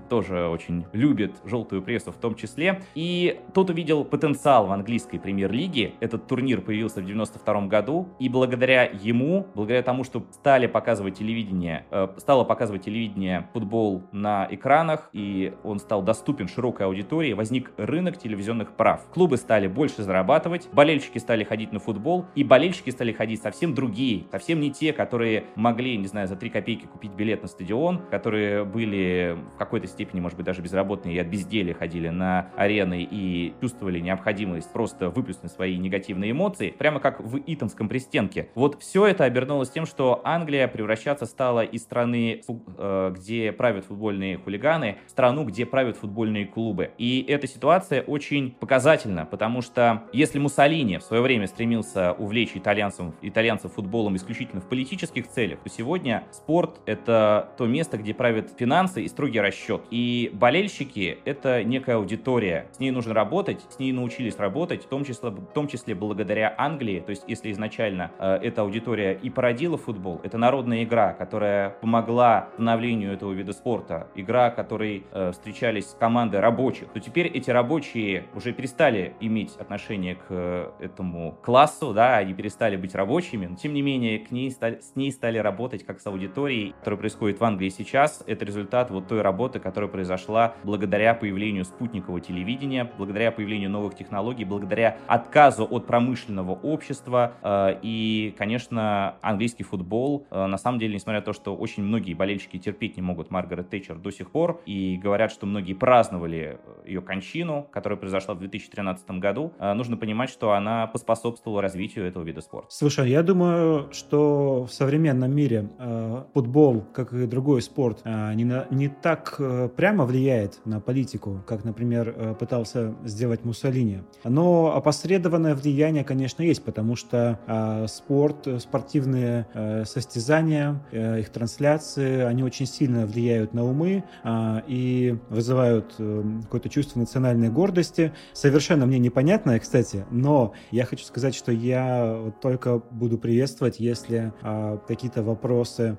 тоже 0.10 0.48
очень 0.48 0.86
любит 0.94 1.36
желтую 1.46 1.82
прессу 1.82 2.12
в 2.12 2.18
том 2.18 2.36
числе, 2.36 2.82
и 2.96 3.40
тот 3.54 3.70
увидел 3.70 4.04
потенциал 4.04 4.68
в 4.68 4.72
английской 4.72 5.20
премьер-лиге, 5.20 5.94
этот 6.00 6.28
турнир 6.28 6.62
появился 6.62 7.02
в 7.02 7.06
92 7.06 7.68
году, 7.68 8.10
и 8.20 8.30
благодаря 8.30 8.86
ему, 9.02 9.48
благодаря 9.56 9.84
тому, 9.84 10.04
что 10.04 10.26
стали 10.32 10.68
показывать 10.68 11.18
телевидение, 11.18 11.86
э, 11.92 12.08
стало 12.18 12.44
показывать 12.44 12.86
телевидение 12.86 13.48
футбол 13.54 14.04
на 14.12 14.48
экранах, 14.50 15.10
и 15.14 15.54
он 15.64 15.80
стал 15.80 16.02
доступен 16.02 16.48
широкой 16.48 16.86
аудитории, 16.86 17.34
возник 17.34 17.72
рынок 17.78 18.18
телевизионных 18.18 18.74
прав. 18.74 19.06
Клубы 19.14 19.38
стали 19.38 19.68
больше 19.68 20.04
зарабатывать, 20.04 20.70
болельщики 20.72 21.18
стали 21.18 21.44
ходить 21.44 21.72
на 21.72 21.80
футбол, 21.80 22.26
и 22.36 22.44
болельщики 22.44 22.90
стали 22.90 23.12
ходить 23.12 23.42
совсем 23.42 23.74
другие, 23.74 24.26
совсем 24.32 24.60
не 24.60 24.72
те, 24.72 24.94
которые 24.94 25.46
могли, 25.56 25.98
не 25.98 26.08
знаю, 26.08 26.28
за 26.28 26.36
3 26.36 26.50
копейки 26.50 26.86
купить 26.86 27.12
билет 27.12 27.42
на 27.42 27.48
стадион, 27.48 28.02
которые 28.10 28.66
были 28.66 29.38
в 29.56 29.58
какой-то 29.58 29.88
степени, 29.88 30.22
может 30.22 30.38
быть, 30.38 30.46
даже 30.46 30.62
безработные 30.62 31.16
и 31.16 31.20
от 31.20 31.28
безделия 31.28 31.74
ходили 31.74 32.10
на 32.10 32.50
арены 32.56 33.08
и 33.10 33.54
чувствовали 33.62 34.00
необходимость 34.00 34.72
просто 34.72 35.10
выплеснуть 35.10 35.52
свои 35.52 35.78
негативные 35.78 36.32
эмоции, 36.32 36.72
прямо 36.72 37.00
как 37.00 37.20
в 37.20 37.40
Итонском 37.46 37.90
пристенке. 37.90 38.50
Вот 38.56 38.78
все 38.86 39.08
это 39.08 39.24
обернулось 39.24 39.70
тем, 39.70 39.88
что 39.88 40.22
Англия 40.24 40.68
превращаться 40.68 41.26
стала 41.26 41.64
из 41.64 41.82
страны, 41.82 42.42
э, 42.78 43.14
где 43.16 43.52
правят 43.52 43.86
футбольные 43.86 44.38
хулиганы, 44.38 44.98
в 45.08 45.10
страну, 45.10 45.44
где 45.44 45.66
правят 45.66 45.98
футбольные 45.98 46.46
клубы. 46.46 46.92
И 47.00 47.26
эта 47.28 47.48
ситуация 47.48 48.04
очень 48.04 48.52
показательна, 48.52 49.26
потому 49.26 49.62
что 49.64 50.04
если 50.14 50.38
Муссолини 50.38 50.98
в 50.98 51.02
свое 51.02 51.24
время 51.24 51.48
стремился 51.48 52.14
увлечь 52.14 52.52
итальянцев, 52.54 53.08
итальянцев 53.24 53.74
футболом 53.74 54.16
исключительно 54.18 54.62
в 54.62 54.70
политических 54.70 55.28
целях, 55.28 55.60
то 55.62 55.70
сегодня 55.70 56.24
спорт— 56.32 56.80
это 56.86 57.50
то 57.58 57.66
место, 57.66 57.98
где 57.98 58.14
правят 58.14 58.52
финансы 58.58 59.04
и 59.04 59.08
строгий 59.08 59.42
расчет. 59.42 59.82
И 59.90 60.30
болельщики— 60.32 61.18
это 61.26 61.64
некая 61.64 61.96
аудитория. 61.96 62.68
С 62.72 62.80
ней 62.80 62.92
нужно 62.92 63.16
работать, 63.16 63.66
с 63.68 63.80
ней 63.80 63.92
научились 63.92 64.38
работать, 64.38 64.84
в 64.84 64.88
том 64.88 65.04
числе, 65.04 65.32
в 65.32 65.54
том 65.54 65.68
числе 65.68 65.96
благодаря 65.96 66.54
Англии. 66.56 67.00
То 67.00 67.10
есть 67.10 67.24
если 67.28 67.52
изначально 67.52 68.12
э, 68.20 68.36
эта 68.44 68.62
аудитория 68.62 68.75
и 68.80 69.30
породила 69.30 69.78
футбол, 69.78 70.22
это 70.24 70.38
народная 70.38 70.84
игра, 70.84 71.14
которая 71.14 71.72
помогла 71.82 72.50
становлению 72.54 73.14
этого 73.14 73.32
вида 73.34 73.54
спорта, 73.54 74.08
игра, 74.16 74.50
в 74.50 74.56
которой 74.56 75.06
э, 75.12 75.32
встречались 75.32 75.96
команды 76.00 76.42
рабочих, 76.42 76.88
то 76.90 77.00
теперь 77.00 77.28
эти 77.28 77.52
рабочие 77.52 78.26
уже 78.34 78.54
перестали 78.54 79.14
иметь 79.20 79.56
отношение 79.58 80.16
к 80.16 80.26
э, 80.30 80.72
этому 80.80 81.38
классу, 81.44 81.94
да, 81.94 82.18
они 82.18 82.34
перестали 82.34 82.76
быть 82.76 82.96
рабочими, 82.96 83.46
но 83.46 83.56
тем 83.56 83.74
не 83.74 83.82
менее 83.82 84.20
к 84.20 84.32
ней 84.32 84.52
стали, 84.52 84.80
с 84.80 84.96
ней 84.96 85.12
стали 85.12 85.38
работать 85.38 85.86
как 85.86 86.00
с 86.00 86.08
аудиторией, 86.08 86.74
которая 86.80 87.00
происходит 87.00 87.40
в 87.40 87.44
Англии 87.44 87.70
сейчас. 87.70 88.24
Это 88.26 88.46
результат 88.46 88.90
вот 88.90 89.08
той 89.08 89.22
работы, 89.22 89.60
которая 89.60 89.90
произошла 89.90 90.56
благодаря 90.64 91.14
появлению 91.14 91.66
спутникового 91.66 92.22
телевидения, 92.22 92.90
благодаря 92.98 93.32
появлению 93.32 93.70
новых 93.70 93.96
технологий, 93.96 94.46
благодаря 94.46 94.98
отказу 95.08 95.68
от 95.70 95.86
промышленного 95.86 96.52
общества. 96.52 97.34
Э, 97.44 97.78
и, 97.82 98.34
конечно, 98.38 98.65
английский 98.72 99.64
футбол, 99.64 100.26
э, 100.30 100.46
на 100.46 100.58
самом 100.58 100.80
деле, 100.80 100.96
несмотря 100.96 101.20
на 101.20 101.26
то, 101.26 101.34
что 101.34 101.56
очень 101.56 101.84
многие 101.84 102.14
болельщики 102.14 102.58
терпеть 102.58 102.96
не 102.98 103.02
могут 103.02 103.32
Маргарет 103.32 103.70
Тэтчер 103.70 103.96
до 103.96 104.12
сих 104.12 104.32
пор, 104.32 104.62
и 104.66 104.98
говорят, 104.98 105.32
что 105.32 105.46
многие 105.46 105.74
праздновали 105.74 106.60
ее 106.86 107.02
кончину, 107.02 107.68
которая 107.72 107.98
произошла 107.98 108.36
в 108.36 108.40
2013 108.40 109.20
году, 109.20 109.54
э, 109.60 109.74
нужно 109.74 109.98
понимать, 109.98 110.30
что 110.30 110.54
она 110.54 110.88
поспособствовала 110.88 111.62
развитию 111.62 112.06
этого 112.06 112.24
вида 112.24 112.42
спорта. 112.42 112.68
Слушай, 112.70 113.10
я 113.10 113.24
думаю, 113.24 113.92
что 113.92 114.66
в 114.66 114.74
современном 114.74 115.36
мире 115.36 115.70
э, 115.80 116.24
футбол, 116.34 116.84
как 116.94 117.14
и 117.14 117.26
другой 117.26 117.62
спорт, 117.62 118.02
э, 118.04 118.34
не, 118.34 118.46
на, 118.46 118.68
не 118.70 118.90
так 118.90 119.36
э, 119.40 119.70
прямо 119.76 120.06
влияет 120.06 120.60
на 120.66 120.80
политику, 120.80 121.42
как, 121.46 121.64
например, 121.64 122.14
э, 122.16 122.36
пытался 122.36 122.96
сделать 123.04 123.44
Муссолини. 123.46 124.02
Но 124.24 124.76
опосредованное 124.76 125.56
влияние, 125.56 126.04
конечно, 126.04 126.44
есть, 126.44 126.64
потому 126.64 126.96
что 126.96 127.40
э, 127.48 127.88
спорт, 127.88 128.55
спортивные 128.60 129.48
э, 129.54 129.86
состязания, 129.86 130.82
э, 130.92 131.20
их 131.20 131.30
трансляции, 131.30 132.22
они 132.22 132.44
очень 132.44 132.66
сильно 132.66 133.06
влияют 133.06 133.54
на 133.54 133.64
умы 133.66 134.04
э, 134.24 134.62
и 134.68 135.18
вызывают 135.30 135.96
э, 136.00 136.24
какое-то 136.44 136.70
чувство 136.70 137.00
национальной 137.00 137.50
гордости. 137.50 138.14
Совершенно 138.34 138.86
мне 138.86 139.00
непонятное, 139.00 139.60
кстати, 139.60 140.06
но 140.12 140.54
я 140.72 140.86
хочу 140.86 141.06
сказать, 141.06 141.36
что 141.36 141.52
я 141.52 142.34
только 142.42 142.80
буду 142.92 143.18
приветствовать, 143.18 143.80
если 143.80 144.34
э, 144.42 144.78
какие-то 144.88 145.24
вопросы, 145.24 145.98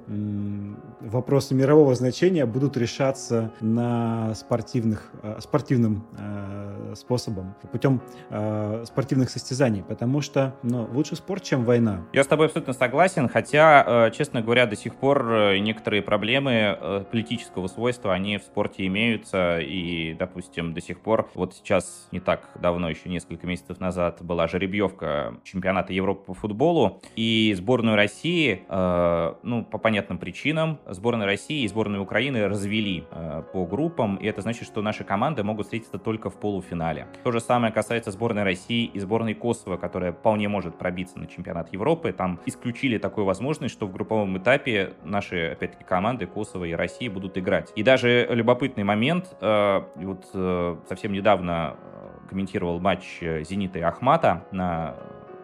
вопросы 1.01 1.55
мирового 1.55 1.95
значения 1.95 2.47
будут 2.47 2.77
решаться 2.77 3.53
на 3.61 4.35
спортивных, 4.35 5.13
спортивным 5.41 6.07
способом, 6.95 7.55
путем 7.73 8.01
спортивных 8.85 9.31
состязаний, 9.31 9.83
потому 9.83 10.21
что 10.21 10.55
ну, 10.63 10.89
лучше 10.93 11.17
спорт, 11.17 11.43
чем 11.43 11.65
война. 11.65 12.07
Я 12.13 12.25
с 12.25 12.27
тобой 12.27 12.46
абсолютно 12.47 12.73
согласен, 12.73 13.29
хотя, 13.29 13.85
э, 13.87 14.11
честно 14.13 14.41
говоря, 14.41 14.67
до 14.67 14.77
сих 14.77 14.95
пор 14.97 15.31
э, 15.31 15.59
некоторые 15.59 16.03
проблемы 16.03 16.53
э, 16.53 17.05
политического 17.11 17.67
свойства, 17.67 18.13
они 18.13 18.39
в 18.39 18.43
спорте 18.43 18.87
имеются, 18.87 19.61
и, 19.61 20.15
допустим, 20.15 20.73
до 20.73 20.81
сих 20.81 21.01
пор, 21.01 21.29
вот 21.35 21.55
сейчас 21.55 22.09
не 22.13 22.21
так 22.21 22.51
давно, 22.61 22.89
еще 22.89 23.09
несколько 23.09 23.47
месяцев 23.47 23.81
назад, 23.81 24.19
была 24.23 24.49
жеребьевка 24.49 25.37
чемпионата 25.45 25.93
Европы 25.93 26.25
по 26.27 26.35
футболу, 26.35 27.01
и 27.15 27.55
сборную 27.57 27.97
России, 27.97 28.63
ну, 28.69 29.65
по 29.65 29.79
понятным 29.79 30.19
причинам, 30.19 30.79
сборная 30.87 31.27
России 31.27 31.63
и 31.63 31.69
сборная 31.69 32.01
Украины 32.01 32.49
развели 32.49 33.05
по 33.53 33.67
группам, 33.67 34.17
и 34.17 34.27
это 34.27 34.41
значит, 34.41 34.67
что 34.67 34.83
наши 34.83 35.05
команды 35.05 35.43
могут 35.43 35.67
встретиться 35.67 35.99
только 35.99 36.31
в 36.31 36.39
полуфинале. 36.39 37.07
То 37.25 37.33
же 37.33 37.41
самое 37.41 37.73
касается 37.73 38.11
сборной 38.11 38.43
России 38.43 38.87
и 38.87 38.99
сборной 38.99 39.35
Косово, 39.35 39.77
которая 39.77 40.13
вполне 40.13 40.49
может 40.49 40.79
пробиться 40.79 41.19
на 41.19 41.27
чемпионат 41.27 41.73
Европы. 41.73 42.13
Там 42.13 42.26
исключили 42.47 42.99
такую 42.99 43.25
возможность, 43.25 43.75
что 43.75 43.87
в 43.87 43.93
групповом 43.93 44.39
этапе 44.39 44.95
наши, 45.05 45.51
опять-таки, 45.53 45.85
команды 45.85 46.27
Косово 46.27 46.65
и 46.65 46.73
России 46.73 47.09
будут 47.09 47.39
играть. 47.39 47.73
И 47.77 47.83
даже 47.83 48.27
любопытный 48.31 48.85
момент, 48.85 49.37
э, 49.41 49.83
вот 49.97 50.27
э, 50.35 50.77
совсем 50.89 51.13
недавно 51.13 51.77
э, 51.77 52.29
комментировал 52.29 52.81
матч 52.81 53.21
«Зенита» 53.21 53.79
и 53.79 53.83
«Ахмата» 53.83 54.45
на 54.53 54.97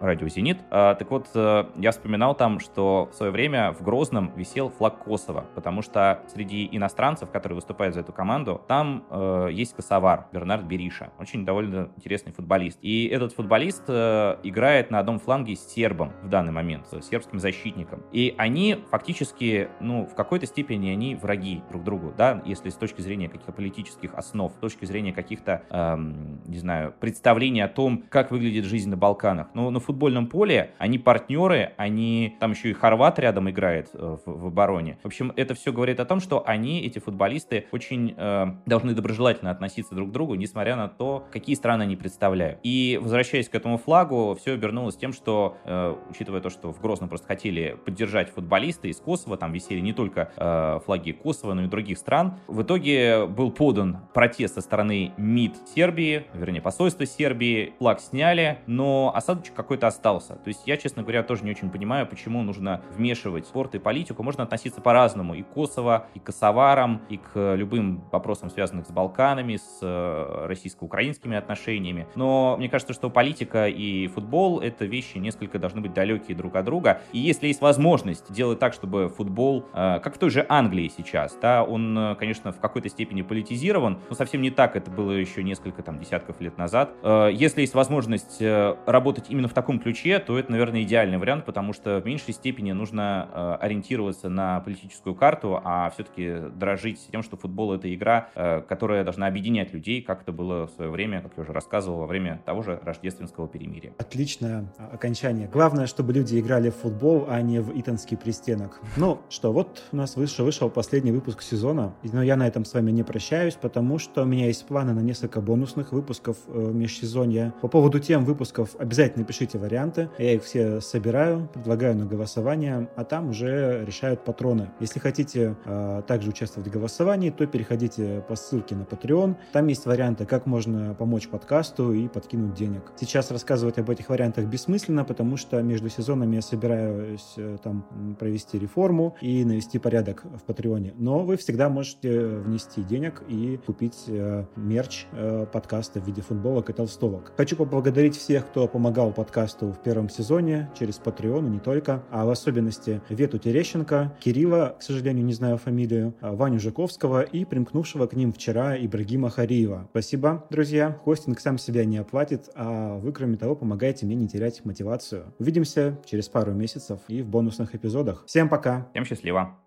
радио 0.02 0.28
«Зенит». 0.28 0.58
А, 0.70 0.94
так 0.94 1.10
вот, 1.10 1.28
э, 1.34 1.64
я 1.76 1.92
вспоминал 1.92 2.34
там, 2.34 2.58
что 2.58 3.08
в 3.12 3.14
свое 3.14 3.30
время 3.30 3.72
в 3.72 3.82
Грозном 3.82 4.32
висел 4.36 4.68
флаг 4.70 4.98
Косово, 4.98 5.46
потому 5.54 5.82
что 5.82 6.22
среди 6.32 6.68
иностранцев, 6.72 7.30
которые 7.30 7.56
выступают 7.56 7.94
за 7.94 8.00
эту 8.00 8.12
команду, 8.12 8.60
там 8.66 9.04
э, 9.10 9.48
есть 9.52 9.74
косовар 9.74 10.26
Бернард 10.32 10.64
Бериша, 10.64 11.10
очень 11.18 11.44
довольно 11.44 11.90
интересный 11.96 12.32
футболист. 12.32 12.78
И 12.82 13.06
этот 13.06 13.32
футболист 13.32 13.84
э, 13.88 14.36
играет 14.42 14.90
на 14.90 14.98
одном 14.98 15.18
фланге 15.18 15.54
с 15.54 15.66
сербом 15.66 16.12
в 16.22 16.28
данный 16.28 16.52
момент, 16.52 16.86
с 16.88 17.00
сербским 17.02 17.38
защитником. 17.38 18.02
И 18.12 18.34
они 18.38 18.78
фактически, 18.90 19.68
ну, 19.80 20.06
в 20.06 20.14
какой-то 20.14 20.46
степени 20.46 20.90
они 20.90 21.14
враги 21.14 21.62
друг 21.70 21.84
другу, 21.84 22.12
да, 22.16 22.42
если 22.44 22.70
с 22.70 22.74
точки 22.74 23.00
зрения 23.00 23.28
каких-то 23.28 23.52
политических 23.52 24.14
основ, 24.14 24.52
с 24.52 24.56
точки 24.56 24.84
зрения 24.84 25.12
каких-то, 25.12 25.62
эм, 25.70 26.40
не 26.46 26.58
знаю, 26.58 26.92
представлений 26.98 27.60
о 27.60 27.68
том, 27.68 28.04
как 28.08 28.30
выглядит 28.30 28.64
жизнь 28.64 28.90
на 28.90 28.96
Балканах. 28.96 29.48
Но 29.54 29.70
на 29.70 29.78
футбольном 29.92 30.26
поле, 30.26 30.70
они 30.78 30.98
партнеры, 30.98 31.72
они, 31.76 32.36
там 32.40 32.52
еще 32.52 32.70
и 32.70 32.72
Хорват 32.72 33.18
рядом 33.18 33.50
играет 33.50 33.90
э, 33.92 34.16
в, 34.24 34.42
в 34.42 34.46
обороне. 34.46 34.98
В 35.02 35.06
общем, 35.06 35.32
это 35.36 35.54
все 35.54 35.70
говорит 35.70 36.00
о 36.00 36.06
том, 36.06 36.20
что 36.20 36.42
они, 36.46 36.80
эти 36.80 36.98
футболисты, 36.98 37.66
очень 37.72 38.14
э, 38.16 38.46
должны 38.64 38.94
доброжелательно 38.94 39.50
относиться 39.50 39.94
друг 39.94 40.08
к 40.08 40.12
другу, 40.12 40.34
несмотря 40.34 40.76
на 40.76 40.88
то, 40.88 41.26
какие 41.30 41.54
страны 41.56 41.82
они 41.82 41.96
представляют. 41.96 42.58
И 42.62 42.98
возвращаясь 43.02 43.50
к 43.50 43.54
этому 43.54 43.76
флагу, 43.76 44.34
все 44.40 44.54
обернулось 44.54 44.96
тем, 44.96 45.12
что, 45.12 45.58
э, 45.64 45.94
учитывая 46.08 46.40
то, 46.40 46.48
что 46.48 46.72
в 46.72 46.80
Грозном 46.80 47.10
просто 47.10 47.26
хотели 47.26 47.76
поддержать 47.84 48.30
футболисты 48.30 48.88
из 48.88 48.96
Косово, 48.96 49.36
там 49.36 49.52
висели 49.52 49.80
не 49.80 49.92
только 49.92 50.30
э, 50.36 50.80
флаги 50.86 51.12
Косово, 51.12 51.52
но 51.52 51.64
и 51.64 51.66
других 51.66 51.98
стран, 51.98 52.38
в 52.46 52.62
итоге 52.62 53.26
был 53.26 53.50
подан 53.50 53.98
протест 54.14 54.54
со 54.54 54.62
стороны 54.62 55.12
МИД 55.18 55.56
Сербии, 55.74 56.24
вернее, 56.32 56.62
посольства 56.62 57.04
Сербии, 57.04 57.74
флаг 57.78 58.00
сняли, 58.00 58.60
но 58.66 59.12
осадочек 59.14 59.54
какой-то 59.54 59.81
какой-то 59.82 59.86
остался. 59.86 60.34
То 60.34 60.48
есть 60.48 60.62
я, 60.66 60.76
честно 60.76 61.02
говоря, 61.02 61.22
тоже 61.22 61.44
не 61.44 61.50
очень 61.50 61.70
понимаю, 61.70 62.06
почему 62.06 62.42
нужно 62.42 62.80
вмешивать 62.96 63.46
спорт 63.46 63.74
и 63.74 63.78
политику. 63.78 64.22
Можно 64.22 64.44
относиться 64.44 64.80
по-разному 64.80 65.34
и 65.34 65.42
к 65.42 65.48
Косово, 65.48 66.06
и 66.14 66.18
к 66.18 66.24
косоварам, 66.24 67.00
и 67.10 67.18
к 67.18 67.54
любым 67.54 68.04
вопросам, 68.12 68.50
связанным 68.50 68.84
с 68.84 68.90
Балканами, 68.90 69.56
с 69.56 69.78
э, 69.82 70.46
российско-украинскими 70.46 71.36
отношениями. 71.36 72.06
Но 72.14 72.56
мне 72.58 72.68
кажется, 72.68 72.94
что 72.94 73.10
политика 73.10 73.68
и 73.68 74.06
футбол— 74.08 74.60
это 74.62 74.84
вещи 74.84 75.18
несколько 75.18 75.58
должны 75.58 75.80
быть 75.80 75.92
далекие 75.94 76.36
друг 76.36 76.56
от 76.56 76.64
друга. 76.64 77.00
И 77.12 77.18
если 77.18 77.48
есть 77.48 77.60
возможность 77.60 78.32
делать 78.32 78.58
так, 78.58 78.74
чтобы 78.74 79.08
футбол, 79.08 79.64
э, 79.74 80.00
как 80.00 80.14
в 80.14 80.18
той 80.18 80.30
же 80.30 80.46
Англии 80.48 80.90
сейчас, 80.96 81.36
да, 81.40 81.64
он, 81.64 81.98
э, 81.98 82.14
конечно, 82.16 82.52
в 82.52 82.60
какой-то 82.60 82.88
степени 82.88 83.22
политизирован, 83.22 83.98
но 84.08 84.14
совсем 84.14 84.42
не 84.42 84.50
так 84.50 84.76
это 84.76 84.90
было 84.90 85.12
еще 85.12 85.42
несколько 85.42 85.82
там 85.82 85.98
десятков 85.98 86.40
лет 86.40 86.58
назад. 86.58 86.92
Если 87.32 87.62
есть 87.62 87.74
возможность 87.74 88.42
работать 88.86 89.26
именно 89.28 89.48
в 89.48 89.54
таком 89.54 89.71
таком 89.72 89.80
ключе, 89.80 90.18
то 90.18 90.38
это, 90.38 90.50
наверное, 90.50 90.82
идеальный 90.82 91.18
вариант, 91.18 91.44
потому 91.44 91.72
что 91.72 92.00
в 92.00 92.04
меньшей 92.04 92.34
степени 92.34 92.72
нужно 92.72 93.28
э, 93.32 93.64
ориентироваться 93.64 94.28
на 94.28 94.60
политическую 94.60 95.14
карту, 95.14 95.60
а 95.64 95.90
все-таки 95.90 96.50
дрожить 96.54 97.00
тем, 97.10 97.22
что 97.22 97.36
футбол— 97.36 97.72
это 97.74 97.92
игра, 97.92 98.28
э, 98.34 98.60
которая 98.60 99.04
должна 99.04 99.26
объединять 99.26 99.72
людей, 99.72 100.02
как 100.02 100.22
это 100.22 100.32
было 100.32 100.66
в 100.66 100.70
свое 100.70 100.90
время, 100.90 101.22
как 101.22 101.32
я 101.36 101.42
уже 101.42 101.52
рассказывал, 101.52 102.00
во 102.00 102.06
время 102.06 102.42
того 102.44 102.62
же 102.62 102.80
рождественского 102.82 103.48
перемирия. 103.48 103.92
Отличное 103.98 104.66
окончание. 104.92 105.48
Главное, 105.52 105.86
чтобы 105.86 106.12
люди 106.12 106.38
играли 106.38 106.70
в 106.70 106.76
футбол, 106.76 107.26
а 107.28 107.40
не 107.40 107.60
в 107.60 107.78
итонский 107.78 108.16
пристенок. 108.16 108.80
Ну 108.96 109.20
что, 109.30 109.52
вот 109.52 109.82
у 109.92 109.96
нас 109.96 110.16
вышел, 110.16 110.44
вышел 110.44 110.68
последний 110.68 111.12
выпуск 111.12 111.42
сезона, 111.42 111.94
но 112.02 112.22
я 112.22 112.36
на 112.36 112.46
этом 112.46 112.64
с 112.64 112.74
вами 112.74 112.90
не 112.90 113.02
прощаюсь, 113.02 113.54
потому 113.54 113.98
что 113.98 114.22
у 114.22 114.26
меня 114.26 114.46
есть 114.46 114.66
планы 114.66 114.92
на 114.92 115.00
несколько 115.00 115.40
бонусных 115.40 115.92
выпусков 115.92 116.36
э, 116.48 116.70
межсезонья. 116.72 117.54
По 117.62 117.68
поводу 117.68 117.98
тем 118.00 118.24
выпусков 118.24 118.76
обязательно 118.78 119.24
пишите 119.24 119.51
пишите 119.52 119.58
варианты. 119.58 120.08
Я 120.18 120.34
их 120.34 120.44
все 120.44 120.80
собираю, 120.80 121.48
предлагаю 121.52 121.96
на 121.96 122.06
голосование, 122.06 122.88
а 122.96 123.04
там 123.04 123.30
уже 123.30 123.84
решают 123.84 124.24
патроны. 124.24 124.70
Если 124.80 124.98
хотите 124.98 125.56
э, 125.64 126.02
также 126.06 126.30
участвовать 126.30 126.68
в 126.68 126.72
голосовании, 126.72 127.30
то 127.30 127.46
переходите 127.46 128.24
по 128.28 128.36
ссылке 128.36 128.74
на 128.74 128.82
Patreon. 128.82 129.36
Там 129.52 129.66
есть 129.66 129.86
варианты, 129.86 130.24
как 130.26 130.46
можно 130.46 130.94
помочь 130.94 131.28
подкасту 131.28 131.92
и 131.92 132.08
подкинуть 132.08 132.54
денег. 132.54 132.92
Сейчас 132.96 133.30
рассказывать 133.30 133.78
об 133.78 133.90
этих 133.90 134.08
вариантах 134.08 134.46
бессмысленно, 134.46 135.04
потому 135.04 135.36
что 135.36 135.60
между 135.62 135.88
сезонами 135.88 136.36
я 136.36 136.42
собираюсь 136.42 137.34
э, 137.36 137.58
там 137.62 138.16
провести 138.18 138.58
реформу 138.58 139.16
и 139.20 139.44
навести 139.44 139.78
порядок 139.78 140.24
в 140.24 140.42
Патреоне. 140.44 140.94
Но 140.96 141.20
вы 141.20 141.36
всегда 141.36 141.68
можете 141.68 142.26
внести 142.26 142.82
денег 142.82 143.22
и 143.28 143.58
купить 143.66 144.04
э, 144.08 144.44
мерч 144.56 145.06
э, 145.12 145.46
подкаста 145.52 146.00
в 146.00 146.06
виде 146.06 146.22
футболок 146.22 146.70
и 146.70 146.72
толстовок. 146.72 147.32
Хочу 147.36 147.56
поблагодарить 147.56 148.16
всех, 148.16 148.46
кто 148.46 148.68
помогал 148.68 149.12
подкасту 149.12 149.41
в 149.46 149.82
первом 149.82 150.08
сезоне 150.08 150.70
через 150.78 151.00
Patreon 151.02 151.46
и 151.46 151.50
не 151.50 151.58
только, 151.58 152.02
а 152.10 152.24
в 152.24 152.30
особенности 152.30 153.00
Вету 153.08 153.38
Терещенко, 153.38 154.16
Кирилла, 154.20 154.76
к 154.78 154.82
сожалению, 154.82 155.24
не 155.24 155.32
знаю 155.32 155.58
фамилию, 155.58 156.14
а 156.20 156.32
Ваню 156.32 156.60
Жаковского 156.60 157.22
и 157.22 157.44
примкнувшего 157.44 158.06
к 158.06 158.14
ним 158.14 158.32
вчера 158.32 158.76
Ибрагима 158.76 159.30
Хариева. 159.30 159.88
Спасибо, 159.90 160.46
друзья. 160.50 160.98
Хостинг 161.04 161.40
сам 161.40 161.58
себя 161.58 161.84
не 161.84 161.98
оплатит, 161.98 162.50
а 162.54 162.98
вы, 162.98 163.12
кроме 163.12 163.36
того, 163.36 163.56
помогаете 163.56 164.06
мне 164.06 164.14
не 164.14 164.28
терять 164.28 164.64
мотивацию. 164.64 165.34
Увидимся 165.38 165.98
через 166.04 166.28
пару 166.28 166.52
месяцев 166.52 167.00
и 167.08 167.22
в 167.22 167.28
бонусных 167.28 167.74
эпизодах. 167.74 168.24
Всем 168.26 168.48
пока. 168.48 168.88
Всем 168.92 169.04
счастливо. 169.04 169.61